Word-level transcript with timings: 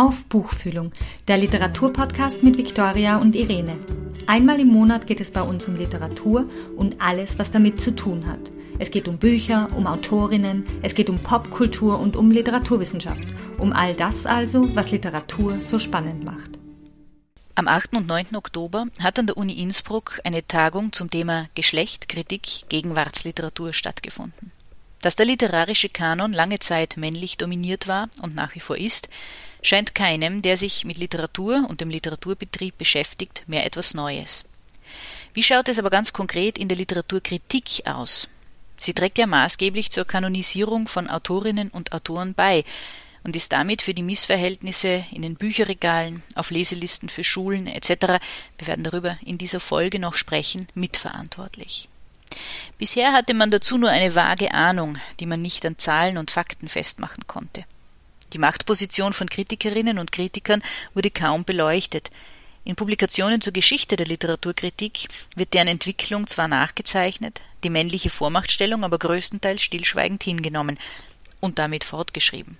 auf 0.00 0.24
Buchfühlung, 0.30 0.92
der 1.28 1.36
Literaturpodcast 1.36 2.42
mit 2.42 2.56
Viktoria 2.56 3.18
und 3.18 3.36
Irene. 3.36 3.76
Einmal 4.26 4.58
im 4.58 4.68
Monat 4.68 5.06
geht 5.06 5.20
es 5.20 5.30
bei 5.30 5.42
uns 5.42 5.68
um 5.68 5.76
Literatur 5.76 6.48
und 6.74 7.02
alles, 7.02 7.38
was 7.38 7.50
damit 7.50 7.82
zu 7.82 7.94
tun 7.94 8.24
hat. 8.24 8.40
Es 8.78 8.90
geht 8.90 9.08
um 9.08 9.18
Bücher, 9.18 9.68
um 9.76 9.86
Autorinnen, 9.86 10.64
es 10.80 10.94
geht 10.94 11.10
um 11.10 11.22
Popkultur 11.22 11.98
und 11.98 12.16
um 12.16 12.30
Literaturwissenschaft. 12.30 13.28
Um 13.58 13.74
all 13.74 13.92
das 13.92 14.24
also, 14.24 14.74
was 14.74 14.90
Literatur 14.90 15.60
so 15.60 15.78
spannend 15.78 16.24
macht. 16.24 16.52
Am 17.54 17.68
8. 17.68 17.94
und 17.98 18.06
9. 18.06 18.36
Oktober 18.36 18.86
hat 19.02 19.18
an 19.18 19.26
der 19.26 19.36
Uni 19.36 19.52
Innsbruck 19.60 20.18
eine 20.24 20.46
Tagung 20.46 20.94
zum 20.94 21.10
Thema 21.10 21.50
Geschlecht, 21.54 22.08
Kritik, 22.08 22.70
Gegenwartsliteratur 22.70 23.74
stattgefunden. 23.74 24.50
Dass 25.02 25.16
der 25.16 25.26
literarische 25.26 25.90
Kanon 25.90 26.32
lange 26.32 26.58
Zeit 26.58 26.96
männlich 26.96 27.36
dominiert 27.36 27.86
war 27.86 28.08
und 28.22 28.34
nach 28.34 28.54
wie 28.54 28.60
vor 28.60 28.78
ist, 28.78 29.10
scheint 29.62 29.94
keinem, 29.94 30.42
der 30.42 30.56
sich 30.56 30.84
mit 30.84 30.98
Literatur 30.98 31.66
und 31.68 31.80
dem 31.80 31.90
Literaturbetrieb 31.90 32.78
beschäftigt, 32.78 33.44
mehr 33.46 33.66
etwas 33.66 33.94
Neues. 33.94 34.44
Wie 35.34 35.42
schaut 35.42 35.68
es 35.68 35.78
aber 35.78 35.90
ganz 35.90 36.12
konkret 36.12 36.58
in 36.58 36.68
der 36.68 36.78
Literaturkritik 36.78 37.86
aus? 37.86 38.28
Sie 38.76 38.94
trägt 38.94 39.18
ja 39.18 39.26
maßgeblich 39.26 39.90
zur 39.90 40.06
Kanonisierung 40.06 40.88
von 40.88 41.08
Autorinnen 41.08 41.68
und 41.68 41.92
Autoren 41.92 42.34
bei 42.34 42.64
und 43.22 43.36
ist 43.36 43.52
damit 43.52 43.82
für 43.82 43.94
die 43.94 44.02
Missverhältnisse 44.02 45.04
in 45.12 45.22
den 45.22 45.36
Bücherregalen, 45.36 46.22
auf 46.34 46.50
Leselisten 46.50 47.08
für 47.08 47.22
Schulen 47.22 47.66
etc. 47.66 48.20
wir 48.58 48.66
werden 48.66 48.84
darüber 48.84 49.18
in 49.22 49.36
dieser 49.36 49.60
Folge 49.60 49.98
noch 49.98 50.14
sprechen, 50.14 50.66
mitverantwortlich. 50.74 51.88
Bisher 52.78 53.12
hatte 53.12 53.34
man 53.34 53.50
dazu 53.50 53.76
nur 53.76 53.90
eine 53.90 54.14
vage 54.14 54.54
Ahnung, 54.54 54.96
die 55.18 55.26
man 55.26 55.42
nicht 55.42 55.66
an 55.66 55.78
Zahlen 55.78 56.16
und 56.16 56.30
Fakten 56.30 56.68
festmachen 56.68 57.26
konnte. 57.26 57.64
Die 58.32 58.38
Machtposition 58.38 59.12
von 59.12 59.28
Kritikerinnen 59.28 59.98
und 59.98 60.12
Kritikern 60.12 60.62
wurde 60.94 61.10
kaum 61.10 61.44
beleuchtet. 61.44 62.10
In 62.64 62.76
Publikationen 62.76 63.40
zur 63.40 63.52
Geschichte 63.52 63.96
der 63.96 64.06
Literaturkritik 64.06 65.08
wird 65.34 65.54
deren 65.54 65.68
Entwicklung 65.68 66.26
zwar 66.26 66.46
nachgezeichnet, 66.46 67.40
die 67.64 67.70
männliche 67.70 68.10
Vormachtstellung 68.10 68.84
aber 68.84 68.98
größtenteils 68.98 69.62
stillschweigend 69.62 70.22
hingenommen 70.22 70.78
und 71.40 71.58
damit 71.58 71.84
fortgeschrieben. 71.84 72.58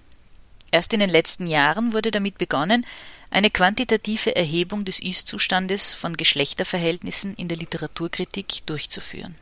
Erst 0.72 0.92
in 0.92 1.00
den 1.00 1.10
letzten 1.10 1.46
Jahren 1.46 1.92
wurde 1.92 2.10
damit 2.10 2.38
begonnen, 2.38 2.86
eine 3.30 3.50
quantitative 3.50 4.34
Erhebung 4.34 4.84
des 4.84 5.00
Ist-Zustandes 5.00 5.94
von 5.94 6.16
Geschlechterverhältnissen 6.16 7.34
in 7.34 7.48
der 7.48 7.58
Literaturkritik 7.58 8.66
durchzuführen. 8.66 9.36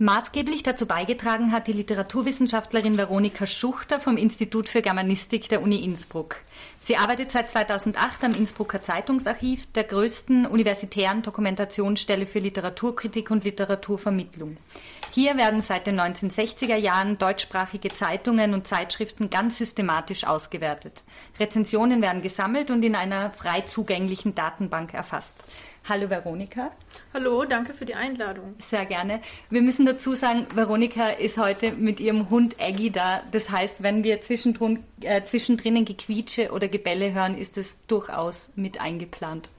Maßgeblich 0.00 0.62
dazu 0.62 0.86
beigetragen 0.86 1.50
hat 1.50 1.66
die 1.66 1.72
Literaturwissenschaftlerin 1.72 2.96
Veronika 2.96 3.46
Schuchter 3.46 3.98
vom 3.98 4.16
Institut 4.16 4.68
für 4.68 4.80
Germanistik 4.80 5.48
der 5.48 5.60
Uni 5.60 5.82
Innsbruck. 5.82 6.36
Sie 6.80 6.96
arbeitet 6.96 7.32
seit 7.32 7.50
2008 7.50 8.22
am 8.22 8.34
Innsbrucker 8.34 8.80
Zeitungsarchiv, 8.80 9.66
der 9.72 9.82
größten 9.82 10.46
universitären 10.46 11.22
Dokumentationsstelle 11.22 12.26
für 12.26 12.38
Literaturkritik 12.38 13.32
und 13.32 13.42
Literaturvermittlung. 13.42 14.58
Hier 15.10 15.36
werden 15.36 15.62
seit 15.62 15.88
den 15.88 16.00
1960er 16.00 16.76
Jahren 16.76 17.18
deutschsprachige 17.18 17.88
Zeitungen 17.88 18.54
und 18.54 18.68
Zeitschriften 18.68 19.30
ganz 19.30 19.58
systematisch 19.58 20.22
ausgewertet. 20.22 21.02
Rezensionen 21.40 22.02
werden 22.02 22.22
gesammelt 22.22 22.70
und 22.70 22.84
in 22.84 22.94
einer 22.94 23.32
frei 23.32 23.62
zugänglichen 23.62 24.36
Datenbank 24.36 24.94
erfasst. 24.94 25.34
Hallo 25.88 26.10
Veronika. 26.10 26.70
Hallo, 27.14 27.46
danke 27.46 27.72
für 27.72 27.86
die 27.86 27.94
Einladung. 27.94 28.54
Sehr 28.60 28.84
gerne. 28.84 29.22
Wir 29.48 29.62
müssen 29.62 29.86
dazu 29.86 30.14
sagen, 30.14 30.46
Veronika 30.54 31.08
ist 31.08 31.38
heute 31.38 31.72
mit 31.72 31.98
ihrem 31.98 32.28
Hund 32.28 32.56
Aggie 32.60 32.90
da. 32.90 33.22
Das 33.32 33.48
heißt, 33.48 33.76
wenn 33.78 34.04
wir 34.04 34.20
zwischendrin, 34.20 34.84
äh, 35.00 35.24
zwischendrin 35.24 35.86
Gequietsche 35.86 36.52
oder 36.52 36.68
Gebälle 36.68 37.14
hören, 37.14 37.38
ist 37.38 37.56
es 37.56 37.78
durchaus 37.86 38.50
mit 38.54 38.78
eingeplant. 38.82 39.50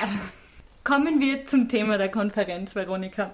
Kommen 0.84 1.20
wir 1.20 1.46
zum 1.46 1.68
Thema 1.68 1.96
der 1.96 2.10
Konferenz, 2.10 2.74
Veronika. 2.74 3.32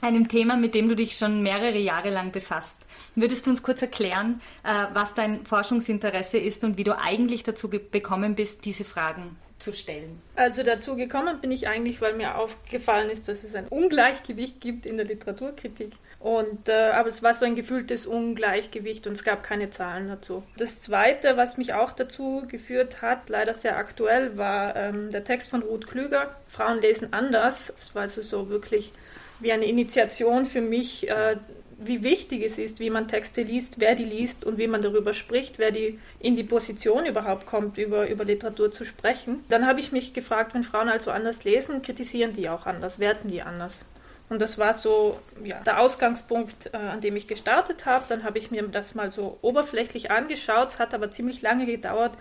Einem 0.00 0.26
Thema, 0.26 0.56
mit 0.56 0.74
dem 0.74 0.88
du 0.88 0.96
dich 0.96 1.16
schon 1.16 1.40
mehrere 1.44 1.78
Jahre 1.78 2.10
lang 2.10 2.32
befasst. 2.32 2.74
Würdest 3.14 3.46
du 3.46 3.50
uns 3.50 3.62
kurz 3.62 3.80
erklären, 3.80 4.40
äh, 4.64 4.86
was 4.92 5.14
dein 5.14 5.46
Forschungsinteresse 5.46 6.36
ist 6.36 6.64
und 6.64 6.78
wie 6.78 6.84
du 6.84 6.98
eigentlich 6.98 7.44
dazu 7.44 7.68
gekommen 7.68 8.34
bist, 8.34 8.64
diese 8.64 8.84
Fragen 8.84 9.36
zu 9.64 9.72
stellen? 9.72 10.20
Also 10.36 10.62
dazu 10.62 10.94
gekommen 10.94 11.40
bin 11.40 11.50
ich 11.50 11.66
eigentlich, 11.66 12.00
weil 12.00 12.14
mir 12.14 12.36
aufgefallen 12.36 13.10
ist, 13.10 13.28
dass 13.28 13.42
es 13.42 13.54
ein 13.54 13.66
Ungleichgewicht 13.68 14.60
gibt 14.60 14.86
in 14.86 14.96
der 14.96 15.06
Literaturkritik. 15.06 15.92
Und, 16.20 16.68
äh, 16.68 16.90
aber 16.92 17.08
es 17.08 17.22
war 17.22 17.34
so 17.34 17.44
ein 17.44 17.54
gefühltes 17.54 18.06
Ungleichgewicht 18.06 19.06
und 19.06 19.14
es 19.14 19.24
gab 19.24 19.42
keine 19.42 19.70
Zahlen 19.70 20.08
dazu. 20.08 20.42
Das 20.56 20.80
Zweite, 20.80 21.36
was 21.36 21.58
mich 21.58 21.74
auch 21.74 21.92
dazu 21.92 22.44
geführt 22.48 23.02
hat, 23.02 23.28
leider 23.28 23.52
sehr 23.52 23.76
aktuell, 23.76 24.38
war 24.38 24.76
ähm, 24.76 25.10
der 25.10 25.24
Text 25.24 25.48
von 25.48 25.62
Ruth 25.62 25.86
Klüger, 25.86 26.34
Frauen 26.46 26.80
lesen 26.80 27.12
anders. 27.12 27.66
Das 27.66 27.94
war 27.94 28.02
also 28.02 28.22
so 28.22 28.48
wirklich 28.48 28.92
wie 29.40 29.52
eine 29.52 29.66
Initiation 29.66 30.46
für 30.46 30.60
mich, 30.60 31.08
äh, 31.08 31.36
wie 31.78 32.02
wichtig 32.02 32.42
es 32.42 32.58
ist, 32.58 32.78
wie 32.80 32.90
man 32.90 33.08
Texte 33.08 33.42
liest, 33.42 33.76
wer 33.78 33.94
die 33.94 34.04
liest 34.04 34.44
und 34.44 34.58
wie 34.58 34.66
man 34.66 34.82
darüber 34.82 35.12
spricht, 35.12 35.58
wer 35.58 35.70
die 35.70 35.98
in 36.20 36.36
die 36.36 36.44
Position 36.44 37.06
überhaupt 37.06 37.46
kommt, 37.46 37.78
über, 37.78 38.08
über 38.08 38.24
Literatur 38.24 38.70
zu 38.72 38.84
sprechen. 38.84 39.44
Dann 39.48 39.66
habe 39.66 39.80
ich 39.80 39.92
mich 39.92 40.14
gefragt, 40.14 40.54
wenn 40.54 40.64
Frauen 40.64 40.88
also 40.88 41.10
anders 41.10 41.44
lesen, 41.44 41.82
kritisieren 41.82 42.32
die 42.32 42.48
auch 42.48 42.66
anders, 42.66 42.98
werten 42.98 43.28
die 43.28 43.42
anders. 43.42 43.82
Und 44.30 44.40
das 44.40 44.58
war 44.58 44.72
so 44.72 45.20
ja, 45.42 45.60
der 45.60 45.80
Ausgangspunkt, 45.80 46.70
äh, 46.72 46.76
an 46.76 47.00
dem 47.00 47.14
ich 47.14 47.28
gestartet 47.28 47.84
habe. 47.84 48.04
Dann 48.08 48.24
habe 48.24 48.38
ich 48.38 48.50
mir 48.50 48.62
das 48.68 48.94
mal 48.94 49.12
so 49.12 49.38
oberflächlich 49.42 50.10
angeschaut. 50.10 50.70
Es 50.70 50.78
hat 50.78 50.94
aber 50.94 51.10
ziemlich 51.10 51.42
lange 51.42 51.66
gedauert, 51.66 52.12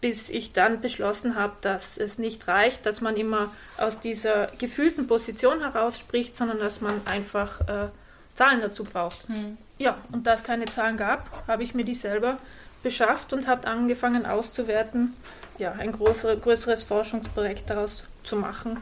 bis 0.00 0.30
ich 0.30 0.52
dann 0.52 0.80
beschlossen 0.80 1.36
habe, 1.36 1.52
dass 1.60 1.98
es 1.98 2.18
nicht 2.18 2.48
reicht, 2.48 2.86
dass 2.86 3.02
man 3.02 3.16
immer 3.16 3.52
aus 3.76 4.00
dieser 4.00 4.46
gefühlten 4.58 5.06
Position 5.06 5.60
heraus 5.60 5.98
spricht, 5.98 6.34
sondern 6.34 6.58
dass 6.58 6.80
man 6.80 7.02
einfach 7.04 7.60
äh, 7.68 7.88
Zahlen 8.34 8.60
dazu 8.60 8.84
braucht. 8.84 9.28
Hm. 9.28 9.58
Ja, 9.78 9.98
und 10.12 10.26
da 10.26 10.34
es 10.34 10.42
keine 10.42 10.66
Zahlen 10.66 10.96
gab, 10.96 11.46
habe 11.46 11.62
ich 11.62 11.74
mir 11.74 11.84
die 11.84 11.94
selber 11.94 12.38
beschafft 12.82 13.32
und 13.32 13.46
habe 13.46 13.66
angefangen 13.66 14.26
auszuwerten, 14.26 15.14
ja, 15.58 15.72
ein 15.72 15.92
größere, 15.92 16.38
größeres 16.38 16.82
Forschungsprojekt 16.82 17.68
daraus 17.68 18.04
zu 18.24 18.36
machen. 18.36 18.78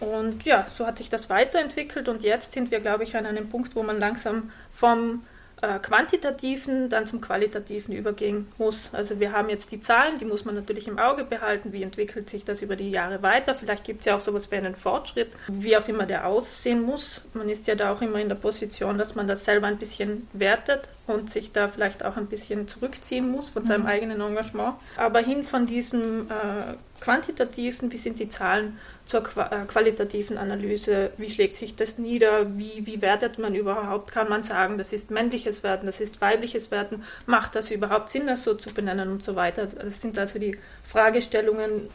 Und 0.00 0.44
ja, 0.44 0.66
so 0.76 0.86
hat 0.86 0.98
sich 0.98 1.08
das 1.08 1.28
weiterentwickelt 1.28 2.08
und 2.08 2.22
jetzt 2.22 2.52
sind 2.52 2.70
wir, 2.70 2.80
glaube 2.80 3.04
ich, 3.04 3.16
an 3.16 3.26
einem 3.26 3.48
Punkt, 3.48 3.74
wo 3.74 3.82
man 3.82 3.98
langsam 3.98 4.52
vom 4.70 5.22
äh, 5.62 5.78
quantitativen 5.78 6.88
dann 6.88 7.06
zum 7.06 7.20
qualitativen 7.20 7.94
übergehen 7.94 8.48
muss. 8.58 8.90
Also 8.92 9.18
wir 9.20 9.32
haben 9.32 9.48
jetzt 9.48 9.72
die 9.72 9.80
Zahlen, 9.80 10.18
die 10.18 10.24
muss 10.24 10.44
man 10.44 10.54
natürlich 10.54 10.86
im 10.86 10.98
Auge 10.98 11.24
behalten. 11.24 11.72
Wie 11.72 11.82
entwickelt 11.82 12.28
sich 12.30 12.44
das 12.44 12.62
über 12.62 12.76
die 12.76 12.90
Jahre 12.90 13.22
weiter? 13.22 13.54
Vielleicht 13.54 13.84
gibt 13.84 14.00
es 14.00 14.06
ja 14.06 14.16
auch 14.16 14.20
sowas 14.20 14.50
wie 14.50 14.56
einen 14.56 14.74
Fortschritt, 14.74 15.28
wie 15.48 15.76
auch 15.76 15.88
immer 15.88 16.06
der 16.06 16.26
aussehen 16.26 16.82
muss. 16.82 17.22
Man 17.34 17.48
ist 17.48 17.66
ja 17.66 17.74
da 17.74 17.92
auch 17.92 18.02
immer 18.02 18.20
in 18.20 18.28
der 18.28 18.36
Position, 18.36 18.98
dass 18.98 19.14
man 19.14 19.26
das 19.26 19.44
selber 19.44 19.66
ein 19.66 19.78
bisschen 19.78 20.28
wertet 20.32 20.88
und 21.08 21.30
sich 21.30 21.52
da 21.52 21.68
vielleicht 21.68 22.04
auch 22.04 22.16
ein 22.16 22.26
bisschen 22.26 22.68
zurückziehen 22.68 23.30
muss 23.30 23.48
von 23.50 23.64
seinem 23.64 23.82
mhm. 23.82 23.88
eigenen 23.88 24.20
Engagement. 24.20 24.74
Aber 24.96 25.20
hin 25.20 25.42
von 25.44 25.66
diesem 25.66 26.28
äh, 26.28 26.74
quantitativen, 27.00 27.92
wie 27.92 27.96
sind 27.96 28.18
die 28.18 28.28
Zahlen 28.28 28.78
zur 29.04 29.22
äh, 29.22 29.64
qualitativen 29.66 30.36
Analyse, 30.36 31.10
wie 31.16 31.30
schlägt 31.30 31.56
sich 31.56 31.76
das 31.76 31.98
nieder, 31.98 32.58
wie, 32.58 32.86
wie 32.86 33.00
wertet 33.00 33.38
man 33.38 33.54
überhaupt, 33.54 34.10
kann 34.10 34.28
man 34.28 34.42
sagen, 34.42 34.78
das 34.78 34.92
ist 34.92 35.10
männliches 35.10 35.62
Werten, 35.62 35.86
das 35.86 36.00
ist 36.00 36.20
weibliches 36.20 36.70
Werten, 36.70 37.02
macht 37.26 37.54
das 37.54 37.70
überhaupt 37.70 38.08
Sinn, 38.08 38.26
das 38.26 38.42
so 38.42 38.54
zu 38.54 38.74
benennen 38.74 39.10
und 39.10 39.24
so 39.24 39.36
weiter. 39.36 39.66
Das 39.66 40.00
sind 40.00 40.18
also 40.18 40.38
die 40.38 40.58
Fragestellungen, 40.84 41.88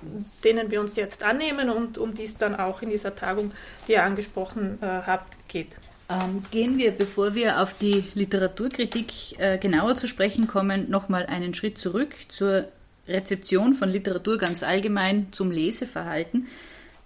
denen 0.44 0.72
wir 0.72 0.80
uns 0.80 0.96
jetzt 0.96 1.24
annehmen 1.24 1.70
und 1.70 1.98
um 1.98 2.14
die 2.14 2.24
es 2.24 2.38
dann 2.38 2.56
auch 2.56 2.82
in 2.82 2.90
dieser 2.90 3.16
Tagung, 3.16 3.52
die 3.88 3.94
ihr 3.94 4.04
angesprochen 4.04 4.80
äh, 4.82 4.86
habt, 4.86 5.36
geht. 5.48 5.78
Ähm, 6.14 6.44
gehen 6.52 6.78
wir, 6.78 6.92
bevor 6.92 7.34
wir 7.34 7.62
auf 7.62 7.74
die 7.78 8.04
Literaturkritik 8.14 9.40
äh, 9.40 9.58
genauer 9.58 9.96
zu 9.96 10.08
sprechen 10.08 10.48
kommen, 10.48 10.90
nochmal 10.90 11.26
einen 11.26 11.54
Schritt 11.54 11.78
zurück 11.78 12.14
zur 12.30 12.68
Rezeption 13.08 13.74
von 13.74 13.90
Literatur 13.90 14.38
ganz 14.38 14.64
allgemein 14.64 15.28
zum 15.32 15.52
Leseverhalten. 15.52 16.48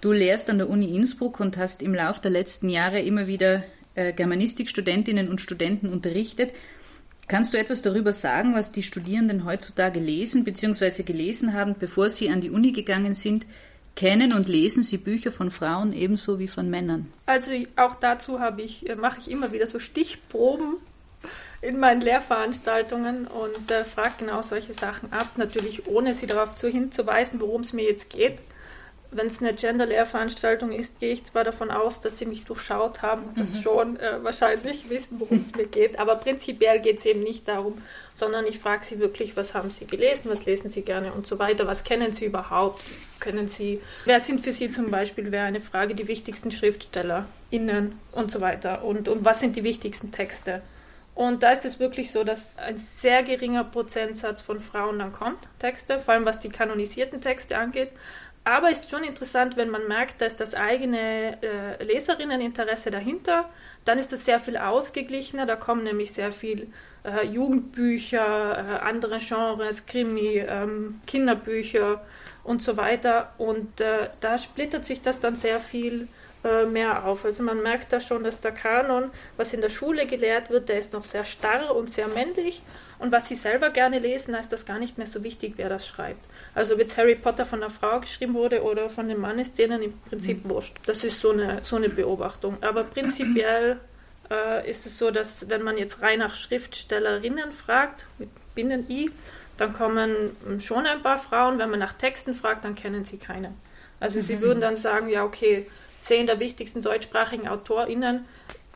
Du 0.02 0.12
lehrst 0.12 0.50
an 0.50 0.58
der 0.58 0.70
Uni 0.70 0.96
Innsbruck 0.96 1.40
und 1.40 1.58
hast 1.58 1.82
im 1.82 1.94
Laufe 1.94 2.22
der 2.22 2.32
letzten 2.32 2.70
Jahre 2.70 3.00
immer 3.02 3.28
wieder 3.28 3.64
äh, 3.96 4.14
Germanistikstudentinnen 4.14 5.30
und 5.30 5.42
Studenten 5.42 5.90
unterrichtet. 5.90 6.52
Kannst 7.28 7.54
du 7.54 7.58
etwas 7.58 7.82
darüber 7.82 8.14
sagen, 8.14 8.56
was 8.56 8.72
die 8.72 8.84
Studierenden 8.84 9.44
heutzutage 9.44 10.00
lesen 10.00 10.44
bzw. 10.44 11.04
gelesen 11.04 11.54
haben, 11.54 11.76
bevor 11.78 12.10
sie 12.10 12.30
an 12.30 12.42
die 12.42 12.52
Uni 12.52 12.72
gegangen 12.72 13.14
sind? 13.14 13.46
Kennen 13.98 14.32
und 14.32 14.48
lesen 14.48 14.84
sie 14.84 15.00
Bücher 15.00 15.32
von 15.32 15.50
Frauen 15.50 15.92
ebenso 15.92 16.38
wie 16.38 16.48
von 16.48 16.70
Männern? 16.70 17.12
Also 17.26 17.52
auch 17.78 17.96
dazu 17.96 18.40
habe 18.40 18.62
ich, 18.62 18.88
äh, 18.88 18.96
mache 18.96 19.20
ich 19.20 19.32
immer 19.32 19.52
wieder 19.52 19.66
so 19.66 19.80
Stichproben 19.80 20.76
in 21.64 21.80
meinen 21.80 22.02
Lehrveranstaltungen 22.02 23.26
und 23.26 23.72
äh, 23.72 23.84
frage 23.84 24.14
genau 24.20 24.44
solche 24.44 24.76
Sachen 24.76 25.12
ab, 25.12 25.32
natürlich 25.38 25.88
ohne 25.88 26.14
sie 26.14 26.28
darauf 26.28 26.56
zu 26.58 26.68
hinzuweisen, 26.68 27.42
worum 27.42 27.62
es 27.62 27.74
mir 27.74 27.86
jetzt 27.86 28.12
geht 28.12 28.38
wenn 29.12 29.28
es 29.28 29.42
eine 29.42 29.54
Gender-Lehrveranstaltung 29.54 30.72
ist, 30.72 31.00
gehe 31.00 31.14
ich 31.14 31.24
zwar 31.24 31.44
davon 31.44 31.72
aus, 31.72 32.00
dass 32.00 32.20
sie 32.20 32.26
mich 32.26 32.44
durchschaut 32.46 33.02
haben 33.02 33.24
und 33.24 33.40
das 33.40 33.54
mhm. 33.54 33.62
schon 33.62 34.00
äh, 34.00 34.24
wahrscheinlich 34.24 34.90
wissen, 34.90 35.20
worum 35.20 35.40
es 35.40 35.56
mir 35.56 35.66
geht, 35.72 35.98
aber 35.98 36.16
prinzipiell 36.16 36.80
geht 36.82 36.98
es 36.98 37.06
eben 37.06 37.22
nicht 37.22 37.48
darum, 37.48 37.82
sondern 38.14 38.46
ich 38.46 38.60
frage 38.60 38.84
sie 38.84 39.00
wirklich, 39.00 39.38
was 39.38 39.54
haben 39.54 39.72
sie 39.72 39.86
gelesen, 39.86 40.30
was 40.30 40.46
lesen 40.46 40.70
sie 40.70 40.82
gerne 40.82 41.14
und 41.14 41.26
so 41.26 41.40
weiter, 41.40 41.68
was 41.68 41.84
kennen 41.84 42.12
sie 42.12 42.26
überhaupt, 42.26 42.82
können 43.20 43.48
sie, 43.48 43.82
wer 44.06 44.20
sind 44.20 44.42
für 44.42 44.52
sie 44.52 44.72
zum 44.72 44.92
Beispiel, 44.92 45.32
wäre 45.32 45.46
eine 45.46 45.62
Frage, 45.62 45.96
die 45.96 46.08
wichtigsten 46.08 46.52
SchriftstellerInnen 46.52 47.98
und 48.12 48.32
so 48.32 48.42
weiter 48.42 48.84
und, 48.84 49.08
und 49.08 49.24
was 49.24 49.40
sind 49.40 49.56
die 49.56 49.64
wichtigsten 49.64 50.12
Texte. 50.12 50.62
Und 51.18 51.42
da 51.42 51.52
ist 51.52 51.66
es 51.66 51.80
wirklich 51.80 52.12
so, 52.12 52.24
dass 52.24 52.60
ein 52.60 52.78
sehr 52.78 53.24
geringer 53.24 53.64
Prozentsatz 53.64 54.40
von 54.40 54.60
Frauen 54.60 55.00
dann 55.00 55.12
kommt, 55.12 55.40
Texte, 55.58 56.00
vor 56.00 56.14
allem 56.14 56.26
was 56.26 56.40
die 56.40 56.50
kanonisierten 56.50 57.22
Texte 57.22 57.58
angeht. 57.58 57.90
Aber 58.48 58.72
es 58.72 58.80
ist 58.80 58.92
schon 58.92 59.04
interessant, 59.04 59.58
wenn 59.58 59.70
man 59.70 59.90
merkt, 59.90 60.22
dass 60.22 60.38
das 60.38 60.56
eigene 60.56 61.38
äh, 61.42 61.84
Leserinneninteresse 61.84 62.92
dahinter, 62.92 63.50
dann 63.84 64.00
ist 64.00 64.14
das 64.14 64.24
sehr 64.24 64.40
viel 64.40 64.56
ausgeglichener. 64.56 65.46
Da 65.46 65.58
kommen 65.58 65.84
nämlich 65.84 66.14
sehr 66.14 66.32
viel 66.32 66.72
äh, 67.04 67.26
Jugendbücher, 67.26 68.58
äh, 68.58 68.86
andere 68.86 69.18
Genres, 69.18 69.86
Krimi, 69.86 70.46
ähm, 70.48 71.02
Kinderbücher 71.06 72.06
und 72.46 72.64
so 72.64 72.78
weiter. 72.78 73.34
Und 73.38 73.82
äh, 73.82 74.12
da 74.22 74.38
splittert 74.38 74.86
sich 74.86 75.02
das 75.02 75.20
dann 75.20 75.36
sehr 75.36 75.60
viel 75.60 76.08
äh, 76.46 76.64
mehr 76.64 77.06
auf. 77.06 77.26
Also 77.26 77.44
man 77.44 77.62
merkt 77.62 77.92
da 77.92 78.00
schon, 78.00 78.24
dass 78.24 78.40
der 78.40 78.54
Kanon, 78.54 79.12
was 79.36 79.52
in 79.52 79.60
der 79.60 79.68
Schule 79.68 80.06
gelehrt 80.06 80.50
wird, 80.50 80.70
der 80.70 80.80
ist 80.80 80.94
noch 80.94 81.04
sehr 81.04 81.26
starr 81.26 81.76
und 81.76 81.94
sehr 81.94 82.08
männlich. 82.08 82.64
Und 82.98 83.12
was 83.12 83.28
sie 83.28 83.36
selber 83.36 83.72
gerne 83.72 84.00
lesen, 84.00 84.34
ist 84.36 84.54
das 84.54 84.66
gar 84.66 84.80
nicht 84.80 84.98
mehr 84.98 85.08
so 85.08 85.22
wichtig, 85.26 85.56
wer 85.58 85.68
das 85.68 85.86
schreibt. 85.86 86.24
Also 86.58 86.74
ob 86.74 86.80
jetzt 86.80 86.98
Harry 86.98 87.14
Potter 87.14 87.46
von 87.46 87.62
einer 87.62 87.70
Frau 87.70 88.00
geschrieben 88.00 88.34
wurde 88.34 88.64
oder 88.64 88.90
von 88.90 89.06
einem 89.06 89.22
Mann, 89.22 89.38
ist 89.38 89.60
denen 89.60 89.80
im 89.84 89.94
Prinzip 90.10 90.44
mhm. 90.44 90.50
wurscht. 90.50 90.78
Das 90.88 91.04
ist 91.04 91.22
so 91.22 91.30
eine, 91.30 91.60
so 91.62 91.76
eine 91.76 91.88
Beobachtung. 91.88 92.58
Aber 92.62 92.84
prinzipiell 92.84 93.80
äh, 94.32 94.68
ist 94.68 94.88
es 94.88 94.98
so, 94.98 95.12
dass 95.12 95.52
wenn 95.52 95.62
man 95.62 95.78
jetzt 95.78 96.02
rein 96.02 96.18
nach 96.18 96.34
Schriftstellerinnen 96.34 97.52
fragt, 97.52 98.08
mit 98.18 98.30
Binnen-I, 98.56 99.12
dann 99.58 99.72
kommen 99.72 100.36
schon 100.60 100.88
ein 100.88 101.04
paar 101.04 101.20
Frauen. 101.20 101.60
Wenn 101.60 101.70
man 101.70 101.78
nach 101.78 101.94
Texten 101.94 102.34
fragt, 102.34 102.66
dann 102.66 102.74
kennen 102.74 103.06
sie 103.06 103.18
keine. 103.18 103.54
Also 104.00 104.20
sie 104.20 104.38
mhm. 104.38 104.42
würden 104.42 104.62
dann 104.62 104.78
sagen, 104.78 105.10
ja, 105.10 105.26
okay, 105.26 105.68
zehn 106.02 106.26
der 106.26 106.40
wichtigsten 106.40 106.82
deutschsprachigen 106.82 107.48
AutorInnen 107.48 108.26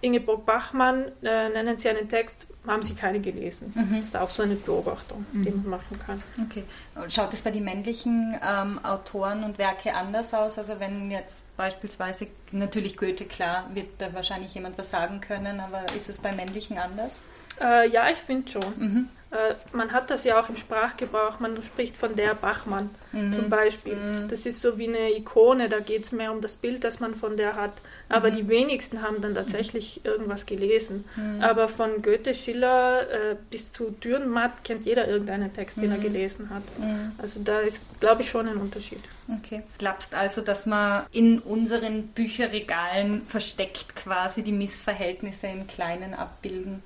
Ingeborg 0.02 0.46
Bachmann, 0.46 1.12
äh, 1.24 1.50
nennen 1.50 1.78
Sie 1.78 1.90
einen 1.90 2.10
Text, 2.10 2.48
haben 2.68 2.84
Sie 2.84 2.94
keine 2.94 3.20
gelesen. 3.20 3.74
Mhm. 3.76 3.96
Das 3.96 4.06
ist 4.06 4.18
auch 4.18 4.30
so 4.30 4.44
eine 4.44 4.56
Beobachtung, 4.56 5.26
mhm. 5.32 5.44
die 5.44 5.52
man 5.52 5.70
machen 5.70 6.00
kann. 6.00 6.22
Okay. 6.46 6.64
Schaut 7.10 7.34
es 7.34 7.42
bei 7.42 7.52
den 7.52 7.64
männlichen 7.64 8.38
ähm, 8.48 8.80
Autoren 8.84 9.44
und 9.44 9.58
Werke 9.58 9.96
anders 9.96 10.34
aus? 10.34 10.58
Also 10.58 10.80
wenn 10.80 11.10
jetzt 11.10 11.44
beispielsweise, 11.58 12.28
natürlich 12.52 12.98
Goethe, 12.98 13.26
klar, 13.26 13.70
wird 13.74 13.88
da 13.98 14.14
wahrscheinlich 14.14 14.54
jemand 14.54 14.78
was 14.78 14.92
sagen 14.92 15.22
können, 15.22 15.60
aber 15.60 15.86
ist 15.96 16.10
es 16.10 16.20
bei 16.20 16.32
männlichen 16.32 16.78
anders? 16.78 17.12
Äh, 17.60 17.90
ja, 17.90 18.10
ich 18.10 18.18
finde 18.18 18.52
schon. 18.52 18.74
Mhm. 18.78 19.10
Äh, 19.32 19.56
man 19.72 19.94
hat 19.94 20.10
das 20.10 20.26
ja 20.26 20.40
auch 20.40 20.50
im 20.50 20.58
Sprachgebrauch, 20.58 21.40
man 21.40 21.62
spricht 21.64 21.96
von 21.96 22.16
der 22.18 22.36
Bachmann 22.36 22.90
mhm. 23.14 23.32
zum 23.32 23.50
Beispiel. 23.50 23.96
Mhm. 23.96 24.28
Das 24.28 24.46
ist 24.46 24.62
so 24.62 24.78
wie 24.78 24.90
eine 24.90 25.14
Ikone, 25.14 25.70
da 25.70 25.80
geht 25.80 26.04
es 26.04 26.12
mehr 26.12 26.34
um 26.34 26.42
das 26.42 26.58
Bild, 26.58 26.84
das 26.84 27.00
man 27.00 27.16
von 27.16 27.38
der 27.38 27.56
hat. 27.56 27.74
Aber 28.10 28.30
mhm. 28.30 28.36
die 28.36 28.48
wenigsten 28.50 29.02
haben 29.02 29.22
dann 29.22 29.34
tatsächlich 29.34 30.04
irgendwas 30.04 30.46
gelesen. 30.46 31.06
Mhm. 31.16 31.42
Aber 31.42 31.70
von 31.70 32.02
Goethe, 32.02 32.34
Schiller 32.34 33.10
äh, 33.10 33.36
bis 33.50 33.72
zu 33.72 33.92
Dürrenmatt 33.92 34.66
kennt 34.66 34.86
jeder 34.86 35.08
irgendeinen 35.08 35.54
Text, 35.54 35.82
den 35.82 35.92
er 35.92 35.98
mhm. 35.98 36.02
gelesen 36.02 36.50
hat. 36.50 36.64
Mhm. 36.78 37.14
Also 37.18 37.40
da 37.42 37.62
ist, 37.62 37.84
glaube 38.02 38.24
ich, 38.24 38.30
schon 38.30 38.50
ein 38.50 38.58
Unterschied. 38.58 39.02
Okay. 39.30 39.64
Glaubst 39.78 40.14
also, 40.14 40.42
dass 40.42 40.66
man 40.66 41.06
in 41.14 41.40
unseren 41.40 42.08
Bücherregalen 42.08 43.26
versteckt 43.26 43.96
quasi 43.96 44.44
die 44.44 44.52
Missverhältnisse 44.52 45.48
im 45.48 45.68
Kleinen 45.68 46.14
abbilden? 46.14 46.84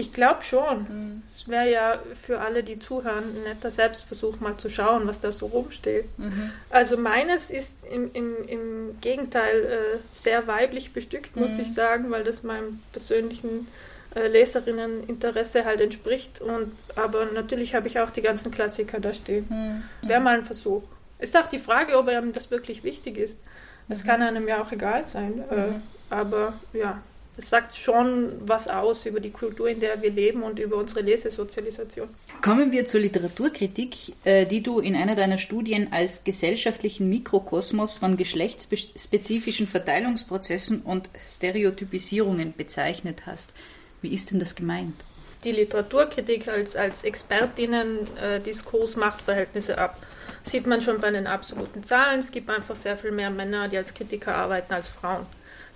Ich 0.00 0.12
glaube 0.12 0.42
schon. 0.42 0.78
Mhm. 0.88 1.22
Es 1.28 1.46
wäre 1.46 1.70
ja 1.70 1.98
für 2.20 2.40
alle, 2.40 2.62
die 2.62 2.78
zuhören, 2.78 3.36
ein 3.36 3.42
netter 3.44 3.70
Selbstversuch, 3.70 4.40
mal 4.40 4.56
zu 4.56 4.68
schauen, 4.68 5.06
was 5.06 5.20
da 5.20 5.30
so 5.30 5.46
rumsteht. 5.46 6.06
Mhm. 6.18 6.52
Also 6.70 6.96
meines 6.96 7.50
ist 7.50 7.86
im, 7.86 8.10
im, 8.12 8.34
im 8.48 9.00
Gegenteil 9.00 9.64
äh, 9.64 9.98
sehr 10.10 10.46
weiblich 10.46 10.92
bestückt, 10.92 11.36
muss 11.36 11.54
mhm. 11.54 11.60
ich 11.60 11.74
sagen, 11.74 12.10
weil 12.10 12.24
das 12.24 12.42
meinem 12.42 12.80
persönlichen 12.92 13.68
äh, 14.14 14.26
Leserinneninteresse 14.26 15.64
halt 15.64 15.80
entspricht. 15.80 16.40
Und, 16.40 16.72
aber 16.96 17.26
natürlich 17.26 17.74
habe 17.74 17.86
ich 17.86 18.00
auch 18.00 18.10
die 18.10 18.22
ganzen 18.22 18.50
Klassiker 18.50 19.00
da 19.00 19.14
stehen. 19.14 19.46
Mhm. 19.48 20.08
Wäre 20.08 20.20
mal 20.20 20.36
ein 20.36 20.44
Versuch. 20.44 20.82
Ist 21.18 21.36
auch 21.36 21.46
die 21.46 21.58
Frage, 21.58 21.98
ob 21.98 22.08
einem 22.08 22.32
das 22.32 22.50
wirklich 22.50 22.82
wichtig 22.82 23.18
ist. 23.18 23.38
Es 23.88 24.02
mhm. 24.02 24.06
kann 24.06 24.22
einem 24.22 24.48
ja 24.48 24.62
auch 24.62 24.72
egal 24.72 25.06
sein. 25.06 25.44
Äh, 25.50 25.66
mhm. 25.66 25.82
aber 26.08 26.54
ja, 26.72 27.02
es 27.40 27.48
sagt 27.48 27.74
schon 27.74 28.32
was 28.40 28.68
aus 28.68 29.06
über 29.06 29.18
die 29.18 29.30
Kultur, 29.30 29.66
in 29.70 29.80
der 29.80 30.02
wir 30.02 30.10
leben 30.10 30.42
und 30.42 30.58
über 30.58 30.76
unsere 30.76 31.00
Lesesozialisation. 31.00 32.10
Kommen 32.42 32.70
wir 32.70 32.84
zur 32.84 33.00
Literaturkritik, 33.00 34.12
äh, 34.24 34.44
die 34.44 34.62
du 34.62 34.78
in 34.78 34.94
einer 34.94 35.16
deiner 35.16 35.38
Studien 35.38 35.88
als 35.90 36.22
gesellschaftlichen 36.22 37.08
Mikrokosmos 37.08 37.96
von 37.96 38.18
geschlechtsspezifischen 38.18 39.66
Verteilungsprozessen 39.66 40.82
und 40.82 41.08
Stereotypisierungen 41.26 42.52
bezeichnet 42.54 43.22
hast. 43.24 43.54
Wie 44.02 44.12
ist 44.12 44.32
denn 44.32 44.38
das 44.38 44.54
gemeint? 44.54 44.94
Die 45.42 45.52
Literaturkritik 45.52 46.46
als, 46.46 46.76
als 46.76 47.04
Expertinnen-Diskurs 47.04 48.96
äh, 48.96 48.98
Machtverhältnisse 48.98 49.78
ab. 49.78 49.96
Sieht 50.42 50.66
man 50.66 50.82
schon 50.82 51.00
bei 51.00 51.10
den 51.10 51.26
absoluten 51.26 51.82
Zahlen. 51.82 52.18
Es 52.18 52.30
gibt 52.30 52.50
einfach 52.50 52.76
sehr 52.76 52.98
viel 52.98 53.12
mehr 53.12 53.30
Männer, 53.30 53.68
die 53.68 53.78
als 53.78 53.94
Kritiker 53.94 54.34
arbeiten, 54.34 54.74
als 54.74 54.90
Frauen. 54.90 55.26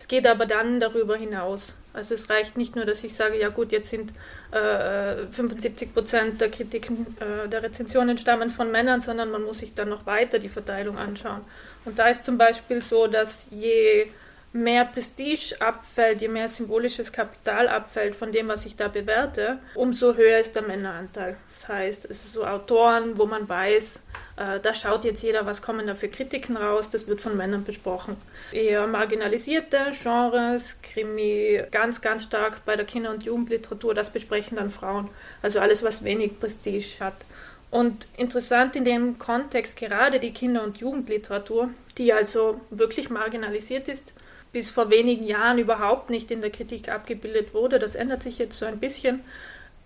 Es 0.04 0.08
geht 0.08 0.26
aber 0.26 0.44
dann 0.44 0.80
darüber 0.80 1.16
hinaus. 1.16 1.72
Also 1.94 2.12
es 2.12 2.28
reicht 2.28 2.58
nicht 2.58 2.76
nur, 2.76 2.84
dass 2.84 3.02
ich 3.04 3.16
sage, 3.16 3.40
ja 3.40 3.48
gut, 3.48 3.72
jetzt 3.72 3.88
sind 3.88 4.12
äh, 4.50 5.24
75 5.30 5.94
Prozent 5.94 6.42
der 6.42 6.50
Kritiken, 6.50 7.16
äh, 7.20 7.48
der 7.48 7.62
Rezensionen 7.62 8.18
stammen 8.18 8.50
von 8.50 8.70
Männern, 8.70 9.00
sondern 9.00 9.30
man 9.30 9.44
muss 9.44 9.60
sich 9.60 9.72
dann 9.72 9.88
noch 9.88 10.04
weiter 10.04 10.38
die 10.38 10.50
Verteilung 10.50 10.98
anschauen. 10.98 11.40
Und 11.86 11.98
da 11.98 12.08
ist 12.08 12.22
zum 12.22 12.36
Beispiel 12.36 12.82
so, 12.82 13.06
dass 13.06 13.46
je 13.50 14.08
mehr 14.54 14.84
Prestige 14.84 15.56
abfällt, 15.58 16.22
je 16.22 16.28
mehr 16.28 16.48
symbolisches 16.48 17.10
Kapital 17.10 17.68
abfällt 17.68 18.14
von 18.14 18.30
dem, 18.30 18.46
was 18.46 18.64
ich 18.66 18.76
da 18.76 18.86
bewerte, 18.86 19.58
umso 19.74 20.14
höher 20.14 20.38
ist 20.38 20.54
der 20.54 20.62
Männeranteil. 20.62 21.36
Das 21.52 21.68
heißt, 21.68 22.04
es 22.04 22.22
sind 22.22 22.32
so 22.32 22.46
Autoren, 22.46 23.18
wo 23.18 23.26
man 23.26 23.48
weiß, 23.48 24.00
äh, 24.36 24.60
da 24.60 24.72
schaut 24.72 25.04
jetzt 25.04 25.24
jeder, 25.24 25.44
was 25.44 25.60
kommen 25.60 25.88
da 25.88 25.94
für 25.94 26.08
Kritiken 26.08 26.56
raus, 26.56 26.88
das 26.88 27.08
wird 27.08 27.20
von 27.20 27.36
Männern 27.36 27.64
besprochen. 27.64 28.16
Eher 28.52 28.86
marginalisierte 28.86 29.90
Genres, 30.00 30.78
Krimi, 30.82 31.60
ganz, 31.72 32.00
ganz 32.00 32.22
stark 32.22 32.64
bei 32.64 32.76
der 32.76 32.86
Kinder- 32.86 33.10
und 33.10 33.24
Jugendliteratur, 33.24 33.92
das 33.92 34.10
besprechen 34.10 34.56
dann 34.56 34.70
Frauen. 34.70 35.10
Also 35.42 35.58
alles, 35.58 35.82
was 35.82 36.04
wenig 36.04 36.38
Prestige 36.38 37.00
hat. 37.00 37.16
Und 37.72 38.06
interessant 38.16 38.76
in 38.76 38.84
dem 38.84 39.18
Kontext 39.18 39.76
gerade 39.76 40.20
die 40.20 40.32
Kinder- 40.32 40.62
und 40.62 40.78
Jugendliteratur, 40.78 41.70
die 41.98 42.12
also 42.12 42.60
wirklich 42.70 43.10
marginalisiert 43.10 43.88
ist, 43.88 44.12
bis 44.54 44.70
vor 44.70 44.88
wenigen 44.88 45.26
Jahren 45.26 45.58
überhaupt 45.58 46.10
nicht 46.10 46.30
in 46.30 46.40
der 46.40 46.50
Kritik 46.50 46.88
abgebildet 46.88 47.52
wurde. 47.54 47.80
Das 47.80 47.96
ändert 47.96 48.22
sich 48.22 48.38
jetzt 48.38 48.56
so 48.56 48.64
ein 48.64 48.78
bisschen. 48.78 49.20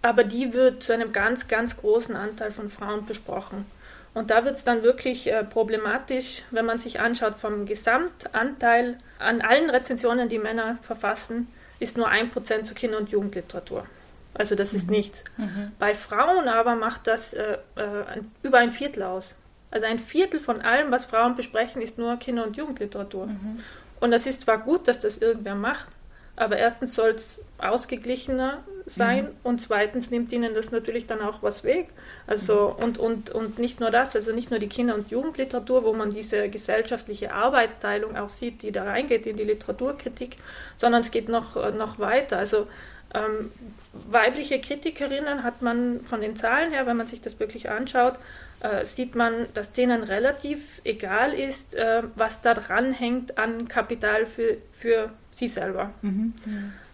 Aber 0.02 0.24
die 0.24 0.52
wird 0.52 0.82
zu 0.82 0.92
einem 0.92 1.10
ganz, 1.10 1.48
ganz 1.48 1.78
großen 1.78 2.14
Anteil 2.14 2.52
von 2.52 2.68
Frauen 2.68 3.06
besprochen. 3.06 3.64
Und 4.12 4.30
da 4.30 4.44
wird 4.44 4.56
es 4.56 4.64
dann 4.64 4.82
wirklich 4.82 5.26
äh, 5.26 5.42
problematisch, 5.42 6.42
wenn 6.50 6.66
man 6.66 6.78
sich 6.78 7.00
anschaut, 7.00 7.36
vom 7.36 7.64
Gesamtanteil 7.64 8.98
an 9.18 9.40
allen 9.40 9.70
Rezensionen, 9.70 10.28
die 10.28 10.38
Männer 10.38 10.76
verfassen, 10.82 11.48
ist 11.80 11.96
nur 11.96 12.08
ein 12.08 12.28
Prozent 12.28 12.66
zu 12.66 12.74
Kinder- 12.74 12.98
und 12.98 13.10
Jugendliteratur. 13.10 13.86
Also 14.34 14.54
das 14.54 14.74
ist 14.74 14.88
mhm. 14.88 14.96
nichts. 14.96 15.24
Mhm. 15.38 15.72
Bei 15.78 15.94
Frauen 15.94 16.46
aber 16.46 16.74
macht 16.74 17.06
das 17.06 17.32
äh, 17.32 17.56
äh, 17.76 18.20
über 18.42 18.58
ein 18.58 18.70
Viertel 18.70 19.02
aus. 19.02 19.34
Also 19.70 19.86
ein 19.86 19.98
Viertel 19.98 20.40
von 20.40 20.60
allem, 20.60 20.90
was 20.90 21.06
Frauen 21.06 21.36
besprechen, 21.36 21.80
ist 21.80 21.96
nur 21.96 22.16
Kinder- 22.18 22.44
und 22.44 22.56
Jugendliteratur. 22.56 23.28
Mhm. 23.28 23.62
Und 24.00 24.10
das 24.10 24.26
ist 24.26 24.42
zwar 24.42 24.58
gut, 24.58 24.88
dass 24.88 25.00
das 25.00 25.18
irgendwer 25.18 25.54
macht, 25.54 25.88
aber 26.36 26.56
erstens 26.56 26.94
soll 26.94 27.10
es 27.10 27.40
ausgeglichener 27.58 28.62
sein 28.86 29.24
mhm. 29.24 29.30
und 29.42 29.60
zweitens 29.60 30.10
nimmt 30.10 30.32
ihnen 30.32 30.54
das 30.54 30.70
natürlich 30.70 31.06
dann 31.06 31.20
auch 31.20 31.42
was 31.42 31.64
weg. 31.64 31.88
Also 32.26 32.76
mhm. 32.78 32.84
und, 32.84 32.98
und, 32.98 33.30
und 33.30 33.58
nicht 33.58 33.80
nur 33.80 33.90
das, 33.90 34.14
also 34.14 34.32
nicht 34.32 34.50
nur 34.50 34.60
die 34.60 34.68
Kinder- 34.68 34.94
und 34.94 35.10
Jugendliteratur, 35.10 35.84
wo 35.84 35.92
man 35.92 36.10
diese 36.10 36.48
gesellschaftliche 36.48 37.32
Arbeitsteilung 37.32 38.16
auch 38.16 38.28
sieht, 38.28 38.62
die 38.62 38.70
da 38.70 38.84
reingeht 38.84 39.26
in 39.26 39.36
die 39.36 39.44
Literaturkritik, 39.44 40.36
sondern 40.76 41.00
es 41.00 41.10
geht 41.10 41.28
noch, 41.28 41.56
noch 41.74 41.98
weiter. 41.98 42.38
Also 42.38 42.68
ähm, 43.14 43.50
weibliche 43.92 44.60
Kritikerinnen 44.60 45.42
hat 45.42 45.62
man 45.62 46.04
von 46.04 46.20
den 46.20 46.36
Zahlen 46.36 46.72
her, 46.72 46.86
wenn 46.86 46.96
man 46.96 47.06
sich 47.06 47.20
das 47.20 47.40
wirklich 47.40 47.70
anschaut, 47.70 48.14
äh, 48.60 48.84
sieht 48.84 49.14
man, 49.14 49.46
dass 49.54 49.72
denen 49.72 50.02
relativ 50.02 50.80
egal 50.84 51.32
ist, 51.32 51.74
äh, 51.74 52.02
was 52.16 52.40
da 52.40 52.54
dran 52.54 52.92
hängt 52.92 53.38
an 53.38 53.68
Kapital 53.68 54.26
für, 54.26 54.56
für 54.72 55.10
sie 55.32 55.48
selber. 55.48 55.90
Mhm. 56.02 56.34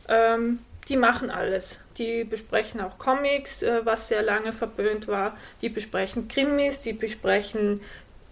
Ähm, 0.08 0.58
die 0.88 0.96
machen 0.96 1.30
alles. 1.30 1.80
Die 1.96 2.24
besprechen 2.24 2.80
auch 2.80 2.98
Comics, 2.98 3.62
äh, 3.62 3.80
was 3.84 4.08
sehr 4.08 4.22
lange 4.22 4.52
verböhnt 4.52 5.08
war. 5.08 5.36
Die 5.62 5.70
besprechen 5.70 6.28
Krimis, 6.28 6.80
die 6.80 6.92
besprechen 6.92 7.80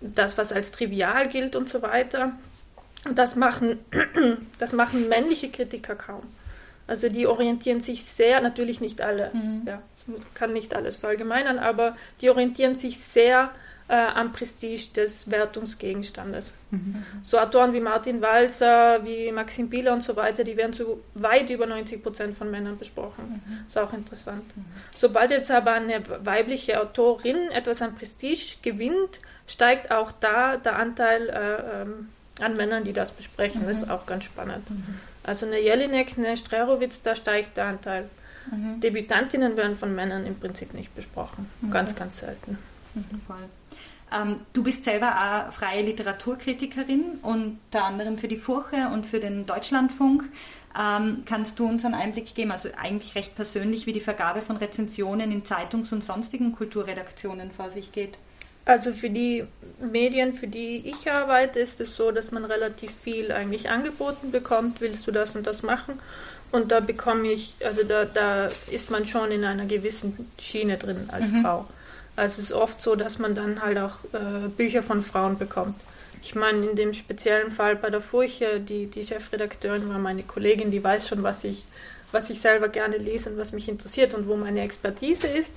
das, 0.01 0.37
was 0.37 0.53
als 0.53 0.73
trivial 0.73 1.29
gilt 1.29 1.57
und 1.57 1.69
so 1.69 1.81
weiter. 1.81 2.33
Und 3.05 3.19
das 3.19 3.37
machen, 3.37 3.79
das 4.59 4.73
machen 4.73 5.09
männliche 5.09 5.51
Kritiker 5.51 5.95
kaum. 5.95 6.23
Also 6.93 7.09
die 7.09 7.27
orientieren 7.27 7.81
sich 7.81 8.05
sehr, 8.05 8.43
natürlich 8.43 8.83
nicht 8.83 9.01
alle, 9.01 9.31
mhm. 9.33 9.63
ja, 9.65 9.81
kann 10.35 10.53
nicht 10.53 10.75
alles 10.75 10.97
verallgemeinern, 10.97 11.59
aber 11.59 11.97
die 12.21 12.29
orientieren 12.29 12.75
sich 12.75 12.99
sehr 12.99 13.51
äh, 13.89 13.95
am 13.95 14.35
Prestige 14.35 14.89
des 14.95 15.31
Wertungsgegenstandes. 15.31 16.53
Mhm. 16.71 17.03
So 17.23 17.39
Autoren 17.39 17.73
wie 17.73 17.81
Martin 17.81 18.21
Walser, 18.21 19.07
wie 19.07 19.33
Maxim 19.33 19.71
Bieler 19.71 19.95
und 19.95 20.03
so 20.03 20.17
weiter, 20.17 20.45
die 20.45 20.55
werden 20.59 20.75
zu 20.75 21.01
weit 21.15 21.49
über 21.49 21.65
90 21.65 22.03
Prozent 22.03 22.37
von 22.37 22.51
Männern 22.51 22.77
besprochen. 22.77 23.41
Mhm. 23.43 23.67
Ist 23.67 23.79
auch 23.79 23.95
interessant. 23.95 24.55
Mhm. 24.55 24.67
Sobald 24.95 25.31
jetzt 25.31 25.51
aber 25.51 25.73
eine 25.73 26.03
weibliche 26.27 26.79
Autorin 26.79 27.51
etwas 27.53 27.81
an 27.81 27.95
Prestige 27.95 28.57
gewinnt, 28.61 29.21
steigt 29.47 29.91
auch 29.91 30.13
da 30.13 30.59
der 30.59 30.77
Anteil 30.77 31.31
äh, 31.31 31.81
ähm, 31.81 32.09
an 32.39 32.55
Männern, 32.55 32.85
die 32.85 32.93
das 32.93 33.13
besprechen. 33.13 33.63
Das 33.67 33.79
ist 33.79 33.87
mhm. 33.87 33.93
auch 33.93 34.05
ganz 34.05 34.25
spannend. 34.25 34.67
Also 35.25 35.47
eine 35.47 35.61
Jelinek, 35.61 36.15
eine 36.17 36.37
Strerowitz, 36.37 37.03
da 37.03 37.15
steigt 37.15 37.57
der 37.57 37.67
Anteil. 37.67 38.09
Mhm. 38.51 38.81
Debütantinnen 38.81 39.57
werden 39.57 39.77
von 39.77 39.95
Männern 39.95 40.27
im 40.27 40.39
Prinzip 40.39 40.75
nicht 40.75 40.95
besprochen. 40.95 41.49
Mhm. 41.61 41.71
Ganz, 41.71 41.95
ganz 41.95 42.19
selten. 42.19 42.59
Mhm, 42.95 43.21
voll. 43.27 43.49
Ähm, 44.13 44.41
du 44.53 44.63
bist 44.63 44.85
selber 44.85 45.49
auch 45.49 45.53
freie 45.53 45.83
Literaturkritikerin, 45.83 47.19
unter 47.23 47.85
anderem 47.85 48.19
für 48.19 48.29
die 48.29 48.37
Furche 48.37 48.89
und 48.89 49.07
für 49.07 49.21
den 49.21 49.47
Deutschlandfunk. 49.47 50.25
Ähm, 50.79 51.23
kannst 51.27 51.59
du 51.59 51.67
uns 51.67 51.85
einen 51.85 51.95
Einblick 51.95 52.35
geben, 52.35 52.51
also 52.51 52.69
eigentlich 52.81 53.15
recht 53.15 53.35
persönlich, 53.35 53.87
wie 53.87 53.93
die 53.93 54.01
Vergabe 54.01 54.43
von 54.43 54.57
Rezensionen 54.57 55.31
in 55.31 55.45
Zeitungs- 55.45 55.93
und 55.93 56.03
sonstigen 56.03 56.53
Kulturredaktionen 56.53 57.51
vor 57.53 57.71
sich 57.71 57.93
geht? 57.93 58.19
Also 58.65 58.93
für 58.93 59.11
die 59.11 59.45
Medien, 59.81 60.35
für 60.35 60.47
die 60.47 60.85
ich 60.87 61.11
arbeite, 61.11 61.59
ist 61.59 61.81
es 61.81 61.97
so, 61.97 62.13
dass 62.13 62.31
man 62.31 62.45
relativ 62.45 62.93
viel 62.93 63.33
eigentlich 63.33 63.69
angeboten 63.69 64.31
bekommt. 64.31 64.81
Willst 64.81 65.07
du 65.07 65.11
das 65.11 65.35
und 65.35 65.47
das 65.47 65.63
machen? 65.63 65.99
Und 66.53 66.71
da 66.71 66.81
bekomme 66.81 67.29
ich, 67.29 67.55
also 67.65 67.83
da, 67.83 68.05
da 68.05 68.49
ist 68.71 68.91
man 68.91 69.07
schon 69.07 69.33
in 69.33 69.45
einer 69.45 69.65
gewissen 69.65 70.31
Schiene 70.39 70.77
drin 70.77 71.09
als 71.11 71.31
mhm. 71.31 71.43
Frau. 71.43 71.67
Also 72.15 72.43
es 72.43 72.51
ist 72.51 72.53
oft 72.53 72.83
so, 72.83 72.95
dass 72.95 73.19
man 73.19 73.35
dann 73.35 73.63
halt 73.63 73.79
auch 73.79 73.97
äh, 74.13 74.49
Bücher 74.49 74.83
von 74.83 75.03
Frauen 75.03 75.39
bekommt. 75.39 75.75
Ich 76.23 76.35
meine, 76.35 76.67
in 76.67 76.77
dem 76.77 76.93
speziellen 76.93 77.51
Fall 77.51 77.75
bei 77.75 77.91
der 77.91 78.03
Furche, 78.03 78.61
die, 78.61 78.87
die 78.87 79.03
Chefredakteurin 79.03 79.89
war 79.89 79.99
meine 79.99 80.23
Kollegin, 80.23 80.71
die 80.71 80.85
weiß 80.85 81.09
schon, 81.09 81.23
was 81.23 81.43
ich 81.43 81.65
was 82.13 82.31
ich 82.31 82.41
selber 82.41 82.69
gerne 82.69 82.99
lese 82.99 83.31
und 83.31 83.39
was 83.39 83.53
mich 83.53 83.69
interessiert 83.69 84.15
und 84.15 84.29
wo 84.29 84.37
meine 84.37 84.61
Expertise 84.61 85.27
ist. 85.27 85.57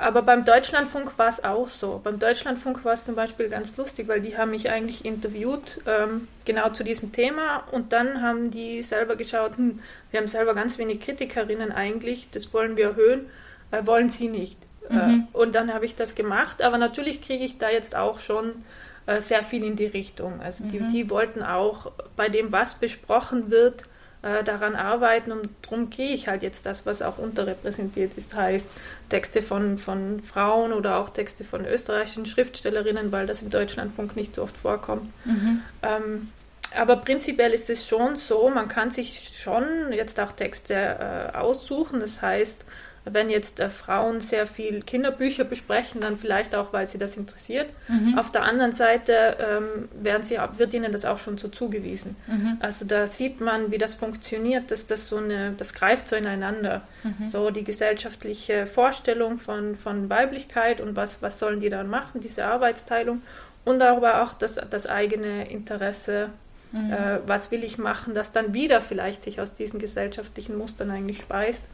Aber 0.00 0.22
beim 0.22 0.44
Deutschlandfunk 0.44 1.16
war 1.16 1.28
es 1.28 1.42
auch 1.42 1.68
so. 1.68 2.00
Beim 2.02 2.18
Deutschlandfunk 2.18 2.84
war 2.84 2.94
es 2.94 3.04
zum 3.04 3.14
Beispiel 3.14 3.48
ganz 3.48 3.76
lustig, 3.76 4.08
weil 4.08 4.20
die 4.20 4.36
haben 4.36 4.50
mich 4.50 4.70
eigentlich 4.70 5.04
interviewt, 5.04 5.80
ähm, 5.86 6.28
genau 6.44 6.70
zu 6.70 6.84
diesem 6.84 7.12
Thema. 7.12 7.64
Und 7.70 7.92
dann 7.92 8.20
haben 8.20 8.50
die 8.50 8.82
selber 8.82 9.16
geschaut, 9.16 9.56
hm, 9.56 9.80
wir 10.10 10.20
haben 10.20 10.26
selber 10.26 10.54
ganz 10.54 10.78
wenig 10.78 11.00
Kritikerinnen 11.00 11.72
eigentlich, 11.72 12.28
das 12.30 12.52
wollen 12.52 12.76
wir 12.76 12.88
erhöhen, 12.88 13.26
äh, 13.70 13.86
wollen 13.86 14.08
sie 14.08 14.28
nicht. 14.28 14.58
Äh, 14.90 14.94
mhm. 14.94 15.28
Äh, 15.32 15.36
und 15.36 15.54
dann 15.54 15.72
habe 15.72 15.84
ich 15.84 15.94
das 15.94 16.14
gemacht. 16.14 16.62
Aber 16.62 16.78
natürlich 16.78 17.22
kriege 17.22 17.44
ich 17.44 17.58
da 17.58 17.70
jetzt 17.70 17.94
auch 17.94 18.20
schon 18.20 18.64
äh, 19.06 19.20
sehr 19.20 19.42
viel 19.42 19.64
in 19.64 19.76
die 19.76 19.86
Richtung. 19.86 20.40
Also 20.40 20.64
die, 20.64 20.80
mhm. 20.80 20.92
die 20.92 21.10
wollten 21.10 21.42
auch 21.42 21.92
bei 22.16 22.28
dem, 22.28 22.52
was 22.52 22.76
besprochen 22.76 23.50
wird, 23.50 23.84
äh, 24.22 24.44
daran 24.44 24.76
arbeiten 24.76 25.32
und 25.32 25.48
darum 25.62 25.90
kriege 25.90 26.12
ich 26.12 26.28
halt 26.28 26.42
jetzt 26.42 26.64
das, 26.64 26.86
was 26.86 27.02
auch 27.02 27.18
unterrepräsentiert 27.18 28.12
ist, 28.16 28.34
heißt 28.34 28.70
Texte 29.08 29.42
von, 29.42 29.78
von 29.78 30.22
Frauen 30.22 30.72
oder 30.72 30.98
auch 30.98 31.10
Texte 31.10 31.44
von 31.44 31.66
österreichischen 31.66 32.26
Schriftstellerinnen, 32.26 33.12
weil 33.12 33.26
das 33.26 33.42
im 33.42 33.50
Deutschlandfunk 33.50 34.16
nicht 34.16 34.36
so 34.36 34.42
oft 34.42 34.56
vorkommt. 34.56 35.10
Mhm. 35.24 35.62
Ähm, 35.82 36.28
aber 36.76 36.96
prinzipiell 36.96 37.52
ist 37.52 37.68
es 37.68 37.86
schon 37.86 38.16
so, 38.16 38.48
man 38.48 38.68
kann 38.68 38.90
sich 38.90 39.32
schon 39.36 39.92
jetzt 39.92 40.18
auch 40.20 40.32
Texte 40.32 40.74
äh, 40.74 41.36
aussuchen. 41.36 42.00
Das 42.00 42.22
heißt, 42.22 42.64
wenn 43.04 43.30
jetzt 43.30 43.58
äh, 43.58 43.68
Frauen 43.68 44.20
sehr 44.20 44.46
viel 44.46 44.82
Kinderbücher 44.82 45.44
besprechen, 45.44 46.00
dann 46.00 46.16
vielleicht 46.16 46.54
auch, 46.54 46.72
weil 46.72 46.86
sie 46.86 46.98
das 46.98 47.16
interessiert. 47.16 47.68
Mhm. 47.88 48.18
Auf 48.18 48.30
der 48.30 48.42
anderen 48.42 48.72
Seite 48.72 49.36
ähm, 49.40 49.88
werden 49.92 50.22
sie, 50.22 50.38
wird 50.56 50.72
ihnen 50.72 50.92
das 50.92 51.04
auch 51.04 51.18
schon 51.18 51.36
so 51.38 51.48
zugewiesen. 51.48 52.16
Mhm. 52.28 52.58
Also 52.60 52.84
da 52.84 53.06
sieht 53.06 53.40
man, 53.40 53.72
wie 53.72 53.78
das 53.78 53.94
funktioniert, 53.94 54.70
dass 54.70 54.86
das 54.86 55.06
so 55.06 55.16
eine, 55.16 55.52
das 55.56 55.74
greift 55.74 56.08
so 56.08 56.16
ineinander. 56.16 56.82
Mhm. 57.02 57.22
So 57.22 57.50
die 57.50 57.64
gesellschaftliche 57.64 58.66
Vorstellung 58.66 59.38
von, 59.38 59.74
von 59.74 60.08
Weiblichkeit 60.08 60.80
und 60.80 60.94
was, 60.94 61.22
was 61.22 61.38
sollen 61.38 61.60
die 61.60 61.70
dann 61.70 61.88
machen, 61.88 62.20
diese 62.20 62.44
Arbeitsteilung 62.44 63.22
und 63.64 63.82
aber 63.82 64.22
auch 64.22 64.34
das, 64.34 64.60
das 64.70 64.86
eigene 64.86 65.50
Interesse 65.50 66.30
mhm. 66.72 66.92
äh, 66.92 67.18
was 67.26 67.50
will 67.50 67.64
ich 67.64 67.78
machen, 67.78 68.14
das 68.14 68.32
dann 68.32 68.54
wieder 68.54 68.80
vielleicht 68.80 69.22
sich 69.22 69.40
aus 69.40 69.52
diesen 69.52 69.78
gesellschaftlichen 69.78 70.56
Mustern 70.56 70.90
eigentlich 70.90 71.18
speist 71.18 71.64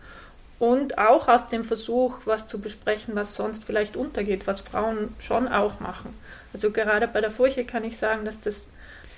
und 0.58 0.98
auch 0.98 1.28
aus 1.28 1.48
dem 1.48 1.64
Versuch, 1.64 2.20
was 2.24 2.46
zu 2.46 2.60
besprechen, 2.60 3.14
was 3.14 3.34
sonst 3.34 3.64
vielleicht 3.64 3.96
untergeht, 3.96 4.46
was 4.46 4.60
Frauen 4.60 5.14
schon 5.18 5.48
auch 5.48 5.80
machen. 5.80 6.14
Also 6.52 6.70
gerade 6.70 7.06
bei 7.06 7.20
der 7.20 7.30
Furche 7.30 7.64
kann 7.64 7.84
ich 7.84 7.98
sagen, 7.98 8.24
dass 8.24 8.40
das 8.40 8.68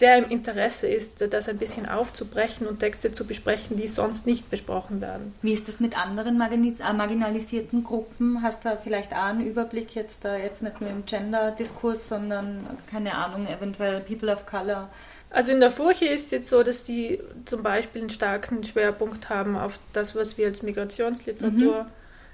sehr 0.01 0.17
im 0.17 0.31
Interesse 0.31 0.89
ist, 0.89 1.23
das 1.33 1.49
ein 1.49 1.59
bisschen 1.59 1.87
aufzubrechen 1.87 2.67
und 2.67 2.81
Texte 2.81 3.13
zu 3.13 3.27
besprechen, 3.27 3.77
die 3.77 3.87
sonst 3.87 4.27
nicht 4.27 4.49
besprochen 4.49 5.03
werden. 5.03 5.35
Wie 5.43 5.53
ist 5.53 5.69
das 5.69 5.79
mit 5.79 5.99
anderen 5.99 6.41
äh, 6.41 6.93
marginalisierten 6.93 7.85
Gruppen? 7.85 8.43
Hast 8.43 8.65
du 8.65 8.79
vielleicht 8.83 9.13
auch 9.13 9.25
einen 9.25 9.47
Überblick 9.47 9.95
jetzt 9.95 10.25
da 10.25 10.37
jetzt 10.37 10.63
nicht 10.63 10.81
nur 10.81 10.89
im 10.89 11.05
Gender-Diskurs, 11.05 12.09
sondern 12.09 12.67
keine 12.91 13.15
Ahnung, 13.15 13.47
eventuell 13.47 14.01
People 14.01 14.33
of 14.33 14.47
Color? 14.47 14.89
Also 15.31 15.53
in 15.53 15.61
der 15.61 15.71
Furche 15.71 16.07
ist 16.07 16.27
es 16.27 16.31
jetzt 16.33 16.49
so, 16.49 16.63
dass 16.63 16.83
die 16.83 17.21
zum 17.45 17.63
Beispiel 17.63 18.03
einen 18.03 18.11
starken 18.11 18.65
Schwerpunkt 18.65 19.29
haben 19.29 19.57
auf 19.57 19.79
das, 19.93 20.17
was 20.17 20.37
wir 20.37 20.47
als 20.49 20.63
Migrationsliteratur 20.63 21.85
mhm. 21.85 21.89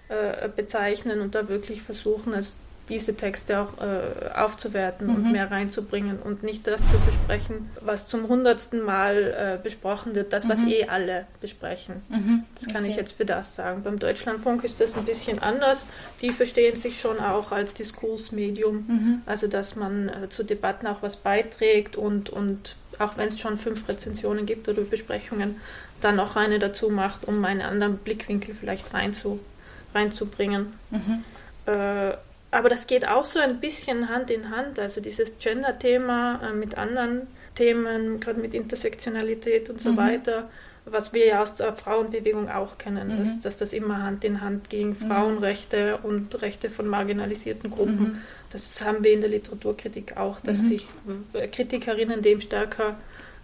äh, 0.08 0.48
bezeichnen 0.54 1.20
und 1.20 1.34
da 1.34 1.48
wirklich 1.48 1.82
versuchen, 1.82 2.32
also 2.32 2.54
diese 2.88 3.16
Texte 3.16 3.60
auch 3.60 3.72
äh, 3.80 4.30
aufzuwerten 4.34 5.08
mhm. 5.08 5.14
und 5.14 5.32
mehr 5.32 5.50
reinzubringen 5.50 6.18
und 6.18 6.42
nicht 6.42 6.66
das 6.66 6.80
zu 6.80 6.98
besprechen, 7.04 7.68
was 7.80 8.06
zum 8.06 8.28
hundertsten 8.28 8.82
Mal 8.82 9.16
äh, 9.16 9.62
besprochen 9.62 10.14
wird, 10.14 10.32
das, 10.32 10.48
was 10.48 10.60
mhm. 10.60 10.68
eh 10.68 10.84
alle 10.86 11.26
besprechen. 11.40 11.96
Mhm. 12.08 12.44
Das 12.54 12.66
kann 12.66 12.82
okay. 12.82 12.88
ich 12.88 12.96
jetzt 12.96 13.16
für 13.16 13.24
das 13.24 13.56
sagen. 13.56 13.82
Beim 13.82 13.98
Deutschlandfunk 13.98 14.62
ist 14.62 14.80
das 14.80 14.96
ein 14.96 15.04
bisschen 15.04 15.40
anders. 15.40 15.86
Die 16.22 16.30
verstehen 16.30 16.76
sich 16.76 17.00
schon 17.00 17.18
auch 17.18 17.50
als 17.50 17.74
Diskursmedium, 17.74 18.84
mhm. 18.86 19.22
also 19.26 19.48
dass 19.48 19.74
man 19.74 20.08
äh, 20.08 20.28
zu 20.28 20.44
Debatten 20.44 20.86
auch 20.86 21.02
was 21.02 21.16
beiträgt 21.16 21.96
und, 21.96 22.30
und 22.30 22.76
auch 22.98 23.16
wenn 23.16 23.28
es 23.28 23.40
schon 23.40 23.58
fünf 23.58 23.88
Rezensionen 23.88 24.46
gibt 24.46 24.68
oder 24.68 24.82
Besprechungen, 24.82 25.56
dann 26.00 26.16
noch 26.16 26.36
eine 26.36 26.58
dazu 26.58 26.88
macht, 26.88 27.26
um 27.26 27.44
einen 27.44 27.62
anderen 27.62 27.96
Blickwinkel 27.98 28.54
vielleicht 28.54 28.94
reinzu, 28.94 29.40
reinzubringen. 29.94 30.74
Mhm. 30.90 31.24
Äh, 31.66 32.12
aber 32.56 32.70
das 32.70 32.86
geht 32.86 33.06
auch 33.06 33.26
so 33.26 33.38
ein 33.38 33.60
bisschen 33.60 34.08
Hand 34.08 34.30
in 34.30 34.50
Hand. 34.50 34.78
Also 34.78 35.00
dieses 35.00 35.38
Gender-Thema 35.38 36.40
äh, 36.42 36.52
mit 36.54 36.78
anderen 36.78 37.26
Themen, 37.54 38.18
gerade 38.18 38.40
mit 38.40 38.54
Intersektionalität 38.54 39.68
und 39.68 39.80
so 39.80 39.92
mhm. 39.92 39.96
weiter, 39.98 40.48
was 40.86 41.12
wir 41.12 41.26
ja 41.26 41.42
aus 41.42 41.54
der 41.54 41.74
Frauenbewegung 41.74 42.48
auch 42.48 42.78
kennen, 42.78 43.08
mhm. 43.08 43.18
dass, 43.18 43.40
dass, 43.40 43.56
das 43.58 43.72
immer 43.72 44.02
Hand 44.02 44.24
in 44.24 44.40
Hand 44.40 44.70
ging, 44.70 44.88
mhm. 44.88 44.94
Frauenrechte 44.94 45.98
und 45.98 46.40
Rechte 46.40 46.70
von 46.70 46.88
marginalisierten 46.88 47.70
Gruppen. 47.70 48.00
Mhm. 48.00 48.18
Das 48.52 48.82
haben 48.82 49.04
wir 49.04 49.12
in 49.12 49.20
der 49.20 49.30
Literaturkritik 49.30 50.16
auch, 50.16 50.40
dass 50.40 50.62
mhm. 50.62 50.68
sich 50.68 50.86
Kritikerinnen 51.52 52.22
dem 52.22 52.40
stärker 52.40 52.96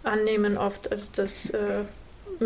annehmen 0.03 0.57
oft 0.57 0.91
als 0.91 1.11
das 1.11 1.49
äh, 1.51 1.81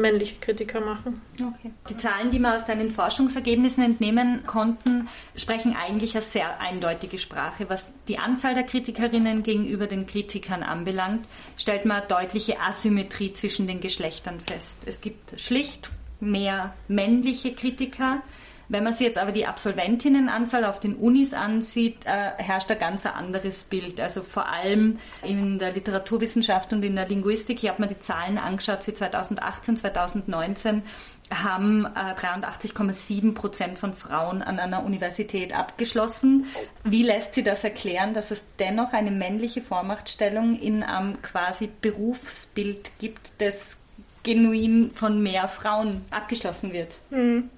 männliche 0.02 0.36
Kritiker 0.40 0.82
machen. 0.82 1.22
Okay. 1.36 1.72
Die 1.90 1.98
Zahlen, 1.98 2.32
die 2.32 2.40
wir 2.40 2.56
aus 2.56 2.66
deinen 2.66 2.92
Forschungsergebnissen 2.92 3.84
entnehmen 3.84 4.46
konnten, 4.46 5.08
sprechen 5.36 5.76
eigentlich 5.76 6.16
eine 6.16 6.24
sehr 6.24 6.62
eindeutige 6.62 7.20
Sprache. 7.20 7.70
Was 7.70 7.92
die 8.08 8.18
Anzahl 8.18 8.54
der 8.54 8.64
Kritikerinnen 8.64 9.44
gegenüber 9.44 9.88
den 9.88 10.06
Kritikern 10.06 10.64
anbelangt, 10.64 11.26
stellt 11.58 11.86
man 11.86 12.08
deutliche 12.08 12.60
Asymmetrie 12.60 13.34
zwischen 13.34 13.68
den 13.68 13.80
Geschlechtern 13.80 14.40
fest. 14.40 14.78
Es 14.86 15.02
gibt 15.02 15.40
schlicht 15.40 15.90
mehr 16.20 16.74
männliche 16.88 17.54
Kritiker, 17.54 18.22
wenn 18.70 18.84
man 18.84 18.94
sich 18.94 19.08
jetzt 19.08 19.18
aber 19.18 19.32
die 19.32 19.46
Absolventinnenanzahl 19.46 20.66
auf 20.66 20.80
den 20.80 20.96
Unis 20.96 21.34
ansieht, 21.34 22.06
äh, 22.06 22.32
herrscht 22.38 22.70
ein 22.72 22.80
ganz 22.80 23.06
anderes 23.06 23.64
Bild. 23.64 24.00
Also 24.02 24.22
vor 24.22 24.48
allem 24.50 24.98
in 25.24 25.60
der 25.60 25.72
Literaturwissenschaft 25.72 26.74
und 26.74 26.84
in 26.84 26.96
der 26.96 27.08
Linguistik. 27.08 27.64
Ich 27.64 27.70
habe 27.70 27.82
mir 27.82 27.88
die 27.88 28.00
Zahlen 28.00 28.38
angeschaut 28.38 28.84
für 28.84 28.94
2018, 28.94 29.78
2019 29.78 30.84
haben 31.30 31.86
äh, 31.86 32.14
83,7 32.14 33.34
Prozent 33.34 33.80
von 33.80 33.94
Frauen 33.94 34.42
an 34.42 34.60
einer 34.60 34.86
Universität 34.86 35.54
abgeschlossen. 35.54 36.46
Wie 36.84 37.04
lässt 37.04 37.34
sie 37.34 37.44
das 37.44 37.64
erklären, 37.64 38.14
dass 38.14 38.32
es 38.32 38.42
dennoch 38.60 38.94
eine 38.94 39.12
männliche 39.12 39.62
Vormachtstellung 39.62 40.58
in 40.58 40.84
einem 40.84 41.22
quasi 41.22 41.70
Berufsbild 41.82 42.92
gibt, 43.00 43.32
das 43.40 43.78
genuin 44.24 44.92
von 44.96 45.22
mehr 45.22 45.48
Frauen 45.48 46.06
abgeschlossen 46.12 46.72
wird? 46.74 46.96
Hm. 47.10 47.50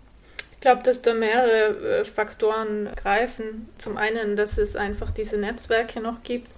Ich 0.59 0.61
glaube, 0.61 0.83
dass 0.83 1.01
da 1.01 1.13
mehrere 1.13 1.99
äh, 1.99 2.03
Faktoren 2.03 2.89
greifen. 2.97 3.69
Zum 3.77 3.95
einen, 3.95 4.35
dass 4.35 4.57
es 4.57 4.75
einfach 4.75 5.09
diese 5.09 5.37
Netzwerke 5.37 6.01
noch 6.01 6.21
gibt 6.21 6.51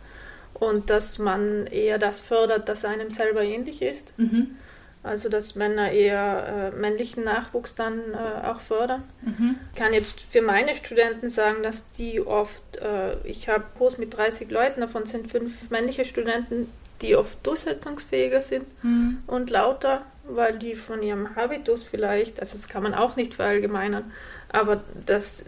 und 0.56 0.90
dass 0.90 1.20
man 1.20 1.68
eher 1.68 2.00
das 2.00 2.20
fördert, 2.20 2.68
das 2.68 2.84
einem 2.84 3.12
selber 3.12 3.44
ähnlich 3.44 3.84
ist. 3.84 4.18
Mhm. 4.18 4.56
Also 5.04 5.30
dass 5.30 5.54
Männer 5.54 5.92
eher 5.92 6.72
äh, 6.74 6.76
männlichen 6.76 7.24
Nachwuchs 7.24 7.76
dann 7.76 8.00
äh, 8.16 8.48
auch 8.48 8.60
fördern. 8.62 9.04
Mhm. 9.22 9.58
Ich 9.72 9.80
kann 9.80 9.94
jetzt 9.94 10.20
für 10.20 10.42
meine 10.42 10.74
Studenten 10.74 11.30
sagen, 11.30 11.62
dass 11.62 11.92
die 11.92 12.22
oft, 12.22 12.78
äh, 12.78 13.16
ich 13.24 13.50
habe 13.50 13.66
Kurs 13.78 14.00
mit 14.00 14.18
30 14.18 14.50
Leuten, 14.50 14.82
davon 14.82 15.06
sind 15.06 15.30
fünf 15.30 15.70
männliche 15.70 16.06
Studenten, 16.06 16.72
die 17.04 17.16
oft 17.16 17.38
durchsetzungsfähiger 17.46 18.42
sind 18.42 18.66
mhm. 18.84 19.20
und 19.28 19.52
lauter, 19.52 20.02
weil 20.36 20.58
die 20.58 20.76
von 20.76 21.02
ihrem 21.02 21.36
Habitus 21.36 21.84
vielleicht, 21.84 22.40
also 22.40 22.58
das 22.58 22.68
kann 22.68 22.84
man 22.84 22.94
auch 22.94 23.16
nicht 23.16 23.36
verallgemeinern, 23.36 24.12
aber 24.50 24.84
dass 25.06 25.46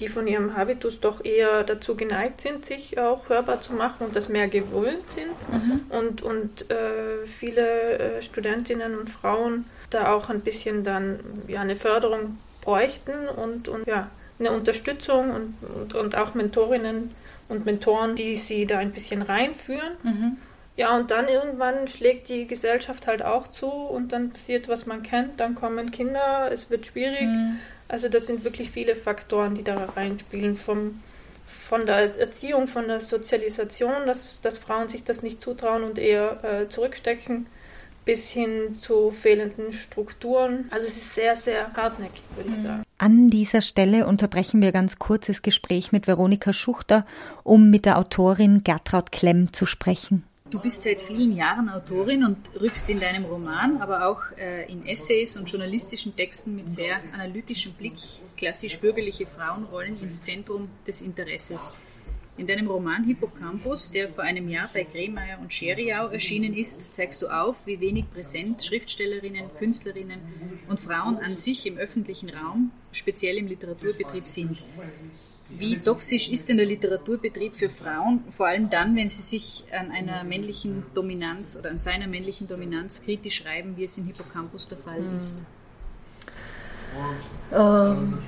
die 0.00 0.08
von 0.08 0.26
ihrem 0.26 0.56
Habitus 0.56 1.00
doch 1.00 1.24
eher 1.24 1.62
dazu 1.62 1.94
geneigt 1.94 2.40
sind, 2.40 2.64
sich 2.64 2.98
auch 2.98 3.28
hörbar 3.28 3.60
zu 3.60 3.74
machen 3.74 4.06
und 4.06 4.16
das 4.16 4.28
mehr 4.28 4.48
gewöhnt 4.48 5.08
sind. 5.10 5.28
Mhm. 5.52 5.80
Und, 5.90 6.22
und 6.22 6.70
äh, 6.70 7.26
viele 7.26 7.98
äh, 7.98 8.22
Studentinnen 8.22 8.98
und 8.98 9.10
Frauen 9.10 9.66
da 9.90 10.12
auch 10.12 10.30
ein 10.30 10.40
bisschen 10.40 10.84
dann 10.84 11.20
ja, 11.48 11.60
eine 11.60 11.76
Förderung 11.76 12.38
bräuchten 12.62 13.28
und, 13.28 13.68
und 13.68 13.86
ja, 13.86 14.10
eine 14.38 14.52
Unterstützung 14.52 15.30
und, 15.30 15.54
und, 15.74 15.94
und 15.94 16.16
auch 16.16 16.34
Mentorinnen 16.34 17.14
und 17.48 17.66
Mentoren, 17.66 18.14
die 18.14 18.36
sie 18.36 18.66
da 18.66 18.78
ein 18.78 18.92
bisschen 18.92 19.22
reinführen. 19.22 19.92
Mhm. 20.02 20.36
Ja, 20.80 20.96
und 20.96 21.10
dann 21.10 21.28
irgendwann 21.28 21.88
schlägt 21.88 22.30
die 22.30 22.46
Gesellschaft 22.46 23.06
halt 23.06 23.22
auch 23.22 23.48
zu 23.48 23.66
und 23.66 24.12
dann 24.12 24.30
passiert, 24.30 24.66
was 24.66 24.86
man 24.86 25.02
kennt. 25.02 25.38
Dann 25.38 25.54
kommen 25.54 25.90
Kinder, 25.90 26.48
es 26.50 26.70
wird 26.70 26.86
schwierig. 26.86 27.20
Mhm. 27.20 27.58
Also 27.86 28.08
das 28.08 28.26
sind 28.26 28.44
wirklich 28.44 28.70
viele 28.70 28.96
Faktoren, 28.96 29.54
die 29.54 29.62
da 29.62 29.76
reinspielen. 29.94 30.56
Vom, 30.56 31.02
von 31.46 31.84
der 31.84 32.18
Erziehung, 32.18 32.66
von 32.66 32.88
der 32.88 33.00
Sozialisation, 33.00 34.06
dass, 34.06 34.40
dass 34.40 34.56
Frauen 34.56 34.88
sich 34.88 35.04
das 35.04 35.22
nicht 35.22 35.42
zutrauen 35.42 35.82
und 35.82 35.98
eher 35.98 36.42
äh, 36.44 36.68
zurückstecken, 36.70 37.44
bis 38.06 38.30
hin 38.30 38.74
zu 38.80 39.10
fehlenden 39.10 39.74
Strukturen. 39.74 40.64
Also 40.70 40.86
es 40.86 40.96
ist 40.96 41.14
sehr, 41.14 41.36
sehr 41.36 41.74
hartnäckig, 41.74 42.22
würde 42.36 42.52
ich 42.52 42.56
mhm. 42.56 42.66
sagen. 42.66 42.82
An 42.96 43.28
dieser 43.28 43.60
Stelle 43.60 44.06
unterbrechen 44.06 44.62
wir 44.62 44.72
ganz 44.72 44.98
kurzes 44.98 45.42
Gespräch 45.42 45.92
mit 45.92 46.06
Veronika 46.06 46.54
Schuchter, 46.54 47.04
um 47.44 47.68
mit 47.68 47.84
der 47.84 47.98
Autorin 47.98 48.64
Gertraud 48.64 49.12
Klemm 49.12 49.52
zu 49.52 49.66
sprechen. 49.66 50.24
Du 50.50 50.58
bist 50.58 50.82
seit 50.82 51.00
vielen 51.00 51.30
Jahren 51.30 51.68
Autorin 51.68 52.24
und 52.24 52.36
rückst 52.60 52.90
in 52.90 52.98
deinem 52.98 53.24
Roman, 53.24 53.76
aber 53.80 54.08
auch 54.08 54.20
äh, 54.36 54.68
in 54.70 54.84
Essays 54.84 55.36
und 55.36 55.48
journalistischen 55.48 56.16
Texten 56.16 56.56
mit 56.56 56.68
sehr 56.68 57.00
analytischem 57.12 57.72
Blick 57.74 57.94
klassisch 58.36 58.80
bürgerliche 58.80 59.26
Frauenrollen 59.26 60.00
ins 60.02 60.22
Zentrum 60.22 60.68
des 60.88 61.02
Interesses. 61.02 61.72
In 62.36 62.48
deinem 62.48 62.66
Roman 62.66 63.04
Hippocampus, 63.04 63.92
der 63.92 64.08
vor 64.08 64.24
einem 64.24 64.48
Jahr 64.48 64.68
bei 64.72 64.82
Kremeyer 64.82 65.38
und 65.40 65.52
Scheriau 65.52 66.08
erschienen 66.08 66.54
ist, 66.54 66.92
zeigst 66.92 67.22
du 67.22 67.28
auf, 67.28 67.66
wie 67.66 67.78
wenig 67.78 68.10
präsent 68.10 68.64
Schriftstellerinnen, 68.64 69.50
Künstlerinnen 69.56 70.20
und 70.68 70.80
Frauen 70.80 71.18
an 71.18 71.36
sich 71.36 71.64
im 71.64 71.76
öffentlichen 71.76 72.30
Raum, 72.30 72.72
speziell 72.90 73.36
im 73.36 73.46
Literaturbetrieb 73.46 74.26
sind. 74.26 74.58
Wie 75.58 75.78
toxisch 75.78 76.28
ist 76.28 76.48
denn 76.48 76.58
der 76.58 76.66
Literaturbetrieb 76.66 77.54
für 77.54 77.68
Frauen, 77.68 78.24
vor 78.28 78.46
allem 78.46 78.70
dann, 78.70 78.96
wenn 78.96 79.08
sie 79.08 79.22
sich 79.22 79.64
an 79.72 79.90
einer 79.90 80.24
männlichen 80.24 80.84
Dominanz 80.94 81.56
oder 81.58 81.70
an 81.70 81.78
seiner 81.78 82.06
männlichen 82.06 82.46
Dominanz 82.46 83.02
kritisch 83.02 83.36
schreiben, 83.36 83.76
wie 83.76 83.84
es 83.84 83.98
in 83.98 84.06
Hippocampus 84.06 84.68
der 84.68 84.78
Fall 84.78 85.02
ist? 85.18 85.42
Ähm, 87.52 88.18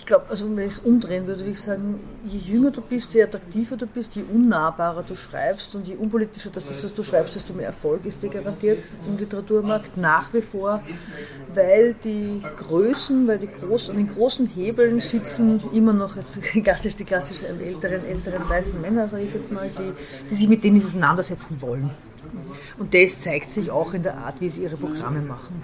ich 0.00 0.06
glaube, 0.06 0.24
also 0.30 0.56
wenn 0.56 0.66
ich 0.66 0.72
es 0.72 0.78
umdrehen 0.78 1.26
würde, 1.26 1.40
würde 1.40 1.52
ich 1.52 1.60
sagen, 1.60 2.00
je 2.26 2.38
jünger 2.38 2.70
du 2.70 2.80
bist, 2.80 3.12
je 3.12 3.22
attraktiver 3.22 3.76
du 3.76 3.86
bist, 3.86 4.14
je 4.14 4.22
unnahbarer 4.22 5.02
du 5.02 5.14
schreibst 5.14 5.74
und 5.74 5.86
je 5.86 5.94
unpolitischer 5.94 6.48
das 6.48 6.64
ist, 6.70 6.82
was 6.82 6.94
du 6.94 7.02
schreibst, 7.02 7.36
desto 7.36 7.52
mehr 7.52 7.66
Erfolg 7.66 8.06
ist 8.06 8.22
dir 8.22 8.30
garantiert 8.30 8.82
im 9.06 9.18
Literaturmarkt 9.18 9.98
nach 9.98 10.32
wie 10.32 10.40
vor, 10.40 10.80
weil 11.54 11.94
die 12.02 12.42
Größen, 12.56 13.28
weil 13.28 13.40
die 13.40 13.48
groß, 13.48 13.90
an 13.90 13.98
den 13.98 14.08
großen 14.08 14.46
Hebeln 14.46 15.00
sitzen 15.00 15.60
immer 15.74 15.92
noch 15.92 16.16
jetzt 16.16 16.40
klassisch 16.64 16.96
die 16.96 17.04
klassischen 17.04 17.60
älteren, 17.60 18.02
älteren 18.06 18.48
weißen 18.48 18.80
Männer, 18.80 19.06
sage 19.06 19.24
ich 19.24 19.34
jetzt 19.34 19.52
mal, 19.52 19.68
die, 19.68 19.92
die 20.30 20.34
sich 20.34 20.48
mit 20.48 20.64
dem 20.64 20.80
auseinandersetzen 20.80 21.60
wollen. 21.60 21.90
Und 22.78 22.94
das 22.94 23.20
zeigt 23.20 23.52
sich 23.52 23.70
auch 23.70 23.92
in 23.92 24.02
der 24.02 24.16
Art, 24.16 24.40
wie 24.40 24.48
sie 24.48 24.62
ihre 24.62 24.78
Programme 24.78 25.20
machen 25.20 25.60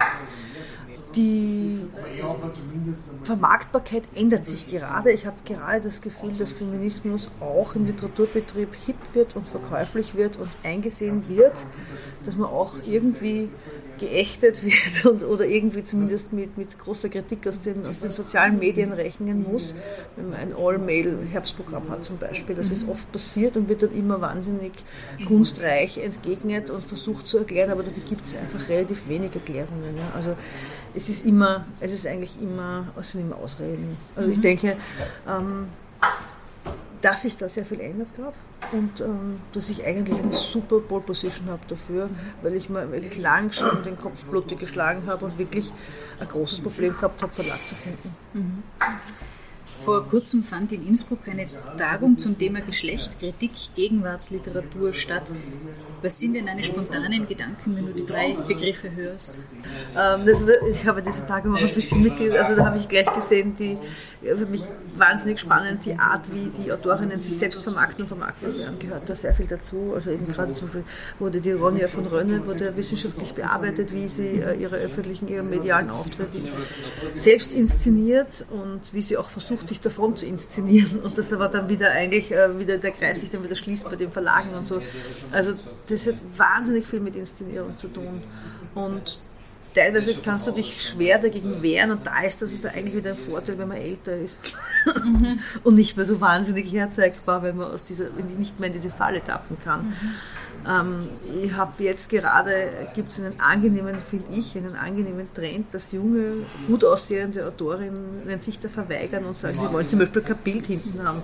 die 1.15 1.79
Vermarktbarkeit 3.23 4.03
ändert 4.15 4.45
sich 4.45 4.67
gerade. 4.67 5.11
Ich 5.11 5.25
habe 5.25 5.37
gerade 5.45 5.81
das 5.81 6.01
Gefühl, 6.01 6.33
dass 6.33 6.51
Feminismus 6.51 7.29
auch 7.39 7.75
im 7.75 7.85
Literaturbetrieb 7.85 8.69
hip 8.85 8.95
wird 9.13 9.35
und 9.35 9.47
verkäuflich 9.47 10.15
wird 10.15 10.37
und 10.37 10.49
eingesehen 10.63 11.27
wird, 11.27 11.53
dass 12.25 12.35
man 12.35 12.49
auch 12.49 12.73
irgendwie 12.85 13.49
geächtet 13.99 14.63
wird 14.65 15.05
und, 15.05 15.23
oder 15.23 15.45
irgendwie 15.45 15.83
zumindest 15.83 16.33
mit, 16.33 16.57
mit 16.57 16.77
großer 16.77 17.09
Kritik 17.09 17.47
aus 17.47 17.61
den, 17.61 17.85
aus 17.85 17.99
den 17.99 18.11
sozialen 18.11 18.59
Medien 18.59 18.93
rechnen 18.93 19.43
muss, 19.43 19.73
wenn 20.15 20.29
man 20.29 20.39
ein 20.39 20.53
All-Mail-Herbstprogramm 20.55 21.89
hat 21.89 22.03
zum 22.03 22.17
Beispiel. 22.17 22.55
Das 22.55 22.71
ist 22.71 22.87
oft 22.87 23.11
passiert 23.11 23.57
und 23.57 23.69
wird 23.69 23.83
dann 23.83 23.95
immer 23.97 24.21
wahnsinnig 24.21 24.73
kunstreich 25.27 25.97
entgegnet 25.97 26.69
und 26.69 26.83
versucht 26.83 27.27
zu 27.27 27.39
erklären, 27.39 27.71
aber 27.71 27.83
dafür 27.83 28.03
gibt 28.07 28.25
es 28.25 28.35
einfach 28.35 28.67
relativ 28.69 29.07
wenig 29.07 29.33
Erklärungen. 29.33 29.97
Ja. 29.97 30.15
Also 30.15 30.35
es 30.95 31.09
ist 31.09 31.25
immer, 31.25 31.65
es 31.79 31.93
ist 31.93 32.07
eigentlich 32.07 32.41
immer, 32.41 32.87
es 32.99 33.11
sind 33.11 33.21
immer 33.21 33.37
Ausreden. 33.37 33.97
Also 34.15 34.29
ich 34.29 34.41
denke, 34.41 34.77
ähm, 35.27 35.67
dass 37.07 37.21
sich 37.21 37.37
da 37.37 37.47
sehr 37.47 37.63
viel 37.63 37.79
ändert 37.79 38.13
gerade 38.17 38.35
und 38.73 38.99
ähm, 38.99 39.39
dass 39.53 39.69
ich 39.69 39.85
eigentlich 39.85 40.19
eine 40.19 40.33
super 40.33 40.79
Pole 40.79 41.03
Position 41.03 41.47
habe 41.47 41.61
dafür, 41.69 42.09
weil 42.41 42.53
ich 42.53 42.69
mir 42.69 42.91
wirklich 42.91 43.17
lang 43.17 43.53
schon 43.53 43.81
den 43.85 43.97
Kopf 43.97 44.25
blutig 44.25 44.59
geschlagen 44.59 45.03
habe 45.07 45.23
und 45.23 45.39
wirklich 45.39 45.71
ein 46.19 46.27
großes 46.27 46.59
Problem 46.59 46.93
gehabt 46.93 47.21
habe, 47.21 47.33
Verlag 47.33 47.59
zu 47.59 47.75
finden. 47.75 48.13
Mhm. 48.33 48.63
Vor 49.83 50.05
kurzem 50.09 50.43
fand 50.43 50.73
in 50.73 50.85
Innsbruck 50.85 51.19
eine 51.29 51.47
Tagung 51.77 52.17
zum 52.17 52.37
Thema 52.37 52.59
Geschlecht, 52.59 53.17
Kritik, 53.19 53.51
Gegenwartsliteratur 53.75 54.93
statt. 54.93 55.23
Was 56.01 56.19
sind 56.19 56.33
denn 56.33 56.47
deine 56.47 56.63
spontanen 56.63 57.25
Gedanken, 57.25 57.75
wenn 57.75 57.85
du 57.85 57.93
die 57.93 58.05
drei 58.05 58.35
Begriffe 58.47 58.93
hörst? 58.93 59.39
Ähm, 59.95 60.25
das, 60.25 60.43
ich 60.73 60.85
habe 60.85 61.01
diese 61.01 61.25
Tagung 61.25 61.55
auch 61.55 61.61
ein 61.61 61.73
bisschen 61.73 62.01
mitgekriegt, 62.01 62.35
also 62.35 62.55
da 62.55 62.65
habe 62.65 62.79
ich 62.79 62.89
gleich 62.89 63.11
gesehen, 63.13 63.55
die 63.57 63.77
für 64.21 64.45
mich 64.45 64.63
wahnsinnig 64.97 65.39
spannend, 65.39 65.85
die 65.85 65.93
Art, 65.93 66.33
wie 66.33 66.51
die 66.63 66.71
Autorinnen 66.71 67.19
sich 67.19 67.37
selbst 67.37 67.63
vermarkten 67.63 68.03
und 68.03 68.07
vermarktet 68.07 68.57
werden, 68.57 68.79
gehört 68.79 69.07
da 69.07 69.15
sehr 69.15 69.33
viel 69.33 69.45
dazu. 69.45 69.91
Also 69.93 70.09
eben 70.09 70.27
gerade 70.31 70.53
zum 70.53 70.67
Beispiel 70.67 70.83
wurde 71.19 71.39
die 71.39 71.51
Ronja 71.51 71.87
von 71.87 72.05
Rönne 72.05 72.45
wurde 72.45 72.75
wissenschaftlich 72.75 73.33
bearbeitet, 73.33 73.93
wie 73.93 74.07
sie 74.07 74.39
äh, 74.39 74.55
ihre 74.55 74.77
öffentlichen, 74.77 75.27
ihre 75.27 75.43
medialen 75.43 75.89
Auftritte 75.89 76.39
selbst 77.15 77.53
inszeniert 77.53 78.45
und 78.49 78.81
wie 78.91 79.01
sie 79.01 79.17
auch 79.17 79.29
versucht, 79.29 79.67
sich 79.67 79.81
davon 79.81 80.15
zu 80.15 80.25
inszenieren. 80.25 80.99
Und 81.01 81.17
das 81.17 81.31
aber 81.31 81.47
dann 81.47 81.69
wieder 81.69 81.91
eigentlich 81.91 82.31
äh, 82.31 82.59
wieder 82.59 82.77
der 82.77 82.91
Kreis 82.91 83.21
sich 83.21 83.29
dann 83.29 83.43
wieder 83.43 83.55
schließt 83.55 83.89
bei 83.89 83.95
den 83.95 84.11
Verlagen 84.11 84.53
und 84.55 84.67
so. 84.67 84.81
Also 85.31 85.53
das 85.87 86.07
hat 86.07 86.15
wahnsinnig 86.35 86.87
viel 86.87 86.99
mit 86.99 87.15
Inszenierung 87.15 87.77
zu 87.77 87.87
tun. 87.87 88.23
Und 88.73 89.21
teilweise 89.77 90.15
kannst 90.15 90.47
du 90.47 90.51
dich 90.51 90.89
schwer 90.89 91.19
dagegen 91.19 91.61
wehren 91.61 91.91
und 91.91 92.07
da 92.07 92.21
ist 92.21 92.41
das 92.41 92.49
eigentlich 92.65 92.95
wieder 92.95 93.11
ein 93.11 93.17
Vorteil, 93.17 93.59
wenn 93.59 93.67
man 93.67 93.77
älter 93.77 94.15
ist 94.17 94.39
mhm. 95.03 95.39
und 95.63 95.75
nicht 95.75 95.95
mehr 95.95 96.05
so 96.05 96.19
wahnsinnig 96.19 96.71
herzeigbar, 96.73 97.43
wenn 97.43 97.57
man 97.57 97.71
aus 97.71 97.83
dieser, 97.83 98.05
nicht 98.37 98.59
mehr 98.59 98.67
in 98.67 98.73
diese 98.73 98.89
Falle 98.89 99.23
tappen 99.23 99.57
kann. 99.63 99.85
Mhm. 99.85 99.93
Ähm, 100.67 101.09
ich 101.43 101.53
habe 101.53 101.83
jetzt 101.83 102.09
gerade, 102.09 102.89
gibt 102.95 103.11
es 103.11 103.19
einen 103.19 103.39
angenehmen, 103.39 103.95
finde 103.99 104.33
ich, 104.35 104.57
einen 104.57 104.75
angenehmen 104.75 105.27
Trend, 105.33 105.71
dass 105.73 105.91
junge, 105.91 106.45
gut 106.67 106.83
aussehende 106.83 107.45
Autorinnen 107.45 108.39
sich 108.39 108.59
da 108.59 108.69
verweigern 108.69 109.25
und 109.25 109.37
sagen, 109.37 109.59
sie 109.59 109.71
wollen 109.71 109.87
zum 109.87 109.99
Beispiel 109.99 110.23
kein 110.23 110.37
Bild 110.37 110.65
hinten 110.65 111.03
haben. 111.03 111.21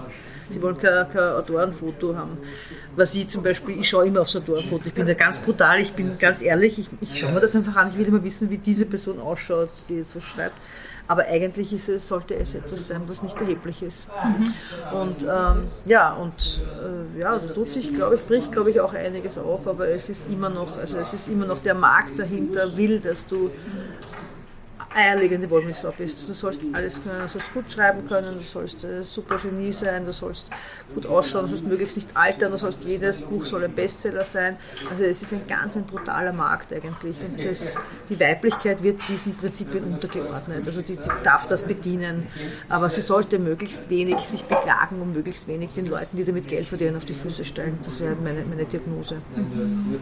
Sie 0.49 0.62
wollen 0.62 0.77
kein, 0.77 1.10
kein 1.10 1.34
Autorenfoto 1.34 2.15
haben. 2.15 2.38
Was 2.95 3.13
ich 3.15 3.27
zum 3.27 3.43
Beispiel, 3.43 3.79
ich 3.79 3.89
schaue 3.89 4.08
immer 4.08 4.21
aufs 4.21 4.36
Autorenfoto. 4.36 4.84
Ich 4.86 4.93
bin 4.93 5.08
da 5.08 5.13
ganz 5.13 5.39
brutal, 5.39 5.79
ich 5.79 5.93
bin 5.93 6.17
ganz 6.17 6.41
ehrlich, 6.41 6.79
ich, 6.79 6.89
ich 7.01 7.19
schaue 7.19 7.32
mir 7.32 7.39
das 7.39 7.56
einfach 7.56 7.75
an. 7.75 7.89
Ich 7.89 7.97
will 7.97 8.08
immer 8.08 8.23
wissen, 8.23 8.49
wie 8.49 8.58
diese 8.58 8.86
Person 8.86 9.19
ausschaut, 9.19 9.69
die 9.89 10.03
so 10.03 10.19
schreibt. 10.19 10.56
Aber 11.08 11.25
eigentlich 11.25 11.73
ist 11.73 11.89
es, 11.89 12.08
sollte 12.08 12.36
es 12.36 12.56
etwas 12.56 12.88
sein, 12.88 13.01
was 13.08 13.21
nicht 13.21 13.36
erheblich 13.39 13.84
ist. 13.84 14.08
Mhm. 14.08 14.53
Und 14.97 15.23
ähm, 15.23 15.67
ja, 15.86 16.13
und 16.13 16.62
äh, 16.82 17.19
ja, 17.19 17.38
da 17.39 17.53
tut 17.53 17.73
sich, 17.73 17.93
glaube 17.93 18.15
ich, 18.15 18.25
bricht, 18.25 18.53
glaube 18.53 18.71
ich, 18.71 18.79
auch 18.79 18.93
einiges 18.93 19.38
auf, 19.38 19.67
aber 19.67 19.89
es 19.89 20.08
ist 20.08 20.29
immer 20.29 20.49
noch, 20.49 20.77
also 20.77 20.97
es 20.97 21.13
ist 21.13 21.27
immer 21.27 21.45
noch 21.45 21.60
der 21.60 21.73
Markt 21.73 22.17
dahinter, 22.17 22.77
will, 22.77 22.99
dass 23.01 23.27
du 23.27 23.51
eierlegende 24.95 25.49
Wollmilchsau 25.49 25.93
bist. 25.97 26.27
Du 26.27 26.34
sollst 26.34 26.62
alles 26.73 27.01
können, 27.03 27.21
du 27.21 27.29
sollst 27.29 27.53
gut 27.53 27.71
schreiben 27.71 28.08
können, 28.08 28.36
du 28.36 28.43
sollst 28.43 28.84
äh, 28.84 29.03
super 29.03 29.38
Genie 29.38 29.71
sein, 29.71 30.06
du 30.06 30.13
sollst 30.13 30.47
gut 30.93 31.06
ausschauen, 31.06 31.43
du 31.43 31.49
sollst 31.49 31.65
möglichst 31.65 31.95
nicht 31.95 32.15
altern, 32.15 32.51
du 32.51 32.58
sollst 32.58 32.84
jedes 32.84 33.21
Buch 33.21 33.45
soll 33.45 33.63
ein 33.63 33.73
Bestseller 33.73 34.23
sein. 34.23 34.58
Also 34.89 35.03
es 35.03 35.21
ist 35.21 35.34
ein 35.34 35.47
ganz 35.47 35.75
ein 35.75 35.86
brutaler 35.86 36.34
Markt 36.34 36.73
eigentlich 36.73 37.15
und 37.19 37.43
das, 37.43 37.75
die 38.10 38.19
Weiblichkeit 38.19 38.84
wird 38.84 38.99
diesen 39.08 39.36
Prinzipien 39.36 39.84
untergeordnet. 39.84 40.63
Also 40.65 40.82
die, 40.82 40.95
die 40.95 41.23
darf 41.23 41.47
das 41.47 41.63
bedienen, 41.63 42.27
aber 42.69 42.89
sie 42.89 43.01
sollte 43.01 43.39
möglichst 43.39 43.89
wenig 43.89 44.19
sich 44.27 44.43
beklagen 44.43 45.01
und 45.01 45.13
möglichst 45.13 45.47
wenig 45.47 45.71
den 45.71 45.88
Leuten, 45.88 46.17
die 46.17 46.25
damit 46.25 46.47
Geld 46.47 46.67
verdienen, 46.67 46.95
auf 46.95 47.06
die 47.06 47.13
Füße 47.13 47.43
stellen. 47.43 47.79
Das 47.84 47.99
wäre 47.99 48.15
meine, 48.15 48.43
meine 48.45 48.65
Diagnose. 48.65 49.21
Mhm. 49.36 49.99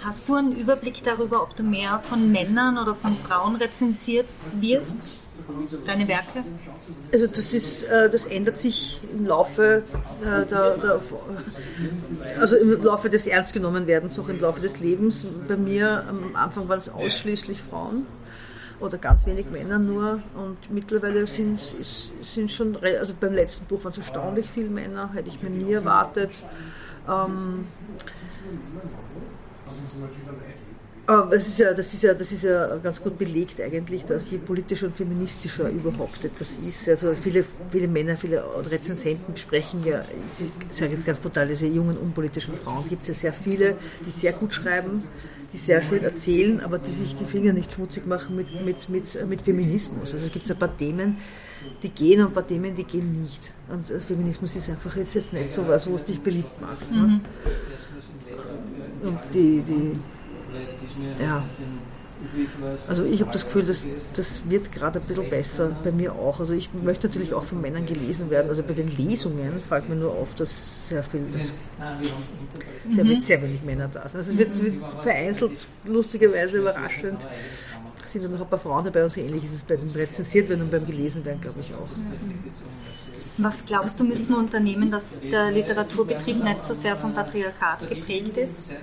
Hast 0.00 0.28
du 0.28 0.36
einen 0.36 0.56
Überblick 0.56 1.02
darüber, 1.02 1.42
ob 1.42 1.56
du 1.56 1.62
mehr 1.62 2.00
von 2.04 2.30
Männern 2.30 2.78
oder 2.78 2.94
von 2.94 3.16
Frauen 3.16 3.47
rezensiert 3.56 4.26
wirst? 4.54 4.98
Deine 5.86 6.08
Werke? 6.08 6.44
Also 7.12 7.26
das 7.26 7.54
ist, 7.54 7.84
äh, 7.84 8.10
das 8.10 8.26
ändert 8.26 8.58
sich 8.58 9.00
im 9.12 9.26
Laufe 9.26 9.84
äh, 10.20 10.44
der, 10.46 10.76
der, 10.76 11.00
also 12.40 12.56
im 12.56 12.82
Laufe 12.82 13.08
des 13.08 13.26
Ernstgenommenwerdens, 13.26 14.18
auch 14.18 14.28
im 14.28 14.40
Laufe 14.40 14.60
des 14.60 14.78
Lebens. 14.80 15.24
Bei 15.46 15.56
mir 15.56 16.04
am 16.08 16.34
Anfang 16.34 16.68
waren 16.68 16.80
es 16.80 16.88
ausschließlich 16.88 17.62
Frauen 17.62 18.06
oder 18.80 18.98
ganz 18.98 19.26
wenig 19.26 19.50
Männer 19.50 19.78
nur 19.78 20.22
und 20.34 20.70
mittlerweile 20.70 21.26
sind 21.26 21.60
es 21.80 22.10
schon, 22.52 22.76
also 22.76 23.14
beim 23.18 23.34
letzten 23.34 23.64
Buch 23.66 23.84
waren 23.84 23.92
es 23.92 23.98
erstaunlich 23.98 24.48
viele 24.50 24.70
Männer, 24.70 25.10
hätte 25.14 25.28
ich 25.28 25.42
mir 25.42 25.50
nie 25.50 25.72
erwartet. 25.72 26.30
Ähm, 27.08 27.64
das 31.08 31.48
ist, 31.48 31.58
ja, 31.58 31.72
das, 31.72 31.94
ist 31.94 32.02
ja, 32.02 32.12
das 32.12 32.32
ist 32.32 32.44
ja 32.44 32.76
ganz 32.82 33.02
gut 33.02 33.16
belegt 33.16 33.58
eigentlich, 33.62 34.04
dass 34.04 34.30
je 34.30 34.36
politischer 34.36 34.88
und 34.88 34.94
feministischer 34.94 35.70
überhaupt 35.70 36.22
etwas 36.22 36.48
ist. 36.66 36.86
Also 36.86 37.14
viele, 37.14 37.46
viele 37.70 37.88
Männer, 37.88 38.14
viele 38.14 38.44
Rezensenten 38.70 39.32
besprechen 39.32 39.82
ja, 39.86 40.04
ich 40.38 40.76
sage 40.76 40.92
jetzt 40.92 41.06
ganz 41.06 41.18
brutal, 41.18 41.48
diese 41.48 41.66
jungen 41.66 41.96
unpolitischen 41.96 42.52
Frauen 42.52 42.86
gibt 42.90 43.02
es 43.02 43.08
ja 43.08 43.14
sehr 43.14 43.32
viele, 43.32 43.76
die 44.04 44.10
sehr 44.10 44.34
gut 44.34 44.52
schreiben, 44.52 45.04
die 45.54 45.56
sehr 45.56 45.80
schön 45.80 46.04
erzählen, 46.04 46.60
aber 46.60 46.78
die 46.78 46.92
sich 46.92 47.16
die 47.16 47.24
Finger 47.24 47.54
nicht 47.54 47.72
schmutzig 47.72 48.06
machen 48.06 48.36
mit, 48.36 48.62
mit, 48.62 48.90
mit, 48.90 49.26
mit 49.26 49.40
Feminismus. 49.40 50.12
Also 50.12 50.26
es 50.26 50.32
gibt 50.32 50.50
ein 50.50 50.58
paar 50.58 50.76
Themen, 50.76 51.16
die 51.82 51.88
gehen 51.88 52.20
und 52.20 52.28
ein 52.28 52.34
paar 52.34 52.46
Themen, 52.46 52.74
die 52.74 52.84
gehen 52.84 53.18
nicht. 53.18 53.54
Und 53.70 53.86
Feminismus 53.86 54.56
ist 54.56 54.68
einfach 54.68 54.94
jetzt, 54.96 55.14
jetzt 55.14 55.32
nicht 55.32 55.52
so 55.52 55.66
was, 55.66 55.88
wo 55.88 55.96
du 55.96 56.04
dich 56.04 56.20
beliebt 56.20 56.60
machst. 56.60 56.92
Ne? 56.92 56.98
Mhm. 56.98 57.20
Und 59.08 59.20
die, 59.32 59.62
die 59.62 59.98
ja. 61.20 61.42
Also 62.88 63.04
ich 63.04 63.20
habe 63.20 63.30
das 63.30 63.44
Gefühl, 63.44 63.64
dass 63.64 63.84
das 64.14 64.42
wird 64.48 64.72
gerade 64.72 64.98
ein 64.98 65.06
bisschen 65.06 65.30
besser 65.30 65.70
bei 65.84 65.92
mir 65.92 66.14
auch. 66.14 66.40
Also 66.40 66.52
ich 66.52 66.68
möchte 66.74 67.06
natürlich 67.06 67.32
auch 67.32 67.44
von 67.44 67.60
Männern 67.60 67.86
gelesen 67.86 68.28
werden. 68.28 68.48
Also 68.48 68.64
bei 68.64 68.74
den 68.74 68.88
Lesungen 68.96 69.60
fällt 69.60 69.88
mir 69.88 69.94
nur 69.94 70.12
auf, 70.12 70.34
dass 70.34 70.50
sehr 70.88 71.04
viel, 71.04 71.22
dass 71.32 71.52
sehr, 72.90 73.04
mhm. 73.04 73.20
sehr 73.20 73.40
wenig 73.40 73.62
Männer 73.62 73.88
da 73.92 74.08
sind. 74.08 74.18
Also 74.18 74.32
es 74.32 74.38
wird, 74.38 74.60
wird 74.60 74.74
vereinzelt, 75.02 75.66
lustigerweise 75.84 76.58
überraschend 76.58 77.20
sind 78.08 78.24
dann 78.24 78.32
noch 78.32 78.40
ein 78.40 78.48
paar 78.48 78.58
Frauen 78.58 78.84
dabei 78.84 79.04
und 79.04 79.10
so 79.10 79.20
ähnlich 79.20 79.44
ist 79.44 79.54
es 79.54 79.62
bei 79.62 79.76
dem 79.76 79.90
Rezensiert 79.90 80.48
werden 80.48 80.62
und 80.62 80.70
beim 80.70 80.86
Gelesen 80.86 81.24
werden, 81.24 81.40
glaube 81.40 81.60
ich 81.60 81.72
auch. 81.74 81.88
Was 83.36 83.64
glaubst 83.64 84.00
du, 84.00 84.04
müssten 84.04 84.34
Unternehmen, 84.34 84.90
dass 84.90 85.18
der 85.20 85.52
Literaturbetrieb 85.52 86.42
nicht 86.42 86.62
so 86.62 86.74
sehr 86.74 86.96
vom 86.96 87.14
Patriarchat 87.14 87.88
geprägt 87.88 88.36
ist? 88.36 88.74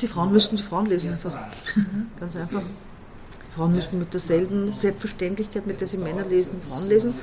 Die 0.00 0.06
Frauen 0.06 0.32
müssten 0.32 0.56
die 0.56 0.62
Frauen 0.62 0.86
lesen 0.86 1.10
einfach. 1.10 1.32
Ganz 2.20 2.36
einfach. 2.36 2.62
Die 2.62 3.54
Frauen 3.54 3.74
müssten 3.74 3.98
mit 3.98 4.12
derselben 4.12 4.72
Selbstverständlichkeit, 4.72 5.66
mit 5.66 5.80
der 5.80 5.88
sie 5.88 5.96
Männer 5.96 6.24
lesen, 6.24 6.60
Frauen 6.60 6.88
lesen. 6.88 7.14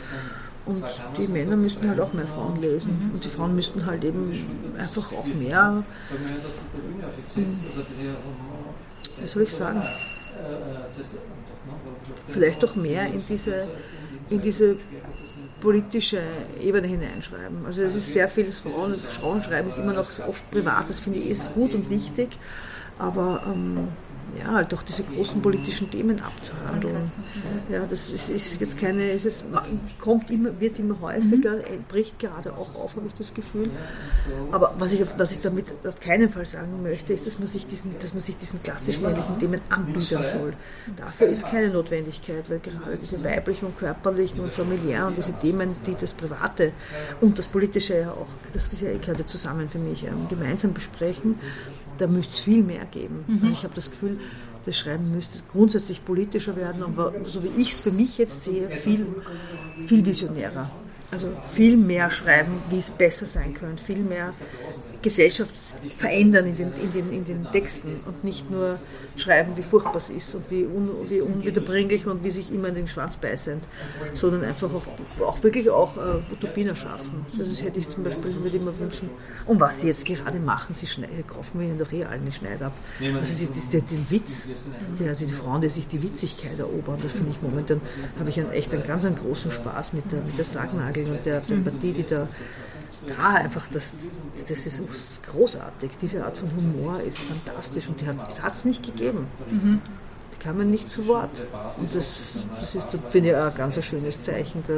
Und 0.66 0.84
die 1.20 1.28
Männer 1.28 1.56
müssten 1.56 1.88
halt 1.88 2.00
auch 2.00 2.12
mehr 2.14 2.28
Frauen 2.28 2.60
lesen. 2.60 3.12
Und 3.14 3.24
die 3.24 3.30
Frauen 3.30 3.56
müssten 3.56 3.86
halt 3.86 4.04
eben 4.04 4.34
einfach 4.78 5.12
auch 5.14 5.26
mehr, 5.26 5.84
wie 9.22 9.28
soll 9.28 9.44
ich 9.44 9.54
sagen, 9.54 9.84
vielleicht 12.30 12.66
auch 12.66 12.76
mehr 12.76 13.06
in 13.08 13.22
diese, 13.28 13.68
in 14.30 14.42
diese 14.42 14.78
politische 15.66 16.22
Ebene 16.62 16.88
hineinschreiben. 16.88 17.66
Also 17.66 17.82
es 17.82 17.96
ist 17.96 18.14
sehr 18.14 18.30
viel, 18.30 18.46
das 18.46 18.60
Frauen, 18.60 18.92
das 18.92 19.02
Frauenschreiben 19.02 19.68
ist 19.68 19.80
immer 19.80 19.94
noch 19.94 20.08
oft 20.28 20.52
privat, 20.52 20.88
das 20.88 21.00
finde 21.00 21.18
ich 21.20 21.30
ist 21.32 21.52
gut 21.56 21.74
und 21.74 21.90
wichtig, 21.90 22.38
aber 23.00 23.42
ähm, 23.48 23.88
ja, 24.38 24.52
halt 24.52 24.74
auch 24.74 24.84
diese 24.84 25.04
großen 25.04 25.42
politischen 25.42 25.90
Themen 25.90 26.22
abzuhandeln. 26.22 27.12
Ja, 27.70 27.86
das 27.90 28.10
ist, 28.10 28.30
ist 28.30 28.60
jetzt 28.60 28.78
keine, 28.78 29.12
ist 29.12 29.26
es 29.26 29.46
kommt 30.00 30.30
immer, 30.32 30.60
wird 30.60 30.80
immer 30.80 31.00
häufiger, 31.02 31.56
mhm. 31.58 31.86
bricht 31.88 32.20
gerade 32.20 32.54
auch 32.54 32.76
auf, 32.76 32.96
habe 32.96 33.08
ich 33.08 33.14
das 33.14 33.34
Gefühl. 33.34 33.70
Aber 34.52 34.74
was 34.78 34.94
ich, 34.94 35.06
was 35.18 35.32
ich 35.32 35.40
damit 35.40 35.66
auf 35.86 36.00
keinen 36.00 36.30
Fall 36.30 36.46
sagen 36.46 36.82
möchte, 36.84 37.14
ist, 37.14 37.26
dass 37.26 37.40
man 37.40 37.48
sich 37.48 37.66
diesen, 37.68 37.96
dass 38.00 38.14
man 38.14 38.22
sich 38.22 38.38
diesen 38.38 38.62
klassisch 38.62 39.00
männlichen 39.00 39.40
Themen 39.40 39.62
anbieten 39.70 40.02
soll. 40.02 40.54
Dafür 40.98 41.28
ist 41.28 41.46
keine 41.48 41.70
Notwendigkeit, 41.70 42.50
weil 42.50 42.60
gerade 42.60 42.98
diese 42.98 43.24
weiblichen 43.24 43.68
und 43.68 43.78
körperlichen 43.78 44.40
und 44.40 44.54
familiären 44.54 45.10
und 45.10 45.18
diese 45.18 45.34
Themen, 45.34 45.76
die 45.86 45.96
das 45.96 46.14
Private 46.14 46.72
und 47.22 47.38
das 47.38 47.48
Politische 47.48 48.00
ja 48.00 48.12
auch, 48.12 48.28
das 48.54 48.70
gehört 48.70 49.06
ja 49.06 49.26
zusammen 49.26 49.70
für 49.70 49.80
mich, 49.80 50.04
ähm, 50.04 50.28
gemeinsam 50.30 50.74
besprechen, 50.74 51.40
da 51.98 52.08
müsste 52.08 52.34
es 52.34 52.40
viel 52.40 52.64
mehr 52.64 52.86
geben. 52.86 53.24
Mhm. 53.28 53.36
Also 53.36 53.48
ich 53.48 53.64
habe 53.64 53.74
das 53.76 53.90
Gefühl, 53.90 54.20
das 54.66 54.78
Schreiben 54.78 55.12
müsste 55.12 55.40
grundsätzlich 55.52 56.04
politischer 56.04 56.56
werden, 56.56 56.84
aber 56.84 57.14
so 57.24 57.44
wie 57.44 57.62
ich 57.62 57.72
es 57.72 57.82
für 57.82 57.92
mich 57.92 58.18
jetzt 58.18 58.44
sehe, 58.44 58.70
viel, 58.70 59.06
viel 59.86 60.06
visionärer. 60.06 60.72
Also 61.12 61.30
viel 61.48 61.78
mehr 61.78 62.10
schreiben, 62.10 62.54
wie 62.70 62.80
es 62.80 62.90
besser 62.90 63.26
sein 63.26 63.54
könnte, 63.54 63.84
viel 63.84 64.04
mehr 64.04 64.34
Gesellschaft 65.06 65.56
verändern 65.98 66.48
in 66.48 66.58
den, 66.58 66.74
in 66.82 66.92
den, 66.92 67.14
in 67.14 67.26
den 67.26 67.52
Texten 67.52 68.00
und 68.08 68.24
nicht 68.24 68.50
nur 68.50 68.80
schreiben, 69.18 69.56
wie 69.56 69.62
furchtbar 69.62 69.98
es 69.98 70.10
ist 70.10 70.34
und 70.34 70.50
wie, 70.50 70.66
un, 70.66 70.90
wie 71.08 71.22
unwiederbringlich 71.22 72.08
und 72.08 72.24
wie 72.24 72.32
sich 72.32 72.52
immer 72.52 72.70
in 72.70 72.76
den 72.76 72.88
Schwanz 72.88 73.16
beißend, 73.16 73.64
sondern 74.16 74.44
einfach 74.44 74.68
auch, 74.74 74.84
auch 75.24 75.44
wirklich 75.44 75.70
auch 75.70 75.96
äh, 75.98 76.34
Utopien 76.34 76.70
erschaffen. 76.70 77.24
Das 77.38 77.48
ist, 77.48 77.62
hätte 77.62 77.78
ich 77.78 77.88
zum 77.88 78.04
Beispiel, 78.04 78.34
würde 78.42 78.58
immer 78.58 78.78
wünschen. 78.80 79.12
Und 79.46 79.60
was 79.60 79.80
sie 79.80 79.88
jetzt 79.88 80.06
gerade 80.06 80.40
machen, 80.40 80.74
sie 80.74 80.88
schneiden, 80.88 81.26
kaufen 81.28 81.60
wir 81.60 81.68
ihnen 81.68 81.78
doch 81.78 81.92
eh 81.92 82.04
allen 82.04 82.26
die 82.26 82.32
Schneid 82.32 82.64
ab. 82.64 82.74
Also 83.00 83.32
sie, 83.32 83.48
die, 83.48 83.82
den 83.82 84.10
Witz, 84.10 84.50
die, 85.00 85.08
also 85.08 85.26
die 85.26 85.34
Frauen, 85.34 85.62
die 85.62 85.70
sich 85.70 85.88
die 85.88 86.02
Witzigkeit 86.02 86.58
erobern, 86.58 86.98
das 87.04 87.12
finde 87.12 87.30
ich 87.30 87.42
momentan, 87.44 87.80
habe 88.18 88.30
ich 88.32 88.40
einen, 88.40 88.52
echt 88.52 88.74
einen 88.74 88.84
ganz 88.84 89.06
einen 89.06 89.18
großen 89.18 89.52
Spaß 89.52 89.94
mit 89.94 90.12
der, 90.12 90.22
mit 90.22 90.36
der 90.36 90.46
Sargnagel 90.46 91.06
und 91.06 91.26
der 91.26 91.44
Sympathie, 91.44 91.94
die 91.94 92.04
da 92.04 92.28
da 93.08 93.30
einfach, 93.30 93.68
das, 93.72 93.94
das 94.48 94.66
ist 94.66 94.82
großartig. 95.32 95.92
Diese 96.02 96.24
Art 96.24 96.38
von 96.38 96.50
Humor 96.56 97.00
ist 97.02 97.20
fantastisch 97.20 97.88
und 97.88 98.02
die 98.02 98.08
hat 98.08 98.54
es 98.54 98.66
nicht 98.66 98.84
gegeben. 98.84 99.28
Mhm. 99.50 99.82
Die 100.34 100.44
kamen 100.44 100.70
nicht 100.70 100.92
zu 100.92 101.08
Wort. 101.08 101.44
Und 101.78 101.96
das, 101.96 102.34
das 102.60 102.76
ist, 102.76 102.88
finde 103.10 103.30
ich, 103.30 103.36
auch 103.36 103.46
ein 103.46 103.56
ganz 103.56 103.84
schönes 103.84 104.22
Zeichen. 104.22 104.64
Da, 104.68 104.74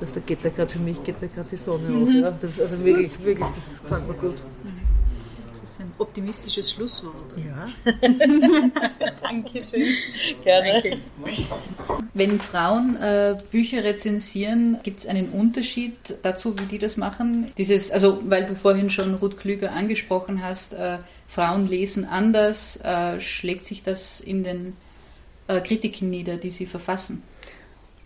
dass 0.00 0.12
da 0.12 0.20
geht 0.20 0.44
da 0.44 0.48
gerade 0.48 0.72
für 0.72 0.78
mich 0.78 1.02
geht 1.04 1.16
da 1.20 1.26
gerade 1.26 1.48
die 1.50 1.56
Sonne 1.56 1.88
mhm. 1.88 2.02
auf. 2.02 2.10
Ja. 2.10 2.30
Das, 2.40 2.60
also 2.60 2.84
wirklich, 2.84 3.22
wirklich, 3.22 3.48
das 3.54 3.82
fand 3.88 4.08
man 4.08 4.18
gut. 4.18 4.36
Mhm 4.64 4.87
ist 5.78 5.84
ein 5.84 5.92
optimistisches 5.98 6.72
Schlusswort. 6.72 7.14
Ja. 7.36 7.66
Dankeschön. 9.22 9.94
Gerne. 10.42 10.82
Danke. 10.82 10.98
Wenn 12.14 12.40
Frauen 12.40 12.96
äh, 12.96 13.36
Bücher 13.50 13.84
rezensieren, 13.84 14.78
gibt 14.82 15.00
es 15.00 15.06
einen 15.06 15.28
Unterschied 15.30 15.96
dazu, 16.22 16.58
wie 16.58 16.64
die 16.64 16.78
das 16.78 16.96
machen? 16.96 17.52
Dieses, 17.56 17.90
also 17.90 18.20
weil 18.28 18.46
du 18.46 18.54
vorhin 18.54 18.90
schon 18.90 19.14
Ruth 19.14 19.38
Klüger 19.38 19.72
angesprochen 19.72 20.42
hast, 20.42 20.74
äh, 20.74 20.98
Frauen 21.28 21.68
lesen 21.68 22.04
anders, 22.04 22.76
äh, 22.82 23.20
schlägt 23.20 23.66
sich 23.66 23.82
das 23.82 24.20
in 24.20 24.44
den 24.44 24.76
äh, 25.46 25.60
Kritiken 25.60 26.10
nieder, 26.10 26.36
die 26.36 26.50
sie 26.50 26.66
verfassen? 26.66 27.22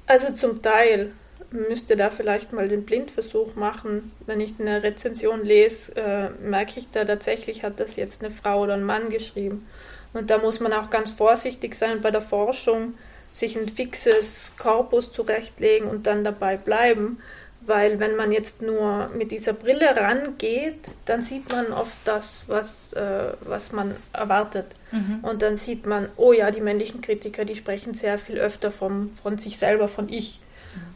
Also 0.06 0.34
zum 0.34 0.60
Teil 0.60 1.12
müsste 1.52 1.96
da 1.96 2.10
vielleicht 2.10 2.52
mal 2.52 2.68
den 2.68 2.84
Blindversuch 2.84 3.54
machen. 3.54 4.12
Wenn 4.26 4.40
ich 4.40 4.54
eine 4.58 4.82
Rezension 4.82 5.44
lese, 5.44 5.94
äh, 5.96 6.30
merke 6.42 6.78
ich 6.78 6.90
da 6.90 7.04
tatsächlich, 7.04 7.62
hat 7.62 7.80
das 7.80 7.96
jetzt 7.96 8.22
eine 8.22 8.30
Frau 8.30 8.62
oder 8.62 8.74
ein 8.74 8.84
Mann 8.84 9.10
geschrieben. 9.10 9.66
Und 10.12 10.30
da 10.30 10.38
muss 10.38 10.60
man 10.60 10.72
auch 10.72 10.90
ganz 10.90 11.10
vorsichtig 11.10 11.74
sein 11.74 12.00
bei 12.00 12.10
der 12.10 12.20
Forschung, 12.20 12.94
sich 13.32 13.56
ein 13.56 13.66
fixes 13.66 14.52
Korpus 14.58 15.10
zurechtlegen 15.10 15.88
und 15.88 16.06
dann 16.06 16.22
dabei 16.24 16.56
bleiben. 16.56 17.18
Weil 17.64 18.00
wenn 18.00 18.16
man 18.16 18.32
jetzt 18.32 18.60
nur 18.60 19.08
mit 19.16 19.30
dieser 19.30 19.52
Brille 19.52 19.94
rangeht, 19.94 20.80
dann 21.04 21.22
sieht 21.22 21.50
man 21.52 21.72
oft 21.72 21.96
das, 22.04 22.44
was, 22.48 22.92
äh, 22.94 23.32
was 23.42 23.70
man 23.70 23.94
erwartet. 24.12 24.66
Mhm. 24.90 25.20
Und 25.22 25.42
dann 25.42 25.54
sieht 25.54 25.86
man, 25.86 26.08
oh 26.16 26.32
ja, 26.32 26.50
die 26.50 26.60
männlichen 26.60 27.02
Kritiker, 27.02 27.44
die 27.44 27.54
sprechen 27.54 27.94
sehr 27.94 28.18
viel 28.18 28.38
öfter 28.38 28.72
vom, 28.72 29.10
von 29.22 29.38
sich 29.38 29.58
selber, 29.58 29.86
von 29.86 30.08
ich. 30.08 30.40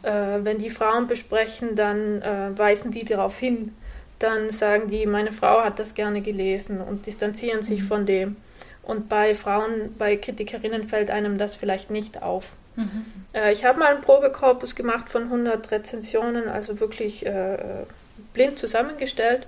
Äh, 0.03 0.39
wenn 0.43 0.57
die 0.57 0.69
Frauen 0.69 1.07
besprechen, 1.07 1.75
dann 1.75 2.21
äh, 2.21 2.57
weisen 2.57 2.91
die 2.91 3.05
darauf 3.05 3.37
hin. 3.37 3.73
Dann 4.19 4.49
sagen 4.49 4.87
die, 4.89 5.05
meine 5.05 5.31
Frau 5.31 5.63
hat 5.63 5.79
das 5.79 5.93
gerne 5.93 6.21
gelesen 6.21 6.81
und 6.81 7.05
distanzieren 7.05 7.61
sich 7.61 7.81
mhm. 7.81 7.87
von 7.87 8.05
dem. 8.05 8.35
Und 8.83 9.09
bei 9.09 9.35
Frauen, 9.35 9.95
bei 9.97 10.15
Kritikerinnen 10.15 10.85
fällt 10.85 11.09
einem 11.09 11.37
das 11.37 11.55
vielleicht 11.55 11.91
nicht 11.91 12.23
auf. 12.23 12.53
Mhm. 12.75 13.05
Äh, 13.33 13.51
ich 13.51 13.65
habe 13.65 13.79
mal 13.79 13.93
einen 13.93 14.01
Probekorpus 14.01 14.75
gemacht 14.75 15.09
von 15.09 15.23
100 15.23 15.71
Rezensionen, 15.71 16.47
also 16.47 16.79
wirklich 16.79 17.25
äh, 17.25 17.57
blind 18.33 18.57
zusammengestellt. 18.57 19.47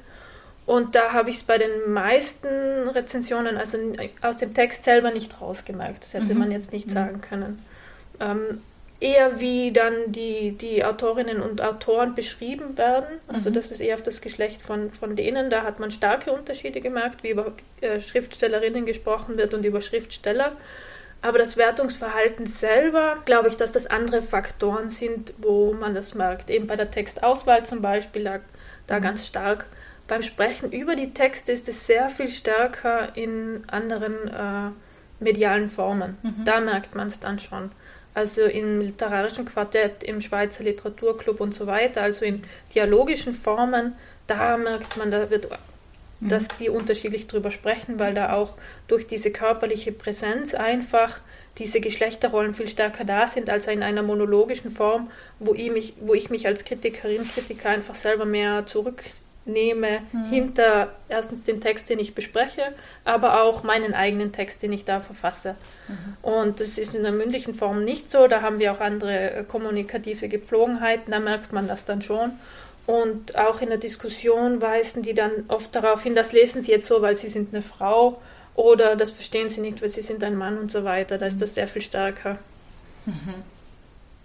Und 0.65 0.93
da 0.93 1.13
habe 1.13 1.31
ich 1.31 1.37
es 1.37 1.43
bei 1.43 1.57
den 1.57 1.91
meisten 1.91 2.47
Rezensionen, 2.89 3.57
also 3.57 3.77
aus 4.21 4.37
dem 4.37 4.53
Text 4.53 4.83
selber 4.83 5.09
nicht 5.09 5.41
rausgemerkt. 5.41 6.03
Das 6.03 6.13
hätte 6.13 6.33
mhm. 6.33 6.39
man 6.41 6.51
jetzt 6.51 6.71
nicht 6.71 6.87
mhm. 6.87 6.91
sagen 6.91 7.21
können. 7.21 7.65
Ähm, 8.19 8.61
eher 8.99 9.39
wie 9.39 9.71
dann 9.71 10.11
die, 10.11 10.51
die 10.51 10.83
Autorinnen 10.83 11.41
und 11.41 11.61
Autoren 11.61 12.15
beschrieben 12.15 12.77
werden. 12.77 13.19
Also 13.27 13.49
mhm. 13.49 13.53
das 13.53 13.71
ist 13.71 13.79
eher 13.79 13.95
auf 13.95 14.03
das 14.03 14.21
Geschlecht 14.21 14.61
von, 14.61 14.91
von 14.91 15.15
denen. 15.15 15.49
Da 15.49 15.63
hat 15.63 15.79
man 15.79 15.91
starke 15.91 16.31
Unterschiede 16.31 16.81
gemerkt, 16.81 17.23
wie 17.23 17.29
über 17.29 17.53
äh, 17.81 18.01
Schriftstellerinnen 18.01 18.85
gesprochen 18.85 19.37
wird 19.37 19.53
und 19.53 19.63
über 19.63 19.81
Schriftsteller. 19.81 20.55
Aber 21.21 21.37
das 21.37 21.57
Wertungsverhalten 21.57 22.45
selber, 22.45 23.17
glaube 23.25 23.49
ich, 23.49 23.57
dass 23.57 23.71
das 23.71 23.87
andere 23.87 24.21
Faktoren 24.21 24.89
sind, 24.89 25.33
wo 25.37 25.73
man 25.73 25.93
das 25.93 26.13
merkt. 26.13 26.49
Eben 26.49 26.67
bei 26.67 26.75
der 26.75 26.91
Textauswahl 26.91 27.65
zum 27.65 27.81
Beispiel, 27.81 28.23
da, 28.23 28.39
da 28.87 28.99
mhm. 28.99 29.03
ganz 29.03 29.27
stark. 29.27 29.65
Beim 30.07 30.23
Sprechen 30.23 30.71
über 30.71 30.95
die 30.95 31.13
Texte 31.13 31.51
ist 31.51 31.69
es 31.69 31.85
sehr 31.85 32.09
viel 32.09 32.29
stärker 32.29 33.15
in 33.15 33.63
anderen 33.67 34.27
äh, 34.27 34.71
medialen 35.23 35.69
Formen. 35.69 36.17
Mhm. 36.23 36.45
Da 36.45 36.59
merkt 36.59 36.95
man 36.95 37.07
es 37.07 37.19
dann 37.19 37.39
schon. 37.39 37.71
Also 38.19 38.43
im 38.43 38.81
literarischen 38.81 39.45
Quartett, 39.45 40.03
im 40.03 40.19
Schweizer 40.19 40.65
Literaturclub 40.65 41.39
und 41.39 41.55
so 41.55 41.67
weiter, 41.67 42.01
also 42.01 42.25
in 42.25 42.41
dialogischen 42.75 43.33
Formen, 43.33 43.95
da 44.27 44.57
merkt 44.57 44.97
man, 44.97 45.09
da 45.09 45.29
wird 45.29 45.47
dass 46.19 46.49
die 46.49 46.67
unterschiedlich 46.67 47.27
drüber 47.27 47.49
sprechen, 47.49 47.97
weil 47.97 48.13
da 48.13 48.33
auch 48.33 48.55
durch 48.89 49.07
diese 49.07 49.31
körperliche 49.31 49.93
Präsenz 49.93 50.53
einfach 50.53 51.21
diese 51.59 51.79
Geschlechterrollen 51.79 52.53
viel 52.53 52.67
stärker 52.67 53.05
da 53.05 53.25
sind 53.29 53.49
als 53.49 53.67
in 53.67 53.83
einer 53.83 54.03
monologischen 54.03 54.69
Form, 54.69 55.09
wo 55.39 55.53
ich 55.53 55.71
mich, 55.71 55.93
wo 56.01 56.13
ich 56.13 56.29
mich 56.29 56.45
als 56.45 56.65
Kritikerin, 56.65 57.25
Kritiker 57.25 57.69
einfach 57.69 57.95
selber 57.95 58.25
mehr 58.25 58.65
zurücknehme 59.49 60.01
mhm. 60.11 60.29
hinter 60.29 60.89
erstens 61.07 61.43
den 61.43 61.61
Text, 61.61 61.89
den 61.89 61.99
ich 61.99 62.13
bespreche, 62.15 62.73
aber 63.03 63.41
auch 63.41 63.63
meinen 63.63 63.93
eigenen 63.93 64.31
Text, 64.31 64.61
den 64.61 64.73
ich 64.73 64.85
da 64.85 65.01
verfasse. 65.01 65.55
Mhm. 65.87 66.17
Und 66.21 66.59
das 66.59 66.77
ist 66.77 66.95
in 66.95 67.03
der 67.03 67.11
mündlichen 67.11 67.53
Form 67.53 67.83
nicht 67.83 68.09
so, 68.09 68.27
da 68.27 68.41
haben 68.41 68.59
wir 68.59 68.71
auch 68.71 68.79
andere 68.79 69.31
äh, 69.31 69.43
kommunikative 69.43 70.29
Gepflogenheiten, 70.29 71.11
da 71.11 71.19
merkt 71.19 71.53
man 71.53 71.67
das 71.67 71.85
dann 71.85 72.01
schon. 72.01 72.31
Und 72.85 73.37
auch 73.37 73.61
in 73.61 73.69
der 73.69 73.77
Diskussion 73.77 74.61
weisen 74.61 75.03
die 75.03 75.13
dann 75.13 75.31
oft 75.47 75.75
darauf 75.75 76.03
hin, 76.03 76.15
das 76.15 76.31
lesen 76.31 76.61
sie 76.61 76.71
jetzt 76.71 76.87
so, 76.87 77.01
weil 77.01 77.15
sie 77.15 77.27
sind 77.27 77.53
eine 77.53 77.61
Frau 77.61 78.19
oder 78.55 78.95
das 78.95 79.11
verstehen 79.11 79.49
sie 79.49 79.61
nicht, 79.61 79.81
weil 79.81 79.89
sie 79.89 80.01
sind 80.01 80.23
ein 80.23 80.35
Mann 80.35 80.57
und 80.57 80.71
so 80.71 80.83
weiter. 80.83 81.17
Da 81.17 81.27
ist 81.27 81.39
das 81.39 81.53
sehr 81.53 81.67
viel 81.67 81.83
stärker. 81.83 82.39
Mhm. 83.05 83.35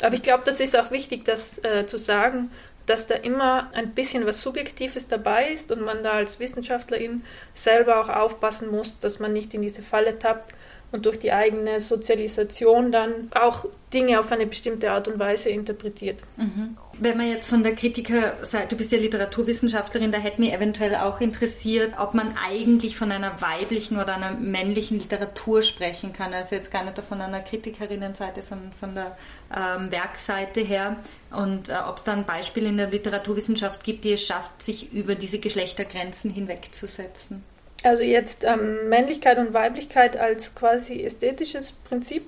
Aber 0.02 0.14
ich 0.14 0.22
glaube, 0.22 0.42
das 0.44 0.60
ist 0.60 0.76
auch 0.76 0.90
wichtig, 0.90 1.24
das 1.24 1.62
äh, 1.62 1.86
zu 1.86 1.98
sagen, 1.98 2.50
dass 2.86 3.06
da 3.06 3.14
immer 3.14 3.70
ein 3.72 3.92
bisschen 3.94 4.26
was 4.26 4.40
Subjektives 4.40 5.08
dabei 5.08 5.48
ist 5.48 5.70
und 5.72 5.82
man 5.82 6.02
da 6.02 6.12
als 6.12 6.40
Wissenschaftlerin 6.40 7.24
selber 7.54 8.00
auch 8.00 8.08
aufpassen 8.08 8.70
muss, 8.70 8.98
dass 9.00 9.18
man 9.18 9.32
nicht 9.32 9.54
in 9.54 9.62
diese 9.62 9.82
Falle 9.82 10.18
tappt, 10.18 10.54
und 10.92 11.06
durch 11.06 11.18
die 11.18 11.32
eigene 11.32 11.80
Sozialisation 11.80 12.92
dann 12.92 13.30
auch 13.34 13.66
Dinge 13.92 14.18
auf 14.18 14.30
eine 14.30 14.46
bestimmte 14.46 14.90
Art 14.90 15.08
und 15.08 15.18
Weise 15.18 15.50
interpretiert. 15.50 16.20
Mhm. 16.36 16.76
Wenn 16.98 17.16
man 17.16 17.28
jetzt 17.28 17.48
von 17.48 17.62
der 17.62 17.74
Kritikerseite, 17.74 18.68
du 18.68 18.76
bist 18.76 18.92
ja 18.92 18.98
Literaturwissenschaftlerin, 18.98 20.12
da 20.12 20.18
hätte 20.18 20.40
mich 20.40 20.52
eventuell 20.52 20.94
auch 20.96 21.20
interessiert, 21.20 21.94
ob 21.98 22.14
man 22.14 22.34
eigentlich 22.44 22.96
von 22.96 23.10
einer 23.10 23.40
weiblichen 23.40 23.98
oder 23.98 24.14
einer 24.14 24.32
männlichen 24.32 24.98
Literatur 24.98 25.62
sprechen 25.62 26.12
kann. 26.12 26.32
Also 26.32 26.54
jetzt 26.54 26.70
gar 26.70 26.84
nicht 26.84 26.98
von 27.00 27.20
einer 27.20 27.40
Kritikerinnenseite, 27.40 28.42
sondern 28.42 28.72
von 28.72 28.94
der 28.94 29.16
ähm, 29.56 29.90
Werkseite 29.90 30.60
her. 30.60 30.96
Und 31.32 31.70
äh, 31.70 31.74
ob 31.88 31.98
es 31.98 32.04
da 32.04 32.12
ein 32.12 32.24
Beispiel 32.24 32.66
in 32.66 32.76
der 32.76 32.90
Literaturwissenschaft 32.90 33.82
gibt, 33.82 34.04
die 34.04 34.12
es 34.12 34.24
schafft, 34.24 34.62
sich 34.62 34.92
über 34.92 35.16
diese 35.16 35.38
Geschlechtergrenzen 35.38 36.30
hinwegzusetzen. 36.30 37.42
Also 37.84 38.02
jetzt 38.02 38.44
ähm, 38.44 38.88
Männlichkeit 38.88 39.36
und 39.36 39.52
Weiblichkeit 39.52 40.16
als 40.16 40.54
quasi 40.54 41.04
ästhetisches 41.04 41.72
Prinzip. 41.72 42.24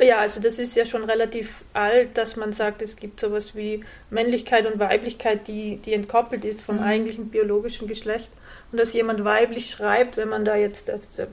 Ja, 0.00 0.18
also 0.18 0.40
das 0.40 0.58
ist 0.58 0.74
ja 0.74 0.86
schon 0.86 1.04
relativ 1.04 1.64
alt, 1.74 2.16
dass 2.16 2.36
man 2.36 2.54
sagt, 2.54 2.80
es 2.80 2.96
gibt 2.96 3.20
sowas 3.20 3.54
wie 3.54 3.84
Männlichkeit 4.08 4.66
und 4.66 4.78
Weiblichkeit, 4.78 5.48
die, 5.48 5.76
die 5.76 5.92
entkoppelt 5.92 6.46
ist 6.46 6.62
vom 6.62 6.76
mhm. 6.76 6.82
eigentlichen 6.82 7.28
biologischen 7.28 7.88
Geschlecht. 7.88 8.30
Und 8.72 8.80
dass 8.80 8.94
jemand 8.94 9.22
weiblich 9.22 9.70
schreibt, 9.70 10.16
wenn 10.16 10.30
man 10.30 10.46
da 10.46 10.56
jetzt 10.56 10.88
also 10.88 11.26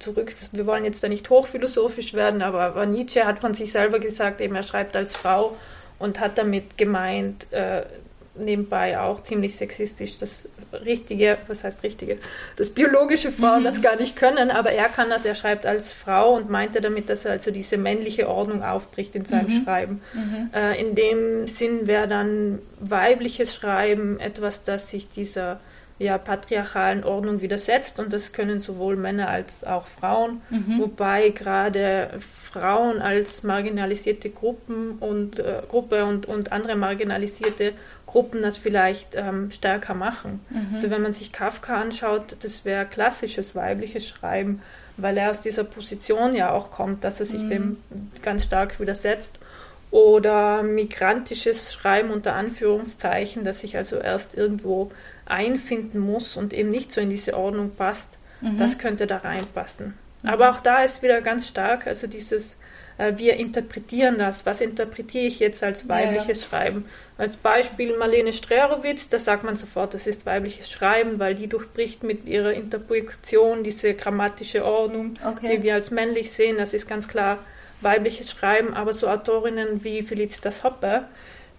zurück, 0.00 0.34
wir 0.50 0.66
wollen 0.66 0.84
jetzt 0.84 1.02
da 1.04 1.08
nicht 1.08 1.30
hochphilosophisch 1.30 2.12
werden, 2.14 2.42
aber, 2.42 2.86
Nietzsche 2.86 3.24
hat 3.24 3.38
von 3.38 3.54
sich 3.54 3.70
selber 3.70 4.00
gesagt, 4.00 4.40
eben 4.40 4.56
er 4.56 4.64
schreibt 4.64 4.96
als 4.96 5.16
Frau 5.16 5.56
und 6.00 6.18
hat 6.18 6.38
damit 6.38 6.76
gemeint, 6.76 7.52
äh, 7.52 7.84
nebenbei 8.34 8.98
auch 8.98 9.22
ziemlich 9.22 9.56
sexistisch, 9.56 10.18
das 10.18 10.48
richtige, 10.72 11.38
was 11.46 11.64
heißt 11.64 11.82
richtige, 11.82 12.16
das 12.56 12.70
biologische 12.70 13.32
Frauen 13.32 13.60
mhm. 13.60 13.64
das 13.64 13.82
gar 13.82 13.96
nicht 13.96 14.16
können, 14.16 14.50
aber 14.50 14.70
er 14.70 14.88
kann 14.88 15.10
das, 15.10 15.24
er 15.24 15.34
schreibt 15.34 15.66
als 15.66 15.92
Frau 15.92 16.34
und 16.34 16.50
meinte 16.50 16.80
damit, 16.80 17.08
dass 17.08 17.24
er 17.24 17.32
also 17.32 17.50
diese 17.50 17.76
männliche 17.76 18.28
Ordnung 18.28 18.62
aufbricht 18.62 19.14
in 19.14 19.24
seinem 19.24 19.46
mhm. 19.46 19.64
Schreiben. 19.64 20.02
Mhm. 20.14 20.50
Äh, 20.54 20.80
in 20.80 20.94
dem 20.94 21.46
Sinn 21.46 21.86
wäre 21.86 22.08
dann 22.08 22.60
weibliches 22.80 23.54
Schreiben 23.54 24.20
etwas, 24.20 24.62
das 24.62 24.90
sich 24.90 25.08
dieser 25.08 25.60
ja, 26.00 26.16
patriarchalen 26.16 27.04
Ordnung 27.04 27.42
widersetzt 27.42 28.00
und 28.00 28.10
das 28.10 28.32
können 28.32 28.60
sowohl 28.60 28.96
Männer 28.96 29.28
als 29.28 29.64
auch 29.64 29.86
Frauen, 29.86 30.40
mhm. 30.48 30.78
wobei 30.78 31.28
gerade 31.28 32.08
Frauen 32.18 33.02
als 33.02 33.42
marginalisierte 33.42 34.30
Gruppen 34.30 34.92
und 34.92 35.38
äh, 35.38 35.60
Gruppe 35.68 36.06
und, 36.06 36.24
und 36.24 36.52
andere 36.52 36.74
marginalisierte 36.74 37.74
Gruppen 38.06 38.40
das 38.40 38.56
vielleicht 38.56 39.14
ähm, 39.14 39.50
stärker 39.50 39.92
machen. 39.92 40.40
Mhm. 40.48 40.68
Also 40.72 40.90
wenn 40.90 41.02
man 41.02 41.12
sich 41.12 41.32
Kafka 41.32 41.78
anschaut, 41.78 42.34
das 42.40 42.64
wäre 42.64 42.86
klassisches 42.86 43.54
weibliches 43.54 44.08
Schreiben, 44.08 44.62
weil 44.96 45.18
er 45.18 45.30
aus 45.30 45.42
dieser 45.42 45.64
Position 45.64 46.34
ja 46.34 46.50
auch 46.50 46.70
kommt, 46.70 47.04
dass 47.04 47.20
er 47.20 47.26
sich 47.26 47.42
mhm. 47.42 47.48
dem 47.48 47.76
ganz 48.22 48.44
stark 48.44 48.80
widersetzt. 48.80 49.38
Oder 49.90 50.62
migrantisches 50.62 51.74
Schreiben 51.74 52.10
unter 52.10 52.34
Anführungszeichen, 52.34 53.42
dass 53.42 53.60
sich 53.60 53.76
also 53.76 53.96
erst 53.96 54.36
irgendwo 54.36 54.92
einfinden 55.30 55.98
muss 55.98 56.36
und 56.36 56.52
eben 56.52 56.70
nicht 56.70 56.92
so 56.92 57.00
in 57.00 57.10
diese 57.10 57.36
Ordnung 57.36 57.70
passt, 57.76 58.18
mhm. 58.40 58.56
das 58.56 58.78
könnte 58.78 59.06
da 59.06 59.18
reinpassen. 59.18 59.94
Mhm. 60.22 60.28
Aber 60.28 60.50
auch 60.50 60.60
da 60.60 60.82
ist 60.82 61.02
wieder 61.02 61.20
ganz 61.20 61.48
stark, 61.48 61.86
also 61.86 62.06
dieses, 62.06 62.56
äh, 63.00 63.16
wir 63.16 63.36
interpretieren 63.36 64.18
das. 64.18 64.44
Was 64.44 64.60
interpretiere 64.60 65.24
ich 65.24 65.38
jetzt 65.38 65.62
als 65.62 65.88
weibliches 65.88 66.26
ja, 66.26 66.34
ja. 66.34 66.48
Schreiben? 66.48 66.84
Als 67.16 67.36
Beispiel 67.36 67.96
Marlene 67.96 68.32
Strerowitz, 68.32 69.08
da 69.08 69.18
sagt 69.18 69.42
man 69.42 69.56
sofort, 69.56 69.94
das 69.94 70.06
ist 70.06 70.26
weibliches 70.26 70.70
Schreiben, 70.70 71.18
weil 71.18 71.34
die 71.34 71.46
durchbricht 71.46 72.02
mit 72.02 72.26
ihrer 72.26 72.52
Interpunktion 72.52 73.64
diese 73.64 73.94
grammatische 73.94 74.64
Ordnung, 74.64 75.14
okay. 75.26 75.56
die 75.56 75.62
wir 75.62 75.74
als 75.74 75.90
männlich 75.90 76.30
sehen. 76.30 76.58
Das 76.58 76.74
ist 76.74 76.88
ganz 76.88 77.08
klar 77.08 77.38
weibliches 77.80 78.30
Schreiben. 78.30 78.74
Aber 78.74 78.92
so 78.92 79.08
Autorinnen 79.08 79.82
wie 79.82 80.02
Felicitas 80.02 80.62
Hoppe, 80.64 81.04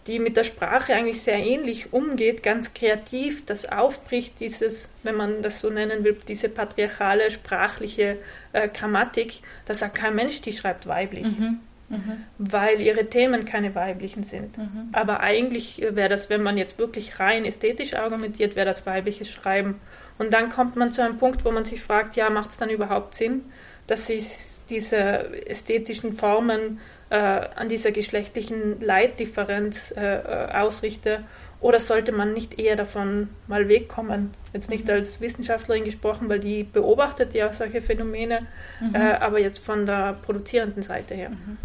die 0.07 0.19
mit 0.19 0.35
der 0.35 0.43
Sprache 0.43 0.93
eigentlich 0.95 1.21
sehr 1.21 1.37
ähnlich 1.37 1.93
umgeht, 1.93 2.41
ganz 2.41 2.73
kreativ, 2.73 3.45
das 3.45 3.71
aufbricht, 3.71 4.39
dieses, 4.39 4.89
wenn 5.03 5.15
man 5.15 5.41
das 5.41 5.59
so 5.59 5.69
nennen 5.69 6.03
will, 6.03 6.17
diese 6.27 6.49
patriarchale 6.49 7.29
sprachliche 7.29 8.17
äh, 8.53 8.67
Grammatik, 8.67 9.41
da 9.65 9.73
sagt 9.73 9.95
kein 9.95 10.15
Mensch, 10.15 10.41
die 10.41 10.53
schreibt 10.53 10.87
weiblich. 10.87 11.25
Mhm. 11.25 11.59
Mhm. 11.89 12.23
Weil 12.37 12.79
ihre 12.79 13.07
Themen 13.07 13.45
keine 13.45 13.75
weiblichen 13.75 14.23
sind. 14.23 14.57
Mhm. 14.57 14.89
Aber 14.93 15.19
eigentlich 15.19 15.81
wäre 15.81 16.09
das, 16.09 16.29
wenn 16.29 16.41
man 16.41 16.57
jetzt 16.57 16.79
wirklich 16.79 17.19
rein 17.19 17.45
ästhetisch 17.45 17.93
argumentiert, 17.93 18.55
wäre 18.55 18.65
das 18.65 18.85
weibliches 18.85 19.29
Schreiben. 19.29 19.79
Und 20.17 20.33
dann 20.33 20.49
kommt 20.49 20.77
man 20.77 20.91
zu 20.91 21.03
einem 21.03 21.17
Punkt, 21.17 21.43
wo 21.45 21.51
man 21.51 21.65
sich 21.65 21.81
fragt, 21.81 22.15
ja, 22.15 22.29
macht 22.29 22.51
es 22.51 22.57
dann 22.57 22.69
überhaupt 22.69 23.15
Sinn, 23.15 23.43
dass 23.87 24.07
sich 24.07 24.25
diese 24.69 25.47
ästhetischen 25.47 26.13
Formen 26.13 26.79
äh, 27.11 27.15
an 27.15 27.67
dieser 27.67 27.91
geschlechtlichen 27.91 28.79
Leitdifferenz 28.79 29.91
äh, 29.91 30.15
äh, 30.15 30.51
ausrichte? 30.53 31.23
Oder 31.59 31.79
sollte 31.79 32.11
man 32.11 32.33
nicht 32.33 32.57
eher 32.57 32.75
davon 32.75 33.29
mal 33.47 33.67
wegkommen? 33.67 34.33
Jetzt 34.53 34.69
nicht 34.69 34.85
mhm. 34.85 34.93
als 34.93 35.21
Wissenschaftlerin 35.21 35.83
gesprochen, 35.83 36.29
weil 36.29 36.39
die 36.39 36.63
beobachtet 36.63 37.35
ja 37.35 37.51
solche 37.53 37.81
Phänomene, 37.81 38.47
mhm. 38.79 38.95
äh, 38.95 39.13
aber 39.15 39.39
jetzt 39.39 39.63
von 39.63 39.85
der 39.85 40.13
produzierenden 40.25 40.81
Seite 40.81 41.13
her. 41.13 41.29
Mhm. 41.29 41.57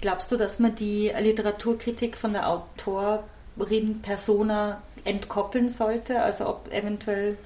Glaubst 0.00 0.30
du, 0.30 0.36
dass 0.36 0.58
man 0.58 0.74
die 0.74 1.10
Literaturkritik 1.18 2.16
von 2.16 2.34
der 2.34 2.48
Autorin 2.48 4.02
Persona 4.02 4.82
entkoppeln 5.04 5.68
sollte? 5.68 6.22
Also 6.22 6.46
ob 6.48 6.72
eventuell 6.72 7.36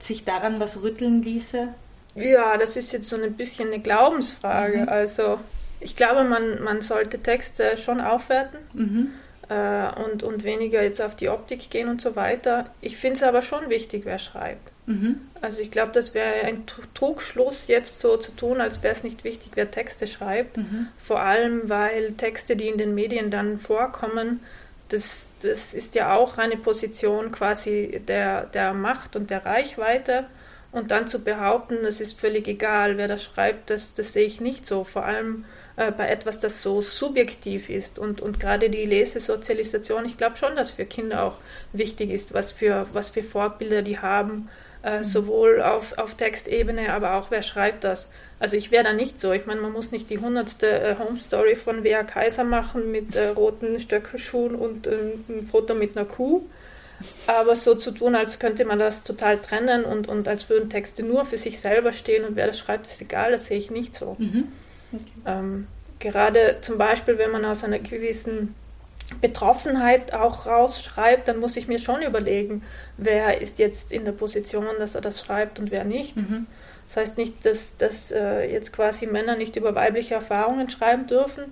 sich 0.00 0.24
daran 0.24 0.58
was 0.58 0.82
rütteln 0.82 1.22
ließe? 1.22 1.68
Ja, 2.14 2.56
das 2.56 2.76
ist 2.76 2.92
jetzt 2.92 3.08
so 3.08 3.16
ein 3.16 3.34
bisschen 3.34 3.68
eine 3.68 3.80
Glaubensfrage. 3.80 4.78
Mhm. 4.78 4.88
Also 4.88 5.38
ich 5.80 5.96
glaube, 5.96 6.24
man, 6.24 6.62
man 6.62 6.80
sollte 6.80 7.22
Texte 7.22 7.76
schon 7.76 8.00
aufwerten. 8.00 8.58
Mhm. 8.72 9.10
äh, 9.48 9.90
und, 10.04 10.22
und 10.22 10.44
weniger 10.44 10.82
jetzt 10.82 11.00
auf 11.00 11.16
die 11.16 11.28
Optik 11.28 11.70
gehen 11.70 11.88
und 11.88 12.00
so 12.00 12.16
weiter. 12.16 12.66
Ich 12.80 12.96
finde 12.96 13.16
es 13.16 13.22
aber 13.22 13.42
schon 13.42 13.70
wichtig, 13.70 14.02
wer 14.04 14.18
schreibt. 14.18 14.70
Mhm. 14.86 15.20
Also 15.40 15.60
ich 15.60 15.70
glaube, 15.70 15.92
das 15.92 16.14
wäre 16.14 16.46
ein 16.46 16.64
Trugschluss, 16.94 17.68
jetzt 17.68 18.00
so 18.00 18.16
zu 18.16 18.32
tun, 18.32 18.60
als 18.60 18.82
wäre 18.82 18.92
es 18.92 19.04
nicht 19.04 19.22
wichtig, 19.22 19.52
wer 19.54 19.70
Texte 19.70 20.06
schreibt. 20.06 20.56
Mhm. 20.56 20.88
Vor 20.96 21.20
allem, 21.20 21.68
weil 21.68 22.12
Texte, 22.12 22.56
die 22.56 22.68
in 22.68 22.78
den 22.78 22.94
Medien 22.94 23.30
dann 23.30 23.58
vorkommen, 23.58 24.40
das, 24.88 25.28
das 25.42 25.74
ist 25.74 25.94
ja 25.94 26.14
auch 26.14 26.38
eine 26.38 26.56
Position 26.56 27.32
quasi 27.32 28.00
der, 28.08 28.44
der 28.44 28.72
Macht 28.72 29.14
und 29.14 29.30
der 29.30 29.44
Reichweite. 29.44 30.24
Und 30.72 30.90
dann 30.90 31.06
zu 31.06 31.22
behaupten, 31.22 31.76
es 31.86 32.00
ist 32.00 32.18
völlig 32.18 32.46
egal, 32.46 32.98
wer 32.98 33.08
das 33.08 33.24
schreibt, 33.24 33.70
das, 33.70 33.94
das 33.94 34.12
sehe 34.12 34.24
ich 34.24 34.40
nicht 34.40 34.66
so. 34.66 34.84
Vor 34.84 35.04
allem 35.04 35.44
äh, 35.78 35.92
bei 35.92 36.08
etwas, 36.08 36.40
das 36.40 36.60
so 36.60 36.80
subjektiv 36.80 37.70
ist. 37.70 37.98
Und, 37.98 38.20
und 38.20 38.40
gerade 38.40 38.68
die 38.68 38.84
Lesesozialisation, 38.84 40.04
ich 40.06 40.18
glaube 40.18 40.36
schon, 40.36 40.56
dass 40.56 40.72
für 40.72 40.84
Kinder 40.84 41.22
auch 41.22 41.36
wichtig 41.72 42.10
ist, 42.10 42.34
was 42.34 42.50
für, 42.50 42.86
was 42.92 43.10
für 43.10 43.22
Vorbilder 43.22 43.82
die 43.82 43.98
haben, 43.98 44.48
äh, 44.82 44.98
mhm. 44.98 45.04
sowohl 45.04 45.62
auf, 45.62 45.96
auf 45.96 46.16
Textebene, 46.16 46.92
aber 46.92 47.14
auch 47.14 47.30
wer 47.30 47.42
schreibt 47.42 47.84
das. 47.84 48.08
Also 48.40 48.56
ich 48.56 48.70
wäre 48.70 48.84
da 48.84 48.92
nicht 48.92 49.20
so. 49.20 49.32
Ich 49.32 49.46
meine, 49.46 49.60
man 49.60 49.72
muss 49.72 49.92
nicht 49.92 50.10
die 50.10 50.18
hundertste 50.18 50.68
äh, 50.68 50.96
Home 50.98 51.18
Story 51.18 51.54
von 51.54 51.84
Wea 51.84 52.02
Kaiser 52.02 52.44
machen 52.44 52.90
mit 52.90 53.14
äh, 53.14 53.28
roten 53.28 53.78
Stöckelschuhen 53.78 54.54
und 54.56 54.86
äh, 54.86 54.96
ein 55.28 55.46
Foto 55.46 55.74
mit 55.74 55.96
einer 55.96 56.06
Kuh. 56.06 56.42
Aber 57.28 57.54
so 57.54 57.76
zu 57.76 57.92
tun, 57.92 58.16
als 58.16 58.40
könnte 58.40 58.64
man 58.64 58.80
das 58.80 59.04
total 59.04 59.38
trennen 59.38 59.84
und, 59.84 60.08
und 60.08 60.26
als 60.26 60.48
würden 60.48 60.68
Texte 60.68 61.04
nur 61.04 61.24
für 61.24 61.36
sich 61.36 61.60
selber 61.60 61.92
stehen 61.92 62.24
und 62.24 62.34
wer 62.34 62.48
das 62.48 62.58
schreibt, 62.58 62.88
ist 62.88 63.00
egal, 63.00 63.30
das 63.30 63.46
sehe 63.46 63.58
ich 63.58 63.70
nicht 63.70 63.94
so. 63.94 64.16
Mhm. 64.18 64.48
Okay. 64.92 65.04
Ähm, 65.26 65.66
gerade 65.98 66.58
zum 66.60 66.78
Beispiel, 66.78 67.18
wenn 67.18 67.30
man 67.30 67.44
aus 67.44 67.64
einer 67.64 67.78
gewissen 67.78 68.54
Betroffenheit 69.20 70.12
auch 70.12 70.46
rausschreibt, 70.46 71.28
dann 71.28 71.40
muss 71.40 71.56
ich 71.56 71.66
mir 71.66 71.78
schon 71.78 72.02
überlegen, 72.02 72.62
wer 72.96 73.40
ist 73.40 73.58
jetzt 73.58 73.92
in 73.92 74.04
der 74.04 74.12
Position, 74.12 74.66
dass 74.78 74.94
er 74.94 75.00
das 75.00 75.20
schreibt 75.20 75.58
und 75.58 75.70
wer 75.70 75.84
nicht. 75.84 76.16
Mhm. 76.16 76.46
Das 76.84 76.96
heißt 76.96 77.18
nicht, 77.18 77.44
dass, 77.44 77.76
dass 77.76 78.10
äh, 78.12 78.50
jetzt 78.50 78.72
quasi 78.72 79.06
Männer 79.06 79.36
nicht 79.36 79.56
über 79.56 79.74
weibliche 79.74 80.14
Erfahrungen 80.14 80.70
schreiben 80.70 81.06
dürfen, 81.06 81.44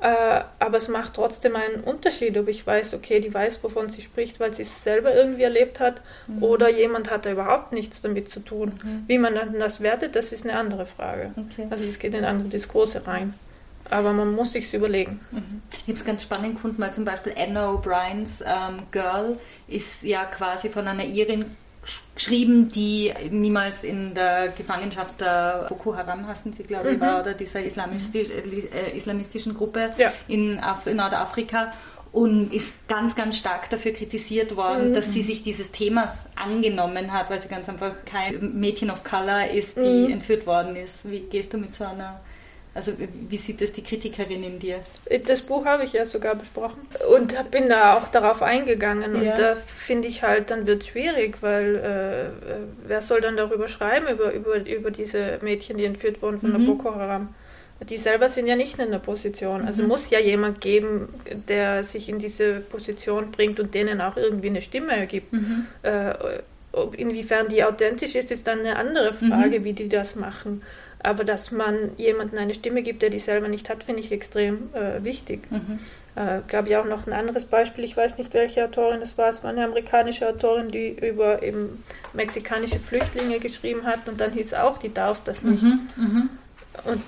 äh, 0.00 0.40
aber 0.58 0.76
es 0.76 0.88
macht 0.88 1.14
trotzdem 1.14 1.56
einen 1.56 1.82
Unterschied, 1.82 2.36
ob 2.36 2.48
ich 2.48 2.66
weiß, 2.66 2.94
okay, 2.94 3.20
die 3.20 3.32
weiß, 3.32 3.62
wovon 3.62 3.88
sie 3.88 4.02
spricht, 4.02 4.40
weil 4.40 4.52
sie 4.52 4.62
es 4.62 4.82
selber 4.82 5.14
irgendwie 5.14 5.42
erlebt 5.42 5.80
hat, 5.80 6.02
mhm. 6.26 6.42
oder 6.42 6.68
jemand 6.68 7.10
hat 7.10 7.26
da 7.26 7.32
überhaupt 7.32 7.72
nichts 7.72 8.02
damit 8.02 8.30
zu 8.30 8.40
tun. 8.40 8.80
Mhm. 8.82 9.04
Wie 9.06 9.18
man 9.18 9.34
dann 9.34 9.58
das 9.58 9.80
wertet, 9.80 10.16
das 10.16 10.32
ist 10.32 10.44
eine 10.44 10.58
andere 10.58 10.84
Frage. 10.84 11.32
Okay. 11.36 11.66
Also 11.70 11.84
es 11.84 11.98
geht 11.98 12.14
in 12.14 12.24
andere 12.24 12.48
Diskurse 12.48 13.06
rein. 13.06 13.34
Aber 13.90 14.12
man 14.12 14.34
muss 14.34 14.52
sich 14.52 14.72
überlegen. 14.72 15.20
Mhm. 15.30 15.62
Ich 15.72 15.82
habe 15.82 15.92
es 15.92 16.04
ganz 16.04 16.22
spannend 16.22 16.54
gefunden, 16.54 16.80
weil 16.80 16.92
zum 16.92 17.04
Beispiel 17.04 17.34
Anna 17.36 17.70
O'Briens 17.70 18.42
ähm, 18.46 18.82
Girl 18.90 19.38
ist 19.68 20.02
ja 20.02 20.24
quasi 20.24 20.70
von 20.70 20.88
einer 20.88 21.04
Irin 21.04 21.56
geschrieben, 22.14 22.70
die 22.70 23.12
niemals 23.30 23.84
in 23.84 24.14
der 24.14 24.48
Gefangenschaft 24.48 25.20
der 25.20 25.66
Boko 25.68 25.96
Haram, 25.96 26.26
hassen 26.26 26.52
sie, 26.52 26.62
glaube 26.62 26.92
ich, 26.92 26.96
mhm. 26.96 27.02
war, 27.02 27.20
oder 27.20 27.34
dieser 27.34 27.62
islamistisch, 27.62 28.28
äh, 28.30 28.96
islamistischen 28.96 29.54
Gruppe 29.54 29.90
ja. 29.98 30.12
in, 30.28 30.58
Af 30.60 30.86
in 30.86 30.96
Nordafrika 30.96 31.72
und 32.12 32.54
ist 32.54 32.86
ganz, 32.86 33.16
ganz 33.16 33.36
stark 33.36 33.68
dafür 33.70 33.92
kritisiert 33.92 34.54
worden, 34.54 34.90
mhm. 34.90 34.94
dass 34.94 35.12
sie 35.12 35.22
sich 35.22 35.42
dieses 35.42 35.72
Themas 35.72 36.28
angenommen 36.36 37.12
hat, 37.12 37.28
weil 37.28 37.40
sie 37.40 37.48
ganz 37.48 37.68
einfach 37.68 37.92
kein 38.04 38.58
Mädchen 38.58 38.90
of 38.90 39.02
Color 39.02 39.50
ist, 39.50 39.76
die 39.76 40.06
mhm. 40.06 40.12
entführt 40.12 40.46
worden 40.46 40.76
ist. 40.76 41.08
Wie 41.10 41.20
gehst 41.20 41.52
du 41.52 41.58
mit 41.58 41.74
so 41.74 41.84
einer 41.84 42.20
also 42.74 42.92
wie 43.28 43.36
sieht 43.36 43.60
das 43.60 43.72
die 43.72 43.82
Kritikerin 43.82 44.42
in 44.42 44.58
dir? 44.58 44.80
Das 45.26 45.42
Buch 45.42 45.64
habe 45.64 45.84
ich 45.84 45.92
ja 45.92 46.04
sogar 46.04 46.34
besprochen 46.34 46.80
und 47.14 47.50
bin 47.52 47.68
da 47.68 47.96
auch 47.96 48.08
darauf 48.08 48.42
eingegangen. 48.42 49.22
Ja. 49.22 49.30
Und 49.30 49.38
da 49.38 49.54
finde 49.54 50.08
ich 50.08 50.22
halt, 50.22 50.50
dann 50.50 50.66
wird 50.66 50.82
es 50.82 50.88
schwierig, 50.88 51.38
weil 51.40 51.76
äh, 51.76 52.58
wer 52.86 53.00
soll 53.00 53.20
dann 53.20 53.36
darüber 53.36 53.68
schreiben, 53.68 54.08
über, 54.08 54.32
über, 54.32 54.66
über 54.66 54.90
diese 54.90 55.38
Mädchen, 55.42 55.76
die 55.76 55.84
entführt 55.84 56.20
wurden 56.20 56.40
von 56.40 56.50
mhm. 56.50 56.58
der 56.58 56.66
Boko 56.66 56.94
Haram? 56.96 57.28
Die 57.88 57.96
selber 57.96 58.28
sind 58.28 58.46
ja 58.46 58.56
nicht 58.56 58.78
in 58.78 58.90
der 58.90 58.98
Position. 58.98 59.64
Also 59.64 59.82
mhm. 59.82 59.88
muss 59.88 60.10
ja 60.10 60.18
jemand 60.18 60.60
geben, 60.60 61.08
der 61.48 61.84
sich 61.84 62.08
in 62.08 62.18
diese 62.18 62.60
Position 62.60 63.30
bringt 63.30 63.60
und 63.60 63.74
denen 63.74 64.00
auch 64.00 64.16
irgendwie 64.16 64.48
eine 64.48 64.62
Stimme 64.62 64.96
ergibt. 64.96 65.32
Mhm. 65.32 65.66
Äh, 65.82 66.14
inwiefern 66.96 67.48
die 67.48 67.62
authentisch 67.62 68.14
ist, 68.14 68.30
ist 68.32 68.46
dann 68.46 68.60
eine 68.60 68.76
andere 68.76 69.12
Frage, 69.12 69.60
mhm. 69.60 69.64
wie 69.64 69.72
die 69.74 69.88
das 69.88 70.16
machen. 70.16 70.62
Aber 71.04 71.24
dass 71.24 71.52
man 71.52 71.90
jemandem 71.98 72.38
eine 72.38 72.54
Stimme 72.54 72.82
gibt, 72.82 73.02
der 73.02 73.10
die 73.10 73.18
selber 73.18 73.46
nicht 73.46 73.68
hat, 73.68 73.84
finde 73.84 74.00
ich 74.00 74.10
extrem 74.10 74.70
äh, 74.74 75.04
wichtig. 75.04 75.50
Mhm. 75.50 75.78
Äh, 76.16 76.40
gab 76.48 76.66
ja 76.66 76.80
auch 76.80 76.86
noch 76.86 77.06
ein 77.06 77.12
anderes 77.12 77.44
Beispiel, 77.44 77.84
ich 77.84 77.94
weiß 77.94 78.16
nicht, 78.16 78.32
welche 78.32 78.64
Autorin 78.64 79.02
es 79.02 79.18
war. 79.18 79.28
Es 79.28 79.44
war 79.44 79.50
eine 79.50 79.64
amerikanische 79.64 80.26
Autorin, 80.26 80.70
die 80.70 80.88
über 80.88 81.42
eben 81.42 81.82
mexikanische 82.14 82.78
Flüchtlinge 82.78 83.38
geschrieben 83.38 83.84
hat 83.84 84.08
und 84.08 84.18
dann 84.18 84.32
hieß 84.32 84.54
auch, 84.54 84.78
die 84.78 84.94
darf 84.94 85.22
das 85.24 85.42
nicht. 85.42 85.62
Mhm. 85.62 85.88
Mhm. 85.96 86.30
Und 86.84 87.02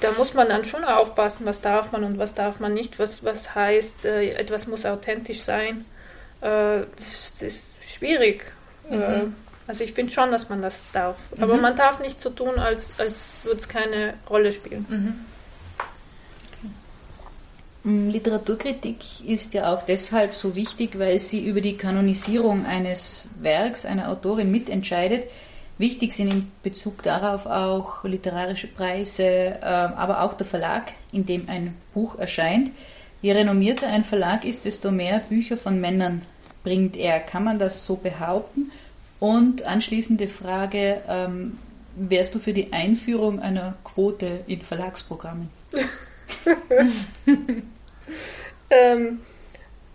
da 0.00 0.12
muss 0.16 0.34
man 0.34 0.48
dann 0.48 0.64
schon 0.64 0.84
aufpassen, 0.84 1.44
was 1.44 1.60
darf 1.60 1.90
man 1.90 2.04
und 2.04 2.18
was 2.18 2.34
darf 2.34 2.60
man 2.60 2.74
nicht, 2.74 3.00
was, 3.00 3.24
was 3.24 3.56
heißt, 3.56 4.04
äh, 4.04 4.30
etwas 4.34 4.68
muss 4.68 4.86
authentisch 4.86 5.40
sein. 5.40 5.84
Äh, 6.42 6.82
das, 6.96 7.32
das, 7.40 7.42
ist 7.42 7.64
schwierig. 7.80 8.44
Mhm. 8.88 9.34
Also 9.66 9.84
ich 9.84 9.92
finde 9.92 10.12
schon, 10.12 10.30
dass 10.30 10.48
man 10.48 10.62
das 10.62 10.84
darf. 10.92 11.16
Mhm. 11.36 11.42
Aber 11.42 11.56
man 11.56 11.76
darf 11.76 12.00
nicht 12.00 12.22
so 12.22 12.30
tun, 12.30 12.58
als, 12.58 12.98
als 12.98 13.32
würde 13.42 13.60
es 13.60 13.68
keine 13.68 14.14
Rolle 14.28 14.52
spielen. 14.52 14.86
Mhm. 14.88 15.14
Mm, 17.84 18.10
Literaturkritik 18.10 19.26
ist 19.26 19.54
ja 19.54 19.72
auch 19.72 19.82
deshalb 19.82 20.34
so 20.34 20.54
wichtig, 20.54 20.98
weil 20.98 21.18
sie 21.18 21.44
über 21.44 21.60
die 21.60 21.76
Kanonisierung 21.76 22.66
eines 22.66 23.28
Werks, 23.40 23.86
einer 23.86 24.08
Autorin 24.10 24.50
mitentscheidet. 24.50 25.28
Wichtig 25.78 26.12
sind 26.12 26.32
in 26.32 26.52
Bezug 26.62 27.02
darauf 27.02 27.46
auch 27.46 28.04
literarische 28.04 28.68
Preise, 28.68 29.24
ähm, 29.24 29.58
aber 29.62 30.22
auch 30.22 30.34
der 30.34 30.46
Verlag, 30.46 30.92
in 31.10 31.26
dem 31.26 31.48
ein 31.48 31.74
Buch 31.92 32.18
erscheint. 32.18 32.70
Je 33.20 33.32
renommierter 33.32 33.88
ein 33.88 34.04
Verlag 34.04 34.44
ist, 34.44 34.64
desto 34.64 34.90
mehr 34.90 35.20
Bücher 35.28 35.56
von 35.56 35.80
Männern 35.80 36.22
bringt 36.62 36.96
er. 36.96 37.20
Kann 37.20 37.44
man 37.44 37.58
das 37.58 37.84
so 37.84 37.96
behaupten? 37.96 38.70
Und 39.22 39.62
anschließende 39.62 40.26
Frage, 40.26 41.00
ähm, 41.08 41.56
wärst 41.94 42.34
du 42.34 42.40
für 42.40 42.52
die 42.52 42.72
Einführung 42.72 43.38
einer 43.38 43.76
Quote 43.84 44.40
in 44.48 44.62
Verlagsprogrammen? 44.62 45.48
ähm, 48.70 49.20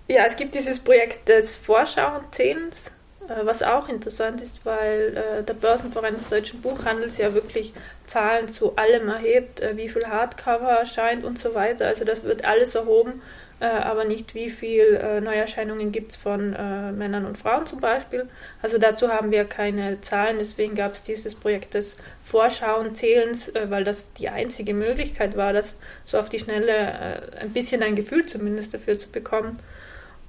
ja, 0.07 0.23
es 0.25 0.37
gibt 0.37 0.55
dieses 0.55 0.79
Projekt 0.79 1.27
des 1.27 1.57
Vorschauenzählens, 1.57 2.93
äh, 3.27 3.45
was 3.45 3.63
auch 3.63 3.89
interessant 3.89 4.39
ist, 4.39 4.65
weil 4.65 5.17
äh, 5.17 5.43
der 5.43 5.55
Börsenverein 5.55 6.13
des 6.13 6.29
deutschen 6.29 6.61
Buchhandels 6.61 7.17
ja 7.17 7.33
wirklich 7.33 7.73
Zahlen 8.05 8.47
zu 8.47 8.77
allem 8.77 9.09
erhebt, 9.09 9.59
äh, 9.59 9.75
wie 9.75 9.89
viel 9.89 10.07
Hardcover 10.07 10.69
erscheint 10.69 11.25
und 11.25 11.37
so 11.37 11.53
weiter. 11.53 11.87
Also 11.87 12.05
das 12.05 12.23
wird 12.23 12.45
alles 12.45 12.75
erhoben 12.75 13.21
äh, 13.59 13.65
aber 13.65 14.05
nicht 14.05 14.35
wie 14.35 14.49
viel 14.49 14.95
äh, 14.95 15.19
Neuerscheinungen 15.19 15.91
gibt 15.91 16.11
es 16.11 16.17
von 16.17 16.53
äh, 16.53 16.91
Männern 16.91 17.25
und 17.25 17.37
Frauen 17.37 17.65
zum 17.65 17.79
Beispiel. 17.79 18.27
Also 18.61 18.77
dazu 18.77 19.09
haben 19.09 19.31
wir 19.31 19.45
keine 19.45 19.99
Zahlen, 20.01 20.37
deswegen 20.37 20.75
gab 20.75 20.93
es 20.93 21.03
dieses 21.03 21.33
Projekt 21.33 21.73
des 21.73 21.97
Vorschauen, 22.21 22.93
Zählens, 22.93 23.49
äh, 23.49 23.69
weil 23.69 23.83
das 23.83 24.13
die 24.13 24.29
einzige 24.29 24.73
Möglichkeit 24.73 25.35
war, 25.35 25.53
das 25.53 25.77
so 26.03 26.19
auf 26.19 26.29
die 26.29 26.39
Schnelle 26.39 26.71
äh, 26.71 27.41
ein 27.41 27.53
bisschen 27.53 27.81
ein 27.81 27.95
Gefühl 27.95 28.25
zumindest 28.25 28.73
dafür 28.73 28.99
zu 28.99 29.09
bekommen. 29.09 29.59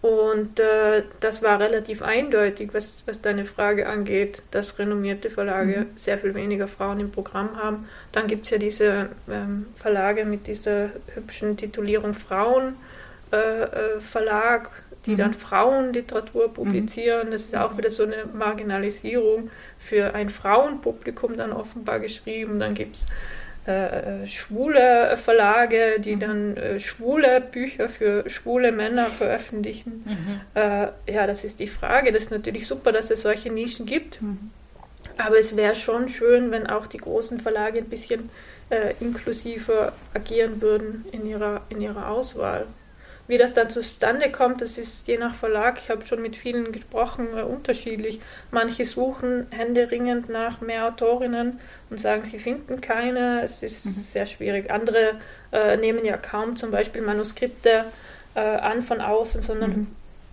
Und 0.00 0.60
äh, 0.60 1.02
das 1.18 1.42
war 1.42 1.58
relativ 1.58 2.02
eindeutig, 2.02 2.70
was, 2.72 3.02
was 3.06 3.20
deine 3.20 3.44
Frage 3.44 3.88
angeht, 3.88 4.42
dass 4.52 4.78
renommierte 4.78 5.28
Verlage 5.28 5.80
mhm. 5.80 5.96
sehr 5.96 6.18
viel 6.18 6.34
weniger 6.34 6.68
Frauen 6.68 7.00
im 7.00 7.10
Programm 7.10 7.60
haben. 7.60 7.88
Dann 8.12 8.28
gibt 8.28 8.44
es 8.44 8.50
ja 8.50 8.58
diese 8.58 9.08
ähm, 9.28 9.66
Verlage 9.74 10.24
mit 10.24 10.46
dieser 10.46 10.90
hübschen 11.14 11.56
Titulierung 11.56 12.14
Frauen 12.14 12.76
äh, 13.32 13.62
äh, 13.62 14.00
Verlag, 14.00 14.70
die 15.06 15.12
mhm. 15.12 15.16
dann 15.16 15.34
Frauenliteratur 15.34 16.52
publizieren. 16.52 17.30
Das 17.30 17.42
ist 17.42 17.56
auch 17.56 17.76
wieder 17.76 17.90
so 17.90 18.04
eine 18.04 18.24
Marginalisierung 18.32 19.50
für 19.78 20.14
ein 20.14 20.28
Frauenpublikum 20.28 21.36
dann 21.36 21.52
offenbar 21.52 22.00
geschrieben. 22.00 22.58
Dann 22.58 22.74
gibt 22.74 22.96
es 22.96 23.06
äh, 23.68 24.22
äh, 24.22 24.26
schwule 24.26 25.14
Verlage, 25.18 26.00
die 26.00 26.16
mhm. 26.16 26.20
dann 26.20 26.56
äh, 26.56 26.80
schwule 26.80 27.42
Bücher 27.42 27.90
für 27.90 28.28
schwule 28.30 28.72
Männer 28.72 29.04
veröffentlichen. 29.04 30.04
Mhm. 30.06 30.40
Äh, 30.54 30.88
ja, 31.12 31.26
das 31.26 31.44
ist 31.44 31.60
die 31.60 31.66
Frage. 31.66 32.10
Das 32.10 32.22
ist 32.24 32.30
natürlich 32.30 32.66
super, 32.66 32.92
dass 32.92 33.10
es 33.10 33.20
solche 33.20 33.52
Nischen 33.52 33.84
gibt. 33.84 34.22
Mhm. 34.22 34.50
Aber 35.18 35.38
es 35.38 35.54
wäre 35.54 35.74
schon 35.74 36.08
schön, 36.08 36.50
wenn 36.50 36.66
auch 36.66 36.86
die 36.86 36.96
großen 36.96 37.40
Verlage 37.40 37.78
ein 37.78 37.90
bisschen 37.90 38.30
inklusiver 39.00 39.92
agieren 40.12 40.60
würden 40.60 41.06
in 41.10 41.26
ihrer, 41.26 41.62
in 41.70 41.80
ihrer 41.80 42.10
Auswahl. 42.10 42.66
Wie 43.28 43.36
das 43.36 43.52
dann 43.52 43.68
zustande 43.68 44.32
kommt, 44.32 44.62
das 44.62 44.78
ist 44.78 45.06
je 45.06 45.18
nach 45.18 45.34
Verlag, 45.34 45.78
ich 45.78 45.90
habe 45.90 46.04
schon 46.06 46.22
mit 46.22 46.34
vielen 46.34 46.72
gesprochen, 46.72 47.28
äh, 47.36 47.42
unterschiedlich. 47.42 48.20
Manche 48.50 48.86
suchen 48.86 49.46
händeringend 49.50 50.30
nach 50.30 50.62
mehr 50.62 50.86
Autorinnen 50.86 51.60
und 51.90 52.00
sagen, 52.00 52.24
sie 52.24 52.38
finden 52.38 52.80
keine. 52.80 53.42
Es 53.42 53.62
ist 53.62 53.84
mhm. 53.84 53.90
sehr 53.90 54.24
schwierig. 54.24 54.70
Andere 54.70 55.16
äh, 55.52 55.76
nehmen 55.76 56.06
ja 56.06 56.16
kaum 56.16 56.56
zum 56.56 56.70
Beispiel 56.70 57.02
Manuskripte 57.02 57.85
äh, 58.35 58.40
an 58.40 58.81
von 58.81 59.02
außen, 59.02 59.42
sondern 59.42 59.70
mhm. 59.70 59.87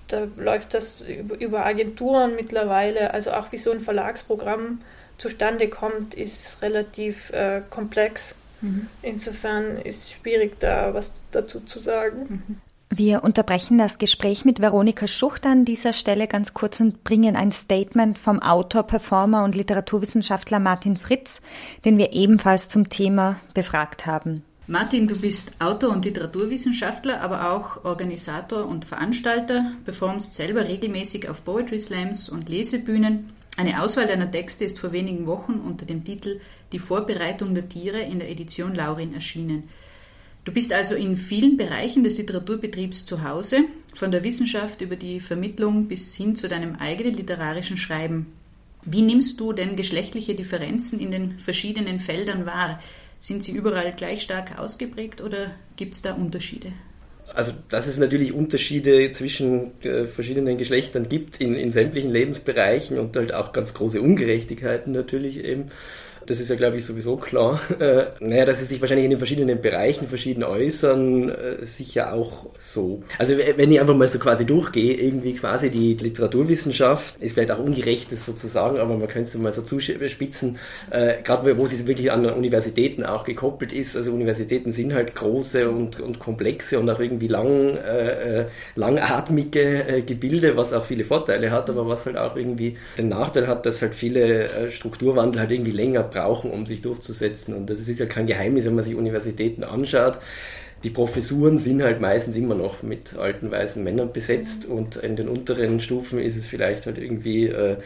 da 0.08 0.28
läuft 0.38 0.74
das 0.74 1.02
über 1.02 1.66
Agenturen 1.66 2.36
mittlerweile. 2.38 3.14
Also 3.14 3.34
auch 3.34 3.52
wie 3.52 3.58
so 3.58 3.72
ein 3.72 3.82
Verlagsprogramm 3.82 4.82
zustande 5.18 5.68
kommt, 5.68 6.14
ist 6.14 6.62
relativ 6.62 7.30
äh, 7.32 7.62
komplex. 7.70 8.36
Mhm. 8.62 8.88
Insofern 9.02 9.80
ist 9.80 10.04
es 10.04 10.12
schwierig, 10.12 10.62
da 10.62 10.94
was 10.94 11.12
dazu 11.32 11.60
zu 11.60 11.78
sagen. 11.80 12.62
Wir 12.98 13.26
unterbrechen 13.26 13.78
das 13.78 13.98
Gespräch 13.98 14.46
mit 14.46 14.62
Veronika 14.62 15.06
Schucht 15.06 15.46
an 15.46 15.66
dieser 15.66 15.92
Stelle 15.92 16.30
ganz 16.30 16.54
kurz 16.54 16.80
und 16.80 17.04
bringen 17.04 17.36
ein 17.36 17.52
Statement 17.52 18.18
vom 18.18 18.42
Autor, 18.42 18.84
Performer 18.84 19.44
und 19.44 19.54
Literaturwissenschaftler 19.54 20.60
Martin 20.60 20.96
Fritz, 20.96 21.42
den 21.84 21.98
wir 21.98 22.14
ebenfalls 22.14 22.70
zum 22.70 22.88
Thema 22.88 23.42
befragt 23.54 24.06
haben. 24.06 24.46
Martin, 24.68 25.10
du 25.10 25.20
bist 25.20 25.52
Autor 25.60 25.92
und 25.92 26.06
Literaturwissenschaftler, 26.06 27.20
aber 27.20 27.52
auch 27.52 27.84
Organisator 27.84 28.66
und 28.66 28.86
Veranstalter, 28.86 29.74
performst 29.84 30.34
selber 30.34 30.66
regelmäßig 30.66 31.28
auf 31.28 31.44
Poetry 31.44 31.82
Slams 31.82 32.30
und 32.30 32.48
Lesebühnen. 32.48 33.34
Eine 33.58 33.84
Auswahl 33.84 34.08
deiner 34.08 34.32
Texte 34.32 34.64
ist 34.64 34.80
vor 34.80 34.94
wenigen 34.94 35.28
Wochen 35.28 35.56
unter 35.56 35.86
dem 35.86 36.06
Titel 36.06 36.40
Die 36.72 36.80
Vorbereitung 36.80 37.56
der 37.56 37.68
Tiere 37.68 38.00
in 38.00 38.20
der 38.20 38.30
Edition 38.30 38.74
Laurin 38.74 39.14
erschienen. 39.14 39.68
Du 40.46 40.52
bist 40.52 40.72
also 40.72 40.94
in 40.94 41.18
vielen 41.18 41.58
Bereichen 41.58 42.04
des 42.04 42.20
Literaturbetriebs 42.20 43.08
zu 43.08 43.24
Hause, 43.24 43.62
von 43.96 44.12
der 44.12 44.24
Wissenschaft 44.24 44.80
über 44.82 44.96
die 44.96 45.20
Vermittlung 45.20 45.88
bis 45.88 46.14
hin 46.14 46.36
zu 46.36 46.48
deinem 46.48 46.76
eigenen 46.76 47.16
literarischen 47.16 47.78
Schreiben. 47.78 48.28
Wie 48.84 49.02
nimmst 49.02 49.40
du 49.40 49.54
denn 49.54 49.76
geschlechtliche 49.76 50.36
Differenzen 50.36 51.00
in 51.00 51.10
den 51.10 51.40
verschiedenen 51.40 52.00
Feldern 52.00 52.46
wahr? 52.46 52.80
Sind 53.20 53.44
sie 53.44 53.54
überall 53.54 53.94
gleich 53.94 54.22
stark 54.22 54.60
ausgeprägt 54.60 55.20
oder 55.20 55.50
gibt 55.78 55.96
es 55.96 56.04
da 56.04 56.14
Unterschiede? 56.14 56.72
Also, 57.34 57.54
dass 57.70 57.88
es 57.88 57.98
natürlich 57.98 58.32
Unterschiede 58.32 59.12
zwischen 59.12 59.82
äh, 59.82 60.06
verschiedenen 60.06 60.60
Geschlechtern 60.60 61.10
gibt 61.10 61.42
in, 61.42 61.56
in 61.56 61.72
sämtlichen 61.72 62.12
Lebensbereichen 62.12 63.00
und 63.00 63.16
halt 63.16 63.34
auch 63.34 63.52
ganz 63.52 63.74
große 63.74 64.00
Ungerechtigkeiten 64.00 64.92
natürlich 64.92 65.44
eben 65.44 65.70
das 66.26 66.40
ist 66.40 66.50
ja, 66.50 66.56
glaube 66.56 66.78
ich, 66.78 66.86
sowieso 66.86 67.18
klar. 67.18 67.60
Äh, 67.76 68.06
naja, 68.22 68.46
dass 68.46 68.60
sie 68.60 68.66
sich 68.66 68.80
wahrscheinlich 68.80 69.04
in 69.04 69.12
den 69.12 69.18
verschiedenen 69.18 69.60
Bereichen 69.62 70.08
verschieden 70.08 70.44
äußern, 70.44 71.30
äh, 71.30 71.66
sicher 71.66 72.14
auch 72.14 72.46
so. 72.58 73.04
Also 73.18 73.36
wenn 73.38 73.72
ich 73.72 73.80
einfach 73.82 73.96
mal 73.96 74.08
so 74.08 74.18
quasi 74.18 74.46
durchgehe, 74.46 74.94
irgendwie 74.94 75.34
quasi 75.34 75.70
die 75.70 75.94
Literaturwissenschaft, 75.94 77.18
ist 77.20 77.34
vielleicht 77.34 77.52
auch 77.52 77.60
ungerecht, 77.60 78.12
das 78.12 78.26
sozusagen, 78.26 78.80
aber 78.80 78.98
man 78.98 79.08
könnte 79.08 79.30
es 79.30 79.36
mal 79.36 79.52
so 79.52 79.62
zuspitzen, 79.62 80.58
äh, 80.90 81.22
gerade 81.22 81.60
wo 81.60 81.68
sie 81.68 81.86
wirklich 81.86 82.12
an 82.12 82.26
Universitäten 82.26 83.04
auch 83.04 83.26
gekoppelt 83.26 83.74
ist. 83.74 83.98
Also 83.98 84.14
Universitäten 84.14 84.72
sind 84.72 84.94
halt 84.94 85.16
große 85.16 85.70
und, 85.70 86.00
und 86.00 86.20
komplexe 86.20 86.80
und 86.80 86.90
auch 86.90 87.00
irgendwie 87.00 87.28
lang, 87.28 87.76
äh, 87.76 88.42
äh 88.42 88.46
langatmige 88.76 89.88
äh, 89.88 90.02
Gebilde, 90.02 90.56
was 90.56 90.72
auch 90.72 90.86
viele 90.86 91.04
Vorteile 91.04 91.52
hat, 91.52 91.70
aber 91.70 91.88
was 91.88 92.06
halt 92.06 92.18
auch 92.18 92.36
irgendwie 92.36 92.78
den 92.98 93.10
Nachteil 93.10 93.48
hat, 93.48 93.66
dass 93.66 93.82
halt 93.82 93.96
viele 93.96 94.46
äh, 94.46 94.72
Strukturwandel 94.72 95.42
halt 95.42 95.52
irgendwie 95.52 95.72
länger 95.72 96.04
brauchen, 96.16 96.52
um 96.52 96.66
sich 96.66 96.82
durchzusetzen. 96.82 97.54
Und 97.54 97.70
das 97.70 97.88
ist 97.88 98.00
ja 98.00 98.06
kein 98.06 98.28
Geheimnis, 98.28 98.66
wenn 98.66 98.76
man 98.76 98.84
sich 98.84 98.96
Universitäten 98.96 99.64
anschaut. 99.64 100.20
Die 100.84 100.90
Professuren 100.90 101.58
sind 101.58 101.82
halt 101.82 102.00
meistens 102.00 102.36
immer 102.36 102.56
noch 102.56 102.84
mit 102.84 103.16
alten 103.18 103.50
weißen 103.50 103.84
Männern 103.84 104.14
besetzt 104.14 104.66
und 104.66 104.98
in 104.98 105.16
den 105.16 105.28
unteren 105.28 105.80
Stufen 105.80 106.20
ist 106.20 106.36
es 106.36 106.46
vielleicht 106.46 106.86
halt 106.86 106.98
irgendwie 106.98 107.48
äh, 107.48 107.78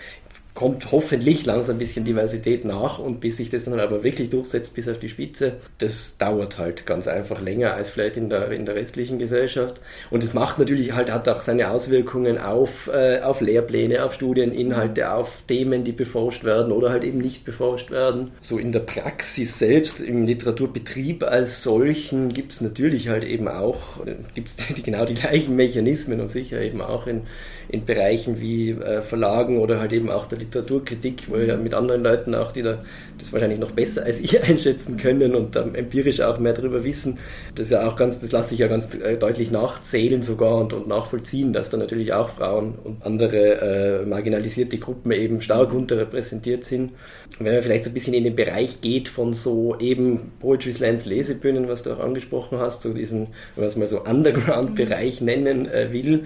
kommt 0.53 0.91
hoffentlich 0.91 1.45
langsam 1.45 1.75
ein 1.75 1.79
bisschen 1.79 2.05
Diversität 2.05 2.65
nach 2.65 2.99
und 2.99 3.21
bis 3.21 3.37
sich 3.37 3.49
das 3.49 3.65
dann 3.65 3.79
aber 3.79 4.03
wirklich 4.03 4.29
durchsetzt 4.29 4.73
bis 4.73 4.89
auf 4.89 4.99
die 4.99 5.09
Spitze, 5.09 5.53
das 5.77 6.17
dauert 6.17 6.57
halt 6.57 6.85
ganz 6.85 7.07
einfach 7.07 7.41
länger 7.41 7.73
als 7.73 7.89
vielleicht 7.89 8.17
in 8.17 8.29
der, 8.29 8.51
in 8.51 8.65
der 8.65 8.75
restlichen 8.75 9.19
Gesellschaft. 9.19 9.79
Und 10.09 10.23
es 10.23 10.33
macht 10.33 10.59
natürlich 10.59 10.93
halt, 10.93 11.11
hat 11.11 11.29
auch 11.29 11.41
seine 11.41 11.69
Auswirkungen 11.69 12.37
auf, 12.37 12.89
äh, 12.93 13.21
auf 13.21 13.41
Lehrpläne, 13.41 14.03
auf 14.03 14.13
Studieninhalte, 14.15 15.13
auf 15.13 15.41
Themen, 15.47 15.83
die 15.83 15.91
beforscht 15.91 16.43
werden 16.43 16.71
oder 16.71 16.89
halt 16.89 17.03
eben 17.03 17.19
nicht 17.19 17.45
beforscht 17.45 17.91
werden. 17.91 18.31
So 18.41 18.57
in 18.57 18.71
der 18.71 18.81
Praxis 18.81 19.59
selbst, 19.59 20.01
im 20.01 20.25
Literaturbetrieb 20.25 21.23
als 21.23 21.63
solchen 21.63 22.33
gibt 22.33 22.51
es 22.51 22.61
natürlich 22.61 23.07
halt 23.07 23.23
eben 23.23 23.47
auch, 23.47 24.05
äh, 24.05 24.15
gibt 24.33 24.49
es 24.49 24.57
genau 24.83 25.05
die 25.05 25.13
gleichen 25.13 25.55
Mechanismen 25.55 26.19
und 26.19 26.27
sicher 26.27 26.59
eben 26.59 26.81
auch 26.81 27.07
in, 27.07 27.21
in 27.69 27.85
Bereichen 27.85 28.41
wie 28.41 28.71
äh, 28.71 29.01
Verlagen 29.01 29.59
oder 29.59 29.79
halt 29.79 29.93
eben 29.93 30.09
auch 30.09 30.25
der 30.25 30.39
Literaturkritik, 30.39 31.23
wo 31.27 31.37
ja 31.37 31.55
mit 31.55 31.75
anderen 31.75 32.03
Leuten 32.03 32.33
auch, 32.33 32.51
die 32.51 32.63
da 32.63 32.79
das 33.19 33.31
wahrscheinlich 33.31 33.59
noch 33.59 33.71
besser 33.71 34.05
als 34.05 34.19
ich 34.19 34.41
einschätzen 34.43 34.97
können 34.97 35.35
und 35.35 35.55
ähm, 35.55 35.75
empirisch 35.75 36.19
auch 36.21 36.39
mehr 36.39 36.53
darüber 36.53 36.83
wissen. 36.83 37.19
Das 37.53 37.69
ja 37.69 37.87
auch 37.87 37.95
ganz, 37.95 38.19
das 38.19 38.31
lasse 38.31 38.55
ich 38.55 38.61
ja 38.61 38.67
ganz 38.67 38.95
äh, 38.95 39.17
deutlich 39.17 39.51
nachzählen 39.51 40.23
sogar 40.23 40.57
und, 40.57 40.73
und 40.73 40.87
nachvollziehen, 40.87 41.53
dass 41.53 41.69
da 41.69 41.77
natürlich 41.77 42.11
auch 42.13 42.29
Frauen 42.29 42.73
und 42.83 43.05
andere 43.05 44.01
äh, 44.01 44.05
marginalisierte 44.05 44.79
Gruppen 44.79 45.11
eben 45.11 45.39
stark 45.41 45.71
unterrepräsentiert 45.71 46.63
sind. 46.63 46.93
Und 47.37 47.45
wenn 47.45 47.53
man 47.53 47.61
vielleicht 47.61 47.83
so 47.83 47.91
ein 47.91 47.93
bisschen 47.93 48.15
in 48.15 48.23
den 48.23 48.35
Bereich 48.35 48.81
geht 48.81 49.09
von 49.09 49.33
so 49.33 49.77
eben 49.79 50.31
Poetry 50.39 50.73
Slams 50.73 51.05
Lesebühnen, 51.05 51.67
was 51.67 51.83
du 51.83 51.91
auch 51.91 51.99
angesprochen 51.99 52.57
hast, 52.57 52.81
so 52.81 52.93
diesen, 52.93 53.27
was 53.55 53.75
man 53.75 53.87
so 53.87 54.03
Underground-Bereich 54.03 55.21
nennen 55.21 55.67
äh, 55.67 55.93
will, 55.93 56.25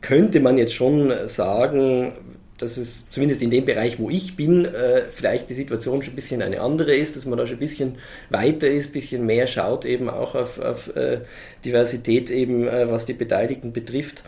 könnte 0.00 0.40
man 0.40 0.58
jetzt 0.58 0.74
schon 0.74 1.12
sagen, 1.26 2.12
dass 2.58 2.76
es 2.76 3.08
zumindest 3.10 3.40
in 3.40 3.50
dem 3.50 3.64
Bereich, 3.64 3.98
wo 3.98 4.10
ich 4.10 4.36
bin, 4.36 4.64
äh, 4.64 5.02
vielleicht 5.10 5.48
die 5.48 5.54
Situation 5.54 6.02
schon 6.02 6.12
ein 6.12 6.16
bisschen 6.16 6.42
eine 6.42 6.60
andere 6.60 6.94
ist, 6.96 7.16
dass 7.16 7.24
man 7.24 7.38
da 7.38 7.46
schon 7.46 7.56
ein 7.56 7.60
bisschen 7.60 7.96
weiter 8.30 8.68
ist, 8.68 8.88
ein 8.88 8.92
bisschen 8.92 9.26
mehr 9.26 9.46
schaut 9.46 9.84
eben 9.84 10.10
auch 10.10 10.34
auf, 10.34 10.58
auf 10.58 10.94
äh, 10.96 11.20
Diversität 11.64 12.30
eben, 12.30 12.66
äh, 12.66 12.90
was 12.90 13.06
die 13.06 13.12
Beteiligten 13.12 13.72
betrifft. 13.72 14.24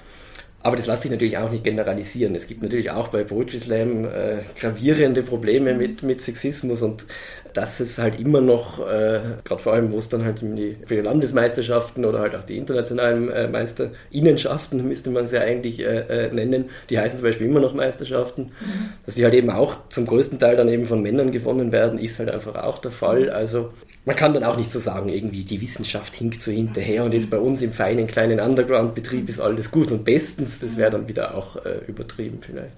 Aber 0.62 0.76
das 0.76 0.86
lässt 0.86 1.02
sich 1.02 1.10
natürlich 1.10 1.38
auch 1.38 1.50
nicht 1.50 1.64
generalisieren. 1.64 2.34
Es 2.34 2.46
gibt 2.46 2.62
natürlich 2.62 2.90
auch 2.90 3.08
bei 3.08 3.24
Poetry 3.24 3.58
Slam 3.58 4.04
äh, 4.04 4.38
gravierende 4.58 5.22
Probleme 5.22 5.72
mit, 5.72 6.02
mit 6.02 6.20
Sexismus 6.20 6.82
und 6.82 7.06
dass 7.54 7.80
es 7.80 7.98
halt 7.98 8.20
immer 8.20 8.40
noch, 8.40 8.78
äh, 8.80 9.20
gerade 9.44 9.62
vor 9.62 9.72
allem, 9.72 9.90
wo 9.90 9.98
es 9.98 10.08
dann 10.08 10.24
halt 10.24 10.40
die, 10.42 10.76
für 10.84 10.96
die 10.96 11.00
Landesmeisterschaften 11.00 12.04
oder 12.04 12.20
halt 12.20 12.34
auch 12.34 12.44
die 12.44 12.56
internationalen 12.56 13.30
äh, 13.30 13.48
Meisterinnenschaften, 13.48 14.86
müsste 14.86 15.10
man 15.10 15.24
es 15.24 15.32
ja 15.32 15.40
eigentlich 15.40 15.80
äh, 15.80 16.26
äh, 16.26 16.32
nennen, 16.32 16.70
die 16.90 16.98
heißen 16.98 17.18
zum 17.18 17.26
Beispiel 17.26 17.46
immer 17.46 17.60
noch 17.60 17.74
Meisterschaften, 17.74 18.42
mhm. 18.42 18.90
dass 19.06 19.14
die 19.16 19.24
halt 19.24 19.34
eben 19.34 19.50
auch 19.50 19.88
zum 19.88 20.06
größten 20.06 20.38
Teil 20.38 20.56
dann 20.56 20.68
eben 20.68 20.84
von 20.84 21.02
Männern 21.02 21.32
gewonnen 21.32 21.72
werden, 21.72 21.98
ist 21.98 22.18
halt 22.18 22.30
einfach 22.30 22.54
auch 22.54 22.78
der 22.78 22.90
Fall. 22.90 23.30
Also 23.30 23.72
man 24.04 24.16
kann 24.16 24.32
dann 24.32 24.44
auch 24.44 24.56
nicht 24.56 24.70
so 24.70 24.80
sagen, 24.80 25.08
irgendwie 25.08 25.44
die 25.44 25.60
Wissenschaft 25.60 26.16
hinkt 26.16 26.40
so 26.40 26.50
hinterher 26.50 27.04
und 27.04 27.12
jetzt 27.12 27.28
bei 27.28 27.38
uns 27.38 27.60
im 27.60 27.72
feinen 27.72 28.06
kleinen 28.06 28.40
Underground-Betrieb 28.40 29.28
ist 29.28 29.40
alles 29.40 29.70
gut 29.70 29.92
und 29.92 30.04
bestens, 30.04 30.58
das 30.58 30.76
wäre 30.76 30.90
dann 30.90 31.08
wieder 31.08 31.34
auch 31.34 31.56
äh, 31.64 31.80
übertrieben 31.86 32.38
vielleicht. 32.40 32.72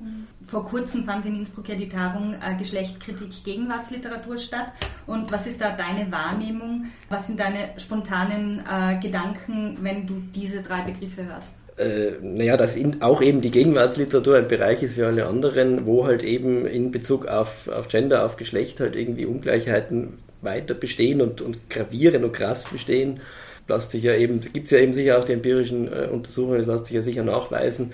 Vor 0.48 0.66
kurzem 0.66 1.04
fand 1.04 1.24
in 1.24 1.36
Innsbruck 1.36 1.68
ja 1.68 1.76
die 1.76 1.88
Tagung 1.88 2.34
äh, 2.34 2.56
Geschlechtkritik 2.58 3.44
Gegenwartsliteratur 3.44 4.36
statt. 4.36 4.72
Und 5.06 5.32
was 5.32 5.46
ist 5.46 5.60
da 5.60 5.70
deine 5.70 6.10
Wahrnehmung? 6.12 6.86
Was 7.08 7.26
sind 7.26 7.40
deine 7.40 7.70
spontanen 7.78 8.60
äh, 8.60 9.00
Gedanken, 9.00 9.78
wenn 9.80 10.06
du 10.06 10.22
diese 10.34 10.60
drei 10.60 10.82
Begriffe 10.82 11.24
hörst? 11.24 11.62
Äh, 11.78 12.18
naja, 12.20 12.58
dass 12.58 12.76
in, 12.76 13.00
auch 13.00 13.22
eben 13.22 13.40
die 13.40 13.50
Gegenwartsliteratur 13.50 14.36
ein 14.36 14.48
Bereich 14.48 14.82
ist 14.82 14.98
wie 14.98 15.04
alle 15.04 15.26
anderen, 15.26 15.86
wo 15.86 16.06
halt 16.06 16.22
eben 16.22 16.66
in 16.66 16.90
Bezug 16.90 17.26
auf, 17.26 17.68
auf 17.68 17.88
Gender, 17.88 18.26
auf 18.26 18.36
Geschlecht 18.36 18.80
halt 18.80 18.94
irgendwie 18.94 19.24
Ungleichheiten 19.24 20.18
weiter 20.43 20.74
bestehen 20.74 21.20
und, 21.20 21.40
und 21.40 21.70
gravieren 21.70 22.24
und 22.24 22.32
krass 22.32 22.64
bestehen. 22.64 23.20
Lässt 23.68 23.93
sich 23.93 24.03
ja 24.03 24.14
eben, 24.14 24.40
gibt 24.40 24.66
es 24.66 24.72
ja 24.72 24.78
eben 24.78 24.93
sicher 24.93 25.18
auch 25.18 25.24
die 25.24 25.32
empirischen 25.32 25.90
äh, 25.90 26.09
Untersuchungen, 26.11 26.59
das 26.59 26.66
lässt 26.66 26.86
sich 26.86 26.97
ja 26.97 27.03
sicher 27.03 27.22
nachweisen, 27.22 27.93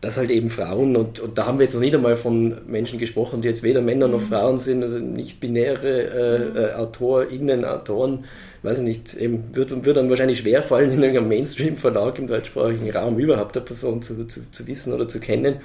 dass 0.00 0.18
halt 0.18 0.30
eben 0.30 0.50
Frauen, 0.50 0.94
und, 0.96 1.20
und 1.20 1.38
da 1.38 1.46
haben 1.46 1.58
wir 1.58 1.64
jetzt 1.64 1.74
noch 1.74 1.80
nicht 1.80 1.94
einmal 1.94 2.16
von 2.16 2.58
Menschen 2.66 2.98
gesprochen, 2.98 3.40
die 3.40 3.48
jetzt 3.48 3.62
weder 3.62 3.80
Männer 3.80 4.08
noch 4.08 4.20
mhm. 4.20 4.26
Frauen 4.26 4.58
sind, 4.58 4.82
also 4.82 4.98
nicht 4.98 5.40
binäre 5.40 6.02
äh, 6.02 6.38
mhm. 6.38 6.56
äh, 6.56 6.72
AutorInnen, 6.72 7.64
Autoren, 7.64 8.24
weiß 8.62 8.78
ich 8.78 8.84
nicht, 8.84 9.14
eben 9.14 9.44
wird, 9.54 9.84
wird 9.84 9.96
dann 9.96 10.10
wahrscheinlich 10.10 10.40
schwerfallen, 10.40 10.92
in 10.92 11.02
einem 11.02 11.28
Mainstream-Verlag 11.28 12.18
im 12.18 12.26
deutschsprachigen 12.26 12.90
Raum 12.90 13.18
überhaupt 13.18 13.56
eine 13.56 13.64
Person 13.64 14.02
zu, 14.02 14.26
zu, 14.26 14.40
zu 14.50 14.66
wissen 14.66 14.92
oder 14.92 15.08
zu 15.08 15.18
kennen. 15.18 15.60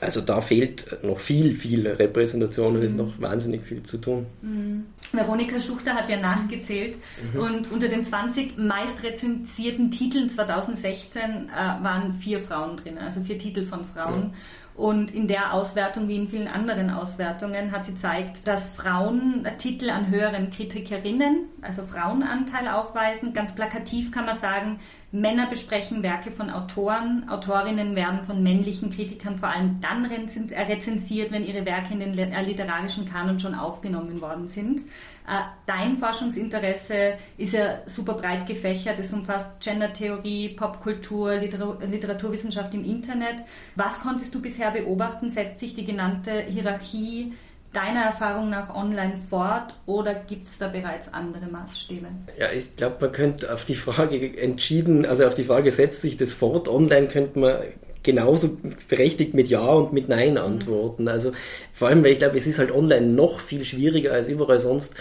Also 0.00 0.20
da 0.20 0.40
fehlt 0.40 0.98
noch 1.02 1.18
viel, 1.18 1.56
viel 1.56 1.88
Repräsentation 1.88 2.74
und 2.74 2.80
mhm. 2.80 2.86
ist 2.86 2.96
noch 2.96 3.20
wahnsinnig 3.20 3.62
viel 3.62 3.82
zu 3.82 3.98
tun. 3.98 4.26
Mhm. 4.42 4.84
Veronika 5.12 5.60
Schuchter 5.60 5.94
hat 5.94 6.08
ja 6.08 6.18
nachgezählt 6.18 6.98
mhm. 7.32 7.40
und 7.40 7.72
unter 7.72 7.88
den 7.88 8.04
20 8.04 8.58
meist 8.58 9.02
rezensierten 9.02 9.90
Titeln 9.90 10.30
2016 10.30 11.20
äh, 11.20 11.50
waren 11.82 12.14
vier 12.14 12.40
Frauen 12.40 12.76
drin, 12.76 12.98
also 12.98 13.20
vier 13.22 13.38
Titel 13.38 13.64
von 13.64 13.84
Frauen. 13.84 14.34
Und 14.78 15.12
in 15.12 15.26
der 15.26 15.54
Auswertung, 15.54 16.06
wie 16.06 16.14
in 16.14 16.28
vielen 16.28 16.46
anderen 16.46 16.88
Auswertungen, 16.88 17.72
hat 17.72 17.84
sie 17.84 17.94
gezeigt, 17.94 18.46
dass 18.46 18.70
Frauen 18.70 19.44
Titel 19.58 19.90
an 19.90 20.08
höheren 20.08 20.50
Kritikerinnen, 20.50 21.48
also 21.62 21.84
Frauenanteil 21.84 22.68
aufweisen. 22.68 23.32
Ganz 23.32 23.52
plakativ 23.56 24.12
kann 24.12 24.26
man 24.26 24.36
sagen, 24.36 24.78
Männer 25.10 25.46
besprechen 25.46 26.02
Werke 26.02 26.30
von 26.30 26.50
Autoren, 26.50 27.26
Autorinnen 27.30 27.96
werden 27.96 28.24
von 28.24 28.42
männlichen 28.42 28.90
Kritikern 28.90 29.38
vor 29.38 29.48
allem 29.48 29.80
dann 29.80 30.04
rezensiert, 30.04 31.32
wenn 31.32 31.46
ihre 31.46 31.64
Werke 31.64 31.94
in 31.94 32.00
den 32.00 32.18
äh, 32.18 32.42
literarischen 32.42 33.08
Kanon 33.08 33.40
schon 33.40 33.54
aufgenommen 33.54 34.20
worden 34.20 34.48
sind. 34.48 34.80
Äh, 35.26 35.40
dein 35.64 35.96
Forschungsinteresse 35.96 37.14
ist 37.38 37.54
ja 37.54 37.78
super 37.86 38.14
breit 38.14 38.46
gefächert. 38.46 38.98
Es 38.98 39.10
umfasst 39.10 39.60
Gendertheorie, 39.60 40.50
Popkultur, 40.50 41.36
Literaturwissenschaft 41.36 42.74
im 42.74 42.84
Internet. 42.84 43.36
Was 43.76 43.98
konntest 44.00 44.34
du 44.34 44.42
bisher 44.42 44.70
beobachten? 44.72 45.30
Setzt 45.30 45.60
sich 45.60 45.74
die 45.74 45.86
genannte 45.86 46.42
Hierarchie 46.42 47.32
deiner 47.72 48.04
Erfahrung 48.04 48.50
nach 48.50 48.74
online 48.74 49.20
fort 49.28 49.74
oder 49.86 50.14
gibt 50.14 50.46
es 50.46 50.58
da 50.58 50.68
bereits 50.68 51.12
andere 51.12 51.46
Maßstäbe? 51.46 52.06
Ja, 52.38 52.50
ich 52.52 52.76
glaube, 52.76 52.96
man 53.00 53.12
könnte 53.12 53.52
auf 53.52 53.64
die 53.64 53.74
Frage 53.74 54.38
entschieden, 54.38 55.04
also 55.04 55.26
auf 55.26 55.34
die 55.34 55.44
Frage, 55.44 55.70
setzt 55.70 56.00
sich 56.00 56.16
das 56.16 56.32
fort 56.32 56.68
online, 56.68 57.08
könnte 57.08 57.38
man 57.38 57.58
genauso 58.02 58.56
berechtigt 58.88 59.34
mit 59.34 59.48
Ja 59.48 59.66
und 59.66 59.92
mit 59.92 60.08
Nein 60.08 60.32
mhm. 60.32 60.38
antworten. 60.38 61.08
Also 61.08 61.32
vor 61.72 61.88
allem, 61.88 62.02
weil 62.04 62.12
ich 62.12 62.18
glaube, 62.18 62.38
es 62.38 62.46
ist 62.46 62.58
halt 62.58 62.70
online 62.70 63.06
noch 63.06 63.40
viel 63.40 63.64
schwieriger 63.64 64.12
als 64.12 64.28
überall 64.28 64.60
sonst, 64.60 64.94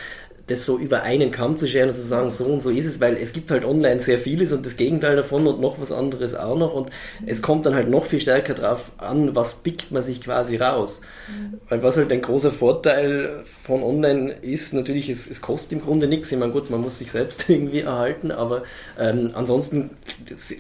das 0.48 0.66
so 0.66 0.78
über 0.78 1.04
einen 1.04 1.32
Kamm 1.32 1.58
zu 1.58 1.68
scheren 1.68 1.90
und 1.90 1.96
zu 1.96 2.02
sagen, 2.02 2.32
so 2.32 2.46
und 2.46 2.62
so 2.62 2.70
ist 2.70 2.86
es, 2.86 3.00
weil 3.02 3.18
es 3.18 3.34
gibt 3.34 3.52
halt 3.52 3.66
online 3.66 4.00
sehr 4.00 4.18
vieles 4.18 4.54
und 4.54 4.66
das 4.66 4.78
Gegenteil 4.78 5.16
davon 5.16 5.46
und 5.46 5.60
noch 5.60 5.80
was 5.80 5.92
anderes 5.92 6.36
auch 6.36 6.58
noch 6.58 6.74
und 6.74 6.90
es 7.26 7.42
kommt 7.42 7.66
dann 7.66 7.76
halt 7.76 7.90
noch 7.90 8.06
viel 8.06 8.20
stärker 8.20 8.54
drauf 8.54 8.92
an, 8.98 9.36
was 9.36 9.56
pickt 9.56 9.92
man 9.92 10.04
sich 10.04 10.22
quasi 10.22 10.56
raus. 10.56 11.02
Mhm. 11.28 11.58
Weil 11.68 11.84
was 11.84 11.98
halt 11.98 12.12
ein 12.12 12.22
großer 12.22 12.52
Vorteil 12.52 13.44
von 13.64 13.84
online 13.84 14.32
ist, 14.42 14.74
natürlich, 14.74 15.10
es, 15.10 15.30
es 15.30 15.42
kostet 15.42 15.74
im 15.74 15.82
Grunde 15.82 16.08
nichts. 16.08 16.32
Ich 16.32 16.38
meine, 16.38 16.54
gut, 16.54 16.70
man 16.70 16.82
muss 16.82 17.00
sich 17.00 17.12
selbst 17.12 17.50
irgendwie 17.50 17.82
erhalten, 17.82 18.32
aber 18.32 18.64
ähm, 18.98 19.32
ansonsten 19.34 19.92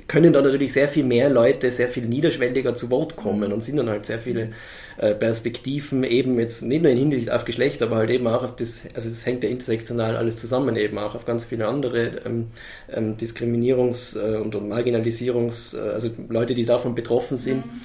können 0.07 0.33
da 0.33 0.41
natürlich 0.41 0.73
sehr 0.73 0.89
viel 0.89 1.05
mehr 1.05 1.29
Leute 1.29 1.71
sehr 1.71 1.87
viel 1.87 2.05
niederschwelliger 2.05 2.73
zu 2.73 2.89
Wort 2.89 3.15
kommen 3.15 3.53
und 3.53 3.63
sind 3.63 3.77
dann 3.77 3.89
halt 3.89 4.05
sehr 4.05 4.19
viele 4.19 4.49
Perspektiven 4.97 6.03
eben 6.03 6.39
jetzt 6.39 6.63
nicht 6.63 6.81
nur 6.81 6.91
in 6.91 6.97
Hinsicht 6.97 7.31
auf 7.31 7.45
Geschlecht, 7.45 7.83
aber 7.83 7.97
halt 7.97 8.09
eben 8.09 8.27
auch 8.27 8.43
auf 8.43 8.55
das, 8.55 8.83
also 8.95 9.09
das 9.09 9.25
hängt 9.25 9.43
ja 9.43 9.49
intersektional 9.49 10.15
alles 10.17 10.37
zusammen 10.37 10.75
eben 10.75 10.97
auch 10.97 11.13
auf 11.13 11.25
ganz 11.25 11.45
viele 11.45 11.67
andere 11.67 12.21
ähm, 12.25 12.47
ähm, 12.91 13.15
Diskriminierungs- 13.15 14.17
äh, 14.17 14.37
und, 14.37 14.55
und 14.55 14.71
Marginalisierungs-, 14.71 15.77
äh, 15.77 15.91
also 15.91 16.09
Leute, 16.29 16.55
die 16.55 16.65
davon 16.65 16.95
betroffen 16.95 17.37
sind, 17.37 17.65
mhm. 17.65 17.81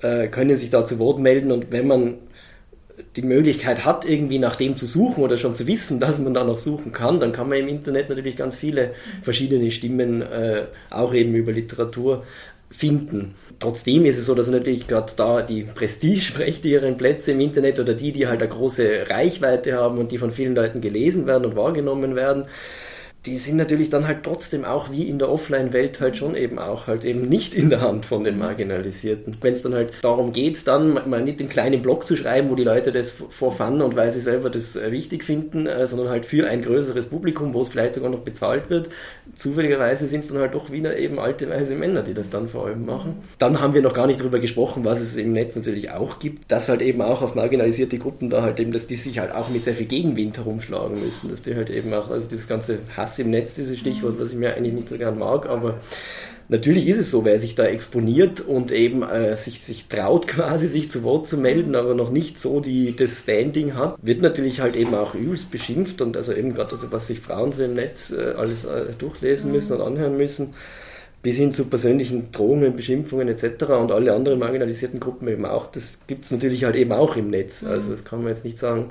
äh, 0.00 0.28
können 0.28 0.56
sich 0.56 0.70
da 0.70 0.86
zu 0.86 0.98
Wort 0.98 1.18
melden 1.18 1.52
und 1.52 1.70
wenn 1.70 1.86
man 1.86 2.14
die 3.16 3.22
Möglichkeit 3.22 3.84
hat, 3.84 4.08
irgendwie 4.08 4.38
nach 4.38 4.56
dem 4.56 4.76
zu 4.76 4.86
suchen 4.86 5.22
oder 5.22 5.36
schon 5.36 5.54
zu 5.54 5.66
wissen, 5.66 6.00
dass 6.00 6.18
man 6.18 6.34
da 6.34 6.44
noch 6.44 6.58
suchen 6.58 6.92
kann, 6.92 7.20
dann 7.20 7.32
kann 7.32 7.48
man 7.48 7.58
im 7.58 7.68
Internet 7.68 8.08
natürlich 8.08 8.36
ganz 8.36 8.56
viele 8.56 8.88
mhm. 8.88 9.22
verschiedene 9.22 9.70
Stimmen 9.70 10.22
äh, 10.22 10.66
auch 10.90 11.12
eben 11.14 11.34
über 11.34 11.52
Literatur 11.52 12.24
finden. 12.76 13.34
Trotzdem 13.60 14.04
ist 14.04 14.18
es 14.18 14.26
so, 14.26 14.34
dass 14.34 14.48
natürlich 14.48 14.86
gerade 14.88 15.12
da 15.16 15.42
die 15.42 15.62
prestigeträchtigeren 15.62 16.96
Plätze 16.96 17.32
im 17.32 17.40
Internet 17.40 17.78
oder 17.78 17.94
die, 17.94 18.12
die 18.12 18.26
halt 18.26 18.40
eine 18.40 18.50
große 18.50 19.08
Reichweite 19.08 19.74
haben 19.74 19.98
und 19.98 20.10
die 20.10 20.18
von 20.18 20.32
vielen 20.32 20.54
Leuten 20.54 20.80
gelesen 20.80 21.26
werden 21.26 21.46
und 21.46 21.56
wahrgenommen 21.56 22.16
werden, 22.16 22.46
die 23.26 23.38
sind 23.38 23.56
natürlich 23.56 23.88
dann 23.88 24.06
halt 24.06 24.22
trotzdem 24.22 24.66
auch 24.66 24.90
wie 24.90 25.08
in 25.08 25.18
der 25.18 25.30
Offline-Welt 25.30 26.00
halt 26.00 26.18
schon 26.18 26.36
eben 26.36 26.58
auch 26.58 26.86
halt 26.86 27.06
eben 27.06 27.26
nicht 27.26 27.54
in 27.54 27.70
der 27.70 27.80
Hand 27.80 28.04
von 28.04 28.22
den 28.22 28.38
Marginalisierten. 28.38 29.34
Wenn 29.40 29.54
es 29.54 29.62
dann 29.62 29.72
halt 29.72 29.92
darum 30.02 30.34
geht, 30.34 30.66
dann 30.68 31.08
mal 31.08 31.22
nicht 31.22 31.40
den 31.40 31.48
kleinen 31.48 31.80
Blog 31.80 32.06
zu 32.06 32.16
schreiben, 32.16 32.50
wo 32.50 32.54
die 32.54 32.64
Leute 32.64 32.92
das 32.92 33.10
for 33.30 33.52
fun 33.52 33.80
und 33.80 33.96
weil 33.96 34.12
sie 34.12 34.20
selber 34.20 34.50
das 34.50 34.78
wichtig 34.90 35.24
finden, 35.24 35.66
äh, 35.66 35.86
sondern 35.86 36.10
halt 36.10 36.26
für 36.26 36.46
ein 36.46 36.60
größeres 36.60 37.06
Publikum, 37.06 37.54
wo 37.54 37.62
es 37.62 37.68
vielleicht 37.68 37.94
sogar 37.94 38.10
noch 38.10 38.20
bezahlt 38.20 38.68
wird. 38.68 38.90
Zufälligerweise 39.34 40.06
sind 40.06 40.20
es 40.20 40.28
dann 40.28 40.38
halt 40.38 40.54
doch 40.54 40.70
wieder 40.70 40.98
eben 40.98 41.18
alte 41.18 41.48
weise 41.48 41.74
Männer, 41.74 42.02
die 42.02 42.12
das 42.12 42.28
dann 42.28 42.48
vor 42.48 42.66
allem 42.66 42.84
machen. 42.84 43.22
Dann 43.38 43.60
haben 43.60 43.72
wir 43.72 43.80
noch 43.80 43.94
gar 43.94 44.06
nicht 44.06 44.20
darüber 44.20 44.38
gesprochen, 44.38 44.84
was 44.84 45.00
es 45.00 45.16
im 45.16 45.32
Netz 45.32 45.56
natürlich 45.56 45.90
auch 45.90 46.18
gibt, 46.18 46.52
dass 46.52 46.68
halt 46.68 46.82
eben 46.82 47.00
auch 47.00 47.22
auf 47.22 47.34
marginalisierte 47.34 47.98
Gruppen 47.98 48.28
da 48.28 48.42
halt 48.42 48.60
eben, 48.60 48.72
dass 48.72 48.86
die 48.86 48.96
sich 48.96 49.18
halt 49.18 49.32
auch 49.32 49.48
mit 49.48 49.64
sehr 49.64 49.74
viel 49.74 49.86
Gegenwind 49.86 50.36
herumschlagen 50.36 51.02
müssen, 51.02 51.30
dass 51.30 51.40
die 51.40 51.54
halt 51.54 51.70
eben 51.70 51.92
auch, 51.94 52.10
also 52.10 52.28
das 52.30 52.46
ganze 52.46 52.80
Hass 52.94 53.13
Hass 53.14 53.18
im 53.18 53.30
Netz, 53.30 53.54
dieses 53.54 53.78
Stichwort, 53.78 54.18
was 54.18 54.32
ich 54.32 54.36
mir 54.36 54.54
eigentlich 54.54 54.74
nicht 54.74 54.88
so 54.88 54.98
gern 54.98 55.18
mag, 55.18 55.46
aber 55.46 55.78
natürlich 56.48 56.88
ist 56.88 56.98
es 56.98 57.10
so, 57.10 57.24
wer 57.24 57.38
sich 57.38 57.54
da 57.54 57.64
exponiert 57.64 58.40
und 58.40 58.72
eben 58.72 59.02
äh, 59.02 59.36
sich, 59.36 59.60
sich 59.60 59.86
traut 59.86 60.26
quasi, 60.26 60.68
sich 60.68 60.90
zu 60.90 61.02
Wort 61.02 61.26
zu 61.26 61.36
melden, 61.38 61.74
aber 61.74 61.94
noch 61.94 62.10
nicht 62.10 62.38
so 62.38 62.60
die, 62.60 62.94
das 62.96 63.22
Standing 63.22 63.74
hat, 63.74 63.96
wird 64.02 64.22
natürlich 64.22 64.60
halt 64.60 64.76
eben 64.76 64.94
auch 64.94 65.14
übelst 65.14 65.50
beschimpft 65.50 66.02
und 66.02 66.16
also 66.16 66.32
eben 66.32 66.54
gerade, 66.54 66.72
also 66.72 66.90
was 66.90 67.06
sich 67.06 67.20
Frauen 67.20 67.52
so 67.52 67.64
im 67.64 67.74
Netz 67.74 68.10
äh, 68.10 68.34
alles 68.36 68.64
äh, 68.64 68.92
durchlesen 68.98 69.52
müssen 69.52 69.76
und 69.76 69.82
anhören 69.82 70.16
müssen, 70.16 70.54
bis 71.22 71.36
hin 71.36 71.54
zu 71.54 71.64
persönlichen 71.66 72.32
Drohungen, 72.32 72.76
Beschimpfungen 72.76 73.28
etc. 73.28 73.64
und 73.80 73.92
alle 73.92 74.12
anderen 74.12 74.38
marginalisierten 74.38 75.00
Gruppen 75.00 75.28
eben 75.28 75.46
auch, 75.46 75.68
das 75.68 75.98
gibt 76.06 76.26
es 76.26 76.30
natürlich 76.30 76.64
halt 76.64 76.76
eben 76.76 76.92
auch 76.92 77.16
im 77.16 77.30
Netz. 77.30 77.64
Also 77.64 77.92
das 77.92 78.04
kann 78.04 78.20
man 78.20 78.28
jetzt 78.28 78.44
nicht 78.44 78.58
sagen, 78.58 78.90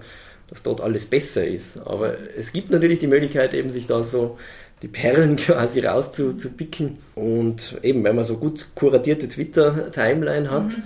dass 0.50 0.64
dort 0.64 0.82
alles 0.82 1.06
besser 1.06 1.46
ist. 1.46 1.78
Aber 1.86 2.16
es 2.38 2.54
gibt 2.54 2.72
natürlich 2.72 3.00
die 3.00 3.08
Möglichkeit, 3.08 3.54
eben 3.54 3.70
sich 3.70 3.88
da 3.88 4.04
so 4.04 4.38
die 4.82 4.88
Perlen 4.88 5.36
quasi 5.38 5.80
rauszupicken. 5.80 6.98
Und 7.16 7.78
eben, 7.82 8.04
wenn 8.04 8.16
man 8.16 8.26
so 8.26 8.38
gut 8.38 8.68
kuratierte 8.76 9.28
Twitter-Timeline 9.28 10.52
hat, 10.52 10.78
mhm. 10.78 10.84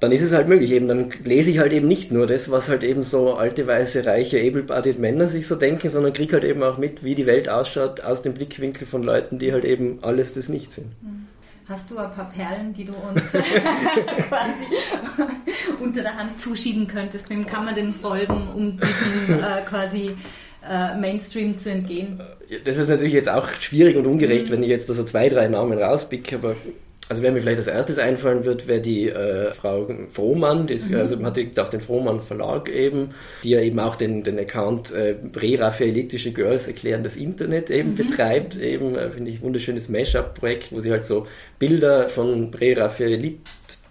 dann 0.00 0.12
ist 0.12 0.22
es 0.22 0.32
halt 0.32 0.48
möglich. 0.48 0.70
Eben, 0.70 0.86
dann 0.86 1.10
lese 1.24 1.50
ich 1.50 1.58
halt 1.58 1.72
eben 1.72 1.88
nicht 1.88 2.12
nur 2.12 2.26
das, 2.26 2.50
was 2.50 2.68
halt 2.68 2.84
eben 2.84 3.02
so 3.02 3.34
alte, 3.34 3.66
weiße, 3.66 4.06
reiche, 4.06 4.38
able-bodied 4.38 4.98
Männer 4.98 5.26
sich 5.26 5.46
so 5.46 5.56
denken, 5.56 5.88
sondern 5.88 6.12
kriege 6.12 6.34
halt 6.34 6.44
eben 6.44 6.62
auch 6.62 6.78
mit, 6.78 7.02
wie 7.02 7.14
die 7.14 7.26
Welt 7.26 7.48
ausschaut 7.48 8.02
aus 8.02 8.22
dem 8.22 8.34
Blickwinkel 8.34 8.86
von 8.86 9.02
Leuten, 9.02 9.38
die 9.38 9.52
halt 9.52 9.64
eben 9.64 9.98
alles 10.02 10.34
das 10.34 10.48
nicht 10.48 10.72
sind. 10.72 10.86
Mhm. 11.02 11.26
Hast 11.68 11.90
du 11.90 11.98
ein 11.98 12.10
paar 12.12 12.30
Perlen, 12.30 12.72
die 12.72 12.86
du 12.86 12.94
uns 12.94 13.20
quasi 14.28 14.64
unter 15.80 16.00
der 16.00 16.16
Hand 16.16 16.40
zuschieben 16.40 16.86
könntest? 16.86 17.28
Wem 17.28 17.44
kann 17.44 17.66
man 17.66 17.74
denn 17.74 17.92
folgen, 17.92 18.48
um 18.54 18.78
diesem 18.78 19.38
äh, 19.38 19.60
quasi 19.66 20.16
äh, 20.66 20.96
Mainstream 20.98 21.58
zu 21.58 21.70
entgehen? 21.70 22.22
Das 22.64 22.78
ist 22.78 22.88
natürlich 22.88 23.12
jetzt 23.12 23.28
auch 23.28 23.50
schwierig 23.60 23.96
und 23.96 24.06
ungerecht, 24.06 24.46
mhm. 24.46 24.52
wenn 24.52 24.62
ich 24.62 24.70
jetzt 24.70 24.88
da 24.88 24.94
so 24.94 25.04
zwei, 25.04 25.28
drei 25.28 25.46
Namen 25.48 25.78
rauspicke, 25.78 26.36
aber 26.36 26.56
also 27.08 27.22
wer 27.22 27.32
mir 27.32 27.40
vielleicht 27.40 27.58
als 27.58 27.66
erstes 27.66 27.98
einfallen 27.98 28.44
wird, 28.44 28.68
wäre 28.68 28.80
die 28.80 29.08
äh, 29.08 29.52
Frau 29.54 29.86
Frohmann, 30.10 30.66
die 30.66 30.74
ist, 30.74 30.90
mhm. 30.90 30.98
also 30.98 31.18
hat 31.22 31.58
auch 31.58 31.70
den 31.70 31.80
Frohmann 31.80 32.20
Verlag 32.20 32.68
eben, 32.68 33.10
die 33.42 33.50
ja 33.50 33.60
eben 33.60 33.78
auch 33.80 33.96
den, 33.96 34.22
den 34.22 34.38
Account 34.38 34.92
äh, 34.92 35.14
Prä-Raphaelitische 35.14 36.32
Girls 36.32 36.66
erklären 36.66 37.02
das 37.02 37.16
Internet 37.16 37.70
eben 37.70 37.92
mhm. 37.92 37.96
betreibt, 37.96 38.60
eben, 38.60 38.94
äh, 38.94 39.10
finde 39.10 39.30
ich, 39.30 39.40
wunderschönes 39.40 39.88
Mashup-Projekt, 39.88 40.72
wo 40.72 40.80
sie 40.80 40.90
halt 40.90 41.04
so 41.04 41.26
Bilder 41.58 42.08
von 42.08 42.50
Prä-Raphaeliten 42.50 43.40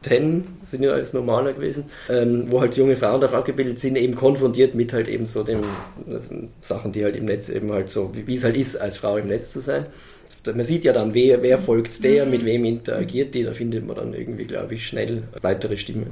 sind 0.07 0.83
ja 0.83 0.91
alles 0.91 1.11
normaler 1.11 1.51
gewesen, 1.51 1.85
ähm, 2.09 2.45
wo 2.49 2.61
halt 2.61 2.77
junge 2.77 2.95
Frauen 2.95 3.19
darauf 3.19 3.35
abgebildet 3.35 3.79
sind, 3.79 3.97
eben 3.97 4.15
konfrontiert 4.15 4.73
mit 4.73 4.93
halt 4.93 5.09
eben 5.09 5.25
so 5.25 5.43
den 5.43 5.59
äh, 5.59 6.19
Sachen, 6.61 6.93
die 6.93 7.03
halt 7.03 7.17
im 7.17 7.25
Netz 7.25 7.49
eben 7.49 7.73
halt 7.73 7.89
so, 7.89 8.15
wie, 8.15 8.25
wie 8.25 8.35
es 8.35 8.43
halt 8.45 8.55
ist, 8.55 8.77
als 8.77 8.95
Frau 8.95 9.17
im 9.17 9.27
Netz 9.27 9.49
zu 9.49 9.59
sein 9.59 9.87
man 10.53 10.65
sieht 10.65 10.83
ja 10.83 10.93
dann, 10.93 11.13
wer, 11.13 11.41
wer 11.41 11.57
folgt 11.57 12.03
der, 12.03 12.25
mit 12.25 12.45
wem 12.45 12.65
interagiert 12.65 13.33
die, 13.33 13.43
da 13.43 13.51
findet 13.51 13.85
man 13.85 13.95
dann 13.95 14.13
irgendwie, 14.13 14.45
glaube 14.45 14.75
ich, 14.75 14.87
schnell 14.87 15.23
weitere 15.41 15.77
Stimmen. 15.77 16.11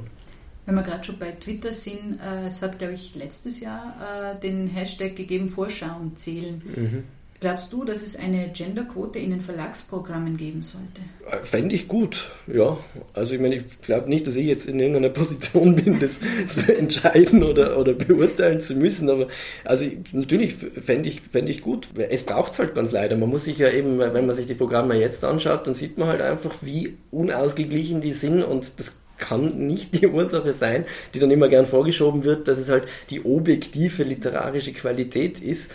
Wenn 0.66 0.74
wir 0.74 0.82
gerade 0.82 1.04
schon 1.04 1.18
bei 1.18 1.30
Twitter 1.32 1.72
sind, 1.72 2.18
äh, 2.20 2.48
es 2.48 2.60
hat, 2.60 2.78
glaube 2.78 2.94
ich, 2.94 3.14
letztes 3.14 3.60
Jahr 3.60 4.34
äh, 4.36 4.40
den 4.40 4.66
Hashtag 4.66 5.14
gegeben, 5.14 5.48
Vorschauen 5.48 6.16
zählen. 6.16 6.60
Mhm. 6.74 7.04
Glaubst 7.38 7.72
du, 7.72 7.84
dass 7.84 8.02
es 8.02 8.16
eine 8.16 8.50
Genderquote 8.50 9.18
in 9.18 9.30
den 9.30 9.40
Verlagsprogrammen 9.40 10.36
geben 10.36 10.62
sollte? 10.62 11.02
Fände 11.42 11.74
ich 11.74 11.86
gut, 11.86 12.30
ja. 12.46 12.78
Also 13.12 13.34
ich 13.34 13.40
meine, 13.40 13.56
ich 13.56 13.80
glaube 13.82 14.08
nicht, 14.08 14.26
dass 14.26 14.36
ich 14.36 14.46
jetzt 14.46 14.66
in 14.66 14.80
irgendeiner 14.80 15.10
Position 15.10 15.76
bin, 15.76 16.00
das 16.00 16.20
zu 16.48 16.74
entscheiden 16.74 17.42
oder, 17.42 17.78
oder 17.78 17.92
beurteilen 17.92 18.60
zu 18.60 18.74
müssen, 18.74 19.10
aber 19.10 19.28
also 19.64 19.84
ich, 19.84 19.98
natürlich 20.12 20.54
fände 20.54 21.08
ich, 21.08 21.20
fänd 21.20 21.50
ich 21.50 21.60
gut. 21.60 21.88
Es 22.08 22.24
braucht 22.24 22.52
es 22.52 22.58
halt 22.58 22.74
ganz 22.74 22.92
leider. 22.92 23.16
Man 23.16 23.28
muss 23.28 23.44
sich 23.44 23.58
ja 23.58 23.70
eben, 23.70 23.98
wenn 23.98 24.26
man 24.26 24.34
sich 24.34 24.46
die 24.46 24.54
Programme 24.54 24.98
jetzt 24.98 25.24
anschaut, 25.24 25.66
dann 25.66 25.74
sieht 25.74 25.98
man 25.98 26.08
halt 26.08 26.22
einfach, 26.22 26.54
wie 26.62 26.96
unausgeglichen 27.10 28.00
die 28.00 28.12
sind 28.12 28.42
und 28.42 28.78
das 28.78 28.96
kann 29.18 29.66
nicht 29.66 30.00
die 30.00 30.06
Ursache 30.06 30.54
sein, 30.54 30.84
die 31.14 31.18
dann 31.18 31.30
immer 31.30 31.48
gern 31.48 31.66
vorgeschoben 31.66 32.24
wird, 32.24 32.48
dass 32.48 32.58
es 32.58 32.68
halt 32.68 32.84
die 33.10 33.24
objektive 33.24 34.02
literarische 34.02 34.72
Qualität 34.72 35.40
ist. 35.40 35.74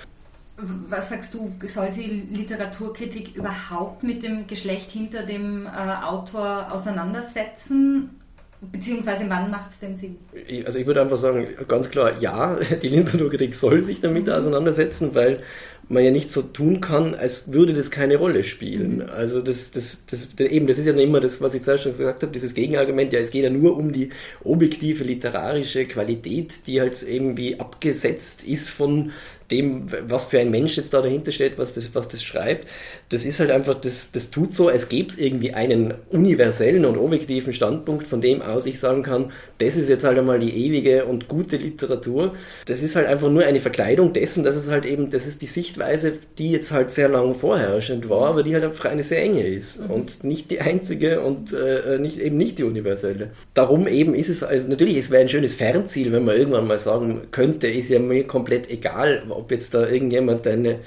Was 0.90 1.10
sagst 1.10 1.34
du, 1.34 1.52
soll 1.64 1.92
sie 1.92 2.24
Literaturkritik 2.32 3.36
überhaupt 3.36 4.04
mit 4.04 4.24
dem 4.24 4.48
Geschlecht 4.48 4.92
hinter 4.92 5.24
dem 5.24 5.66
äh, 5.66 5.70
Autor 5.70 6.72
auseinandersetzen? 6.72 8.22
Beziehungsweise 8.62 9.24
wann 9.28 9.50
macht 9.50 9.72
es 9.72 9.80
denn 9.80 9.96
Sinn? 9.96 10.18
Also 10.66 10.78
ich 10.78 10.86
würde 10.86 11.02
einfach 11.02 11.18
sagen, 11.18 11.48
ganz 11.68 11.90
klar, 11.90 12.12
ja, 12.20 12.56
die 12.82 12.90
Literaturkritik 12.90 13.56
soll 13.56 13.82
sich 13.82 14.02
damit 14.02 14.28
mhm. 14.28 14.34
auseinandersetzen, 14.34 15.16
weil 15.16 15.42
man 15.90 16.04
ja 16.04 16.12
nicht 16.12 16.32
so 16.32 16.44
tun 16.44 16.80
kann, 16.80 17.16
als 17.16 17.52
würde 17.52 17.74
das 17.74 17.90
keine 17.90 18.18
Rolle 18.18 18.44
spielen. 18.44 18.98
Mhm. 18.98 19.10
Also 19.10 19.42
das, 19.42 19.72
das, 19.72 20.04
das, 20.10 20.40
eben, 20.40 20.68
das 20.68 20.78
ist 20.78 20.86
ja 20.86 20.94
immer 20.94 21.20
das, 21.20 21.42
was 21.42 21.56
ich 21.56 21.64
zuerst 21.64 21.84
schon 21.84 21.94
gesagt 21.94 22.22
habe, 22.22 22.32
dieses 22.32 22.54
Gegenargument, 22.54 23.12
ja, 23.12 23.20
es 23.20 23.32
geht 23.32 23.44
ja 23.44 23.50
nur 23.50 23.76
um 23.76 23.92
die 23.92 24.10
objektive 24.44 25.04
literarische 25.04 25.86
Qualität, 25.86 26.68
die 26.68 26.80
halt 26.82 27.02
irgendwie 27.02 27.60
abgesetzt 27.60 28.44
ist 28.44 28.70
von 28.70 29.12
dem, 29.52 29.88
was 30.10 30.26
für 30.26 30.40
ein 30.40 30.50
Mensch 30.52 30.78
jetzt 30.78 30.94
da 30.94 31.02
dahinter 31.02 31.32
steht, 31.32 31.58
was 31.58 31.74
das, 31.74 31.94
was 31.94 32.08
das 32.08 32.24
schreibt, 32.24 32.68
das 33.12 33.26
ist 33.26 33.42
halt 33.42 33.52
einfach, 33.52 33.76
das, 33.76 34.12
das 34.14 34.32
tut 34.32 34.56
so, 34.56 34.70
als 34.70 34.88
gäbe 34.88 35.10
es 35.10 35.18
irgendwie 35.18 35.54
einen 35.54 35.94
universellen 36.12 36.86
und 36.86 36.98
objektiven 36.98 37.54
Standpunkt, 37.54 38.08
von 38.08 38.22
dem 38.22 38.42
aus 38.42 38.66
ich 38.66 38.80
sagen 38.80 39.04
kann, 39.04 39.34
das 39.58 39.76
ist 39.76 39.90
jetzt 39.90 40.06
halt 40.06 40.18
einmal 40.18 40.40
die 40.40 40.68
ewige 40.68 41.04
und 41.04 41.28
gute 41.28 41.58
Literatur. 41.58 42.36
Das 42.68 42.82
ist 42.82 42.96
halt 42.96 43.08
einfach 43.08 43.30
nur 43.30 43.44
eine 43.44 43.60
Verkleidung 43.60 44.14
dessen, 44.14 44.46
dass 44.46 44.56
es 44.56 44.70
halt 44.70 44.86
eben, 44.86 45.10
das 45.10 45.28
ist 45.28 45.42
die 45.42 45.48
Sichtweise, 45.48 46.14
die 46.38 46.52
jetzt 46.52 46.72
halt 46.72 46.92
sehr 46.92 47.10
lang 47.10 47.36
vorherrschend 47.36 48.08
war, 48.08 48.30
aber 48.30 48.44
die 48.44 48.54
halt 48.54 48.64
einfach 48.64 48.86
eine 48.86 49.04
sehr 49.04 49.22
enge 49.22 49.46
ist 49.46 49.82
mhm. 49.82 49.92
und 49.92 50.24
nicht 50.24 50.50
die 50.50 50.62
einzige 50.62 51.20
und 51.20 51.52
äh, 51.52 52.00
nicht, 52.00 52.18
eben 52.18 52.38
nicht 52.38 52.60
die 52.60 52.64
universelle. 52.64 53.32
Darum 53.54 53.88
eben 53.88 54.16
ist 54.16 54.30
es, 54.30 54.42
also 54.42 54.70
natürlich, 54.70 54.96
es 54.96 55.12
wäre 55.12 55.22
ein 55.22 55.30
schönes 55.30 55.56
Fernziel, 55.56 56.14
wenn 56.14 56.24
man 56.24 56.38
irgendwann 56.38 56.66
mal 56.66 56.80
sagen 56.80 57.24
könnte, 57.32 57.68
ist 57.68 57.90
ja 57.90 58.00
mir 58.00 58.24
komplett 58.26 58.70
egal, 58.70 59.24
ob 59.28 59.52
jetzt 59.52 59.74
da 59.74 59.86
irgendjemand 59.86 60.48
eine 60.48 60.80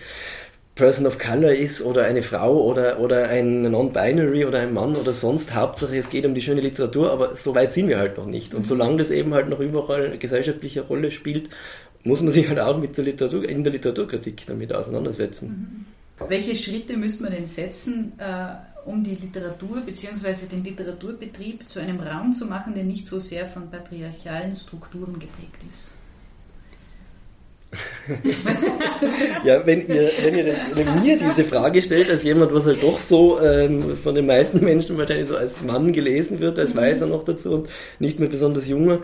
Person 0.74 1.06
of 1.06 1.18
Color 1.18 1.54
ist 1.54 1.82
oder 1.82 2.04
eine 2.04 2.22
Frau 2.22 2.64
oder, 2.64 2.98
oder 2.98 3.28
ein 3.28 3.62
Non-Binary 3.62 4.44
oder 4.44 4.60
ein 4.60 4.72
Mann 4.72 4.96
oder 4.96 5.12
sonst. 5.12 5.54
Hauptsache 5.54 5.96
es 5.96 6.10
geht 6.10 6.26
um 6.26 6.34
die 6.34 6.42
schöne 6.42 6.60
Literatur, 6.60 7.12
aber 7.12 7.36
so 7.36 7.54
weit 7.54 7.72
sind 7.72 7.88
wir 7.88 7.98
halt 7.98 8.16
noch 8.18 8.26
nicht. 8.26 8.54
Und 8.54 8.62
mhm. 8.62 8.64
solange 8.66 8.96
das 8.96 9.10
eben 9.12 9.34
halt 9.34 9.48
noch 9.48 9.60
überall 9.60 10.06
eine 10.06 10.18
gesellschaftliche 10.18 10.82
Rolle 10.82 11.12
spielt, 11.12 11.50
muss 12.02 12.20
man 12.20 12.32
sich 12.32 12.48
halt 12.48 12.58
auch 12.58 12.78
mit 12.78 12.96
der 12.96 13.04
Literatur, 13.04 13.48
in 13.48 13.62
der 13.62 13.72
Literaturkritik 13.72 14.44
damit 14.46 14.72
auseinandersetzen. 14.72 15.86
Mhm. 16.18 16.28
Welche 16.28 16.56
Schritte 16.56 16.96
müsste 16.96 17.24
man 17.24 17.32
denn 17.32 17.46
setzen, 17.46 18.12
äh, 18.18 18.54
um 18.84 19.02
die 19.02 19.14
Literatur 19.14 19.80
bzw. 19.80 20.46
den 20.46 20.64
Literaturbetrieb 20.64 21.68
zu 21.68 21.80
einem 21.80 22.00
Raum 22.00 22.34
zu 22.34 22.46
machen, 22.46 22.74
der 22.74 22.84
nicht 22.84 23.06
so 23.06 23.18
sehr 23.18 23.46
von 23.46 23.70
patriarchalen 23.70 24.54
Strukturen 24.54 25.14
geprägt 25.14 25.60
ist? 25.68 25.93
Ja, 29.44 29.64
wenn 29.66 29.86
ihr, 29.86 30.10
wenn 30.22 30.36
ihr 30.36 30.44
das, 30.44 30.58
wenn 30.74 31.02
mir 31.02 31.18
diese 31.18 31.44
Frage 31.44 31.82
stellt, 31.82 32.10
als 32.10 32.22
jemand, 32.22 32.52
was 32.54 32.66
halt 32.66 32.82
doch 32.82 33.00
so 33.00 33.40
ähm, 33.40 33.96
von 33.96 34.14
den 34.14 34.26
meisten 34.26 34.64
Menschen 34.64 34.98
wahrscheinlich 34.98 35.28
so 35.28 35.36
als 35.36 35.62
Mann 35.62 35.92
gelesen 35.92 36.40
wird, 36.40 36.58
als 36.58 36.76
Weißer 36.76 37.06
noch 37.06 37.24
dazu 37.24 37.52
und 37.52 37.68
nicht 37.98 38.20
mehr 38.20 38.28
besonders 38.28 38.68
junger, 38.68 39.00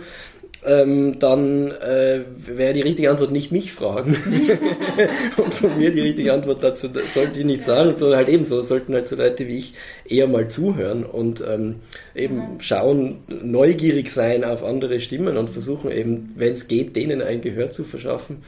ähm, 0.64 1.18
dann 1.18 1.70
äh, 1.70 2.20
wäre 2.36 2.74
die 2.74 2.82
richtige 2.82 3.10
Antwort 3.10 3.30
nicht 3.30 3.50
mich 3.50 3.72
fragen. 3.72 4.16
und 5.36 5.54
von 5.54 5.78
mir 5.78 5.90
die 5.90 6.00
richtige 6.00 6.32
Antwort 6.32 6.62
dazu 6.62 6.88
sollte 7.14 7.40
ich 7.40 7.46
nicht 7.46 7.62
sagen, 7.62 7.96
sondern 7.96 8.18
halt 8.18 8.28
ebenso, 8.28 8.62
sollten 8.62 8.92
halt 8.94 9.08
so 9.08 9.16
Leute 9.16 9.48
wie 9.48 9.58
ich 9.58 9.74
eher 10.04 10.26
mal 10.26 10.48
zuhören 10.48 11.04
und 11.04 11.42
ähm, 11.46 11.76
eben 12.14 12.36
mhm. 12.36 12.60
schauen, 12.60 13.18
neugierig 13.28 14.10
sein 14.10 14.44
auf 14.44 14.62
andere 14.62 15.00
Stimmen 15.00 15.36
und 15.36 15.48
versuchen 15.48 15.90
eben, 15.90 16.32
wenn 16.36 16.52
es 16.52 16.68
geht, 16.68 16.94
denen 16.94 17.22
ein 17.22 17.40
Gehör 17.40 17.70
zu 17.70 17.84
verschaffen. 17.84 18.42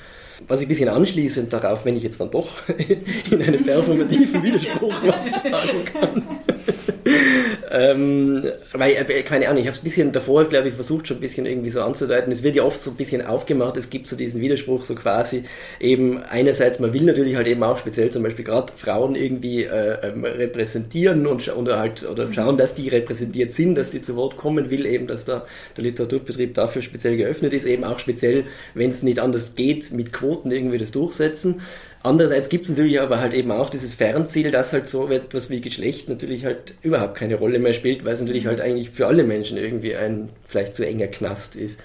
Was 0.49 0.61
ich 0.61 0.67
ein 0.67 0.69
bisschen 0.69 0.89
anschließend 0.89 1.53
darauf, 1.53 1.85
wenn 1.85 1.97
ich 1.97 2.03
jetzt 2.03 2.21
dann 2.21 2.31
doch 2.31 2.49
in 3.31 3.43
einem 3.43 3.65
performativen 3.65 4.43
Widerspruch 4.43 4.95
was 5.03 5.31
sagen 5.31 5.85
kann. 5.85 6.27
ähm, 7.71 8.45
weil, 8.73 8.93
äh, 8.93 9.23
keine 9.23 9.49
Ahnung, 9.49 9.61
ich 9.61 9.67
habe 9.67 9.77
es 9.77 9.83
ein 9.83 9.85
bisschen 9.85 10.13
davor, 10.13 10.45
glaube 10.45 10.69
ich, 10.69 10.75
versucht 10.75 11.09
schon 11.09 11.19
ein 11.19 11.21
bisschen 11.21 11.47
irgendwie 11.47 11.71
so 11.71 11.83
anzudeuten. 11.83 12.33
Es 12.33 12.43
wird 12.43 12.57
ja 12.57 12.65
oft 12.65 12.83
so 12.83 12.91
ein 12.91 12.97
bisschen 12.97 13.25
aufgemacht, 13.25 13.77
es 13.77 13.91
gibt 13.91 14.09
so 14.09 14.17
diesen 14.17 14.41
Widerspruch, 14.41 14.85
so 14.85 14.95
quasi 14.95 15.45
eben 15.81 16.23
einerseits, 16.23 16.79
man 16.79 16.93
will 16.93 17.03
natürlich 17.03 17.37
halt 17.37 17.47
eben 17.47 17.63
auch 17.63 17.79
speziell 17.79 18.11
zum 18.11 18.23
Beispiel 18.23 18.45
gerade 18.45 18.73
Frauen 18.77 19.15
irgendwie 19.15 19.65
äh, 19.65 19.97
ähm, 20.03 20.25
repräsentieren 20.25 21.27
und 21.27 21.55
oder 21.55 21.79
halt 21.79 22.05
oder 22.09 22.27
mhm. 22.27 22.33
schauen, 22.33 22.57
dass 22.57 22.75
die 22.75 22.89
repräsentiert 22.89 23.53
sind, 23.53 23.75
dass 23.77 23.91
die 23.91 24.03
zu 24.03 24.17
Wort 24.17 24.37
kommen, 24.37 24.71
will 24.71 24.87
eben, 24.87 25.07
dass 25.07 25.25
da 25.25 25.47
der 25.77 25.85
Literaturbetrieb 25.85 26.55
dafür 26.55 26.83
speziell 26.83 27.17
geöffnet 27.17 27.53
ist, 27.53 27.67
eben 27.67 27.85
auch 27.85 27.99
speziell, 27.99 28.45
wenn 28.75 28.91
es 28.91 29.03
nicht 29.03 29.19
anders 29.19 29.55
geht, 29.55 29.93
mit 29.93 30.13
Quoten 30.13 30.51
irgendwie 30.51 30.79
das 30.79 30.91
durchsetzen. 30.91 31.61
Andererseits 32.05 32.49
gibt 32.49 32.65
es 32.65 32.71
natürlich 32.71 33.01
aber 33.01 33.21
halt 33.21 33.33
eben 33.33 33.53
auch 33.53 33.71
dieses 33.71 33.95
Fernziel, 33.95 34.51
dass 34.51 34.73
halt 34.73 34.89
so 34.89 35.09
etwas 35.09 35.51
wie 35.51 35.61
Geschlecht 35.61 36.09
natürlich 36.09 36.45
halt 36.45 36.75
überhaupt 36.83 37.15
keine 37.15 37.37
Rolle 37.37 37.61
mehr 37.61 37.75
spielt, 37.75 38.05
weil 38.05 38.15
es 38.15 38.21
natürlich 38.21 38.47
halt 38.47 38.61
eigentlich 38.61 38.91
für 38.91 39.07
alle 39.07 39.23
Menschen 39.23 39.57
irgendwie 39.57 39.95
ein 39.95 40.29
vielleicht 40.45 40.75
zu 40.75 40.85
enger 40.85 41.07
Knast 41.07 41.55
ist. 41.55 41.81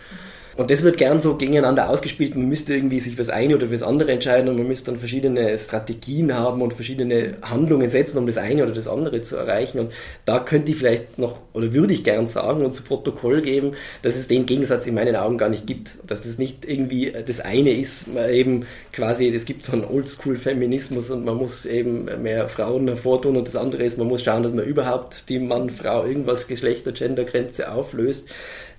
Und 0.58 0.72
das 0.72 0.84
wird 0.84 0.98
gern 0.98 1.20
so 1.20 1.36
gegeneinander 1.36 1.88
ausgespielt. 1.88 2.36
Man 2.36 2.50
müsste 2.50 2.74
irgendwie 2.74 3.00
sich 3.00 3.16
fürs 3.16 3.30
eine 3.30 3.56
oder 3.56 3.68
fürs 3.68 3.84
andere 3.84 4.12
entscheiden 4.12 4.50
und 4.50 4.58
man 4.58 4.68
müsste 4.68 4.92
dann 4.92 5.00
verschiedene 5.00 5.56
Strategien 5.60 6.34
haben 6.34 6.64
und 6.64 6.74
verschiedene 6.74 7.36
Handlungen 7.44 7.92
setzen, 7.92 8.18
um 8.18 8.26
das 8.26 8.38
eine 8.38 8.64
oder 8.64 8.74
das 8.74 8.88
andere 8.88 9.22
zu 9.22 9.36
erreichen. 9.36 9.80
Und 9.80 9.94
da 10.26 10.40
könnte 10.40 10.72
ich 10.72 10.78
vielleicht 10.78 11.20
noch 11.20 11.38
oder 11.54 11.74
würde 11.74 11.94
ich 11.94 12.04
gern 12.04 12.26
sagen 12.26 12.66
und 12.66 12.74
zu 12.74 12.82
Protokoll 12.82 13.44
geben, 13.44 13.74
dass 14.02 14.16
es 14.16 14.28
den 14.28 14.48
Gegensatz 14.48 14.88
in 14.88 14.96
meinen 14.96 15.16
Augen 15.16 15.38
gar 15.38 15.50
nicht 15.50 15.68
gibt. 15.68 15.92
Dass 16.08 16.22
das 16.22 16.40
nicht 16.40 16.66
irgendwie 16.66 17.14
das 17.26 17.40
eine 17.40 17.72
ist, 17.72 18.08
eben 18.32 18.66
quasi, 18.94 19.28
es 19.28 19.46
gibt 19.46 19.64
so 19.64 19.74
einen 19.74 19.86
Oldschool-Feminismus 19.86 21.12
und 21.12 21.24
man 21.24 21.38
muss 21.38 21.68
eben 21.68 22.06
mehr 22.24 22.50
Frauen 22.50 22.88
hervortun 22.88 23.38
und 23.38 23.48
das 23.48 23.56
andere 23.56 23.84
ist, 23.84 24.00
man 24.00 24.08
muss 24.08 24.24
schauen, 24.24 24.42
dass 24.42 24.54
man 24.54 24.66
überhaupt 24.66 25.30
die 25.30 25.38
Mann-Frau 25.38 26.04
irgendwas 26.06 26.48
Geschlechter-Gender-Grenze 26.48 27.72
auflöst 27.72 28.28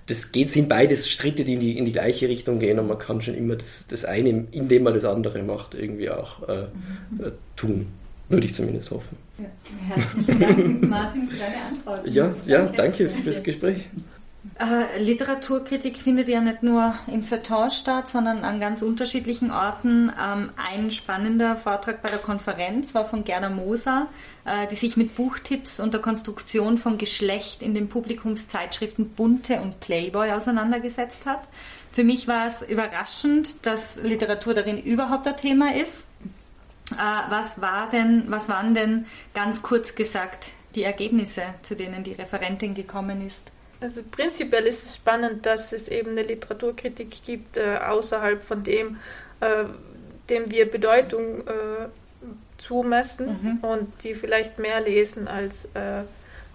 das 0.09 0.31
geht, 0.31 0.49
sind 0.49 0.67
beides 0.67 1.09
Schritte, 1.09 1.45
die 1.45 1.53
in 1.53 1.59
die, 1.59 1.77
in 1.77 1.85
die 1.85 1.91
gleiche 1.91 2.27
Richtung 2.27 2.59
gehen 2.59 2.79
und 2.79 2.87
man 2.87 2.97
kann 2.97 3.21
schon 3.21 3.35
immer 3.35 3.55
das, 3.55 3.85
das 3.87 4.05
eine, 4.05 4.47
indem 4.51 4.83
man 4.83 4.93
das 4.95 5.05
andere 5.05 5.43
macht, 5.43 5.75
irgendwie 5.75 6.09
auch 6.09 6.47
äh, 6.49 6.63
mhm. 6.63 7.23
äh, 7.23 7.31
tun. 7.55 7.87
Würde 8.27 8.45
ich 8.45 8.53
zumindest 8.53 8.91
hoffen. 8.91 9.17
Ja, 9.37 9.45
herzlichen 9.87 10.39
Dank, 10.39 10.89
Martin, 10.89 11.21
für 11.29 11.37
deine 11.37 11.55
Antwort. 11.67 12.07
Ja, 12.07 12.33
ja 12.45 12.65
danke, 12.65 13.05
danke 13.05 13.09
fürs 13.09 13.43
Gespräch. 13.43 13.85
Äh, 14.59 15.01
Literaturkritik 15.01 15.99
findet 15.99 16.27
ja 16.27 16.41
nicht 16.41 16.63
nur 16.63 16.93
im 17.07 17.23
Feuilleton 17.23 17.69
statt, 17.69 18.09
sondern 18.09 18.43
an 18.43 18.59
ganz 18.59 18.81
unterschiedlichen 18.81 19.51
Orten. 19.51 20.11
Ähm, 20.21 20.51
ein 20.57 20.91
spannender 20.91 21.55
Vortrag 21.55 22.01
bei 22.01 22.09
der 22.09 22.19
Konferenz 22.19 22.93
war 22.93 23.05
von 23.05 23.23
Gerda 23.23 23.49
Moser, 23.49 24.07
äh, 24.43 24.67
die 24.67 24.75
sich 24.75 24.97
mit 24.97 25.15
Buchtipps 25.15 25.79
und 25.79 25.93
der 25.93 26.01
Konstruktion 26.01 26.77
von 26.77 26.97
Geschlecht 26.97 27.61
in 27.61 27.73
den 27.73 27.87
Publikumszeitschriften 27.87 29.11
Bunte 29.11 29.61
und 29.61 29.79
Playboy 29.79 30.33
auseinandergesetzt 30.33 31.25
hat. 31.25 31.47
Für 31.93 32.03
mich 32.03 32.27
war 32.27 32.45
es 32.45 32.61
überraschend, 32.61 33.65
dass 33.65 33.95
Literatur 33.95 34.55
darin 34.55 34.77
überhaupt 34.77 35.25
ein 35.25 35.37
Thema 35.37 35.73
ist. 35.73 36.05
Äh, 36.91 36.95
was, 37.29 37.61
war 37.61 37.89
denn, 37.89 38.25
was 38.27 38.49
waren 38.49 38.73
denn 38.73 39.05
ganz 39.33 39.61
kurz 39.61 39.95
gesagt 39.95 40.51
die 40.75 40.83
Ergebnisse, 40.83 41.43
zu 41.61 41.77
denen 41.77 42.03
die 42.03 42.11
Referentin 42.11 42.75
gekommen 42.75 43.25
ist? 43.25 43.53
Also 43.81 44.01
prinzipiell 44.09 44.65
ist 44.65 44.85
es 44.85 44.95
spannend, 44.95 45.45
dass 45.45 45.71
es 45.71 45.87
eben 45.87 46.11
eine 46.11 46.23
Literaturkritik 46.23 47.23
gibt, 47.25 47.57
äh, 47.57 47.75
außerhalb 47.75 48.43
von 48.43 48.63
dem, 48.63 48.97
äh, 49.39 49.63
dem 50.29 50.51
wir 50.51 50.69
Bedeutung 50.69 51.47
äh, 51.47 51.87
zumessen 52.57 53.59
mhm. 53.61 53.69
und 53.69 54.03
die 54.03 54.15
vielleicht 54.15 54.59
mehr 54.59 54.81
lesen 54.81 55.27
als 55.27 55.65
äh, 55.73 56.03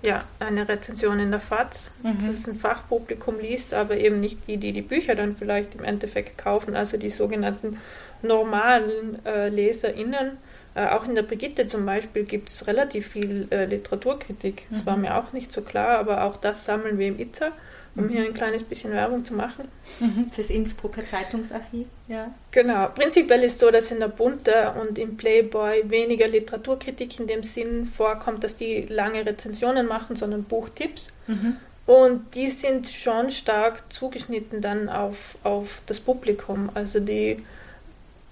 ja, 0.03 0.23
eine 0.39 0.69
Rezension 0.69 1.19
in 1.19 1.31
der 1.31 1.41
FAZ. 1.41 1.91
Mhm. 2.03 2.17
Das 2.17 2.29
ist 2.29 2.47
ein 2.47 2.59
Fachpublikum 2.59 3.41
liest, 3.41 3.73
aber 3.73 3.97
eben 3.97 4.21
nicht 4.21 4.47
die, 4.47 4.59
die 4.59 4.73
die 4.73 4.83
Bücher 4.83 5.15
dann 5.15 5.35
vielleicht 5.35 5.75
im 5.75 5.85
Endeffekt 5.85 6.37
kaufen, 6.37 6.77
also 6.77 6.99
die 6.99 7.11
sogenannten 7.11 7.79
normalen 8.23 9.25
äh, 9.25 9.49
LeserInnen 9.49 10.39
äh, 10.75 10.89
auch 10.89 11.07
in 11.07 11.15
der 11.15 11.23
Brigitte 11.23 11.67
zum 11.67 11.87
Beispiel 11.87 12.25
gibt 12.25 12.49
es 12.49 12.67
relativ 12.67 13.09
viel 13.09 13.47
äh, 13.51 13.65
Literaturkritik. 13.65 14.65
Das 14.71 14.81
mhm. 14.81 14.87
war 14.87 14.97
mir 14.97 15.17
auch 15.17 15.33
nicht 15.33 15.53
so 15.53 15.63
klar, 15.63 15.99
aber 15.99 16.25
auch 16.25 16.37
das 16.37 16.65
sammeln 16.65 16.99
wir 16.99 17.07
im 17.09 17.21
ITZA, 17.21 17.53
um 17.95 18.05
mhm. 18.05 18.09
hier 18.09 18.25
ein 18.25 18.35
kleines 18.35 18.65
bisschen 18.65 18.93
Werbung 18.93 19.25
zu 19.25 19.35
machen. 19.35 19.69
Mhm. 20.01 20.31
Fürs 20.31 20.51
Innsbrucker 20.51 21.07
Zeitungsarchiv, 21.07 21.87
ja. 22.09 22.35
Genau. 22.51 22.89
Prinzipiell 22.89 23.45
ist 23.45 23.61
so, 23.61 23.71
dass 23.71 23.93
in 23.93 24.01
der 24.01 24.09
Bunte 24.09 24.75
und 24.81 24.99
im 24.99 25.17
Playboy 25.17 25.89
weniger 25.89 26.27
Literaturkritik 26.27 27.21
in 27.21 27.29
dem 27.29 27.45
Sinn 27.45 27.85
vorkommt, 27.85 28.43
dass 28.43 28.57
die 28.57 28.83
lange 28.83 29.25
Rezensionen 29.25 29.87
machen, 29.87 30.17
sondern 30.17 30.43
Buchtipps. 30.43 31.13
Mhm. 31.29 31.57
Und 31.87 32.35
die 32.35 32.49
sind 32.49 32.89
schon 32.89 33.31
stark 33.31 33.93
zugeschnitten 33.93 34.61
dann 34.61 34.89
auf, 34.89 35.37
auf 35.45 35.83
das 35.87 36.01
Publikum. 36.01 36.71
Also 36.75 36.99
die 36.99 37.37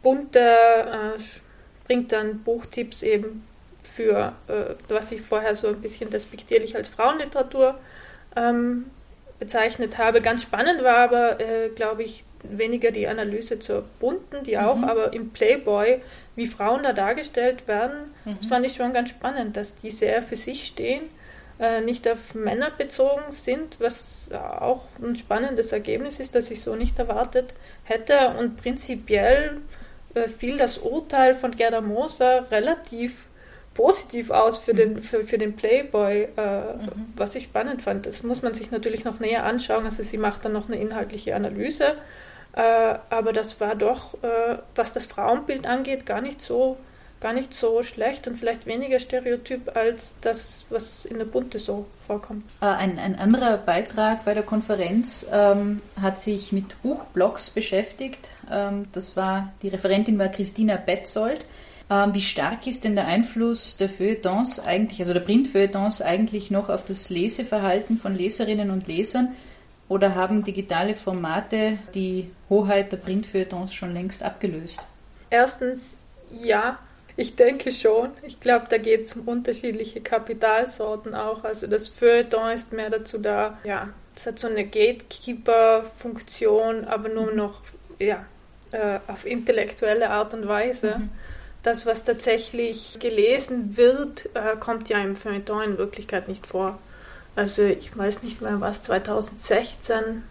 bunte 0.03 0.41
äh, 0.41 1.19
bringt 1.93 2.11
dann 2.13 2.39
Buchtipps 2.39 3.03
eben 3.03 3.47
für, 3.83 4.33
äh, 4.49 4.75
was 4.89 5.13
ich 5.13 5.21
vorher 5.21 5.55
so 5.55 5.69
ein 5.69 5.83
bisschen 5.83 6.09
despektierlich 6.09 6.75
als 6.75 6.89
Frauenliteratur 6.89 7.79
ähm, 8.35 8.87
bezeichnet 9.39 9.99
habe. 9.99 10.23
Ganz 10.23 10.41
spannend 10.41 10.83
war 10.83 10.97
aber, 10.97 11.39
äh, 11.39 11.69
glaube 11.69 12.03
ich, 12.03 12.25
weniger 12.45 12.93
die 12.93 13.07
Analyse 13.07 13.59
zur 13.59 13.85
bunten, 14.01 14.43
die 14.43 14.57
auch, 14.57 14.77
mhm. 14.77 14.85
aber 14.85 15.13
im 15.13 15.31
Playboy, 15.33 16.01
wie 16.35 16.47
Frauen 16.47 16.83
da 16.83 16.95
dargestellt 16.95 17.69
werden, 17.69 18.15
mhm. 18.25 18.37
das 18.39 18.47
fand 18.47 18.65
ich 18.65 18.75
schon 18.75 18.95
ganz 18.95 19.11
spannend, 19.11 19.59
dass 19.59 19.77
die 19.77 19.91
sehr 19.91 20.23
für 20.23 20.37
sich 20.37 20.67
stehen 20.67 21.03
äh, 21.59 21.83
nicht 21.83 22.09
auf 22.09 22.35
Männer 22.35 22.71
bezogen 22.71 23.31
sind, 23.31 23.79
was 23.81 24.31
auch 24.33 24.87
ein 25.03 25.15
spannendes 25.15 25.73
Ergebnis 25.73 26.21
ist, 26.21 26.35
das 26.35 26.51
ich 26.51 26.63
so 26.63 26.75
nicht 26.75 26.99
erwartet 26.99 27.53
hätte. 27.85 28.35
Und 28.39 28.57
prinzipiell 28.57 29.61
fiel 30.29 30.57
das 30.57 30.79
Urteil 30.79 31.35
von 31.35 31.53
Gerda 31.53 31.81
Moser 31.81 32.51
relativ 32.51 33.27
positiv 33.75 34.31
aus 34.31 34.59
für 34.59 34.75
den, 34.75 35.03
für, 35.03 35.25
für 35.25 35.39
den 35.39 35.57
Playboy, 35.57 36.29
äh, 36.37 36.75
mhm. 36.75 37.13
was 37.17 37.35
ich 37.35 37.45
spannend 37.45 37.83
fand. 37.83 38.07
Das 38.07 38.23
muss 38.23 38.43
man 38.43 38.55
sich 38.55 38.71
natürlich 38.71 39.05
noch 39.05 39.21
näher 39.21 39.45
anschauen. 39.45 39.85
Also 39.85 40.03
sie 40.03 40.19
macht 40.19 40.45
dann 40.45 40.53
noch 40.53 40.69
eine 40.69 40.79
inhaltliche 40.81 41.35
Analyse. 41.35 41.97
Äh, 42.55 42.95
aber 43.09 43.33
das 43.33 43.61
war 43.61 43.75
doch, 43.75 44.15
äh, 44.23 44.59
was 44.75 44.93
das 44.93 45.07
Frauenbild 45.07 45.67
angeht, 45.67 46.05
gar 46.05 46.21
nicht 46.21 46.43
so 46.43 46.77
gar 47.23 47.33
nicht 47.33 47.55
so 47.55 47.83
schlecht 47.85 48.27
und 48.27 48.37
vielleicht 48.37 48.67
weniger 48.67 48.99
stereotyp 48.99 49.75
als 49.77 50.13
das, 50.21 50.67
was 50.71 51.05
in 51.05 51.19
der 51.19 51.25
Bunte 51.25 51.59
so 51.61 51.87
vorkommt. 52.07 52.45
Äh, 52.61 52.67
ein, 52.67 52.99
ein 52.99 53.17
anderer 53.17 53.57
Beitrag 53.59 54.25
bei 54.25 54.35
der 54.35 54.43
Konferenz 54.43 55.27
ähm, 55.33 55.81
hat 56.01 56.21
sich 56.21 56.51
mit 56.51 56.83
Buchblogs 56.83 57.51
beschäftigt. 57.51 58.29
Ähm, 58.51 58.87
das 58.93 59.17
war, 59.17 59.53
die 59.63 59.69
Referentin 59.69 60.19
war 60.19 60.29
Christina 60.29 60.77
Betzold. 60.77 61.47
Ähm, 61.89 62.13
wie 62.13 62.21
stark 62.21 62.67
ist 62.67 62.83
denn 62.83 62.97
der 62.97 63.07
Einfluss 63.07 63.77
der 63.77 63.89
Feuilletons 63.89 64.59
eigentlich, 64.59 64.99
also 65.01 65.13
der 65.13 65.21
Printfeuilletons 65.21 66.03
eigentlich 66.03 66.51
noch 66.51 66.69
auf 66.71 66.85
das 66.85 67.09
Leseverhalten 67.09 67.99
von 67.99 68.17
Leserinnen 68.17 68.71
und 68.71 68.89
Lesern? 68.89 69.37
Oder 69.89 70.17
haben 70.17 70.43
digitale 70.43 70.95
Formate 70.95 71.79
die 71.95 72.31
Hoheit 72.51 72.91
der 72.91 72.97
Printfeuilletons 72.97 73.73
schon 73.75 73.95
längst 73.95 74.25
abgelöst? 74.25 74.81
Erstens 75.31 75.95
ja, 76.33 76.79
ich 77.17 77.37
denke 77.37 77.73
schon. 77.73 78.11
Ich 78.23 78.41
glaube, 78.41 78.67
da 78.69 78.77
geht 78.79 79.03
es 79.03 79.15
um 79.15 79.29
unterschiedliche 79.29 80.01
Kapitalsorten 80.01 81.15
auch. 81.15 81.45
Also 81.45 81.67
das 81.67 81.89
Feuilleton 81.89 82.53
ist 82.53 82.73
mehr 82.73 82.89
dazu 82.91 83.19
da, 83.19 83.59
ja, 83.65 83.91
es 84.15 84.27
hat 84.27 84.39
so 84.39 84.49
eine 84.49 84.65
Gatekeeper-Funktion, 84.65 86.85
aber 86.85 87.09
nur 87.09 87.31
mhm. 87.31 87.37
noch 87.37 87.63
ja, 87.99 88.27
äh, 88.73 88.99
auf 89.07 89.25
intellektuelle 89.27 90.11
Art 90.11 90.35
und 90.35 90.47
Weise. 90.49 90.99
Mhm. 90.99 91.09
Das, 91.63 91.87
was 91.87 92.05
tatsächlich 92.05 92.99
gelesen 92.99 93.77
wird, 93.77 94.29
äh, 94.35 94.57
kommt 94.59 94.89
ja 94.89 95.01
im 95.01 95.15
Feuilleton 95.17 95.63
in 95.63 95.79
Wirklichkeit 95.79 96.27
nicht 96.29 96.47
vor. 96.47 96.79
Also 97.37 97.63
ich 97.63 97.97
weiß 97.97 98.23
nicht 98.23 98.43
mehr, 98.43 98.61
was 98.61 98.83
2016 98.83 100.25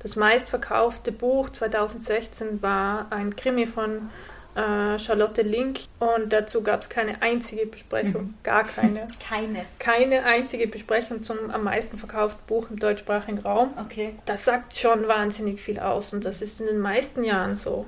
das 0.00 0.14
meistverkaufte 0.14 1.10
Buch 1.10 1.50
2016 1.50 2.62
war 2.62 3.08
ein 3.10 3.34
Krimi 3.34 3.66
von 3.66 4.10
äh, 4.58 4.98
Charlotte 4.98 5.42
Link 5.42 5.80
und 6.00 6.32
dazu 6.32 6.62
gab 6.62 6.82
es 6.82 6.88
keine 6.88 7.22
einzige 7.22 7.66
Besprechung, 7.66 8.22
mhm. 8.22 8.34
gar 8.42 8.64
keine. 8.64 9.08
keine. 9.28 9.64
Keine 9.78 10.24
einzige 10.24 10.66
Besprechung 10.66 11.22
zum 11.22 11.50
am 11.50 11.64
meisten 11.64 11.96
verkauften 11.96 12.44
Buch 12.46 12.68
im 12.70 12.78
deutschsprachigen 12.78 13.38
Raum. 13.38 13.70
Okay. 13.78 14.14
Das 14.26 14.44
sagt 14.44 14.76
schon 14.76 15.06
wahnsinnig 15.06 15.60
viel 15.60 15.78
aus 15.78 16.12
und 16.12 16.24
das 16.24 16.42
ist 16.42 16.60
in 16.60 16.66
den 16.66 16.80
meisten 16.80 17.22
Jahren 17.22 17.54
so. 17.54 17.86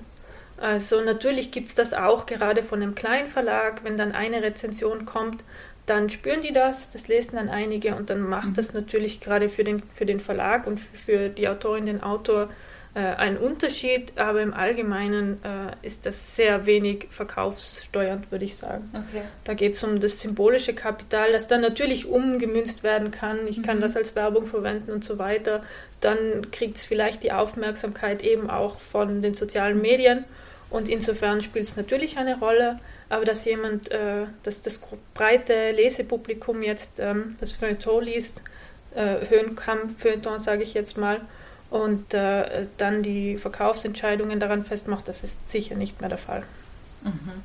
Also 0.58 1.00
natürlich 1.00 1.50
gibt 1.50 1.70
es 1.70 1.74
das 1.74 1.94
auch 1.94 2.26
gerade 2.26 2.62
von 2.62 2.82
einem 2.82 2.94
kleinen 2.94 3.28
Verlag, 3.28 3.82
wenn 3.82 3.96
dann 3.96 4.12
eine 4.12 4.42
Rezension 4.42 5.06
kommt, 5.06 5.42
dann 5.86 6.08
spüren 6.08 6.42
die 6.42 6.52
das, 6.52 6.90
das 6.90 7.08
lesen 7.08 7.36
dann 7.36 7.48
einige 7.48 7.96
und 7.96 8.10
dann 8.10 8.20
macht 8.20 8.50
mhm. 8.50 8.54
das 8.54 8.74
natürlich 8.74 9.20
gerade 9.20 9.48
für 9.48 9.64
den, 9.64 9.82
für 9.94 10.06
den 10.06 10.20
Verlag 10.20 10.66
und 10.66 10.78
für, 10.78 10.96
für 10.96 11.28
die 11.30 11.48
Autorin, 11.48 11.86
den 11.86 12.02
Autor 12.02 12.48
äh, 12.92 13.00
ein 13.00 13.36
Unterschied, 13.36 14.18
aber 14.18 14.42
im 14.42 14.52
Allgemeinen 14.52 15.38
äh, 15.44 15.86
ist 15.86 16.06
das 16.06 16.34
sehr 16.34 16.66
wenig 16.66 17.06
verkaufssteuernd, 17.10 18.32
würde 18.32 18.44
ich 18.44 18.56
sagen. 18.56 18.90
Okay. 18.92 19.22
Da 19.44 19.54
geht 19.54 19.74
es 19.74 19.84
um 19.84 20.00
das 20.00 20.20
symbolische 20.20 20.74
Kapital, 20.74 21.30
das 21.30 21.46
dann 21.46 21.60
natürlich 21.60 22.06
umgemünzt 22.06 22.82
werden 22.82 23.12
kann. 23.12 23.46
Ich 23.46 23.58
mhm. 23.58 23.62
kann 23.62 23.80
das 23.80 23.96
als 23.96 24.16
Werbung 24.16 24.46
verwenden 24.46 24.90
und 24.90 25.04
so 25.04 25.18
weiter. 25.18 25.62
Dann 26.00 26.50
kriegt 26.50 26.78
es 26.78 26.84
vielleicht 26.84 27.22
die 27.22 27.30
Aufmerksamkeit 27.30 28.22
eben 28.22 28.50
auch 28.50 28.80
von 28.80 29.22
den 29.22 29.34
sozialen 29.34 29.80
Medien. 29.80 30.24
Und 30.68 30.88
insofern 30.88 31.40
spielt 31.42 31.66
es 31.66 31.76
natürlich 31.76 32.16
eine 32.16 32.38
Rolle, 32.40 32.80
aber 33.08 33.24
dass 33.24 33.44
jemand, 33.44 33.90
äh, 33.92 34.26
dass 34.42 34.62
das 34.62 34.80
breite 35.14 35.70
Lesepublikum 35.70 36.62
jetzt 36.62 36.98
ähm, 36.98 37.36
das 37.38 37.52
Feuilleton 37.52 38.04
liest, 38.04 38.42
äh, 38.96 39.28
Höhenkampf-Feuilleton, 39.28 40.40
sage 40.40 40.64
ich 40.64 40.74
jetzt 40.74 40.98
mal, 40.98 41.20
und 41.70 42.12
äh, 42.14 42.66
dann 42.76 43.02
die 43.02 43.38
Verkaufsentscheidungen 43.38 44.40
daran 44.40 44.64
festmacht, 44.64 45.08
das 45.08 45.24
ist 45.24 45.50
sicher 45.50 45.76
nicht 45.76 46.00
mehr 46.00 46.08
der 46.08 46.18
Fall. 46.18 46.42
Mhm. 47.02 47.42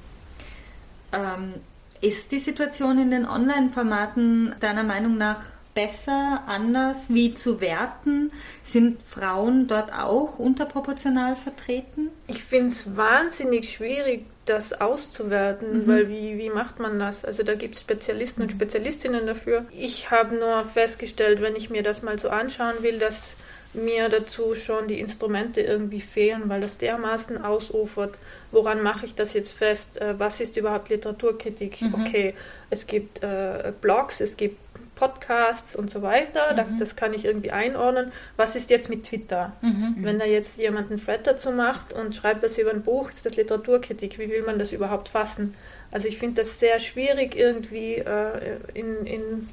Ähm, 1.13 1.53
ist 2.01 2.31
die 2.31 2.39
Situation 2.39 2.99
in 2.99 3.11
den 3.11 3.25
Online-Formaten 3.25 4.55
deiner 4.59 4.83
Meinung 4.83 5.17
nach 5.17 5.43
besser, 5.75 6.43
anders, 6.47 7.09
wie 7.09 7.33
zu 7.33 7.61
werten? 7.61 8.31
Sind 8.63 9.01
Frauen 9.03 9.67
dort 9.67 9.93
auch 9.93 10.39
unterproportional 10.39 11.35
vertreten? 11.35 12.09
Ich 12.27 12.43
finde 12.43 12.67
es 12.67 12.97
wahnsinnig 12.97 13.69
schwierig, 13.69 14.25
das 14.45 14.79
auszuwerten, 14.79 15.83
mhm. 15.83 15.87
weil 15.87 16.09
wie, 16.09 16.37
wie 16.37 16.49
macht 16.49 16.79
man 16.79 16.97
das? 16.99 17.25
Also 17.25 17.43
da 17.43 17.55
gibt 17.55 17.75
es 17.75 17.81
Spezialisten 17.81 18.41
und 18.43 18.51
Spezialistinnen 18.51 19.25
dafür. 19.25 19.65
Ich 19.71 20.11
habe 20.11 20.35
nur 20.35 20.63
festgestellt, 20.63 21.41
wenn 21.41 21.55
ich 21.55 21.69
mir 21.69 21.83
das 21.83 22.03
mal 22.03 22.17
so 22.17 22.29
anschauen 22.29 22.75
will, 22.81 22.97
dass 22.99 23.35
mir 23.75 24.09
dazu 24.09 24.55
schon 24.55 24.87
die 24.87 24.99
Instrumente 24.99 25.61
irgendwie 25.61 26.01
fehlen, 26.01 26.43
weil 26.47 26.61
das 26.61 26.77
dermaßen 26.77 27.43
ausufert. 27.43 28.17
Woran 28.51 28.81
mache 28.81 29.05
ich 29.05 29.15
das 29.15 29.33
jetzt 29.33 29.51
fest? 29.51 29.99
Äh, 30.01 30.19
was 30.19 30.39
ist 30.39 30.57
überhaupt 30.57 30.89
Literaturkritik? 30.89 31.81
Mhm. 31.81 31.95
Okay, 31.95 32.33
es 32.69 32.87
gibt 32.87 33.23
äh, 33.23 33.71
Blogs, 33.81 34.21
es 34.21 34.37
gibt 34.37 34.57
Podcasts 34.95 35.75
und 35.75 35.91
so 35.91 36.01
weiter. 36.01 36.53
Mhm. 36.53 36.79
Das 36.79 36.95
kann 36.95 37.13
ich 37.13 37.25
irgendwie 37.25 37.51
einordnen. 37.51 38.11
Was 38.37 38.55
ist 38.55 38.69
jetzt 38.69 38.89
mit 38.89 39.03
Twitter? 39.03 39.53
Mhm. 39.61 39.97
Wenn 39.99 40.19
da 40.19 40.25
jetzt 40.25 40.57
jemand 40.57 40.89
einen 40.89 41.03
Thread 41.03 41.27
dazu 41.27 41.51
macht 41.51 41.93
und 41.93 42.15
schreibt 42.15 42.43
das 42.43 42.57
über 42.57 42.71
ein 42.71 42.81
Buch, 42.81 43.09
ist 43.09 43.25
das 43.25 43.35
Literaturkritik. 43.35 44.17
Wie 44.17 44.29
will 44.29 44.43
man 44.43 44.57
das 44.57 44.71
überhaupt 44.71 45.09
fassen? 45.09 45.53
Also 45.91 46.07
ich 46.07 46.17
finde 46.17 46.41
das 46.41 46.59
sehr 46.59 46.79
schwierig 46.79 47.35
irgendwie 47.35 47.95
äh, 47.95 48.57
in, 48.73 49.05
in, 49.05 49.49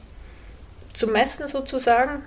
zu 0.94 1.08
messen 1.08 1.48
sozusagen. 1.48 2.22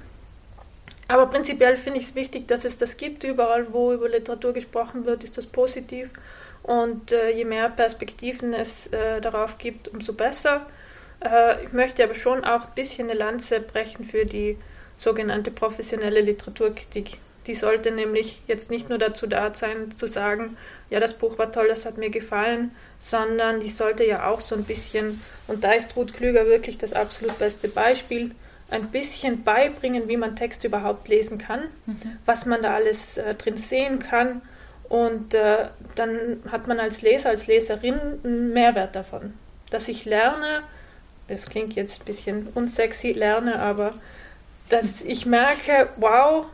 Aber 1.07 1.27
prinzipiell 1.27 1.77
finde 1.77 1.99
ich 1.99 2.09
es 2.09 2.15
wichtig, 2.15 2.47
dass 2.47 2.65
es 2.65 2.77
das 2.77 2.97
gibt. 2.97 3.23
Überall, 3.23 3.71
wo 3.71 3.93
über 3.93 4.09
Literatur 4.09 4.53
gesprochen 4.53 5.05
wird, 5.05 5.23
ist 5.23 5.37
das 5.37 5.45
positiv. 5.45 6.09
Und 6.63 7.11
äh, 7.11 7.29
je 7.29 7.45
mehr 7.45 7.69
Perspektiven 7.69 8.53
es 8.53 8.87
äh, 8.87 9.21
darauf 9.21 9.57
gibt, 9.59 9.87
umso 9.89 10.13
besser. 10.13 10.65
Äh, 11.23 11.63
ich 11.63 11.73
möchte 11.73 12.03
aber 12.03 12.15
schon 12.15 12.43
auch 12.43 12.67
ein 12.67 12.75
bisschen 12.75 13.09
eine 13.09 13.19
Lanze 13.19 13.59
brechen 13.59 14.03
für 14.03 14.25
die 14.25 14.57
sogenannte 14.97 15.51
professionelle 15.51 16.21
Literaturkritik. 16.21 17.19
Die 17.45 17.53
sollte 17.53 17.91
nämlich 17.91 18.41
jetzt 18.47 18.71
nicht 18.71 18.89
nur 18.89 18.97
dazu 18.97 19.27
da 19.27 19.53
sein, 19.53 19.93
zu 19.97 20.07
sagen, 20.07 20.57
ja, 20.89 20.99
das 20.99 21.13
Buch 21.13 21.37
war 21.37 21.51
toll, 21.51 21.67
das 21.67 21.85
hat 21.85 21.97
mir 21.97 22.09
gefallen, 22.09 22.71
sondern 22.97 23.59
die 23.59 23.69
sollte 23.69 24.03
ja 24.03 24.27
auch 24.27 24.41
so 24.41 24.55
ein 24.55 24.63
bisschen, 24.63 25.21
und 25.47 25.63
da 25.63 25.73
ist 25.73 25.95
Ruth 25.95 26.13
Klüger 26.13 26.47
wirklich 26.47 26.79
das 26.79 26.93
absolut 26.93 27.37
beste 27.37 27.67
Beispiel, 27.67 28.31
ein 28.71 28.89
bisschen 28.89 29.43
beibringen, 29.43 30.07
wie 30.07 30.17
man 30.17 30.35
Text 30.35 30.63
überhaupt 30.63 31.07
lesen 31.07 31.37
kann, 31.37 31.61
mhm. 31.85 32.17
was 32.25 32.45
man 32.45 32.63
da 32.63 32.73
alles 32.73 33.17
äh, 33.17 33.35
drin 33.35 33.57
sehen 33.57 33.99
kann. 33.99 34.41
Und 34.89 35.33
äh, 35.33 35.67
dann 35.95 36.39
hat 36.51 36.67
man 36.67 36.79
als 36.79 37.01
Leser, 37.01 37.29
als 37.29 37.47
Leserin 37.47 37.99
einen 38.23 38.53
Mehrwert 38.53 38.95
davon. 38.95 39.33
Dass 39.69 39.87
ich 39.87 40.05
lerne, 40.05 40.63
das 41.27 41.47
klingt 41.47 41.73
jetzt 41.73 42.01
ein 42.01 42.05
bisschen 42.05 42.47
unsexy, 42.53 43.11
lerne, 43.11 43.59
aber 43.59 43.93
dass 44.69 45.01
ich 45.01 45.25
merke, 45.25 45.89
wow, 45.97 46.45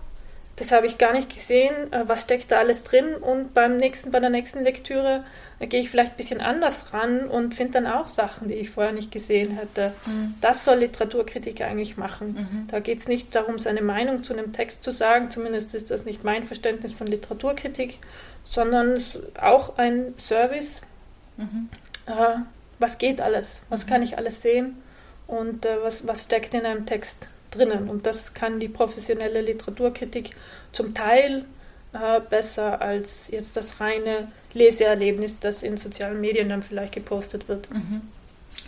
das 0.56 0.72
habe 0.72 0.86
ich 0.86 0.98
gar 0.98 1.14
nicht 1.14 1.30
gesehen, 1.30 1.92
äh, 1.92 2.04
was 2.08 2.24
steckt 2.24 2.52
da 2.52 2.60
alles 2.60 2.84
drin 2.84 3.16
und 3.16 3.54
beim 3.54 3.78
nächsten, 3.78 4.12
bei 4.12 4.20
der 4.20 4.30
nächsten 4.30 4.64
Lektüre 4.64 5.24
äh, 5.62 5.68
gehe 5.68 5.80
ich 5.80 5.90
vielleicht 5.90 6.12
ein 6.12 6.18
bisschen 6.18 6.42
anders 6.42 6.94
ran 6.94 7.26
und 7.26 7.56
finde 7.56 7.74
dann 7.74 7.88
auch 7.88 8.08
Sachen, 8.08 8.48
die 8.48 8.56
ich 8.56 8.72
vorher 8.72 8.92
nicht 8.92 9.12
gesehen 9.12 9.52
hätte. 9.52 9.94
Mhm. 10.06 10.36
Das 10.42 10.66
soll 10.66 10.80
Literaturkritik 10.80 11.62
eigentlich 11.62 11.98
machen. 11.98 12.34
Mhm. 12.34 12.68
Da 12.68 12.80
geht 12.80 12.98
es 12.98 13.08
nicht 13.08 13.36
darum, 13.36 13.60
seine 13.60 13.82
Meinung 13.82 14.24
zu 14.24 14.34
einem 14.34 14.52
Text 14.52 14.84
zu 14.84 14.92
sagen, 14.92 15.30
zumindest 15.30 15.76
ist 15.76 15.92
das 15.92 16.06
nicht 16.06 16.24
mein 16.24 16.44
Verständnis 16.44 16.94
von 16.94 17.08
Literaturkritik, 17.08 18.00
sondern 18.44 19.02
auch 19.40 19.78
ein 19.78 20.16
Service. 20.18 20.82
Mhm. 21.38 21.70
Äh, 22.08 22.40
was 22.80 22.98
geht 22.98 23.22
alles? 23.22 23.62
Was 23.70 23.86
kann 23.86 24.02
ich 24.02 24.18
alles 24.18 24.42
sehen? 24.42 24.78
Und 25.28 25.66
äh, 25.66 25.78
was, 25.84 26.08
was 26.08 26.24
steckt 26.24 26.54
in 26.56 26.66
einem 26.66 26.86
Text? 26.86 27.28
drinnen. 27.52 27.90
Und 27.90 28.06
das 28.08 28.34
kann 28.34 28.60
die 28.60 28.70
professionelle 28.70 29.42
Literaturkritik 29.42 30.32
zum 30.72 30.94
Teil 30.94 31.46
äh, 31.94 32.22
besser 32.22 32.82
als 32.82 33.28
jetzt 33.30 33.58
das 33.58 33.80
reine 33.82 34.28
Leseerlebnis, 34.54 35.40
das 35.40 35.64
in 35.64 35.78
sozialen 35.78 36.22
Medien 36.22 36.50
dann 36.50 36.64
vielleicht 36.64 36.94
gepostet 36.94 37.48
wird. 37.48 37.70
Mhm. 37.72 38.02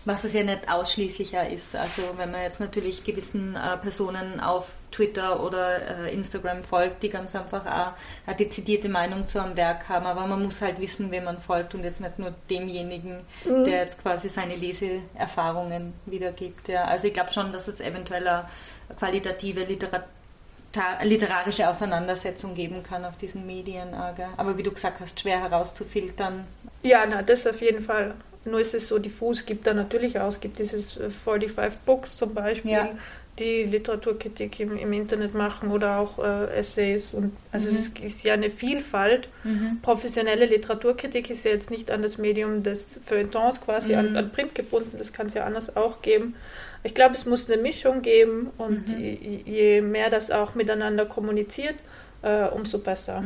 Was 0.06 0.24
es 0.24 0.34
ja 0.34 0.44
nicht 0.44 0.70
ausschließlicher 0.70 1.50
ist. 1.50 1.76
Also 1.76 2.02
wenn 2.18 2.32
man 2.32 2.42
jetzt 2.42 2.60
natürlich 2.60 3.04
gewissen 3.04 3.56
äh, 3.56 3.78
Personen 3.78 4.40
auf 4.40 4.70
Twitter 4.92 5.44
oder 5.44 6.06
äh, 6.06 6.14
Instagram 6.14 6.64
folgt, 6.64 7.04
die 7.04 7.10
ganz 7.10 7.36
einfach 7.36 7.66
auch 7.66 7.94
eine 8.26 8.36
dezidierte 8.36 8.90
Meinung 8.90 9.28
zu 9.28 9.42
einem 9.42 9.56
Werk 9.56 9.88
haben, 9.90 10.06
aber 10.06 10.26
man 10.28 10.44
muss 10.44 10.62
halt 10.62 10.80
wissen, 10.80 11.12
wem 11.12 11.26
man 11.26 11.38
folgt 11.38 11.76
und 11.76 11.84
jetzt 11.84 12.02
nicht 12.02 12.20
nur 12.20 12.34
demjenigen, 12.50 13.22
mhm. 13.46 13.64
der 13.66 13.84
jetzt 13.84 14.02
quasi 14.02 14.30
seine 14.30 14.56
Leseerfahrungen 14.56 15.94
wiedergibt. 16.06 16.68
Ja. 16.68 16.86
Also 16.86 17.08
ich 17.08 17.14
glaube 17.14 17.32
schon, 17.32 17.52
dass 17.52 17.68
es 17.68 17.80
eventuell 17.80 18.28
eine 18.28 18.46
qualitative 18.98 19.64
Literatur 19.64 20.08
literarische 21.04 21.68
Auseinandersetzung 21.68 22.56
geben 22.56 22.84
kann 22.84 23.06
auf 23.06 23.18
diesen 23.18 23.46
Medien. 23.46 23.94
Aber 23.94 24.58
wie 24.58 24.64
du 24.64 24.72
gesagt 24.72 25.00
hast, 25.00 25.20
schwer 25.20 25.42
herauszufiltern. 25.42 26.46
Ja, 26.82 27.06
na, 27.06 27.22
das 27.22 27.48
auf 27.48 27.62
jeden 27.62 27.82
Fall. 27.82 28.16
Nur 28.46 28.60
ist 28.60 28.74
es 28.74 28.88
so 28.90 29.00
diffus, 29.00 29.46
gibt 29.46 29.68
da 29.68 29.74
natürlich 29.74 30.20
auch, 30.20 30.28
es 30.28 30.40
gibt 30.42 30.60
dieses 30.60 30.94
45 30.94 31.58
äh, 31.58 31.72
Books 31.86 32.18
zum 32.18 32.34
Beispiel, 32.34 32.72
ja. 32.72 32.90
Die 33.40 33.64
Literaturkritik 33.64 34.60
im, 34.60 34.78
im, 34.78 34.94
Internet 34.94 35.34
machen 35.34 35.72
oder 35.72 35.98
auch 35.98 36.20
äh, 36.20 36.56
Essays. 36.56 37.14
Und, 37.14 37.36
also 37.52 37.72
mhm. 37.72 37.78
es 37.78 38.04
ist 38.04 38.24
ja 38.24 38.34
eine 38.34 38.52
Vielfalt. 38.52 39.28
Mhm. 39.44 39.80
Professionelle 39.82 40.46
Literaturkritik 40.46 41.30
ist 41.32 41.44
ja 41.44 41.52
jetzt 41.52 41.72
nicht 41.72 41.90
an 41.90 42.04
das 42.04 42.18
Medium 42.18 42.62
des 42.62 43.00
Feuilletons 43.04 43.62
quasi, 43.62 43.94
mhm. 43.94 44.00
an, 44.00 44.18
an 44.18 44.32
Print 44.32 44.54
gebunden, 44.54 44.98
das 44.98 45.14
kann 45.14 45.28
es 45.28 45.34
ja 45.34 45.46
anders 45.46 45.76
auch 45.76 46.02
geben. 46.02 46.36
Ich 46.84 46.94
glaube, 46.94 47.16
es 47.16 47.26
muss 47.26 47.50
eine 47.50 47.62
Mischung 47.62 48.02
geben 48.02 48.52
und 48.58 48.88
mhm. 48.88 49.00
je, 49.00 49.42
je, 49.46 49.82
mehr 49.82 50.10
das 50.10 50.30
auch 50.30 50.54
miteinander 50.54 51.06
kommuniziert, 51.06 51.76
äh, 52.22 52.46
umso 52.50 52.80
besser. 52.80 53.24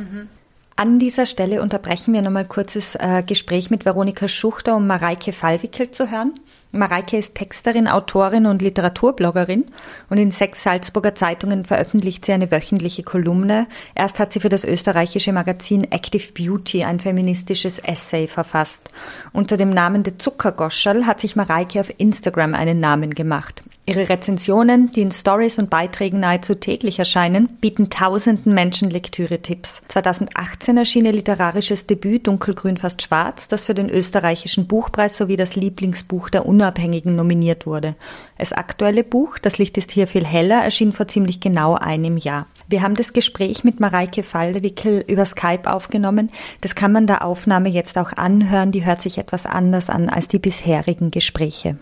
An 0.80 1.00
dieser 1.00 1.26
Stelle 1.26 1.60
unterbrechen 1.60 2.14
wir 2.14 2.22
nochmal 2.22 2.44
kurzes 2.44 2.94
äh, 2.94 3.24
Gespräch 3.26 3.68
mit 3.68 3.84
Veronika 3.84 4.28
Schuchter, 4.28 4.76
um 4.76 4.86
Mareike 4.86 5.32
Fallwickel 5.32 5.90
zu 5.90 6.08
hören. 6.08 6.34
Mareike 6.72 7.16
ist 7.16 7.34
Texterin, 7.34 7.88
Autorin 7.88 8.46
und 8.46 8.62
Literaturbloggerin 8.62 9.64
und 10.08 10.18
in 10.18 10.30
sechs 10.30 10.62
Salzburger 10.62 11.16
Zeitungen 11.16 11.64
veröffentlicht 11.64 12.24
sie 12.24 12.32
eine 12.32 12.52
wöchentliche 12.52 13.02
Kolumne. 13.02 13.66
Erst 13.96 14.20
hat 14.20 14.30
sie 14.30 14.38
für 14.38 14.50
das 14.50 14.62
österreichische 14.62 15.32
Magazin 15.32 15.82
Active 15.82 16.32
Beauty 16.32 16.84
ein 16.84 17.00
feministisches 17.00 17.80
Essay 17.80 18.28
verfasst. 18.28 18.88
Unter 19.32 19.56
dem 19.56 19.70
Namen 19.70 20.04
de 20.04 20.16
Zuckergoscherl 20.16 21.06
hat 21.06 21.18
sich 21.18 21.34
Mareike 21.34 21.80
auf 21.80 21.92
Instagram 21.98 22.54
einen 22.54 22.78
Namen 22.78 23.16
gemacht. 23.16 23.64
Ihre 23.88 24.06
Rezensionen, 24.10 24.90
die 24.90 25.00
in 25.00 25.10
Stories 25.10 25.58
und 25.58 25.70
Beiträgen 25.70 26.20
nahezu 26.20 26.54
täglich 26.54 26.98
erscheinen, 26.98 27.48
bieten 27.62 27.88
tausenden 27.88 28.52
Menschen 28.52 28.90
Lektüre-Tipps. 28.90 29.80
2018 29.88 30.76
erschien 30.76 31.06
ihr 31.06 31.12
literarisches 31.12 31.86
Debüt 31.86 32.26
Dunkelgrün 32.26 32.76
fast 32.76 33.00
schwarz, 33.00 33.48
das 33.48 33.64
für 33.64 33.72
den 33.72 33.88
österreichischen 33.88 34.66
Buchpreis 34.66 35.16
sowie 35.16 35.36
das 35.36 35.56
Lieblingsbuch 35.56 36.28
der 36.28 36.44
Unabhängigen 36.44 37.16
nominiert 37.16 37.64
wurde. 37.64 37.94
Das 38.36 38.52
aktuelle 38.52 39.04
Buch, 39.04 39.38
Das 39.38 39.56
Licht 39.56 39.78
ist 39.78 39.90
hier 39.90 40.06
viel 40.06 40.26
heller, 40.26 40.62
erschien 40.62 40.92
vor 40.92 41.08
ziemlich 41.08 41.40
genau 41.40 41.74
einem 41.74 42.18
Jahr. 42.18 42.46
Wir 42.68 42.82
haben 42.82 42.94
das 42.94 43.14
Gespräch 43.14 43.64
mit 43.64 43.80
Mareike 43.80 44.22
Fallwickel 44.22 45.02
über 45.06 45.24
Skype 45.24 45.62
aufgenommen. 45.64 46.30
Das 46.60 46.74
kann 46.74 46.92
man 46.92 47.06
der 47.06 47.24
Aufnahme 47.24 47.70
jetzt 47.70 47.96
auch 47.96 48.12
anhören. 48.12 48.70
Die 48.70 48.84
hört 48.84 49.00
sich 49.00 49.16
etwas 49.16 49.46
anders 49.46 49.88
an 49.88 50.10
als 50.10 50.28
die 50.28 50.38
bisherigen 50.38 51.10
Gespräche. 51.10 51.78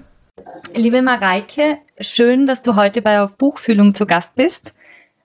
Liebe 0.75 1.03
Mareike, 1.03 1.79
schön, 1.99 2.47
dass 2.47 2.63
du 2.63 2.77
heute 2.77 3.03
bei 3.03 3.21
Auf 3.21 3.37
Buchfühlung 3.37 3.95
zu 3.95 4.07
Gast 4.07 4.35
bist. 4.35 4.75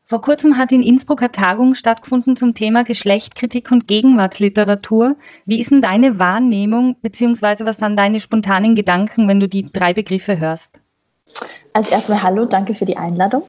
Vor 0.03 0.21
kurzem 0.21 0.57
hat 0.57 0.71
in 0.71 0.81
Innsbruck 0.81 1.21
eine 1.21 1.31
Tagung 1.31 1.75
stattgefunden 1.75 2.35
zum 2.35 2.53
Thema 2.53 2.83
Geschlechtkritik 2.83 3.71
und 3.71 3.87
Gegenwartsliteratur. 3.87 5.15
Wie 5.45 5.61
ist 5.61 5.71
denn 5.71 5.81
deine 5.81 6.19
Wahrnehmung, 6.19 6.97
beziehungsweise 7.01 7.65
was 7.65 7.77
sind 7.77 7.97
deine 7.97 8.19
spontanen 8.19 8.75
Gedanken, 8.75 9.27
wenn 9.27 9.39
du 9.39 9.47
die 9.47 9.71
drei 9.71 9.93
Begriffe 9.93 10.39
hörst? 10.39 10.71
Also 11.73 11.91
erstmal 11.91 12.21
hallo, 12.21 12.45
danke 12.45 12.73
für 12.73 12.85
die 12.85 12.97
Einladung. 12.97 13.43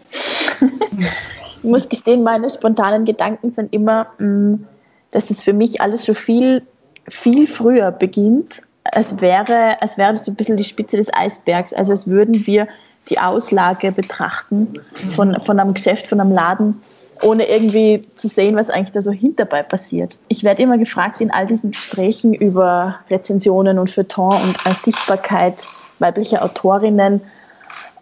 ich 0.61 1.65
muss 1.65 1.89
gestehen, 1.89 2.23
meine 2.23 2.49
spontanen 2.49 3.05
Gedanken 3.05 3.53
sind 3.55 3.75
immer, 3.75 4.09
mm, 4.19 4.65
dass 5.11 5.31
es 5.31 5.43
für 5.43 5.53
mich 5.53 5.81
alles 5.81 6.05
so 6.05 6.15
viel, 6.15 6.63
viel 7.09 7.47
früher 7.47 7.91
beginnt 7.91 8.63
als 8.85 9.21
wäre, 9.21 9.81
als 9.81 9.97
wäre 9.97 10.13
das 10.13 10.25
so 10.25 10.33
ein 10.33 10.35
bisschen 10.35 10.57
die 10.57 10.65
Spitze 10.65 10.97
des 10.97 11.13
Eisbergs. 11.15 11.73
Also 11.73 11.93
als 11.93 12.07
würden 12.07 12.47
wir 12.47 12.67
die 13.11 13.19
Auslage 13.19 13.93
betrachten 13.93 14.75
von, 15.11 15.41
von 15.43 15.59
einem 15.59 15.75
Geschäft, 15.75 16.07
von 16.07 16.21
einem 16.21 16.33
Laden, 16.33 16.81
ohne 17.23 17.49
irgendwie 17.49 18.05
zu 18.17 18.29
sehen, 18.29 18.57
was 18.57 18.71
eigentlich 18.71 18.93
da 18.93 19.01
so 19.01 19.13
hinterbei 19.13 19.63
passiert. 19.63 20.19
Ich 20.29 20.45
werde 20.45 20.63
immer 20.63 20.79
gefragt 20.79 21.21
in 21.21 21.31
all 21.31 21.47
diesen 21.47 21.71
Gesprächen 21.71 22.35
über 22.35 22.97
Rezensionen 23.11 23.79
und 23.79 23.91
Feuilleton 23.91 24.41
und 24.43 24.77
Sichtbarkeit 24.83 25.67
weiblicher 25.99 26.43
Autorinnen, 26.43 27.21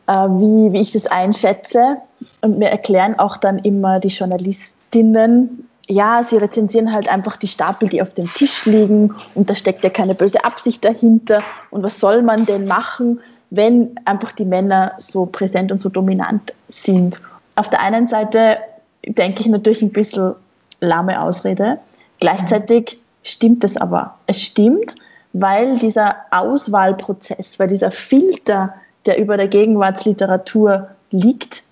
äh, 0.06 0.12
wie, 0.12 0.72
wie 0.72 0.80
ich 0.80 0.92
das 0.92 1.06
einschätze. 1.06 1.98
Und 2.40 2.58
mir 2.58 2.70
erklären 2.70 3.18
auch 3.18 3.36
dann 3.36 3.58
immer 3.60 4.00
die 4.00 4.08
Journalistinnen, 4.08 5.68
ja, 5.90 6.22
sie 6.22 6.36
rezensieren 6.36 6.92
halt 6.92 7.08
einfach 7.08 7.36
die 7.36 7.48
Stapel, 7.48 7.88
die 7.88 8.00
auf 8.00 8.14
dem 8.14 8.32
Tisch 8.32 8.64
liegen 8.64 9.12
und 9.34 9.50
da 9.50 9.56
steckt 9.56 9.82
ja 9.82 9.90
keine 9.90 10.14
böse 10.14 10.44
Absicht 10.44 10.84
dahinter. 10.84 11.42
Und 11.70 11.82
was 11.82 11.98
soll 11.98 12.22
man 12.22 12.46
denn 12.46 12.66
machen, 12.66 13.18
wenn 13.50 13.96
einfach 14.04 14.30
die 14.30 14.44
Männer 14.44 14.92
so 14.98 15.26
präsent 15.26 15.72
und 15.72 15.80
so 15.80 15.88
dominant 15.88 16.54
sind? 16.68 17.20
Auf 17.56 17.68
der 17.70 17.80
einen 17.80 18.06
Seite 18.06 18.58
denke 19.04 19.40
ich 19.40 19.48
natürlich 19.48 19.82
ein 19.82 19.90
bisschen 19.90 20.34
lahme 20.80 21.20
Ausrede. 21.20 21.78
Gleichzeitig 22.20 23.00
stimmt 23.24 23.64
es 23.64 23.76
aber. 23.76 24.14
Es 24.28 24.40
stimmt, 24.40 24.94
weil 25.32 25.76
dieser 25.76 26.14
Auswahlprozess, 26.30 27.58
weil 27.58 27.66
dieser 27.66 27.90
Filter, 27.90 28.74
der 29.06 29.18
über 29.18 29.36
der 29.36 29.48
Gegenwartsliteratur 29.48 30.88
liegt, 31.10 31.64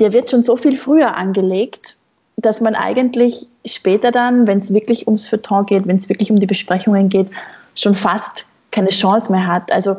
der 0.00 0.12
wird 0.12 0.30
schon 0.30 0.42
so 0.42 0.58
viel 0.58 0.76
früher 0.76 1.16
angelegt 1.16 1.96
dass 2.44 2.60
man 2.60 2.74
eigentlich 2.74 3.46
später 3.64 4.10
dann, 4.10 4.46
wenn 4.46 4.58
es 4.58 4.72
wirklich 4.72 5.06
ums 5.06 5.26
Feuilleton 5.26 5.66
geht, 5.66 5.86
wenn 5.86 5.96
es 5.96 6.08
wirklich 6.08 6.30
um 6.30 6.40
die 6.40 6.46
Besprechungen 6.46 7.08
geht, 7.08 7.30
schon 7.74 7.94
fast 7.94 8.46
keine 8.70 8.88
Chance 8.88 9.30
mehr 9.30 9.46
hat. 9.46 9.70
Also 9.70 9.96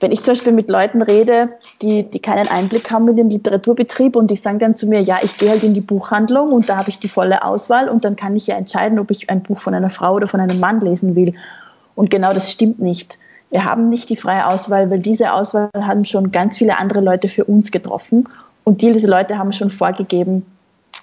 wenn 0.00 0.12
ich 0.12 0.22
zum 0.22 0.32
Beispiel 0.32 0.52
mit 0.52 0.70
Leuten 0.70 1.02
rede, 1.02 1.48
die, 1.82 2.04
die 2.04 2.20
keinen 2.20 2.48
Einblick 2.48 2.90
haben 2.90 3.08
in 3.08 3.16
den 3.16 3.30
Literaturbetrieb 3.30 4.16
und 4.16 4.30
die 4.30 4.36
sagen 4.36 4.60
dann 4.60 4.76
zu 4.76 4.86
mir, 4.86 5.02
ja, 5.02 5.18
ich 5.22 5.36
gehe 5.38 5.50
halt 5.50 5.64
in 5.64 5.74
die 5.74 5.80
Buchhandlung 5.80 6.52
und 6.52 6.68
da 6.68 6.76
habe 6.76 6.88
ich 6.88 6.98
die 7.00 7.08
volle 7.08 7.44
Auswahl 7.44 7.88
und 7.88 8.04
dann 8.04 8.14
kann 8.14 8.36
ich 8.36 8.46
ja 8.46 8.56
entscheiden, 8.56 8.98
ob 8.98 9.10
ich 9.10 9.28
ein 9.28 9.42
Buch 9.42 9.58
von 9.58 9.74
einer 9.74 9.90
Frau 9.90 10.14
oder 10.14 10.28
von 10.28 10.40
einem 10.40 10.60
Mann 10.60 10.80
lesen 10.80 11.16
will. 11.16 11.34
Und 11.94 12.10
genau 12.10 12.32
das 12.32 12.50
stimmt 12.50 12.78
nicht. 12.78 13.18
Wir 13.50 13.64
haben 13.64 13.88
nicht 13.88 14.08
die 14.08 14.16
freie 14.16 14.46
Auswahl, 14.46 14.90
weil 14.90 15.00
diese 15.00 15.32
Auswahl 15.32 15.68
haben 15.74 16.04
schon 16.04 16.30
ganz 16.30 16.58
viele 16.58 16.78
andere 16.78 17.00
Leute 17.00 17.28
für 17.28 17.44
uns 17.44 17.70
getroffen 17.70 18.28
und 18.64 18.80
diese 18.82 19.06
Leute 19.06 19.36
haben 19.36 19.52
schon 19.52 19.68
vorgegeben, 19.68 20.46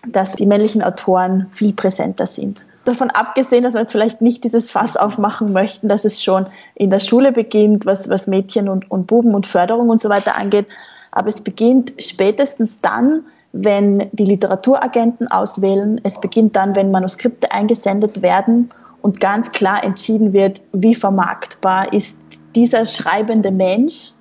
dass 0.08 0.34
die 0.34 0.46
männlichen 0.46 0.82
Autoren 0.82 1.48
viel 1.52 1.74
präsenter 1.74 2.26
sind. 2.26 2.66
Davon 2.86 3.10
abgesehen, 3.12 3.64
dass 3.64 3.74
wir 3.74 3.82
jetzt 3.82 3.92
vielleicht 3.92 4.22
nicht 4.22 4.44
dieses 4.44 4.72
Fass 4.72 4.96
aufmachen 4.96 5.52
möchten, 5.54 5.90
dass 5.90 6.06
es 6.06 6.24
schon 6.24 6.48
in 6.76 6.90
der 6.90 7.00
Schule 7.00 7.32
beginnt, 7.32 7.86
was, 7.86 8.10
was 8.10 8.26
Mädchen 8.26 8.70
und, 8.70 8.90
und 8.90 9.08
Buben 9.08 9.36
und 9.36 9.46
Förderung 9.46 9.90
und 9.90 10.02
so 10.02 10.10
weiter 10.10 10.36
angeht. 10.36 10.66
Aber 11.12 11.30
es 11.30 11.42
beginnt 11.42 11.94
spätestens 12.00 12.80
dann, 12.82 13.24
wenn 13.52 14.10
die 14.12 14.26
Literaturagenten 14.26 15.28
auswählen. 15.28 16.00
Es 16.04 16.20
beginnt 16.20 16.56
dann, 16.56 16.76
wenn 16.76 16.92
Manuskripte 16.92 17.52
eingesendet 17.52 18.22
werden 18.22 18.70
und 19.02 19.20
ganz 19.20 19.52
klar 19.52 19.84
entschieden 19.84 20.34
wird, 20.34 20.62
wie 20.72 20.96
vermarktbar 20.96 21.92
ist 21.94 22.16
dieser 22.56 22.86
schreibende 22.86 23.52
Mensch. 23.52 24.12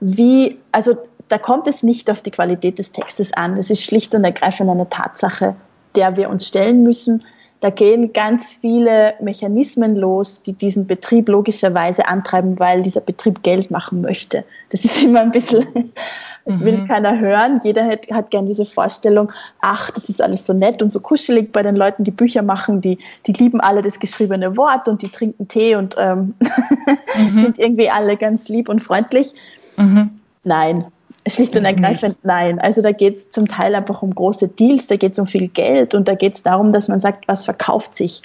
Wie, 0.00 0.58
also 0.72 0.96
da 1.32 1.38
kommt 1.38 1.66
es 1.66 1.82
nicht 1.82 2.10
auf 2.10 2.20
die 2.20 2.30
Qualität 2.30 2.78
des 2.78 2.92
Textes 2.92 3.32
an. 3.32 3.56
Das 3.56 3.70
ist 3.70 3.82
schlicht 3.82 4.14
und 4.14 4.22
ergreifend 4.22 4.68
eine 4.68 4.90
Tatsache, 4.90 5.56
der 5.96 6.14
wir 6.18 6.28
uns 6.28 6.46
stellen 6.46 6.82
müssen. 6.82 7.24
Da 7.60 7.70
gehen 7.70 8.12
ganz 8.12 8.58
viele 8.60 9.14
Mechanismen 9.18 9.96
los, 9.96 10.42
die 10.42 10.52
diesen 10.52 10.86
Betrieb 10.86 11.30
logischerweise 11.30 12.06
antreiben, 12.06 12.58
weil 12.58 12.82
dieser 12.82 13.00
Betrieb 13.00 13.42
Geld 13.42 13.70
machen 13.70 14.02
möchte. 14.02 14.44
Das 14.68 14.84
ist 14.84 15.02
immer 15.02 15.22
ein 15.22 15.30
bisschen, 15.30 15.64
das 16.44 16.60
will 16.60 16.76
mhm. 16.76 16.88
keiner 16.88 17.18
hören. 17.18 17.62
Jeder 17.64 17.86
hat, 17.86 18.10
hat 18.10 18.30
gern 18.30 18.44
diese 18.44 18.66
Vorstellung, 18.66 19.32
ach, 19.62 19.90
das 19.90 20.10
ist 20.10 20.20
alles 20.20 20.44
so 20.44 20.52
nett 20.52 20.82
und 20.82 20.92
so 20.92 21.00
kuschelig 21.00 21.50
bei 21.50 21.62
den 21.62 21.76
Leuten, 21.76 22.04
die 22.04 22.10
Bücher 22.10 22.42
machen, 22.42 22.82
die, 22.82 22.98
die 23.26 23.32
lieben 23.32 23.58
alle 23.58 23.80
das 23.80 23.98
geschriebene 23.98 24.54
Wort 24.58 24.86
und 24.86 25.00
die 25.00 25.08
trinken 25.08 25.48
Tee 25.48 25.76
und 25.76 25.94
ähm, 25.98 26.34
mhm. 27.16 27.40
sind 27.40 27.58
irgendwie 27.58 27.88
alle 27.88 28.18
ganz 28.18 28.50
lieb 28.50 28.68
und 28.68 28.82
freundlich. 28.82 29.32
Mhm. 29.78 30.10
Nein, 30.44 30.84
Schlicht 31.26 31.56
und 31.56 31.64
ergreifend 31.64 32.16
nein. 32.24 32.58
Also 32.58 32.82
da 32.82 32.92
geht 32.92 33.16
es 33.16 33.30
zum 33.30 33.46
Teil 33.46 33.74
einfach 33.74 34.02
um 34.02 34.14
große 34.14 34.48
Deals, 34.48 34.86
da 34.88 34.96
geht 34.96 35.12
es 35.12 35.18
um 35.18 35.26
viel 35.26 35.48
Geld 35.48 35.94
und 35.94 36.08
da 36.08 36.14
geht 36.14 36.34
es 36.34 36.42
darum, 36.42 36.72
dass 36.72 36.88
man 36.88 37.00
sagt, 37.00 37.28
was 37.28 37.44
verkauft 37.44 37.94
sich. 37.94 38.22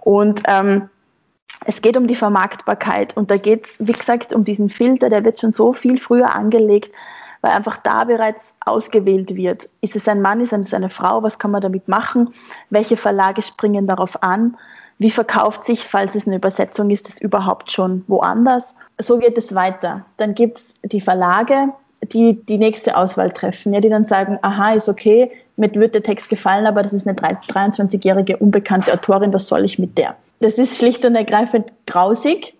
Und 0.00 0.42
ähm, 0.46 0.88
es 1.64 1.80
geht 1.80 1.96
um 1.96 2.08
die 2.08 2.16
Vermarktbarkeit 2.16 3.16
und 3.16 3.30
da 3.30 3.36
geht 3.36 3.66
es, 3.66 3.86
wie 3.86 3.92
gesagt, 3.92 4.32
um 4.32 4.44
diesen 4.44 4.68
Filter, 4.68 5.08
der 5.08 5.24
wird 5.24 5.38
schon 5.38 5.52
so 5.52 5.72
viel 5.72 5.98
früher 5.98 6.34
angelegt, 6.34 6.92
weil 7.42 7.52
einfach 7.52 7.76
da 7.78 8.04
bereits 8.04 8.54
ausgewählt 8.64 9.36
wird. 9.36 9.68
Ist 9.80 9.94
es 9.94 10.08
ein 10.08 10.20
Mann, 10.20 10.40
ist 10.40 10.52
es 10.52 10.74
eine 10.74 10.88
Frau, 10.88 11.22
was 11.22 11.38
kann 11.38 11.52
man 11.52 11.62
damit 11.62 11.86
machen? 11.86 12.30
Welche 12.70 12.96
Verlage 12.96 13.42
springen 13.42 13.86
darauf 13.86 14.20
an? 14.22 14.56
wie 15.02 15.10
verkauft 15.10 15.64
sich, 15.64 15.84
falls 15.84 16.14
es 16.14 16.26
eine 16.26 16.36
Übersetzung 16.36 16.88
ist, 16.90 17.08
das 17.08 17.20
überhaupt 17.20 17.72
schon 17.72 18.04
woanders. 18.06 18.74
So 18.98 19.18
geht 19.18 19.36
es 19.36 19.54
weiter. 19.54 20.04
Dann 20.16 20.34
gibt 20.34 20.58
es 20.58 20.74
die 20.84 21.00
Verlage, 21.00 21.70
die 22.02 22.34
die 22.46 22.58
nächste 22.58 22.96
Auswahl 22.96 23.30
treffen, 23.30 23.72
ja, 23.72 23.80
die 23.80 23.88
dann 23.88 24.06
sagen, 24.06 24.38
aha, 24.42 24.72
ist 24.72 24.88
okay, 24.88 25.30
mir 25.56 25.72
wird 25.74 25.94
der 25.94 26.02
Text 26.02 26.28
gefallen, 26.28 26.66
aber 26.66 26.82
das 26.82 26.92
ist 26.92 27.06
eine 27.06 27.16
23-jährige 27.16 28.36
unbekannte 28.38 28.92
Autorin, 28.92 29.32
was 29.32 29.46
soll 29.46 29.64
ich 29.64 29.78
mit 29.78 29.96
der? 29.96 30.16
Das 30.40 30.54
ist 30.54 30.76
schlicht 30.78 31.04
und 31.04 31.14
ergreifend 31.14 31.72
grausig, 31.86 32.54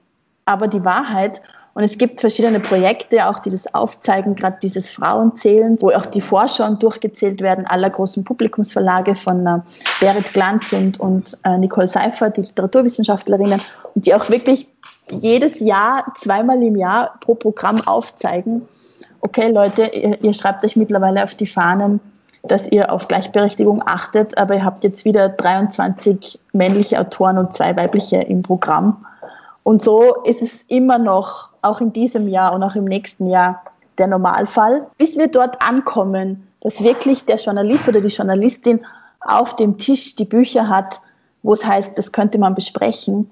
aber 0.45 0.69
die 0.69 0.85
Wahrheit. 0.85 1.43
Und 1.75 1.85
es 1.85 1.97
gibt 1.97 2.21
verschiedene 2.21 2.61
Projekte, 2.61 3.27
auch 3.27 3.39
die 3.39 3.49
das 3.49 3.75
aufzeigen, 3.75 4.37
gerade 4.37 4.59
dieses 4.63 4.91
Frauenzählen, 4.91 5.81
wo 5.81 5.91
auch 5.91 6.05
die 6.05 6.21
Vorschauen 6.21 6.79
durchgezählt 6.79 7.41
werden, 7.41 7.67
aller 7.67 7.89
großen 7.89 8.23
Publikumsverlage 8.25 9.17
von 9.17 9.47
äh, 9.47 9.59
Berit 9.99 10.35
Glanz 10.35 10.73
und, 10.75 11.01
und 11.01 11.39
äh, 11.45 11.57
Nicole 11.57 11.87
Seifert, 11.87 12.37
die 12.37 12.43
Literaturwissenschaftlerinnen, 12.43 13.63
und 13.95 14.07
die 14.07 14.15
auch 14.15 14.29
wirklich 14.29 14.69
jedes 15.11 15.61
Jahr, 15.61 16.05
zweimal 16.17 16.63
im 16.63 16.77
Jahr 16.77 17.15
pro 17.21 17.35
Programm 17.35 17.81
aufzeigen, 17.87 18.63
okay 19.23 19.51
Leute, 19.51 19.87
ihr, 19.87 20.23
ihr 20.23 20.35
schreibt 20.35 20.65
euch 20.65 20.77
mittlerweile 20.77 21.25
auf 21.25 21.35
die 21.35 21.47
Fahnen, 21.47 22.01
dass 22.43 22.71
ihr 22.71 22.93
auf 22.93 23.09
Gleichberechtigung 23.09 23.83
achtet, 23.87 24.37
aber 24.37 24.55
ihr 24.55 24.65
habt 24.65 24.85
jetzt 24.85 25.05
wieder 25.05 25.29
23 25.29 26.39
männliche 26.53 27.01
Autoren 27.01 27.39
und 27.39 27.55
zwei 27.55 27.75
weibliche 27.77 28.19
im 28.19 28.43
Programm. 28.43 29.07
Und 29.63 29.81
so 29.81 30.23
ist 30.25 30.43
es 30.43 30.63
immer 30.63 30.99
noch, 30.99 31.51
auch 31.63 31.81
in 31.81 31.93
diesem 31.93 32.29
Jahr 32.29 32.53
und 32.53 32.63
auch 32.65 32.75
im 32.75 32.85
nächsten 32.85 33.29
Jahr, 33.29 33.63
der 33.99 34.09
Normalfall, 34.09 34.87
bis 34.99 35.17
wir 35.17 35.29
dort 35.29 35.61
ankommen, 35.63 36.49
dass 36.63 36.83
wirklich 36.83 37.25
der 37.25 37.37
Journalist 37.37 37.87
oder 37.89 38.01
die 38.01 38.09
Journalistin 38.09 38.81
auf 39.21 39.55
dem 39.57 39.79
Tisch 39.79 40.17
die 40.17 40.25
Bücher 40.25 40.69
hat, 40.69 41.01
wo 41.43 41.53
es 41.53 41.65
heißt, 41.65 41.97
das 41.97 42.11
könnte 42.11 42.39
man 42.39 42.55
besprechen, 42.55 43.31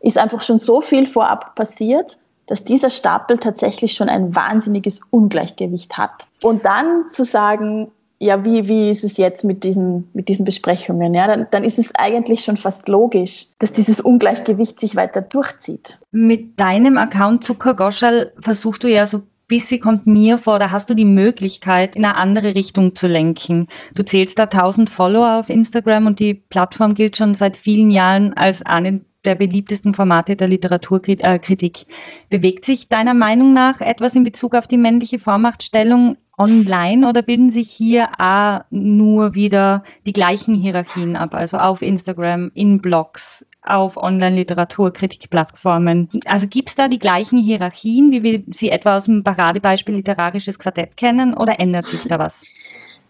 ist 0.00 0.18
einfach 0.18 0.42
schon 0.42 0.58
so 0.58 0.80
viel 0.80 1.06
vorab 1.06 1.54
passiert, 1.54 2.18
dass 2.50 2.64
dieser 2.64 2.90
Stapel 2.90 3.38
tatsächlich 3.38 3.92
schon 3.92 4.08
ein 4.08 4.34
wahnsinniges 4.34 5.00
Ungleichgewicht 5.10 5.96
hat. 5.96 6.26
Und 6.42 6.64
dann 6.64 7.04
zu 7.12 7.24
sagen, 7.24 7.92
ja, 8.18 8.44
wie, 8.44 8.66
wie 8.66 8.90
ist 8.90 9.04
es 9.04 9.16
jetzt 9.18 9.44
mit 9.44 9.62
diesen, 9.62 10.10
mit 10.14 10.28
diesen 10.28 10.44
Besprechungen? 10.44 11.14
Ja, 11.14 11.28
dann, 11.28 11.46
dann 11.52 11.62
ist 11.62 11.78
es 11.78 11.94
eigentlich 11.94 12.42
schon 12.42 12.56
fast 12.56 12.88
logisch, 12.88 13.46
dass 13.60 13.72
dieses 13.72 14.00
Ungleichgewicht 14.00 14.80
sich 14.80 14.96
weiter 14.96 15.22
durchzieht. 15.22 15.98
Mit 16.10 16.58
deinem 16.58 16.98
Account 16.98 17.44
Zuckergoschal 17.44 18.32
versuchst 18.40 18.82
du 18.82 18.88
ja 18.88 19.06
so 19.06 19.22
bisschen 19.46 19.80
kommt 19.80 20.06
mir 20.06 20.38
vor, 20.38 20.58
da 20.58 20.70
hast 20.70 20.90
du 20.90 20.94
die 20.94 21.04
Möglichkeit, 21.04 21.96
in 21.96 22.04
eine 22.04 22.16
andere 22.16 22.54
Richtung 22.54 22.94
zu 22.94 23.06
lenken. 23.06 23.66
Du 23.94 24.04
zählst 24.04 24.38
da 24.38 24.44
1000 24.44 24.88
Follower 24.88 25.40
auf 25.40 25.50
Instagram 25.50 26.06
und 26.06 26.20
die 26.20 26.34
Plattform 26.34 26.94
gilt 26.94 27.16
schon 27.16 27.34
seit 27.34 27.56
vielen 27.56 27.90
Jahren 27.90 28.32
als 28.34 28.62
eine 28.62 29.00
der 29.24 29.34
beliebtesten 29.34 29.94
Formate 29.94 30.36
der 30.36 30.48
Literaturkritik. 30.48 31.86
Bewegt 32.28 32.64
sich 32.64 32.88
deiner 32.88 33.14
Meinung 33.14 33.52
nach 33.52 33.80
etwas 33.80 34.14
in 34.14 34.24
Bezug 34.24 34.54
auf 34.54 34.66
die 34.66 34.78
männliche 34.78 35.18
Vormachtstellung 35.18 36.16
online 36.38 37.06
oder 37.06 37.22
bilden 37.22 37.50
sich 37.50 37.70
hier 37.70 38.08
auch 38.18 38.60
nur 38.70 39.34
wieder 39.34 39.84
die 40.06 40.14
gleichen 40.14 40.54
Hierarchien 40.54 41.16
ab, 41.16 41.34
also 41.34 41.58
auf 41.58 41.82
Instagram, 41.82 42.50
in 42.54 42.80
Blogs, 42.80 43.44
auf 43.62 43.98
Online-Literaturkritikplattformen. 43.98 46.08
Also 46.24 46.46
gibt 46.46 46.70
es 46.70 46.76
da 46.76 46.88
die 46.88 46.98
gleichen 46.98 47.38
Hierarchien, 47.38 48.10
wie 48.10 48.22
wir 48.22 48.42
sie 48.48 48.70
etwa 48.70 48.96
aus 48.96 49.04
dem 49.04 49.22
Paradebeispiel 49.22 49.96
literarisches 49.96 50.58
Quartett 50.58 50.96
kennen, 50.96 51.34
oder 51.34 51.60
ändert 51.60 51.84
sich 51.84 52.08
da 52.08 52.18
was? 52.18 52.40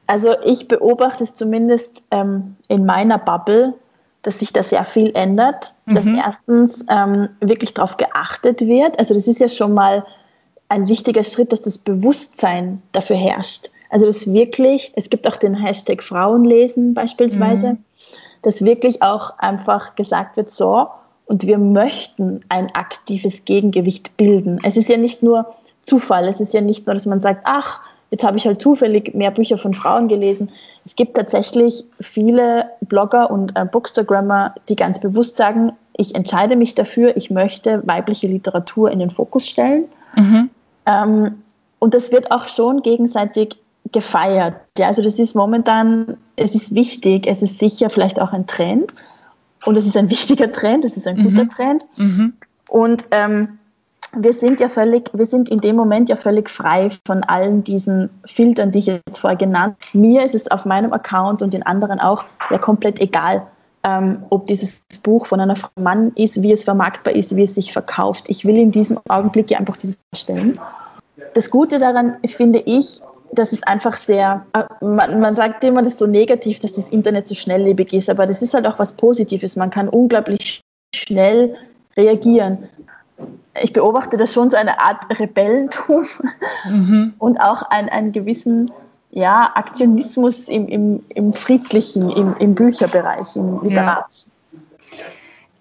Also 0.08 0.34
ich 0.44 0.66
beobachte 0.66 1.22
es 1.22 1.36
zumindest 1.36 2.02
ähm, 2.10 2.56
in 2.66 2.84
meiner 2.84 3.18
Bubble, 3.18 3.74
dass 4.22 4.38
sich 4.38 4.52
da 4.52 4.62
sehr 4.62 4.84
viel 4.84 5.12
ändert, 5.14 5.72
mhm. 5.86 5.94
dass 5.94 6.06
erstens 6.06 6.84
ähm, 6.90 7.28
wirklich 7.40 7.74
darauf 7.74 7.96
geachtet 7.96 8.60
wird. 8.60 8.98
Also 8.98 9.14
das 9.14 9.26
ist 9.26 9.40
ja 9.40 9.48
schon 9.48 9.74
mal 9.74 10.04
ein 10.68 10.88
wichtiger 10.88 11.24
Schritt, 11.24 11.52
dass 11.52 11.62
das 11.62 11.78
Bewusstsein 11.78 12.82
dafür 12.92 13.16
herrscht. 13.16 13.70
Also 13.88 14.06
dass 14.06 14.32
wirklich, 14.32 14.92
es 14.94 15.10
gibt 15.10 15.26
auch 15.26 15.36
den 15.36 15.54
Hashtag 15.54 16.02
Frauenlesen 16.02 16.94
beispielsweise, 16.94 17.72
mhm. 17.72 17.84
dass 18.42 18.64
wirklich 18.64 19.02
auch 19.02 19.38
einfach 19.38 19.96
gesagt 19.96 20.36
wird, 20.36 20.50
so, 20.50 20.88
und 21.26 21.46
wir 21.46 21.58
möchten 21.58 22.40
ein 22.48 22.74
aktives 22.74 23.44
Gegengewicht 23.44 24.16
bilden. 24.16 24.58
Es 24.64 24.76
ist 24.76 24.88
ja 24.88 24.96
nicht 24.96 25.22
nur 25.22 25.46
Zufall, 25.82 26.26
es 26.28 26.40
ist 26.40 26.52
ja 26.52 26.60
nicht 26.60 26.86
nur, 26.86 26.94
dass 26.94 27.06
man 27.06 27.20
sagt, 27.20 27.42
ach, 27.44 27.80
jetzt 28.10 28.24
habe 28.24 28.36
ich 28.36 28.46
halt 28.46 28.60
zufällig 28.60 29.14
mehr 29.14 29.30
Bücher 29.30 29.56
von 29.56 29.72
Frauen 29.72 30.08
gelesen. 30.08 30.50
Es 30.84 30.96
gibt 30.96 31.16
tatsächlich 31.16 31.84
viele 32.00 32.70
Blogger 32.80 33.30
und 33.30 33.56
äh, 33.56 33.64
Bookstagrammer, 33.64 34.54
die 34.68 34.76
ganz 34.76 34.98
bewusst 34.98 35.36
sagen, 35.36 35.72
ich 35.96 36.14
entscheide 36.14 36.56
mich 36.56 36.74
dafür, 36.74 37.16
ich 37.16 37.30
möchte 37.30 37.86
weibliche 37.86 38.26
Literatur 38.26 38.90
in 38.90 38.98
den 38.98 39.10
Fokus 39.10 39.46
stellen. 39.46 39.84
Mhm. 40.16 40.50
Ähm, 40.86 41.42
und 41.78 41.94
das 41.94 42.10
wird 42.10 42.30
auch 42.30 42.48
schon 42.48 42.82
gegenseitig 42.82 43.56
gefeiert. 43.92 44.54
Ja, 44.78 44.86
also 44.86 45.02
das 45.02 45.18
ist 45.18 45.34
momentan, 45.34 46.16
es 46.36 46.54
ist 46.54 46.74
wichtig, 46.74 47.26
es 47.26 47.42
ist 47.42 47.58
sicher 47.58 47.90
vielleicht 47.90 48.20
auch 48.20 48.32
ein 48.32 48.46
Trend. 48.46 48.94
Und 49.66 49.76
es 49.76 49.86
ist 49.86 49.96
ein 49.96 50.08
wichtiger 50.08 50.50
Trend, 50.50 50.84
es 50.84 50.96
ist 50.96 51.06
ein 51.06 51.22
guter 51.22 51.44
mhm. 51.44 51.50
Trend. 51.50 51.84
Mhm. 51.96 52.32
Und 52.68 53.06
ähm, 53.10 53.58
wir 54.16 54.32
sind 54.32 54.60
ja 54.60 54.68
völlig, 54.68 55.10
wir 55.12 55.26
sind 55.26 55.48
in 55.48 55.60
dem 55.60 55.76
Moment 55.76 56.08
ja 56.08 56.16
völlig 56.16 56.50
frei 56.50 56.88
von 57.06 57.22
allen 57.24 57.62
diesen 57.62 58.10
Filtern, 58.24 58.70
die 58.70 58.80
ich 58.80 58.86
jetzt 58.86 59.18
vorher 59.18 59.36
genannt 59.36 59.76
habe. 59.80 59.98
Mir 59.98 60.24
ist 60.24 60.34
es 60.34 60.50
auf 60.50 60.64
meinem 60.64 60.92
Account 60.92 61.42
und 61.42 61.52
den 61.52 61.62
anderen 61.64 62.00
auch 62.00 62.24
ja 62.50 62.58
komplett 62.58 63.00
egal, 63.00 63.46
ähm, 63.84 64.24
ob 64.30 64.46
dieses 64.46 64.82
Buch 65.02 65.26
von 65.26 65.40
einer 65.40 65.56
Frau 65.56 65.70
Mann 65.80 66.12
ist, 66.16 66.42
wie 66.42 66.52
es 66.52 66.64
vermarktbar 66.64 67.14
ist, 67.14 67.34
wie 67.36 67.44
es 67.44 67.54
sich 67.54 67.72
verkauft. 67.72 68.24
Ich 68.28 68.44
will 68.44 68.56
in 68.56 68.72
diesem 68.72 68.98
Augenblick 69.08 69.50
ja 69.50 69.58
einfach 69.58 69.76
dieses 69.76 69.98
stellen. 70.14 70.58
Das 71.34 71.50
Gute 71.50 71.78
daran 71.78 72.16
finde 72.26 72.60
ich, 72.60 73.00
dass 73.32 73.52
es 73.52 73.62
einfach 73.62 73.96
sehr, 73.96 74.44
äh, 74.54 74.64
man, 74.84 75.20
man 75.20 75.36
sagt 75.36 75.62
immer, 75.62 75.82
das 75.82 75.92
ist 75.94 76.00
so 76.00 76.06
negativ, 76.06 76.60
dass 76.60 76.72
das 76.72 76.88
Internet 76.88 77.28
so 77.28 77.34
schnelllebig 77.34 77.92
ist, 77.92 78.10
aber 78.10 78.26
das 78.26 78.42
ist 78.42 78.54
halt 78.54 78.66
auch 78.66 78.78
was 78.78 78.92
Positives. 78.92 79.56
Man 79.56 79.70
kann 79.70 79.88
unglaublich 79.88 80.60
schnell 80.94 81.54
reagieren. 81.96 82.68
Ich 83.62 83.72
beobachte 83.72 84.16
das 84.16 84.32
schon 84.32 84.50
so 84.50 84.56
eine 84.56 84.80
Art 84.80 85.06
Rebellentum 85.18 86.06
mhm. 86.68 87.14
und 87.18 87.38
auch 87.38 87.62
einen, 87.62 87.88
einen 87.88 88.12
gewissen 88.12 88.70
ja, 89.10 89.50
Aktionismus 89.54 90.48
im, 90.48 90.68
im, 90.68 91.02
im 91.08 91.32
friedlichen, 91.32 92.10
im, 92.10 92.36
im 92.38 92.54
Bücherbereich, 92.54 93.34
im 93.36 93.60
literarischen. 93.62 94.32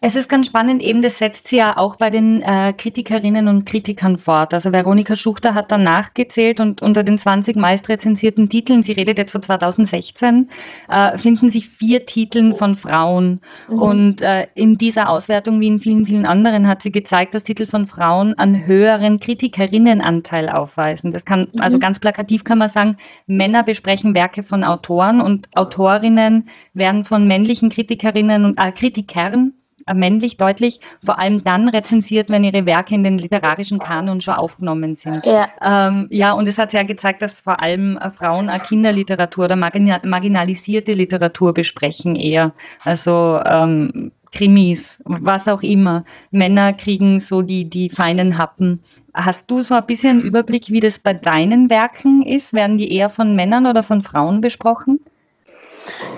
Es 0.02 0.16
ist 0.16 0.30
ganz 0.30 0.45
spannend, 0.45 0.82
eben 0.82 1.02
das 1.02 1.18
setzt 1.18 1.50
sie 1.50 1.58
ja 1.58 1.76
auch 1.76 1.97
bei 1.97 2.10
den 2.10 2.41
äh, 2.41 2.72
Kritikerinnen 2.72 3.50
und 3.50 3.66
Kritikern 3.66 4.18
fort. 4.18 4.54
Also 4.54 4.72
Veronika 4.72 5.18
Schuchter 5.18 5.54
hat 5.54 5.74
dann 5.74 5.84
nachgezählt 5.84 6.62
und 6.62 6.82
unter 6.82 7.04
den 7.04 7.18
20 7.18 7.58
meist 7.58 7.89
rezensierten 7.89 8.47
Titeln, 8.47 8.82
sie 8.82 8.93
redet 8.93 9.18
jetzt 9.18 9.34
von 9.34 9.43
2016, 9.43 10.50
äh, 10.88 11.18
finden 11.18 11.50
sich 11.50 11.68
vier 11.68 12.06
Titeln 12.06 12.56
von 12.56 12.76
Frauen. 12.76 13.41
Mhm. 13.68 13.82
Und 13.82 14.22
äh, 14.22 14.47
in 14.56 14.78
dieser 14.78 15.10
Auswertung, 15.10 15.60
wie 15.60 15.68
in 15.68 15.80
vielen, 15.80 16.06
vielen 16.06 16.26
anderen, 16.26 16.70
hat 16.70 16.82
sie 16.82 16.93
gezeigt, 16.93 17.34
dass 17.34 17.43
Titel 17.43 17.68
von 17.68 17.86
Frauen 17.86 18.36
einen 18.36 18.66
höheren 18.66 19.20
Kritikerinnenanteil 19.20 20.47
aufweisen. 20.47 21.12
Das 21.12 21.26
kann, 21.26 21.50
mhm. 21.52 21.60
also 21.60 21.78
ganz 21.78 22.00
plakativ 22.00 22.45
kann 22.45 22.60
man 22.60 22.70
sagen, 22.70 22.95
Männer 23.28 23.64
besprechen 23.64 24.16
Werke 24.16 24.43
von 24.43 24.64
Autoren 24.64 25.20
und 25.20 25.50
Autorinnen 25.58 26.47
werden 26.74 27.04
von 27.04 27.28
männlichen 27.28 27.70
Kritikerinnen 27.70 28.45
und 28.45 28.58
äh, 28.58 28.72
Kritikern 28.72 29.56
männlich 29.94 30.38
deutlich, 30.38 30.80
vor 31.04 31.20
allem 31.20 31.44
dann 31.44 31.70
rezensiert, 31.70 32.30
wenn 32.30 32.44
ihre 32.44 32.66
Werke 32.66 32.96
in 32.96 33.04
den 33.04 33.18
literarischen 33.18 33.80
Kanon 33.80 34.22
schon 34.22 34.36
aufgenommen 34.36 34.96
sind. 34.96 35.26
Ja, 35.26 35.50
ähm, 35.62 36.08
ja 36.10 36.34
und 36.34 36.48
es 36.48 36.58
hat 36.58 36.74
ja 36.74 36.84
gezeigt, 36.84 37.22
dass 37.22 37.40
vor 37.40 37.62
allem 37.62 37.98
äh, 37.98 38.12
Frauen 38.12 38.50
auch 38.50 38.64
Kinderliteratur 38.64 39.46
oder 39.46 39.56
marginalisierte 39.56 40.94
Literatur 40.94 41.54
besprechen 41.54 42.16
eher. 42.16 42.52
Also 42.84 43.42
ähm, 43.46 44.12
Krimis, 44.32 45.00
was 45.06 45.48
auch 45.48 45.64
immer. 45.64 46.06
Männer 46.32 46.74
kriegen 46.74 47.20
so 47.20 47.42
die, 47.42 47.70
die 47.70 47.90
feinen 47.90 48.38
Happen. 48.38 48.84
Hast 49.14 49.44
du 49.48 49.62
so 49.62 49.76
ein 49.76 49.86
bisschen 49.86 50.22
Überblick, 50.22 50.70
wie 50.70 50.80
das 50.80 51.00
bei 51.00 51.14
deinen 51.14 51.70
Werken 51.70 52.24
ist? 52.24 52.54
Werden 52.54 52.78
die 52.78 52.94
eher 52.96 53.10
von 53.10 53.36
Männern 53.36 53.66
oder 53.66 53.82
von 53.82 54.04
Frauen 54.04 54.40
besprochen? 54.42 55.00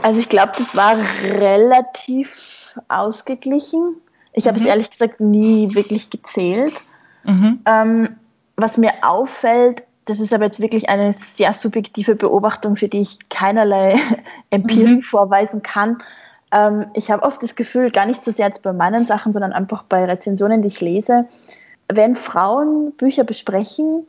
Also 0.01 0.19
ich 0.19 0.29
glaube, 0.29 0.51
das 0.57 0.75
war 0.75 0.97
relativ 1.23 2.50
ausgeglichen. 2.87 3.95
Ich 4.33 4.47
habe 4.47 4.57
es 4.57 4.63
mhm. 4.63 4.69
ehrlich 4.69 4.91
gesagt 4.91 5.19
nie 5.19 5.73
wirklich 5.73 6.09
gezählt. 6.09 6.83
Mhm. 7.23 7.59
Ähm, 7.65 8.09
was 8.55 8.77
mir 8.77 8.93
auffällt, 9.01 9.83
das 10.05 10.19
ist 10.19 10.33
aber 10.33 10.45
jetzt 10.45 10.59
wirklich 10.59 10.89
eine 10.89 11.13
sehr 11.13 11.53
subjektive 11.53 12.15
Beobachtung, 12.15 12.75
für 12.75 12.87
die 12.87 13.01
ich 13.01 13.29
keinerlei 13.29 13.95
Empirie 14.49 14.97
mhm. 14.97 15.01
vorweisen 15.03 15.61
kann. 15.61 16.01
Ähm, 16.51 16.87
ich 16.93 17.11
habe 17.11 17.23
oft 17.23 17.41
das 17.43 17.55
Gefühl, 17.55 17.91
gar 17.91 18.05
nicht 18.05 18.23
so 18.23 18.31
sehr 18.31 18.47
jetzt 18.47 18.63
bei 18.63 18.73
meinen 18.73 19.05
Sachen, 19.05 19.33
sondern 19.33 19.53
einfach 19.53 19.83
bei 19.83 20.05
Rezensionen, 20.05 20.61
die 20.61 20.69
ich 20.69 20.81
lese, 20.81 21.25
wenn 21.87 22.15
Frauen 22.15 22.93
Bücher 22.93 23.23
besprechen, 23.23 24.05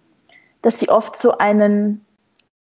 dass 0.62 0.78
sie 0.78 0.88
oft 0.88 1.16
so 1.16 1.38
einen, 1.38 2.04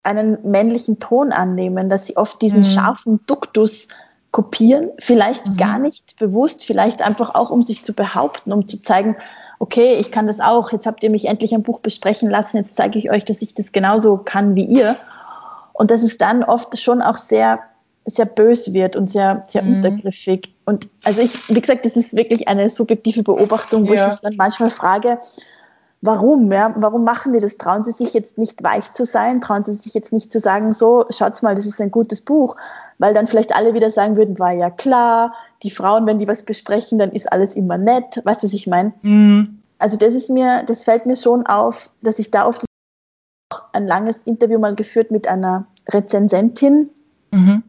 einen 0.04 0.38
männlichen 0.50 1.00
Ton 1.00 1.32
annehmen, 1.32 1.89
dass 1.89 2.08
sie 2.08 2.18
oft 2.18 2.41
diesen 2.41 2.62
mhm. 2.62 2.66
scharfen 2.66 3.20
Duktus 3.26 3.88
kopieren, 4.32 4.89
vielleicht 4.99 5.45
mhm. 5.45 5.57
gar 5.57 5.80
nicht 5.80 6.17
bewusst, 6.17 6.63
vielleicht 6.65 7.01
einfach 7.01 7.34
auch, 7.36 7.49
um 7.49 7.63
sich 7.63 7.84
zu 7.84 7.93
behaupten, 7.93 8.53
um 8.53 8.67
zu 8.67 8.82
zeigen, 8.82 9.15
okay, 9.59 9.95
ich 9.99 10.11
kann 10.11 10.27
das 10.27 10.39
auch, 10.39 10.71
jetzt 10.71 10.86
habt 10.86 11.03
ihr 11.03 11.09
mich 11.09 11.25
endlich 11.25 11.53
ein 11.53 11.63
Buch 11.63 11.80
besprechen 11.80 12.30
lassen, 12.30 12.57
jetzt 12.57 12.77
zeige 12.77 12.97
ich 12.97 13.11
euch, 13.11 13.25
dass 13.25 13.41
ich 13.41 13.53
das 13.53 13.71
genauso 13.71 14.17
kann 14.17 14.55
wie 14.55 14.65
ihr. 14.65 14.95
Und 15.73 15.91
dass 15.91 16.01
es 16.01 16.17
dann 16.17 16.43
oft 16.43 16.77
schon 16.77 17.01
auch 17.01 17.17
sehr, 17.17 17.59
sehr 18.05 18.25
bös 18.25 18.73
wird 18.73 18.95
und 18.95 19.09
sehr, 19.09 19.45
sehr 19.47 19.63
mhm. 19.63 19.75
untergriffig. 19.75 20.53
Und 20.65 20.89
also 21.03 21.21
ich, 21.21 21.49
wie 21.49 21.61
gesagt, 21.61 21.86
das 21.86 21.95
ist 21.95 22.15
wirklich 22.15 22.47
eine 22.47 22.69
subjektive 22.69 23.23
Beobachtung, 23.23 23.88
wo 23.88 23.93
ja. 23.93 24.05
ich 24.05 24.11
mich 24.11 24.19
dann 24.19 24.36
manchmal 24.36 24.69
frage, 24.69 25.19
warum? 26.02 26.52
Ja? 26.52 26.74
Warum 26.78 27.04
machen 27.04 27.34
die 27.34 27.39
das? 27.39 27.58
Trauen 27.58 27.84
sie 27.84 27.91
sich 27.91 28.14
jetzt 28.14 28.38
nicht 28.38 28.64
weich 28.64 28.93
zu 28.93 29.06
sein? 29.06 29.41
Trauen 29.41 29.64
sie 29.64 29.74
sich 29.74 29.93
jetzt 29.93 30.14
nicht 30.14 30.32
zu 30.32 30.39
sagen, 30.39 30.74
so, 30.74 31.06
schaut 31.10 31.41
mal, 31.43 31.56
das 31.56 31.66
ist 31.66 31.82
ein 31.82 31.91
gutes 31.91 32.22
Buch? 32.22 32.56
Weil 32.97 33.14
dann 33.14 33.28
vielleicht 33.28 33.56
alle 33.56 33.74
wieder 33.74 33.91
sagen 33.91 34.18
würden, 34.18 34.39
war 34.39 34.52
ja 34.52 34.70
klar, 34.70 35.34
die 35.64 35.72
Frauen, 35.72 36.06
wenn 36.06 36.20
die 36.20 36.28
was 36.28 36.43
besprechen, 36.43 37.00
dann 37.00 37.12
ist 37.12 37.32
alles 37.32 37.56
immer 37.56 37.78
nett. 37.78 38.22
Weißt 38.24 38.43
du, 38.43 38.47
was 38.47 38.54
ich 38.54 38.68
meine? 38.68 38.93
Mhm. 39.02 39.60
Also 39.78 39.97
das 39.97 40.14
ist 40.14 40.30
mir, 40.30 40.64
das 40.64 40.84
fällt 40.84 41.06
mir 41.06 41.16
schon 41.16 41.45
auf, 41.45 41.89
dass 42.02 42.20
ich 42.20 42.32
da 42.32 42.45
oft 42.45 42.66
ein 43.74 43.88
langes 43.88 44.18
Interview 44.26 44.60
mal 44.60 44.76
geführt 44.76 45.12
mit 45.12 45.28
einer 45.28 45.66
Rezensentin, 45.88 46.89
mhm. 47.32 47.64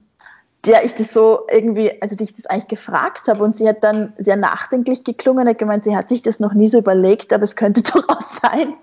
Der 0.67 0.85
ich 0.85 0.95
das 0.95 1.13
so 1.15 1.47
irgendwie, 1.51 1.91
also 2.03 2.17
die 2.17 2.25
ich 2.25 2.35
das 2.35 2.47
eigentlich 2.47 2.69
gefragt 2.69 3.29
habe 3.29 3.43
und 3.43 3.57
sie 3.57 3.69
hat 3.69 3.83
dann 3.83 4.13
sehr 4.19 4.37
nachdenklich 4.37 5.05
geklungen, 5.05 5.49
hat 5.49 5.59
gemeint, 5.59 5.85
sie 5.85 5.97
hat 5.97 6.09
sich 6.09 6.23
das 6.23 6.39
noch 6.39 6.53
nie 6.53 6.69
so 6.69 6.79
überlegt, 6.79 7.33
aber 7.33 7.45
es 7.45 7.57
könnte 7.57 7.83
durchaus 7.93 8.39
sein, 8.43 8.75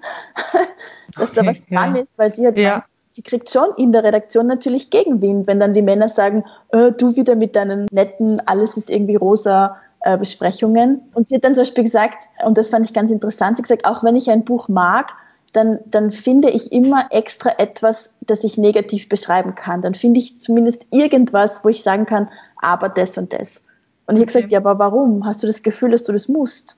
dass 1.16 1.30
okay, 1.30 1.42
da 1.42 1.46
was 1.46 1.66
dran 1.66 1.96
ja. 1.96 2.02
ist, 2.02 2.10
weil 2.18 2.34
sie 2.34 2.48
hat 2.48 2.58
ja 2.58 2.84
sie 3.18 3.24
kriegt 3.24 3.50
schon 3.50 3.70
in 3.78 3.92
der 3.92 4.04
Redaktion 4.04 4.46
natürlich 4.46 4.92
Gegenwind, 4.92 5.48
wenn 5.48 5.60
dann 5.60 5.74
die 5.74 5.82
Männer 5.82 6.08
sagen, 6.08 6.46
äh, 6.70 6.92
du 6.92 7.16
wieder 7.16 7.36
mit 7.36 7.56
deinen 7.56 7.88
netten, 7.92 8.40
alles 8.46 8.78
ist 8.78 8.92
irgendwie 8.92 9.16
rosa 9.16 9.76
äh, 10.02 10.18
Besprechungen. 10.18 11.02
Und 11.16 11.28
sie 11.28 11.36
hat 11.36 11.44
dann 11.44 11.56
zum 11.56 11.64
Beispiel 11.64 11.84
gesagt, 11.84 12.26
und 12.46 12.60
das 12.60 12.70
fand 12.70 12.86
ich 12.86 12.94
ganz 12.94 13.10
interessant, 13.10 13.58
sie 13.58 13.64
hat 13.64 13.70
gesagt, 13.70 13.86
auch 13.86 14.04
wenn 14.04 14.16
ich 14.16 14.30
ein 14.30 14.46
Buch 14.46 14.68
mag, 14.68 15.14
dann, 15.58 15.80
dann 15.86 16.12
finde 16.12 16.50
ich 16.50 16.72
immer 16.72 17.08
extra 17.12 17.52
etwas, 17.58 18.12
das 18.22 18.44
ich 18.44 18.58
negativ 18.58 19.10
beschreiben 19.10 19.56
kann. 19.56 19.82
Dann 19.82 19.96
finde 19.96 20.20
ich 20.20 20.40
zumindest 20.42 20.86
irgendwas, 20.92 21.64
wo 21.64 21.70
ich 21.70 21.84
sagen 21.84 22.06
kann, 22.06 22.30
aber 22.62 22.90
das 22.90 23.18
und 23.18 23.34
das. 23.34 23.64
Und 24.06 24.16
ich 24.16 24.22
habe 24.22 24.28
gesagt, 24.28 24.52
ja, 24.52 24.60
aber 24.60 24.80
warum? 24.80 25.26
Hast 25.26 25.44
du 25.44 25.48
das 25.48 25.64
Gefühl, 25.64 25.92
dass 25.92 26.04
du 26.04 26.14
das 26.14 26.30
musst? 26.30 26.78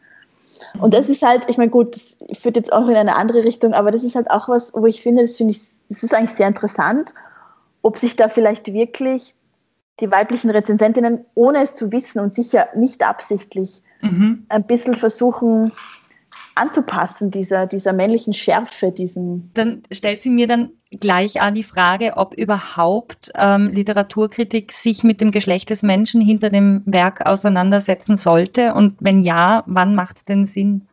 Und 0.80 0.94
das 0.94 1.10
ist 1.10 1.22
halt, 1.22 1.48
ich 1.48 1.58
meine, 1.58 1.70
gut, 1.70 1.96
das 1.96 2.18
führt 2.38 2.56
jetzt 2.56 2.74
auch 2.74 2.88
in 2.88 2.96
eine 2.96 3.16
andere 3.16 3.44
Richtung, 3.44 3.74
aber 3.74 3.92
das 3.92 4.04
ist 4.04 4.16
halt 4.16 4.32
auch 4.32 4.50
was, 4.50 4.74
wo 4.74 4.86
ich 4.88 5.02
finde, 5.02 5.22
das 5.22 5.38
finde 5.38 5.52
ich 5.52 5.62
es 5.90 6.04
ist 6.04 6.14
eigentlich 6.14 6.36
sehr 6.36 6.48
interessant, 6.48 7.14
ob 7.82 7.98
sich 7.98 8.16
da 8.16 8.30
vielleicht 8.30 8.72
wirklich 8.72 9.34
die 10.00 10.12
weiblichen 10.12 10.50
Rezensentinnen, 10.50 11.26
ohne 11.36 11.62
es 11.62 11.76
zu 11.76 11.92
wissen 11.92 12.20
und 12.20 12.34
sicher 12.34 12.70
nicht 12.76 13.06
absichtlich, 13.06 13.82
mhm. 14.02 14.46
ein 14.50 14.64
bisschen 14.64 14.94
versuchen 14.94 15.72
anzupassen, 16.60 17.32
dieser, 17.32 17.66
dieser 17.66 17.94
männlichen 17.94 18.34
Schärfe, 18.34 18.92
diesem. 18.92 19.50
Dann 19.54 19.84
stellt 19.92 20.22
sie 20.22 20.30
mir 20.30 20.48
dann 20.48 20.72
gleich 20.92 21.42
an 21.42 21.54
die 21.54 21.64
Frage, 21.64 22.18
ob 22.18 22.34
überhaupt 22.34 23.32
ähm, 23.36 23.70
Literaturkritik 23.70 24.72
sich 24.72 25.04
mit 25.04 25.22
dem 25.22 25.32
Geschlecht 25.32 25.70
des 25.70 25.84
Menschen 25.84 26.22
hinter 26.22 26.50
dem 26.50 26.82
Werk 26.86 27.26
auseinandersetzen 27.26 28.18
sollte 28.18 28.74
und 28.74 28.96
wenn 29.00 29.22
ja, 29.22 29.64
wann 29.66 29.96
macht 29.96 30.18
es 30.18 30.26
denn 30.26 30.46
Sinn? 30.46 30.88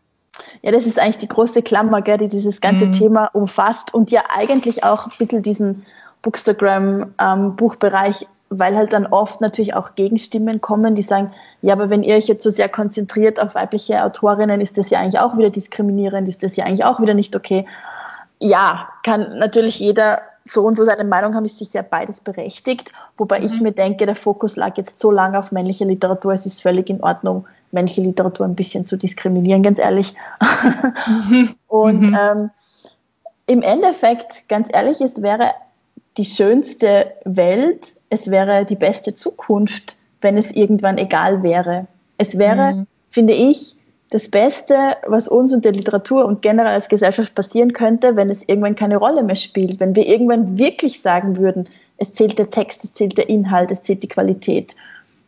Ja, 0.62 0.70
das 0.70 0.86
ist 0.86 0.98
eigentlich 0.98 1.18
die 1.18 1.28
große 1.28 1.62
Klammer, 1.62 2.02
gell, 2.02 2.18
die 2.18 2.28
dieses 2.28 2.60
ganze 2.60 2.86
mhm. 2.86 2.92
Thema 2.92 3.26
umfasst 3.32 3.94
und 3.94 4.10
ja 4.10 4.24
eigentlich 4.28 4.84
auch 4.84 5.06
ein 5.06 5.12
bisschen 5.18 5.42
diesen 5.42 5.86
Bookstagram-Buchbereich, 6.22 8.22
ähm, 8.22 8.28
weil 8.48 8.76
halt 8.76 8.92
dann 8.92 9.06
oft 9.06 9.40
natürlich 9.40 9.74
auch 9.74 9.94
Gegenstimmen 9.94 10.60
kommen, 10.60 10.94
die 10.94 11.02
sagen, 11.02 11.32
ja, 11.62 11.72
aber 11.72 11.90
wenn 11.90 12.02
ihr 12.02 12.16
euch 12.16 12.28
jetzt 12.28 12.42
so 12.42 12.50
sehr 12.50 12.68
konzentriert 12.68 13.40
auf 13.40 13.54
weibliche 13.54 14.04
Autorinnen, 14.04 14.60
ist 14.60 14.78
das 14.78 14.90
ja 14.90 15.00
eigentlich 15.00 15.18
auch 15.18 15.36
wieder 15.36 15.50
diskriminierend, 15.50 16.28
ist 16.28 16.42
das 16.42 16.56
ja 16.56 16.64
eigentlich 16.64 16.84
auch 16.84 17.00
wieder 17.00 17.14
nicht 17.14 17.34
okay. 17.34 17.66
Ja, 18.38 18.88
kann 19.02 19.38
natürlich 19.38 19.80
jeder 19.80 20.20
so 20.44 20.64
und 20.64 20.76
so 20.76 20.84
seine 20.84 21.04
Meinung 21.04 21.34
haben, 21.34 21.44
ist 21.44 21.58
sicher 21.58 21.82
beides 21.82 22.20
berechtigt, 22.20 22.92
wobei 23.16 23.40
mhm. 23.40 23.46
ich 23.46 23.60
mir 23.60 23.72
denke, 23.72 24.06
der 24.06 24.14
Fokus 24.14 24.54
lag 24.54 24.76
jetzt 24.76 25.00
so 25.00 25.10
lange 25.10 25.38
auf 25.38 25.50
männliche 25.50 25.84
Literatur, 25.84 26.32
es 26.34 26.46
ist 26.46 26.62
völlig 26.62 26.88
in 26.88 27.02
Ordnung, 27.02 27.46
männliche 27.72 28.02
Literatur 28.02 28.46
ein 28.46 28.54
bisschen 28.54 28.86
zu 28.86 28.96
diskriminieren, 28.96 29.64
ganz 29.64 29.80
ehrlich. 29.80 30.14
Und 31.66 32.06
mhm. 32.06 32.18
ähm, 32.18 32.50
im 33.46 33.62
Endeffekt, 33.62 34.48
ganz 34.48 34.68
ehrlich, 34.72 35.00
es 35.00 35.20
wäre 35.20 35.50
die 36.16 36.24
schönste 36.24 37.12
Welt, 37.24 37.95
es 38.10 38.30
wäre 38.30 38.64
die 38.64 38.76
beste 38.76 39.14
Zukunft, 39.14 39.96
wenn 40.20 40.36
es 40.36 40.52
irgendwann 40.52 40.98
egal 40.98 41.42
wäre. 41.42 41.86
Es 42.18 42.38
wäre, 42.38 42.74
mhm. 42.74 42.86
finde 43.10 43.32
ich, 43.32 43.76
das 44.10 44.28
Beste, 44.28 44.96
was 45.06 45.26
uns 45.26 45.52
und 45.52 45.64
der 45.64 45.72
Literatur 45.72 46.24
und 46.26 46.40
generell 46.40 46.72
als 46.72 46.88
Gesellschaft 46.88 47.34
passieren 47.34 47.72
könnte, 47.72 48.14
wenn 48.14 48.30
es 48.30 48.48
irgendwann 48.48 48.76
keine 48.76 48.96
Rolle 48.98 49.22
mehr 49.22 49.34
spielt, 49.34 49.80
wenn 49.80 49.96
wir 49.96 50.06
irgendwann 50.06 50.56
wirklich 50.58 51.02
sagen 51.02 51.36
würden, 51.36 51.68
es 51.98 52.14
zählt 52.14 52.38
der 52.38 52.50
Text, 52.50 52.84
es 52.84 52.94
zählt 52.94 53.18
der 53.18 53.28
Inhalt, 53.28 53.70
es 53.72 53.82
zählt 53.82 54.02
die 54.02 54.08
Qualität 54.08 54.76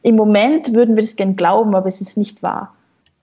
im 0.02 0.16
Moment 0.16 0.72
würden 0.72 0.96
wir 0.96 1.02
das 1.02 1.16
gern 1.16 1.36
glauben, 1.36 1.74
aber 1.74 1.88
es 1.88 2.00
ist 2.00 2.16
nicht 2.16 2.42
wahr. 2.42 2.74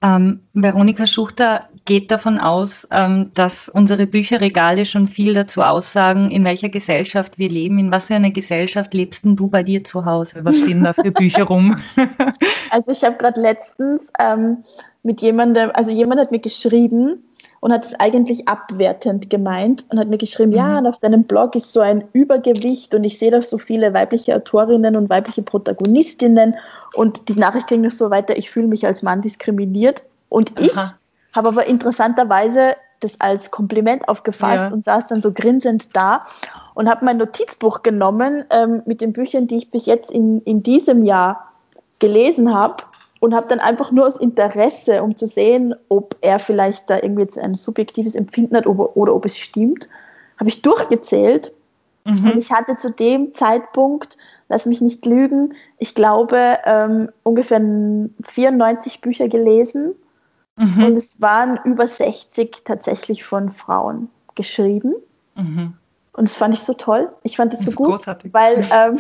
Ähm, 0.02 0.42
Veronika 0.54 1.06
Schuchter 1.06 1.68
geht 1.86 2.12
davon 2.12 2.40
aus, 2.40 2.88
ähm, 2.92 3.32
dass 3.36 3.70
unsere 3.70 4.08
Bücherregale 4.08 4.86
schon 4.86 5.08
viel 5.08 5.34
dazu 5.34 5.62
aussagen, 5.62 6.32
in 6.32 6.44
welcher 6.44 6.70
Gesellschaft 6.70 7.38
wir 7.38 7.50
leben. 7.50 7.78
In 7.78 7.92
was 7.92 8.08
für 8.08 8.16
einer 8.16 8.32
Gesellschaft 8.32 8.94
lebst 8.94 9.24
denn 9.24 9.36
du 9.36 9.48
bei 9.48 9.64
dir 9.64 9.84
zu 9.84 10.06
Hause? 10.06 10.40
Was 10.44 10.58
stehen 10.58 10.84
da 10.84 10.94
für 10.94 11.12
Bücher 11.12 11.44
rum? 11.44 11.80
also 12.72 12.92
ich 12.92 13.04
habe 13.04 13.18
gerade 13.18 13.40
letztens 13.40 14.02
ähm, 14.20 14.58
mit 15.04 15.22
jemandem, 15.22 15.70
also 15.74 15.92
jemand 15.92 16.20
hat 16.20 16.32
mir 16.32 16.40
geschrieben, 16.40 17.24
und 17.66 17.74
hat 17.74 17.84
es 17.84 18.00
eigentlich 18.00 18.48
abwertend 18.48 19.32
gemeint 19.32 19.86
und 19.90 19.98
hat 19.98 20.08
mir 20.08 20.20
geschrieben, 20.20 20.52
mhm. 20.52 20.58
ja, 20.58 20.78
und 20.78 20.86
auf 20.86 21.00
deinem 21.00 21.24
Blog 21.24 21.56
ist 21.56 21.74
so 21.74 21.80
ein 21.80 22.04
Übergewicht 22.14 22.94
und 22.94 23.04
ich 23.04 23.18
sehe 23.18 23.32
da 23.32 23.42
so 23.42 23.58
viele 23.58 23.92
weibliche 23.92 24.36
Autorinnen 24.36 24.96
und 24.96 25.10
weibliche 25.10 25.42
Protagonistinnen 25.42 26.54
und 26.94 27.28
die 27.28 27.34
Nachricht 27.34 27.66
ging 27.66 27.82
noch 27.82 27.90
so 27.90 28.12
weiter, 28.12 28.38
ich 28.38 28.52
fühle 28.52 28.68
mich 28.68 28.86
als 28.86 29.02
Mann 29.02 29.24
diskriminiert 29.24 30.04
und 30.30 30.52
Aha. 30.60 30.94
Habe 31.36 31.50
aber 31.50 31.66
interessanterweise 31.66 32.76
das 33.02 33.20
als 33.20 33.52
Kompliment 33.52 34.08
aufgefasst 34.08 34.64
ja. 34.64 34.74
und 34.74 34.86
saß 34.86 35.08
dann 35.08 35.22
so 35.22 35.32
grinsend 35.32 35.96
da 35.96 36.24
und 36.74 36.90
habe 36.90 37.06
mein 37.06 37.18
Notizbuch 37.18 37.84
genommen 37.84 38.46
ähm, 38.50 38.82
mit 38.86 39.02
den 39.02 39.14
Büchern, 39.14 39.48
die 39.48 39.58
ich 39.58 39.72
bis 39.72 39.86
jetzt 39.86 40.12
in, 40.12 40.42
in 40.42 40.64
diesem 40.64 41.04
Jahr 41.04 41.52
gelesen 42.00 42.54
habe 42.54 42.84
und 43.20 43.34
habe 43.34 43.48
dann 43.48 43.60
einfach 43.60 43.92
nur 43.92 44.08
aus 44.08 44.18
Interesse, 44.18 45.04
um 45.04 45.16
zu 45.16 45.28
sehen, 45.28 45.76
ob 45.90 46.16
er 46.22 46.40
vielleicht 46.40 46.90
da 46.90 46.98
irgendwie 46.98 47.24
jetzt 47.24 47.38
ein 47.38 47.56
subjektives 47.56 48.16
Empfinden 48.16 48.56
hat 48.56 48.68
oder, 48.68 48.96
oder 48.96 49.16
ob 49.16 49.26
es 49.26 49.38
stimmt, 49.38 49.90
habe 50.38 50.50
ich 50.50 50.62
durchgezählt. 50.62 51.54
Mhm. 52.06 52.32
Und 52.32 52.38
ich 52.38 52.52
hatte 52.52 52.78
zu 52.78 52.92
dem 52.92 53.34
Zeitpunkt, 53.34 54.18
lass 54.48 54.66
mich 54.66 54.82
nicht 54.82 55.06
lügen, 55.06 55.54
ich 55.80 55.96
glaube 55.96 56.60
ähm, 56.66 57.10
ungefähr 57.24 57.62
94 58.24 59.02
Bücher 59.02 59.28
gelesen. 59.28 59.96
Mhm. 60.58 60.84
Und 60.84 60.96
es 60.96 61.20
waren 61.22 61.60
über 61.64 61.88
60 61.88 62.64
tatsächlich 62.64 63.24
von 63.24 63.52
Frauen 63.52 64.10
geschrieben. 64.36 64.96
Mhm. 65.36 65.74
Und 66.14 66.30
das 66.30 66.38
fand 66.38 66.54
ich 66.54 66.62
so 66.62 66.74
toll. 66.74 67.12
Ich 67.24 67.36
fand 67.36 67.52
das 67.52 67.60
so 67.62 67.66
das 67.68 67.76
gut, 67.76 67.88
großartig. 67.88 68.34
weil 68.34 68.66
ähm, 68.72 68.98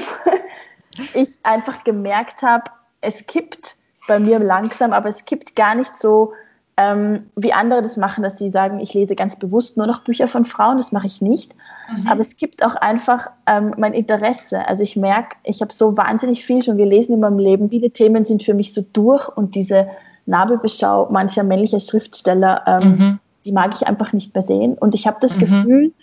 ich 1.14 1.40
einfach 1.44 1.84
gemerkt 1.84 2.42
habe, 2.42 2.66
es 3.02 3.26
gibt 3.28 3.78
bei 4.08 4.20
mir 4.20 4.40
langsam, 4.40 4.94
aber 4.94 5.10
es 5.10 5.26
gibt 5.26 5.56
gar 5.56 5.76
nicht 5.76 5.98
so, 5.98 6.34
ähm, 6.78 7.26
wie 7.38 7.54
andere 7.54 7.82
das 7.82 7.96
machen, 7.96 8.22
dass 8.22 8.38
sie 8.38 8.50
sagen, 8.50 8.80
ich 8.82 8.94
lese 8.94 9.16
ganz 9.16 9.38
bewusst 9.38 9.78
nur 9.78 9.88
noch 9.88 10.04
Bücher 10.04 10.28
von 10.28 10.44
Frauen, 10.44 10.78
das 10.78 10.92
mache 10.92 11.08
ich 11.08 11.22
nicht. 11.22 11.56
Mhm. 11.90 12.08
Aber 12.08 12.20
es 12.20 12.36
gibt 12.36 12.66
auch 12.66 12.76
einfach 12.76 13.30
ähm, 13.48 13.74
mein 13.78 13.94
Interesse. 13.94 14.68
Also 14.68 14.84
ich 14.84 14.98
merke, 14.98 15.38
ich 15.44 15.62
habe 15.62 15.72
so 15.72 15.96
wahnsinnig 15.96 16.46
viel 16.46 16.62
schon 16.62 16.78
gelesen 16.78 17.14
in 17.14 17.22
meinem 17.22 17.40
Leben. 17.40 17.70
Viele 17.70 17.92
Themen 17.92 18.26
sind 18.26 18.44
für 18.44 18.54
mich 18.54 18.74
so 18.74 18.84
durch 18.92 19.30
und 19.30 19.56
diese 19.56 19.88
Nabelbeschau 20.26 21.08
mancher 21.12 21.44
männlicher 21.44 21.80
Schriftsteller, 21.80 22.64
ähm, 22.66 22.90
mhm. 22.90 23.20
die 23.46 23.52
mag 23.52 23.74
ich 23.76 23.88
einfach 23.88 24.14
nicht 24.14 24.34
mehr 24.34 24.44
sehen. 24.44 24.74
Und 24.76 24.96
ich 24.96 25.08
habe 25.08 25.18
das 25.20 25.36
mhm. 25.36 25.40
Gefühl, 25.40 25.94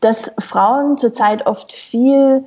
dass 0.00 0.32
Frauen 0.38 0.98
zurzeit 0.98 1.46
oft 1.46 1.72
viel 1.72 2.44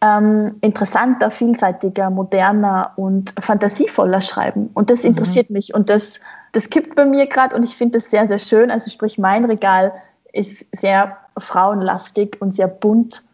ähm, 0.00 0.56
interessanter, 0.60 1.30
vielseitiger, 1.30 2.10
moderner 2.10 2.92
und 2.96 3.32
fantasievoller 3.40 4.20
schreiben. 4.20 4.70
Und 4.74 4.90
das 4.90 5.02
mhm. 5.02 5.10
interessiert 5.10 5.50
mhm. 5.50 5.54
mich 5.54 5.74
und 5.74 5.88
das, 5.88 6.20
das 6.52 6.70
kippt 6.70 6.96
bei 6.96 7.04
mir 7.04 7.26
gerade 7.26 7.54
und 7.56 7.62
ich 7.62 7.76
finde 7.76 7.98
das 7.98 8.10
sehr, 8.10 8.26
sehr 8.28 8.38
schön. 8.38 8.70
Also 8.70 8.90
sprich, 8.90 9.18
mein 9.18 9.44
Regal 9.44 9.92
ist 10.32 10.66
sehr 10.72 11.16
frauenlastig 11.38 12.40
und 12.40 12.54
sehr 12.54 12.68
bunt 12.68 13.24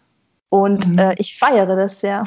und 0.51 0.87
mhm. 0.89 0.99
äh, 0.99 1.14
ich 1.18 1.39
feiere 1.39 1.76
das 1.76 2.01
sehr. 2.01 2.24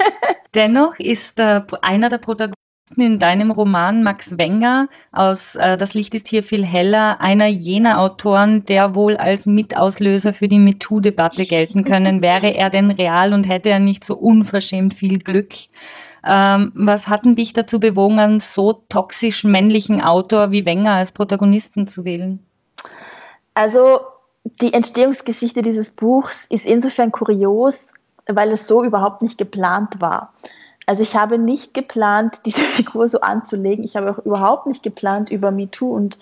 Dennoch 0.54 0.98
ist 0.98 1.38
äh, 1.38 1.62
einer 1.82 2.08
der 2.08 2.18
Protagonisten 2.18 2.61
in 3.00 3.18
deinem 3.18 3.50
Roman 3.50 4.02
Max 4.02 4.36
Wenger 4.38 4.88
aus 5.12 5.54
äh, 5.54 5.76
Das 5.76 5.94
Licht 5.94 6.14
ist 6.14 6.28
hier 6.28 6.42
viel 6.42 6.64
heller, 6.64 7.20
einer 7.20 7.46
jener 7.46 8.00
Autoren, 8.00 8.64
der 8.66 8.94
wohl 8.94 9.16
als 9.16 9.46
Mitauslöser 9.46 10.34
für 10.34 10.48
die 10.48 10.58
MeToo-Debatte 10.58 11.46
gelten 11.46 11.84
können. 11.84 12.22
Wäre 12.22 12.54
er 12.54 12.70
denn 12.70 12.90
real 12.90 13.32
und 13.32 13.44
hätte 13.44 13.70
er 13.70 13.78
nicht 13.78 14.04
so 14.04 14.16
unverschämt 14.16 14.94
viel 14.94 15.18
Glück? 15.18 15.52
Ähm, 16.24 16.72
was 16.74 17.08
hat 17.08 17.24
denn 17.24 17.36
dich 17.36 17.52
dazu 17.52 17.80
bewogen, 17.80 18.18
einen 18.18 18.40
so 18.40 18.84
toxisch 18.88 19.44
männlichen 19.44 20.00
Autor 20.00 20.50
wie 20.50 20.64
Wenger 20.64 20.92
als 20.92 21.12
Protagonisten 21.12 21.88
zu 21.88 22.04
wählen? 22.04 22.44
Also 23.54 24.00
die 24.44 24.72
Entstehungsgeschichte 24.72 25.62
dieses 25.62 25.90
Buchs 25.90 26.46
ist 26.48 26.64
insofern 26.64 27.12
kurios, 27.12 27.80
weil 28.26 28.52
es 28.52 28.66
so 28.66 28.84
überhaupt 28.84 29.22
nicht 29.22 29.38
geplant 29.38 30.00
war. 30.00 30.32
Also 30.86 31.02
ich 31.02 31.14
habe 31.14 31.38
nicht 31.38 31.74
geplant, 31.74 32.40
diese 32.44 32.62
Figur 32.62 33.08
so 33.08 33.20
anzulegen. 33.20 33.84
Ich 33.84 33.96
habe 33.96 34.10
auch 34.10 34.18
überhaupt 34.24 34.66
nicht 34.66 34.82
geplant, 34.82 35.30
über 35.30 35.50
MeToo 35.50 35.94
und 35.94 36.18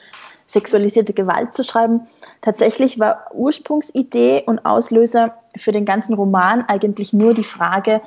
sexualisierte 0.47 1.12
Gewalt 1.12 1.55
zu 1.55 1.62
schreiben. 1.62 2.02
Tatsächlich 2.40 2.98
war 2.98 3.26
Ursprungsidee 3.32 4.43
und 4.47 4.64
Auslöser 4.66 5.35
für 5.56 5.70
den 5.70 5.85
ganzen 5.85 6.14
Roman 6.14 6.64
eigentlich 6.66 7.12
nur 7.12 7.35
die 7.35 7.44
Frage, 7.44 8.01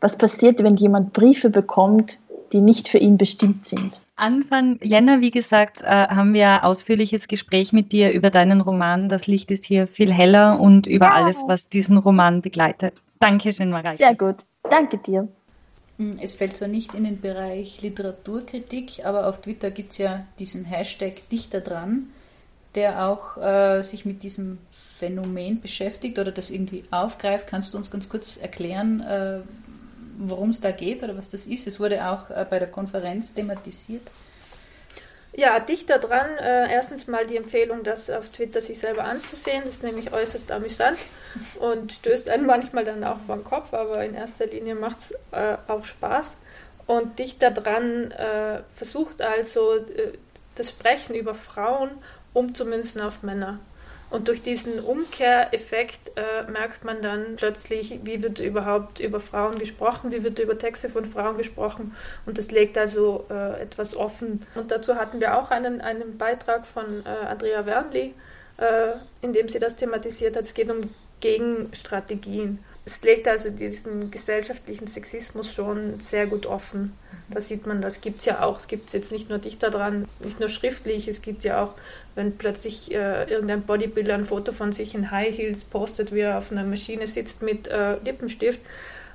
was 0.00 0.18
passiert, 0.18 0.62
wenn 0.62 0.76
jemand 0.76 1.12
Briefe 1.12 1.50
bekommt, 1.50 2.18
die 2.52 2.60
nicht 2.60 2.88
für 2.88 2.98
ihn 2.98 3.16
bestimmt 3.16 3.66
sind. 3.66 4.00
Anfang 4.16 4.78
Jänner, 4.82 5.20
wie 5.20 5.30
gesagt, 5.30 5.82
äh, 5.82 5.86
haben 5.86 6.34
wir 6.34 6.48
ein 6.48 6.62
ausführliches 6.62 7.26
Gespräch 7.26 7.72
mit 7.72 7.90
dir 7.90 8.12
über 8.12 8.30
deinen 8.30 8.60
Roman. 8.60 9.08
Das 9.08 9.26
Licht 9.26 9.50
ist 9.50 9.64
hier 9.64 9.86
viel 9.86 10.12
heller 10.12 10.60
und 10.60 10.86
über 10.86 11.06
ja. 11.06 11.12
alles, 11.12 11.42
was 11.46 11.68
diesen 11.68 11.96
Roman 11.96 12.42
begleitet. 12.42 13.02
Dankeschön, 13.18 13.70
Mareike. 13.70 13.96
Sehr 13.96 14.14
gut. 14.14 14.36
Danke 14.68 14.98
dir. 14.98 15.28
Hm, 15.98 16.18
es 16.20 16.34
fällt 16.34 16.56
zwar 16.56 16.68
nicht 16.68 16.94
in 16.94 17.04
den 17.04 17.20
Bereich 17.20 17.80
Literaturkritik, 17.82 19.04
aber 19.04 19.28
auf 19.28 19.40
Twitter 19.40 19.70
gibt 19.70 19.92
es 19.92 19.98
ja 19.98 20.26
diesen 20.38 20.64
Hashtag 20.64 21.28
Dichter 21.30 21.60
dran, 21.60 22.10
der 22.74 23.06
auch 23.06 23.36
äh, 23.36 23.82
sich 23.82 24.04
mit 24.04 24.22
diesem 24.22 24.58
Phänomen 24.72 25.60
beschäftigt 25.60 26.18
oder 26.18 26.32
das 26.32 26.50
irgendwie 26.50 26.84
aufgreift. 26.90 27.46
Kannst 27.46 27.72
du 27.72 27.78
uns 27.78 27.90
ganz 27.90 28.08
kurz 28.08 28.36
erklären, 28.36 29.00
äh, 29.00 29.40
worum 30.18 30.50
es 30.50 30.60
da 30.60 30.72
geht 30.72 31.02
oder 31.02 31.16
was 31.16 31.28
das 31.28 31.46
ist? 31.46 31.66
Es 31.66 31.78
wurde 31.78 32.08
auch 32.08 32.30
äh, 32.30 32.44
bei 32.48 32.58
der 32.58 32.68
Konferenz 32.68 33.34
thematisiert. 33.34 34.10
Ja, 35.36 35.58
dichter 35.58 35.98
dran. 35.98 36.38
Äh, 36.38 36.72
erstens 36.72 37.08
mal 37.08 37.26
die 37.26 37.36
Empfehlung, 37.36 37.82
das 37.82 38.08
auf 38.08 38.28
Twitter 38.28 38.60
sich 38.60 38.78
selber 38.78 39.04
anzusehen. 39.04 39.62
Das 39.64 39.74
ist 39.74 39.82
nämlich 39.82 40.12
äußerst 40.12 40.52
amüsant 40.52 40.98
und 41.58 41.92
stößt 41.92 42.28
einen 42.28 42.46
manchmal 42.46 42.84
dann 42.84 43.02
auch 43.02 43.18
den 43.28 43.42
Kopf, 43.42 43.74
aber 43.74 44.04
in 44.04 44.14
erster 44.14 44.46
Linie 44.46 44.76
macht 44.76 45.00
es 45.00 45.14
äh, 45.32 45.56
auch 45.66 45.84
Spaß. 45.84 46.36
Und 46.86 47.18
dichter 47.18 47.50
dran 47.50 48.12
äh, 48.12 48.60
versucht 48.72 49.22
also 49.22 49.74
äh, 49.74 50.12
das 50.54 50.70
Sprechen 50.70 51.14
über 51.14 51.34
Frauen 51.34 51.90
umzumünzen 52.32 53.00
auf 53.00 53.22
Männer. 53.22 53.58
Und 54.14 54.28
durch 54.28 54.42
diesen 54.42 54.78
Umkehreffekt 54.78 56.12
äh, 56.14 56.48
merkt 56.48 56.84
man 56.84 57.02
dann 57.02 57.34
plötzlich, 57.34 57.98
wie 58.04 58.22
wird 58.22 58.38
überhaupt 58.38 59.00
über 59.00 59.18
Frauen 59.18 59.58
gesprochen, 59.58 60.12
wie 60.12 60.22
wird 60.22 60.38
über 60.38 60.56
Texte 60.56 60.88
von 60.88 61.04
Frauen 61.04 61.36
gesprochen. 61.36 61.96
Und 62.24 62.38
das 62.38 62.52
legt 62.52 62.78
also 62.78 63.26
äh, 63.28 63.60
etwas 63.60 63.96
offen. 63.96 64.46
Und 64.54 64.70
dazu 64.70 64.94
hatten 64.94 65.18
wir 65.18 65.36
auch 65.36 65.50
einen, 65.50 65.80
einen 65.80 66.16
Beitrag 66.16 66.64
von 66.64 67.04
äh, 67.04 67.08
Andrea 67.08 67.66
Wernli, 67.66 68.14
äh, 68.58 68.92
in 69.20 69.32
dem 69.32 69.48
sie 69.48 69.58
das 69.58 69.74
thematisiert 69.74 70.36
hat. 70.36 70.44
Es 70.44 70.54
geht 70.54 70.70
um 70.70 70.94
Gegenstrategien 71.18 72.60
es 72.86 73.02
legt 73.02 73.26
also 73.26 73.50
diesen 73.50 74.10
gesellschaftlichen 74.10 74.86
Sexismus 74.86 75.54
schon 75.54 76.00
sehr 76.00 76.26
gut 76.26 76.44
offen. 76.44 76.92
Da 77.30 77.40
sieht 77.40 77.66
man, 77.66 77.80
das 77.80 78.02
gibt 78.02 78.20
es 78.20 78.26
ja 78.26 78.42
auch. 78.42 78.58
Es 78.58 78.66
gibt 78.66 78.92
jetzt 78.92 79.10
nicht 79.10 79.30
nur 79.30 79.38
Dichter 79.38 79.70
dran, 79.70 80.06
nicht 80.20 80.38
nur 80.38 80.50
schriftlich, 80.50 81.08
es 81.08 81.22
gibt 81.22 81.44
ja 81.44 81.64
auch, 81.64 81.72
wenn 82.14 82.36
plötzlich 82.36 82.92
äh, 82.92 83.24
irgendein 83.24 83.62
Bodybuilder 83.62 84.14
ein 84.14 84.26
Foto 84.26 84.52
von 84.52 84.72
sich 84.72 84.94
in 84.94 85.10
High 85.10 85.36
Heels 85.36 85.64
postet, 85.64 86.12
wie 86.12 86.20
er 86.20 86.38
auf 86.38 86.52
einer 86.52 86.64
Maschine 86.64 87.06
sitzt 87.06 87.42
mit 87.42 87.68
äh, 87.68 87.96
Lippenstift, 88.04 88.60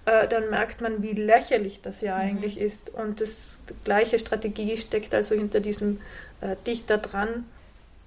äh, 0.05 0.27
dann 0.27 0.49
merkt 0.49 0.81
man, 0.81 1.03
wie 1.03 1.13
lächerlich 1.13 1.81
das 1.81 2.01
ja 2.01 2.15
mhm. 2.15 2.21
eigentlich 2.21 2.59
ist. 2.59 2.89
Und 2.89 3.21
das 3.21 3.57
gleiche 3.83 4.19
Strategie 4.19 4.77
steckt 4.77 5.13
also 5.13 5.35
hinter 5.35 5.59
diesem 5.59 5.99
äh, 6.41 6.55
Dichter 6.65 6.97
dran. 6.97 7.45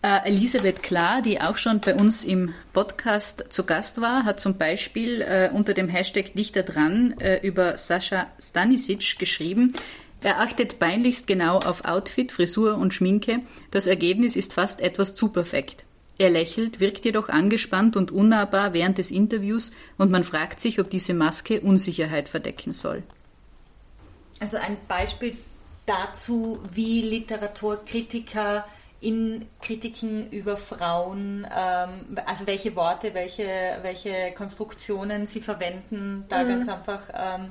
Äh, 0.03 0.29
Elisabeth 0.29 0.83
Klar, 0.83 1.23
die 1.23 1.41
auch 1.41 1.57
schon 1.57 1.79
bei 1.79 1.95
uns 1.95 2.25
im 2.25 2.53
Podcast 2.73 3.45
zu 3.51 3.63
Gast 3.63 4.01
war, 4.01 4.25
hat 4.25 4.41
zum 4.41 4.59
Beispiel 4.59 5.23
äh, 5.23 5.49
unter 5.53 5.75
dem 5.75 5.89
Hashtag 5.89 6.35
Dichter 6.35 6.65
dran 6.65 7.15
äh, 7.21 7.39
über 7.47 7.79
Sascha 7.79 8.27
Stanisic 8.41 9.19
geschrieben, 9.21 9.75
er 10.23 10.41
achtet 10.41 10.79
peinlichst 10.79 11.27
genau 11.27 11.59
auf 11.59 11.85
Outfit, 11.85 12.33
Frisur 12.33 12.77
und 12.77 12.95
Schminke. 12.95 13.41
Das 13.71 13.87
Ergebnis 13.87 14.37
ist 14.37 14.53
fast 14.53 14.81
etwas 14.81 15.15
zu 15.15 15.29
perfekt. 15.29 15.85
Er 16.19 16.31
lächelt, 16.31 16.79
wirkt 16.79 17.05
jedoch 17.05 17.29
angespannt 17.29 17.97
und 17.97 18.11
unnahbar 18.11 18.75
während 18.75 18.99
des 18.99 19.11
Interviews 19.11 19.73
und 19.99 20.11
man 20.11 20.25
fragt 20.25 20.61
sich, 20.61 20.79
ob 20.79 20.91
diese 20.91 21.15
Maske 21.15 21.61
Unsicherheit 21.61 22.29
verdecken 22.29 22.73
soll. 22.73 23.03
Also 24.39 24.59
ein 24.59 24.77
Beispiel 24.89 25.37
dazu, 25.87 26.61
wie 26.71 27.03
Literaturkritiker 27.03 28.65
in 29.01 29.47
Kritiken 29.61 30.31
über 30.31 30.57
Frauen, 30.57 31.47
ähm, 31.53 32.19
also 32.25 32.47
welche 32.47 32.77
Worte, 32.77 33.15
welche, 33.15 33.79
welche 33.83 34.33
Konstruktionen 34.37 35.27
sie 35.27 35.41
verwenden, 35.41 36.25
da 36.29 36.45
mhm. 36.45 36.49
ganz 36.49 36.69
einfach 36.69 37.03
ähm, 37.13 37.51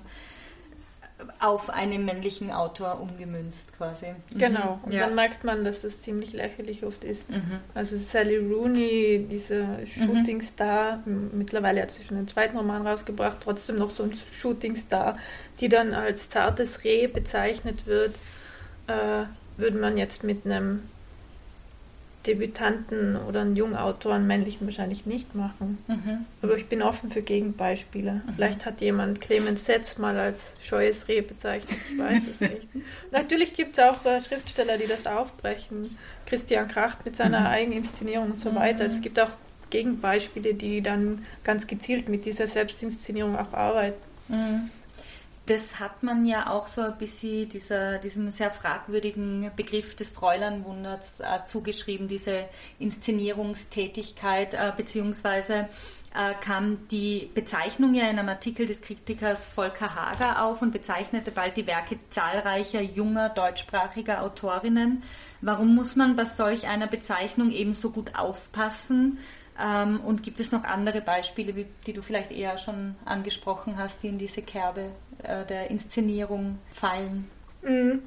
auf 1.39 1.69
einen 1.69 2.05
männlichen 2.05 2.51
Autor 2.51 2.99
umgemünzt 2.99 3.75
quasi. 3.77 4.07
Mhm. 4.07 4.39
Genau, 4.39 4.79
und 4.83 4.93
ja. 4.93 5.01
dann 5.01 5.15
merkt 5.15 5.43
man, 5.43 5.63
dass 5.63 5.83
es 5.83 6.01
ziemlich 6.01 6.33
lächerlich 6.33 6.85
oft 6.85 7.03
ist. 7.03 7.29
Mhm. 7.29 7.59
Also 7.73 7.95
Sally 7.95 8.37
Rooney, 8.37 9.27
diese 9.29 9.63
mhm. 9.63 9.85
Shootingstar, 9.85 11.03
mittlerweile 11.05 11.81
hat 11.81 11.91
sie 11.91 12.03
schon 12.03 12.17
den 12.17 12.27
zweiten 12.27 12.57
Roman 12.57 12.85
rausgebracht, 12.85 13.37
trotzdem 13.41 13.77
noch 13.77 13.89
so 13.89 14.03
ein 14.03 14.13
Shootingstar, 14.31 15.17
die 15.59 15.69
dann 15.69 15.93
als 15.93 16.29
zartes 16.29 16.83
Reh 16.83 17.07
bezeichnet 17.07 17.85
wird, 17.87 18.15
äh, 18.87 19.25
würde 19.57 19.77
man 19.77 19.97
jetzt 19.97 20.23
mit 20.23 20.45
einem 20.45 20.81
Debütanten 22.27 23.15
oder 23.15 23.41
einen 23.41 23.55
jungen 23.55 23.75
Autor, 23.75 24.13
einen 24.13 24.27
männlichen 24.27 24.67
wahrscheinlich 24.67 25.05
nicht 25.05 25.33
machen. 25.33 25.79
Mhm. 25.87 26.25
Aber 26.41 26.55
ich 26.55 26.67
bin 26.67 26.81
offen 26.81 27.09
für 27.09 27.21
Gegenbeispiele. 27.21 28.13
Mhm. 28.13 28.33
Vielleicht 28.35 28.65
hat 28.65 28.81
jemand 28.81 29.21
Clemens 29.21 29.65
Setz 29.65 29.97
mal 29.97 30.17
als 30.19 30.53
scheues 30.61 31.07
Reh 31.07 31.21
bezeichnet, 31.21 31.79
ich 31.91 31.97
weiß 31.97 32.23
es 32.29 32.41
nicht. 32.41 32.67
Natürlich 33.11 33.53
gibt 33.53 33.77
es 33.77 33.83
auch 33.83 34.05
äh, 34.05 34.21
Schriftsteller, 34.21 34.77
die 34.77 34.87
das 34.87 35.07
aufbrechen. 35.07 35.97
Christian 36.25 36.67
Kracht 36.67 37.03
mit 37.05 37.15
seiner 37.15 37.41
mhm. 37.41 37.45
eigenen 37.47 37.77
Inszenierung 37.79 38.31
und 38.31 38.39
so 38.39 38.53
weiter. 38.55 38.85
Es 38.85 39.01
gibt 39.01 39.19
auch 39.19 39.31
Gegenbeispiele, 39.71 40.53
die 40.53 40.81
dann 40.81 41.25
ganz 41.43 41.65
gezielt 41.65 42.07
mit 42.07 42.25
dieser 42.25 42.45
Selbstinszenierung 42.45 43.35
auch 43.35 43.53
arbeiten. 43.53 44.01
Das 45.47 45.79
hat 45.79 46.03
man 46.03 46.25
ja 46.25 46.51
auch 46.51 46.67
so 46.67 46.81
ein 46.81 46.97
bisschen 46.97 47.49
dieser, 47.49 47.97
diesem 47.97 48.29
sehr 48.29 48.51
fragwürdigen 48.51 49.51
Begriff 49.55 49.95
des 49.95 50.11
Fräulernwunders 50.11 51.19
äh, 51.19 51.45
zugeschrieben, 51.45 52.07
diese 52.07 52.47
Inszenierungstätigkeit, 52.77 54.53
äh, 54.53 54.71
beziehungsweise 54.77 55.67
äh, 56.13 56.33
kam 56.41 56.87
die 56.89 57.31
Bezeichnung 57.33 57.95
ja 57.95 58.03
in 58.03 58.19
einem 58.19 58.29
Artikel 58.29 58.65
des 58.65 58.81
Kritikers 58.81 59.45
Volker 59.45 59.95
Hager 59.95 60.43
auf 60.43 60.61
und 60.61 60.71
bezeichnete 60.71 61.31
bald 61.31 61.57
die 61.57 61.65
Werke 61.65 61.97
zahlreicher 62.11 62.81
junger 62.81 63.29
deutschsprachiger 63.29 64.21
Autorinnen. 64.21 65.03
Warum 65.41 65.73
muss 65.73 65.95
man 65.95 66.15
bei 66.15 66.25
solch 66.25 66.67
einer 66.67 66.87
Bezeichnung 66.87 67.51
eben 67.51 67.73
so 67.73 67.89
gut 67.89 68.15
aufpassen? 68.15 69.19
Ähm, 69.59 70.01
und 70.01 70.23
gibt 70.23 70.39
es 70.39 70.51
noch 70.51 70.63
andere 70.63 71.01
Beispiele, 71.01 71.55
wie, 71.55 71.67
die 71.85 71.93
du 71.93 72.01
vielleicht 72.01 72.31
eher 72.31 72.57
schon 72.57 72.95
angesprochen 73.05 73.77
hast, 73.77 74.03
die 74.03 74.07
in 74.07 74.17
diese 74.17 74.41
Kerbe 74.41 74.91
äh, 75.23 75.45
der 75.45 75.69
Inszenierung 75.69 76.59
fallen? 76.73 77.29
Mhm. 77.61 78.01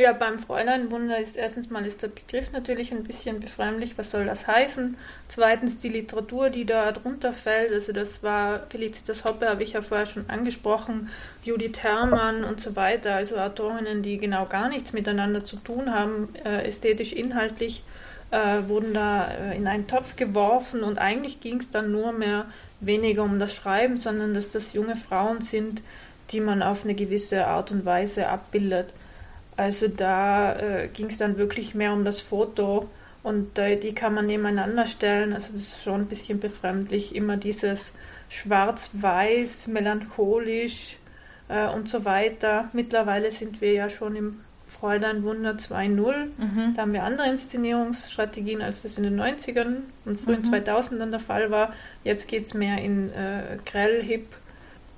Ja, 0.00 0.12
beim 0.12 0.38
Fräuleinwunder 0.38 1.18
ist 1.18 1.36
erstens 1.36 1.70
mal 1.70 1.84
ist 1.84 2.02
der 2.02 2.08
Begriff 2.08 2.52
natürlich 2.52 2.92
ein 2.92 3.02
bisschen 3.02 3.40
befremdlich, 3.40 3.98
was 3.98 4.12
soll 4.12 4.26
das 4.26 4.46
heißen? 4.46 4.96
Zweitens 5.26 5.78
die 5.78 5.88
Literatur, 5.88 6.50
die 6.50 6.64
da 6.64 6.92
drunter 6.92 7.32
fällt, 7.32 7.72
also 7.72 7.92
das 7.92 8.22
war 8.22 8.60
Felicitas 8.70 9.24
Hoppe, 9.24 9.48
habe 9.48 9.64
ich 9.64 9.72
ja 9.72 9.82
vorher 9.82 10.06
schon 10.06 10.30
angesprochen, 10.30 11.08
Judith 11.42 11.80
Herrmann 11.80 12.44
und 12.44 12.60
so 12.60 12.76
weiter, 12.76 13.16
also 13.16 13.38
Autorinnen, 13.38 14.02
die 14.02 14.18
genau 14.18 14.46
gar 14.46 14.68
nichts 14.68 14.92
miteinander 14.92 15.42
zu 15.42 15.56
tun 15.56 15.92
haben, 15.92 16.28
äh, 16.44 16.68
ästhetisch, 16.68 17.12
inhaltlich 17.12 17.82
äh, 18.30 18.68
wurden 18.68 18.94
da 18.94 19.26
äh, 19.28 19.56
in 19.56 19.66
einen 19.66 19.86
Topf 19.88 20.16
geworfen 20.16 20.82
und 20.84 20.98
eigentlich 20.98 21.40
ging 21.40 21.58
es 21.58 21.70
dann 21.70 21.90
nur 21.90 22.12
mehr 22.12 22.46
weniger 22.80 23.24
um 23.24 23.38
das 23.38 23.54
Schreiben, 23.54 23.98
sondern 23.98 24.34
dass 24.34 24.50
das 24.50 24.74
junge 24.74 24.96
Frauen 24.96 25.40
sind, 25.40 25.82
die 26.30 26.40
man 26.40 26.62
auf 26.62 26.84
eine 26.84 26.94
gewisse 26.94 27.46
Art 27.46 27.70
und 27.70 27.84
Weise 27.84 28.28
abbildet. 28.28 28.92
Also 29.56 29.88
da 29.88 30.56
äh, 30.56 30.88
ging 30.88 31.06
es 31.06 31.16
dann 31.16 31.36
wirklich 31.36 31.74
mehr 31.74 31.92
um 31.92 32.04
das 32.04 32.20
Foto 32.20 32.88
und 33.22 33.58
äh, 33.58 33.76
die 33.76 33.94
kann 33.94 34.14
man 34.14 34.26
nebeneinander 34.26 34.86
stellen. 34.86 35.32
Also 35.32 35.52
das 35.52 35.62
ist 35.62 35.82
schon 35.82 36.02
ein 36.02 36.06
bisschen 36.06 36.38
befremdlich, 36.38 37.14
immer 37.14 37.36
dieses 37.36 37.92
schwarz-weiß, 38.28 39.66
melancholisch 39.68 40.96
äh, 41.48 41.68
und 41.68 41.88
so 41.88 42.04
weiter. 42.04 42.68
Mittlerweile 42.72 43.30
sind 43.30 43.60
wir 43.60 43.72
ja 43.72 43.90
schon 43.90 44.16
im 44.16 44.40
Fräulein 44.68 45.24
Wunder 45.24 45.52
2.0. 45.52 46.26
Mhm. 46.36 46.74
Da 46.76 46.82
haben 46.82 46.92
wir 46.92 47.02
andere 47.02 47.28
Inszenierungsstrategien, 47.28 48.62
als 48.62 48.82
das 48.82 48.98
in 48.98 49.04
den 49.04 49.18
90ern 49.18 49.76
und 50.04 50.20
frühen 50.20 50.42
mhm. 50.42 50.54
2000ern 50.54 51.10
der 51.10 51.20
Fall 51.20 51.50
war. 51.50 51.72
Jetzt 52.04 52.28
geht 52.28 52.46
es 52.46 52.54
mehr 52.54 52.78
in 52.78 53.10
äh, 53.10 53.58
grell, 53.64 54.02
hip 54.02 54.26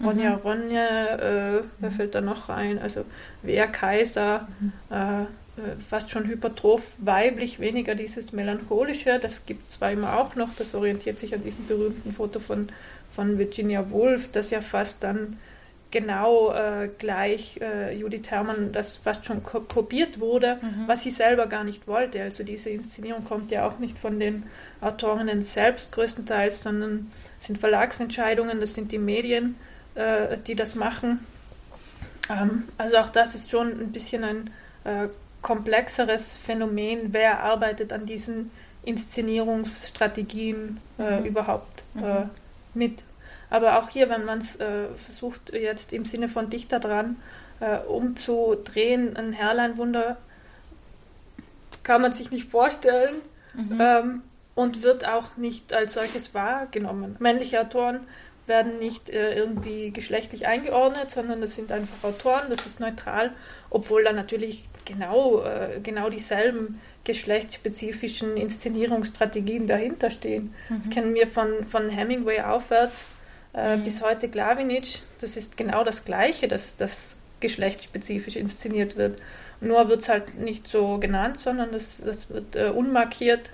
Ronja 0.03 0.31
mhm. 0.31 0.37
Ronja, 0.43 1.17
äh, 1.17 1.63
wer 1.79 1.91
fällt 1.91 2.15
da 2.15 2.21
noch 2.21 2.49
rein? 2.49 2.79
Also 2.79 3.05
Wer 3.43 3.69
Kaiser, 3.69 4.49
mhm. 4.61 4.73
äh, 4.91 5.27
fast 5.89 6.11
schon 6.11 6.27
hypertroph 6.27 6.93
weiblich, 6.99 7.61
weniger 7.61 7.95
dieses 7.95 8.33
melancholische. 8.33 9.19
Das 9.21 9.47
gibt 9.47 9.65
es 9.65 9.71
zwar 9.71 9.93
immer 9.93 10.19
auch 10.19 10.35
noch, 10.37 10.55
das 10.57 10.75
orientiert 10.75 11.19
sich 11.19 11.35
an 11.35 11.43
diesem 11.43 11.67
berühmten 11.67 12.13
Foto 12.13 12.39
von, 12.39 12.69
von 13.11 13.39
Virginia 13.39 13.91
Woolf, 13.91 14.31
das 14.33 14.51
ja 14.51 14.61
fast 14.61 15.03
dann 15.03 15.39
genau 15.91 16.53
äh, 16.53 16.89
gleich 16.99 17.59
äh, 17.61 17.93
Judith 17.97 18.31
Herrmann 18.31 18.73
das 18.73 18.97
fast 18.97 19.25
schon 19.25 19.43
ko 19.43 19.61
kopiert 19.61 20.21
wurde, 20.21 20.59
mhm. 20.63 20.87
was 20.87 21.03
sie 21.03 21.11
selber 21.11 21.47
gar 21.47 21.65
nicht 21.65 21.89
wollte. 21.89 22.23
Also 22.23 22.45
diese 22.45 22.71
Inszenierung 22.71 23.25
kommt 23.25 23.51
ja 23.51 23.67
auch 23.67 23.79
nicht 23.79 23.99
von 23.99 24.21
den 24.21 24.45
Autorinnen 24.81 25.43
selbst 25.43 25.93
größtenteils, 25.93 26.63
sondern 26.63 27.11
sind 27.39 27.59
Verlagsentscheidungen, 27.59 28.61
das 28.61 28.75
sind 28.75 28.93
die 28.93 28.99
Medien, 28.99 29.57
äh, 30.01 30.39
die 30.47 30.55
das 30.55 30.75
machen. 30.75 31.27
Ähm, 32.29 32.65
also 32.79 32.97
auch 32.99 33.11
das 33.11 33.35
ist 33.35 33.51
schon 33.51 33.69
ein 33.69 33.93
bisschen 33.93 34.25
ein 34.25 34.51
äh, 34.85 35.09
komplexeres 35.43 36.37
Phänomen, 36.37 37.13
wer 37.13 37.41
arbeitet 37.41 37.93
an 37.93 38.07
diesen 38.07 38.51
Inszenierungsstrategien 38.83 40.81
äh, 40.99 41.21
mhm. 41.21 41.27
überhaupt 41.27 41.85
mhm. 41.95 42.31
mit. 42.75 43.03
Aber 43.51 43.79
auch 43.79 43.89
hier, 43.91 44.09
wenn 44.09 44.25
man 44.25 44.39
es 44.39 44.57
äh, 44.57 44.87
versucht, 44.97 45.53
jetzt 45.53 45.93
im 45.93 46.05
Sinne 46.05 46.29
von 46.29 46.51
Dichter 46.51 46.79
dran 46.79 47.17
äh, 47.61 47.79
umzudrehen, 47.79 49.17
ein 49.17 49.33
Herrleinwunder 49.33 50.17
kann 51.83 52.01
man 52.01 52.13
sich 52.13 52.31
nicht 52.31 52.51
vorstellen 52.51 53.17
mhm. 53.55 53.79
ähm, 53.81 54.23
und 54.55 54.83
wird 54.83 55.07
auch 55.07 55.37
nicht 55.37 55.73
als 55.73 55.95
solches 55.95 56.33
wahrgenommen. 56.33 57.17
Männliche 57.19 57.61
Autoren 57.61 58.01
werden 58.51 58.79
nicht 58.79 59.09
äh, 59.09 59.35
irgendwie 59.35 59.91
geschlechtlich 59.91 60.47
eingeordnet, 60.47 61.11
sondern 61.11 61.41
das 61.41 61.55
sind 61.55 61.73
einfach 61.73 62.05
Autoren, 62.07 62.51
das 62.51 62.67
ist 62.67 62.81
neutral, 62.81 63.33
obwohl 63.71 64.05
da 64.05 64.13
natürlich 64.13 64.65
genau, 64.85 65.43
äh, 65.43 65.81
genau 65.83 66.11
dieselben 66.11 66.79
geschlechtsspezifischen 67.05 68.37
Inszenierungsstrategien 68.37 69.67
dahinter 69.67 70.11
stehen. 70.11 70.55
Mhm. 70.69 70.79
Das 70.79 70.91
kennen 70.91 71.15
wir 71.15 71.27
von, 71.27 71.65
von 71.65 71.89
Hemingway 71.89 72.43
aufwärts 72.43 73.07
äh, 73.55 73.79
mhm. 73.79 73.85
bis 73.85 74.03
heute 74.03 74.29
Glavinic. 74.29 74.99
Das 75.23 75.39
ist 75.39 75.57
genau 75.57 75.83
das 75.83 76.05
Gleiche, 76.05 76.47
dass 76.47 76.77
das 76.77 77.17
geschlechtsspezifisch 77.41 78.37
inszeniert 78.37 78.97
wird. 78.97 79.19
Nur 79.63 79.89
wird 79.89 80.03
es 80.03 80.09
halt 80.09 80.39
nicht 80.39 80.67
so 80.67 80.99
genannt, 80.99 81.39
sondern 81.39 81.73
das, 81.73 81.97
das 82.05 82.29
wird 82.29 82.57
äh, 82.57 82.69
unmarkiert 82.69 83.51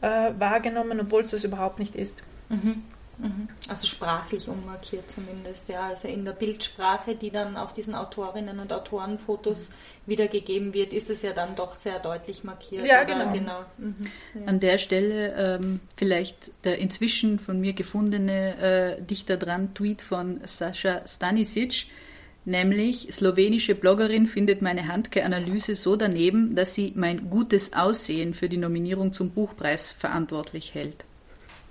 äh, 0.00 0.30
wahrgenommen, 0.38 1.00
obwohl 1.00 1.22
es 1.22 1.30
das 1.30 1.44
überhaupt 1.44 1.78
nicht 1.78 1.94
ist. 1.94 2.22
Mhm. 2.48 2.82
Mhm. 3.18 3.48
Also 3.68 3.86
sprachlich 3.86 4.48
unmarkiert 4.48 5.10
zumindest, 5.10 5.68
ja. 5.68 5.88
Also 5.88 6.06
in 6.06 6.24
der 6.24 6.32
Bildsprache, 6.32 7.16
die 7.16 7.30
dann 7.30 7.56
auf 7.56 7.74
diesen 7.74 7.94
Autorinnen 7.94 8.60
und 8.60 8.72
Autorenfotos 8.72 9.70
wiedergegeben 10.06 10.72
wird, 10.72 10.92
ist 10.92 11.10
es 11.10 11.22
ja 11.22 11.32
dann 11.32 11.56
doch 11.56 11.74
sehr 11.74 11.98
deutlich 11.98 12.44
markiert. 12.44 12.86
Ja, 12.86 13.02
genau. 13.02 13.32
genau. 13.32 13.64
Mhm. 13.78 13.96
Ja. 14.34 14.46
An 14.46 14.60
der 14.60 14.78
Stelle 14.78 15.34
ähm, 15.34 15.80
vielleicht 15.96 16.52
der 16.64 16.78
inzwischen 16.78 17.40
von 17.40 17.60
mir 17.60 17.72
gefundene 17.72 18.98
äh, 18.98 19.02
Dichter 19.02 19.36
dran 19.36 19.74
Tweet 19.74 20.00
von 20.00 20.40
Sascha 20.44 21.02
Stanisic, 21.06 21.86
nämlich 22.44 23.08
slowenische 23.10 23.74
Bloggerin 23.74 24.28
findet 24.28 24.62
meine 24.62 24.86
Handke-Analyse 24.86 25.74
so 25.74 25.96
daneben, 25.96 26.54
dass 26.54 26.74
sie 26.74 26.92
mein 26.94 27.30
gutes 27.30 27.72
Aussehen 27.72 28.32
für 28.32 28.48
die 28.48 28.56
Nominierung 28.58 29.12
zum 29.12 29.30
Buchpreis 29.30 29.90
verantwortlich 29.90 30.74
hält. 30.74 31.04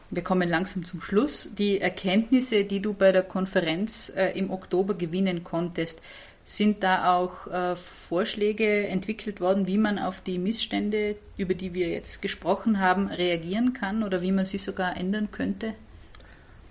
Wir 0.09 0.23
kommen 0.23 0.47
langsam 0.47 0.85
zum 0.85 1.01
Schluss. 1.01 1.49
Die 1.57 1.81
Erkenntnisse, 1.81 2.63
die 2.63 2.79
du 2.79 2.93
bei 2.93 3.11
der 3.11 3.23
Konferenz 3.23 4.11
äh, 4.15 4.37
im 4.37 4.51
Oktober 4.51 4.93
gewinnen 4.93 5.43
konntest, 5.43 6.01
sind 6.45 6.81
da 6.81 7.13
auch 7.13 7.47
äh, 7.47 7.75
Vorschläge 7.75 8.87
entwickelt 8.87 9.41
worden, 9.41 9.67
wie 9.67 9.77
man 9.77 9.99
auf 9.99 10.21
die 10.21 10.39
Missstände, 10.39 11.17
über 11.35 11.53
die 11.53 11.73
wir 11.73 11.89
jetzt 11.89 12.21
gesprochen 12.21 12.79
haben, 12.79 13.09
reagieren 13.09 13.73
kann 13.73 14.01
oder 14.01 14.21
wie 14.21 14.31
man 14.31 14.45
sie 14.45 14.57
sogar 14.57 14.95
ändern 14.95 15.29
könnte? 15.29 15.73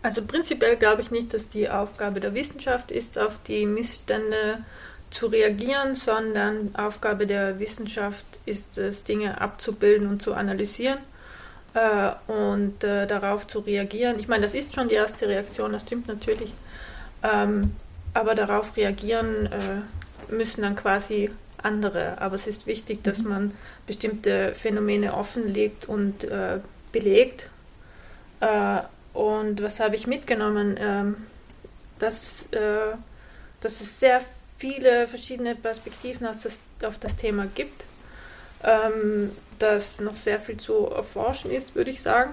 Also 0.00 0.22
prinzipiell 0.22 0.76
glaube 0.76 1.02
ich 1.02 1.10
nicht, 1.10 1.34
dass 1.34 1.50
die 1.50 1.68
Aufgabe 1.68 2.20
der 2.20 2.32
Wissenschaft 2.32 2.90
ist, 2.90 3.18
auf 3.18 3.38
die 3.42 3.66
Missstände 3.66 4.64
zu 5.10 5.26
reagieren, 5.26 5.94
sondern 5.94 6.74
Aufgabe 6.74 7.26
der 7.26 7.58
Wissenschaft 7.58 8.24
ist 8.46 8.78
es, 8.78 9.04
Dinge 9.04 9.42
abzubilden 9.42 10.08
und 10.08 10.22
zu 10.22 10.32
analysieren 10.32 10.98
äh, 11.76 12.12
und 12.26 12.82
äh, 12.84 13.06
darauf 13.06 13.46
zu 13.46 13.60
reagieren. 13.60 14.18
Ich 14.18 14.28
meine, 14.28 14.42
das 14.42 14.54
ist 14.54 14.74
schon 14.74 14.88
die 14.88 14.94
erste 14.94 15.28
Reaktion, 15.28 15.72
das 15.72 15.82
stimmt 15.82 16.08
natürlich. 16.08 16.52
Ähm, 17.22 17.72
aber 18.14 18.34
darauf 18.34 18.76
reagieren 18.76 19.46
äh, 19.46 20.32
müssen 20.32 20.62
dann 20.62 20.74
quasi 20.74 21.30
andere. 21.62 22.20
Aber 22.20 22.34
es 22.34 22.46
ist 22.46 22.66
wichtig, 22.66 23.04
dass 23.04 23.22
mhm. 23.22 23.28
man 23.28 23.54
bestimmte 23.86 24.54
Phänomene 24.54 25.12
offenlegt 25.14 25.86
und 25.86 26.24
äh, 26.24 26.60
belegt. 26.92 27.50
Äh, 28.40 28.78
und 29.12 29.62
was 29.62 29.78
habe 29.78 29.96
ich 29.96 30.06
mitgenommen? 30.06 30.76
Ähm, 30.78 31.16
dass, 31.98 32.46
äh, 32.52 32.94
dass 33.60 33.80
es 33.82 34.00
sehr 34.00 34.22
viele 34.56 35.06
verschiedene 35.06 35.54
Perspektiven 35.54 36.26
auf 36.26 36.42
das, 36.42 36.58
auf 36.82 36.98
das 36.98 37.16
Thema 37.16 37.46
gibt 37.54 37.84
ähm, 38.62 39.30
dass 39.58 40.00
noch 40.00 40.16
sehr 40.16 40.40
viel 40.40 40.56
zu 40.56 40.86
erforschen 40.86 41.50
ist, 41.50 41.74
würde 41.74 41.90
ich 41.90 42.02
sagen. 42.02 42.32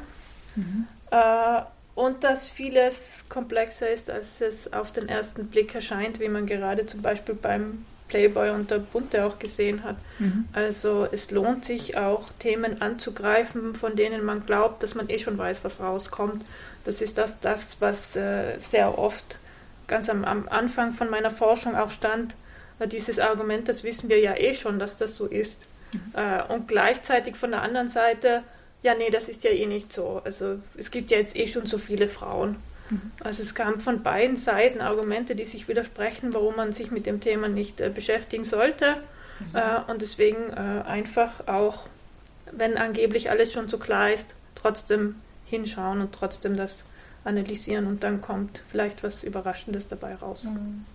Mhm. 0.56 0.88
Äh, 1.12 1.62
und 1.96 2.24
dass 2.24 2.48
vieles 2.48 3.26
komplexer 3.30 3.90
ist, 3.90 4.10
als 4.10 4.42
es 4.42 4.74
auf 4.74 4.92
den 4.92 5.08
ersten 5.08 5.48
Blick 5.48 5.76
erscheint, 5.76 6.20
wie 6.20 6.28
man 6.28 6.48
gerade 6.48 6.86
zum 6.86 7.02
Beispiel 7.02 7.36
beim 7.36 7.86
Playboy 8.08 8.52
und 8.52 8.72
der 8.72 8.80
Bunte 8.80 9.26
auch 9.26 9.40
gesehen 9.40 9.84
hat. 9.84 9.96
Mhm. 10.20 10.46
Also 10.54 11.08
es 11.12 11.32
lohnt 11.32 11.66
sich 11.66 11.98
auch, 11.98 12.30
Themen 12.40 12.82
anzugreifen, 12.82 13.76
von 13.76 13.96
denen 13.96 14.24
man 14.24 14.46
glaubt, 14.46 14.84
dass 14.84 14.96
man 14.96 15.10
eh 15.10 15.20
schon 15.20 15.38
weiß, 15.38 15.64
was 15.64 15.80
rauskommt. 15.80 16.46
Das 16.84 17.02
ist 17.02 17.18
das, 17.18 17.40
das 17.40 17.78
was 17.80 18.16
äh, 18.16 18.58
sehr 18.60 18.98
oft 18.98 19.38
ganz 19.88 20.10
am, 20.10 20.26
am, 20.26 20.48
Anfang 20.48 20.92
von 20.92 21.10
meiner 21.10 21.32
Forschung 21.32 21.76
auch 21.76 21.92
stand. 21.92 22.36
Äh, 22.80 22.88
dieses 22.88 23.20
Argument, 23.20 23.68
das 23.68 23.84
wissen 23.84 24.10
wir 24.10 24.20
ja 24.20 24.36
eh 24.36 24.54
schon, 24.54 24.80
dass 24.80 24.98
das 24.98 25.16
so 25.16 25.26
ist. 25.26 25.62
Äh, 26.14 26.54
und 26.54 26.68
gleichzeitig 26.68 27.36
von 27.36 27.52
der 27.52 27.62
anderen 27.62 27.88
Seite, 27.88 28.44
ja, 28.82 28.96
nee, 28.96 29.10
das 29.10 29.30
ist 29.30 29.44
ja 29.44 29.52
eh 29.52 29.66
nicht 29.66 29.94
so. 29.94 30.22
Also 30.24 30.60
es 30.78 30.92
gibt 30.92 31.12
ja 31.12 31.18
jetzt 31.18 31.36
eh 31.36 31.48
schon 31.48 31.66
so 31.66 31.78
viele 31.78 32.08
Frauen. 32.08 32.58
Mhm. 32.90 33.12
Also 33.24 33.44
es 33.44 33.56
kam 33.56 33.80
von 33.80 34.04
beiden 34.04 34.36
Seiten 34.36 34.82
Argumente, 34.82 35.36
die 35.36 35.46
sich 35.46 35.68
widersprechen, 35.68 36.34
warum 36.34 36.56
man 36.56 36.72
sich 36.72 36.92
mit 36.92 37.06
dem 37.06 37.20
Thema 37.20 37.48
nicht 37.48 37.82
äh, 37.82 37.90
beschäftigen 37.90 38.44
sollte. 38.44 38.96
Mhm. 39.40 39.56
Äh, 39.56 39.92
und 39.92 40.02
deswegen 40.02 40.50
äh, 40.52 40.84
einfach 40.86 41.48
auch, 41.48 41.88
wenn 42.52 42.78
angeblich 42.78 43.30
alles 43.30 43.52
schon 43.54 43.68
so 43.68 43.78
klar 43.78 44.12
ist, 44.12 44.36
trotzdem 44.56 45.16
hinschauen 45.46 46.02
und 46.02 46.14
trotzdem 46.14 46.56
das 46.56 46.84
analysieren 47.24 47.88
und 47.88 48.04
dann 48.04 48.22
kommt 48.22 48.62
vielleicht 48.68 49.04
was 49.04 49.24
Überraschendes 49.24 49.88
dabei 49.88 50.16
raus. 50.16 50.44
Mhm. 50.44 50.86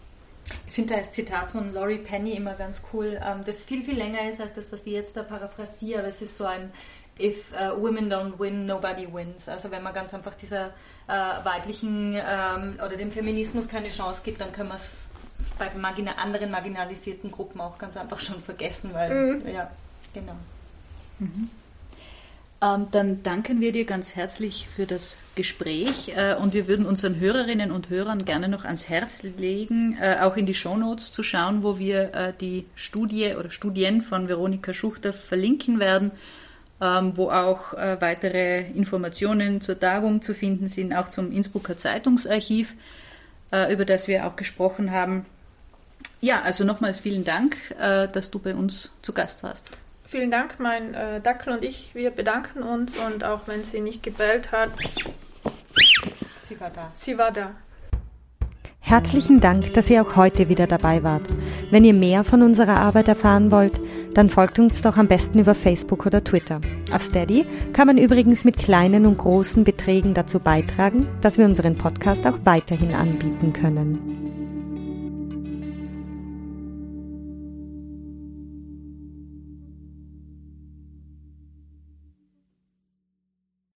Ich 0.66 0.73
finde 0.73 0.97
das 0.97 1.12
Zitat 1.12 1.51
von 1.51 1.73
Laurie 1.73 1.99
Penny 1.99 2.33
immer 2.33 2.55
ganz 2.55 2.81
cool, 2.93 3.20
ähm, 3.25 3.45
das 3.45 3.65
viel, 3.65 3.83
viel 3.83 3.97
länger 3.97 4.29
ist 4.29 4.41
als 4.41 4.55
das, 4.55 4.73
was 4.73 4.87
ich 4.87 4.93
jetzt 4.93 5.16
da 5.16 5.23
paraphrasiere, 5.23 6.01
aber 6.01 6.09
es 6.09 6.23
ist 6.23 6.37
so 6.37 6.45
ein 6.45 6.73
If 7.20 7.53
uh, 7.53 7.77
women 7.81 8.09
don't 8.09 8.39
win, 8.39 8.65
nobody 8.65 9.12
wins. 9.12 9.49
Also 9.49 9.73
wenn 9.73 9.83
man 9.83 9.93
ganz 9.93 10.15
einfach 10.15 10.35
dieser 10.35 10.66
äh, 11.09 11.45
weiblichen 11.45 12.12
ähm, 12.15 12.75
oder 12.77 12.97
dem 12.97 13.11
Feminismus 13.11 13.69
keine 13.69 13.89
Chance 13.89 14.23
gibt, 14.25 14.41
dann 14.41 14.53
können 14.53 14.69
wir 14.69 14.77
es 14.77 14.95
bei 15.59 15.69
margina 15.75 16.12
anderen 16.12 16.53
marginalisierten 16.53 17.33
Gruppen 17.33 17.61
auch 17.61 17.77
ganz 17.77 17.97
einfach 17.97 18.20
schon 18.20 18.41
vergessen, 18.41 18.91
weil 18.93 19.11
mhm. 19.11 19.49
ja, 19.49 19.69
genau. 20.15 20.37
Mhm. 21.19 21.51
Ähm, 22.61 22.89
dann 22.91 23.23
danken 23.23 23.61
wir 23.61 23.71
dir 23.71 23.85
ganz 23.85 24.17
herzlich 24.17 24.69
für 24.69 24.85
das 24.85 25.17
Gespräch 25.37 26.13
äh, 26.17 26.35
und 26.35 26.55
wir 26.55 26.67
würden 26.67 26.87
unseren 26.87 27.21
Hörerinnen 27.21 27.71
und 27.71 27.89
Hörern 27.89 28.25
gerne 28.25 28.49
noch 28.49 28.65
ans 28.65 28.89
Herz 28.89 29.23
legen, 29.23 29.97
äh, 30.01 30.17
auch 30.21 30.37
in 30.37 30.45
die 30.45 30.55
Shownotes 30.55 31.13
zu 31.13 31.23
schauen, 31.23 31.63
wo 31.63 31.79
wir 31.79 32.15
äh, 32.15 32.33
die 32.41 32.67
Studie 32.75 33.37
oder 33.39 33.51
Studien 33.51 34.03
von 34.03 34.29
Veronika 34.29 34.73
Schuchter 34.73 35.13
verlinken 35.13 35.79
werden, 35.79 36.11
ähm, 36.81 37.13
wo 37.17 37.31
auch 37.31 37.75
weitere 37.75 38.63
Informationen 38.75 39.61
zur 39.61 39.79
Tagung 39.79 40.23
zu 40.23 40.35
finden 40.35 40.69
sind, 40.69 40.93
auch 40.93 41.09
zum 41.09 41.33
Innsbrucker 41.33 41.77
Zeitungsarchiv, 41.77 42.75
über 43.51 43.85
das 43.85 44.07
wir 44.09 44.27
auch 44.27 44.37
gesprochen 44.37 44.93
haben. 44.93 45.25
Ja, 46.21 46.43
also 46.43 46.65
nochmals 46.65 47.01
vielen 47.01 47.25
Dank, 47.25 47.57
dass 47.79 48.31
du 48.31 48.39
bei 48.39 48.55
uns 48.55 48.91
zu 49.03 49.13
Gast 49.13 49.43
warst. 49.43 49.71
Vielen 50.11 50.31
Dank, 50.31 50.55
mein 50.59 50.95
äh, 50.95 51.21
Dackel 51.21 51.53
und 51.53 51.63
ich, 51.63 51.95
wir 51.95 52.11
bedanken 52.11 52.63
uns 52.63 52.99
und 52.99 53.25
auch 53.25 53.43
wenn 53.45 53.63
sie 53.63 53.83
nicht 53.83 54.03
gebellt 54.03 54.53
hat, 54.53 54.71
sie 56.49 56.59
war 56.59 56.71
da. 56.71 56.89
Sie 56.95 57.19
war 57.19 57.31
da. 57.31 57.51
Herzlichen 58.81 59.41
Dank, 59.41 59.75
dass 59.75 59.91
ihr 59.91 60.01
auch 60.01 60.17
heute 60.17 60.49
wieder 60.49 60.67
dabei 60.67 61.03
wart. 61.03 61.29
Wenn 61.71 61.85
ihr 61.85 61.93
mehr 61.93 62.25
von 62.25 62.41
unserer 62.41 62.81
Arbeit 62.81 63.09
erfahren 63.09 63.51
wollt, 63.51 63.79
dann 64.15 64.31
folgt 64.31 64.59
uns 64.59 64.81
doch 64.81 64.97
am 64.97 65.09
besten 65.09 65.41
über 65.41 65.55
Facebook 65.55 66.07
oder 66.07 66.25
Twitter. 66.25 66.63
Auf 66.91 67.03
Steady 67.03 67.45
kann 67.75 67.87
man 67.87 67.99
übrigens 67.99 68.47
mit 68.47 68.57
kleinen 68.57 69.05
und 69.05 69.19
großen 69.19 69.63
Beträgen 69.63 70.15
dazu 70.15 70.41
beitragen, 70.41 71.07
dass 71.21 71.37
wir 71.37 71.45
unseren 71.45 71.77
Podcast 71.77 72.27
auch 72.27 72.39
weiterhin 72.45 72.95
anbieten 72.95 73.53
können. 73.53 74.28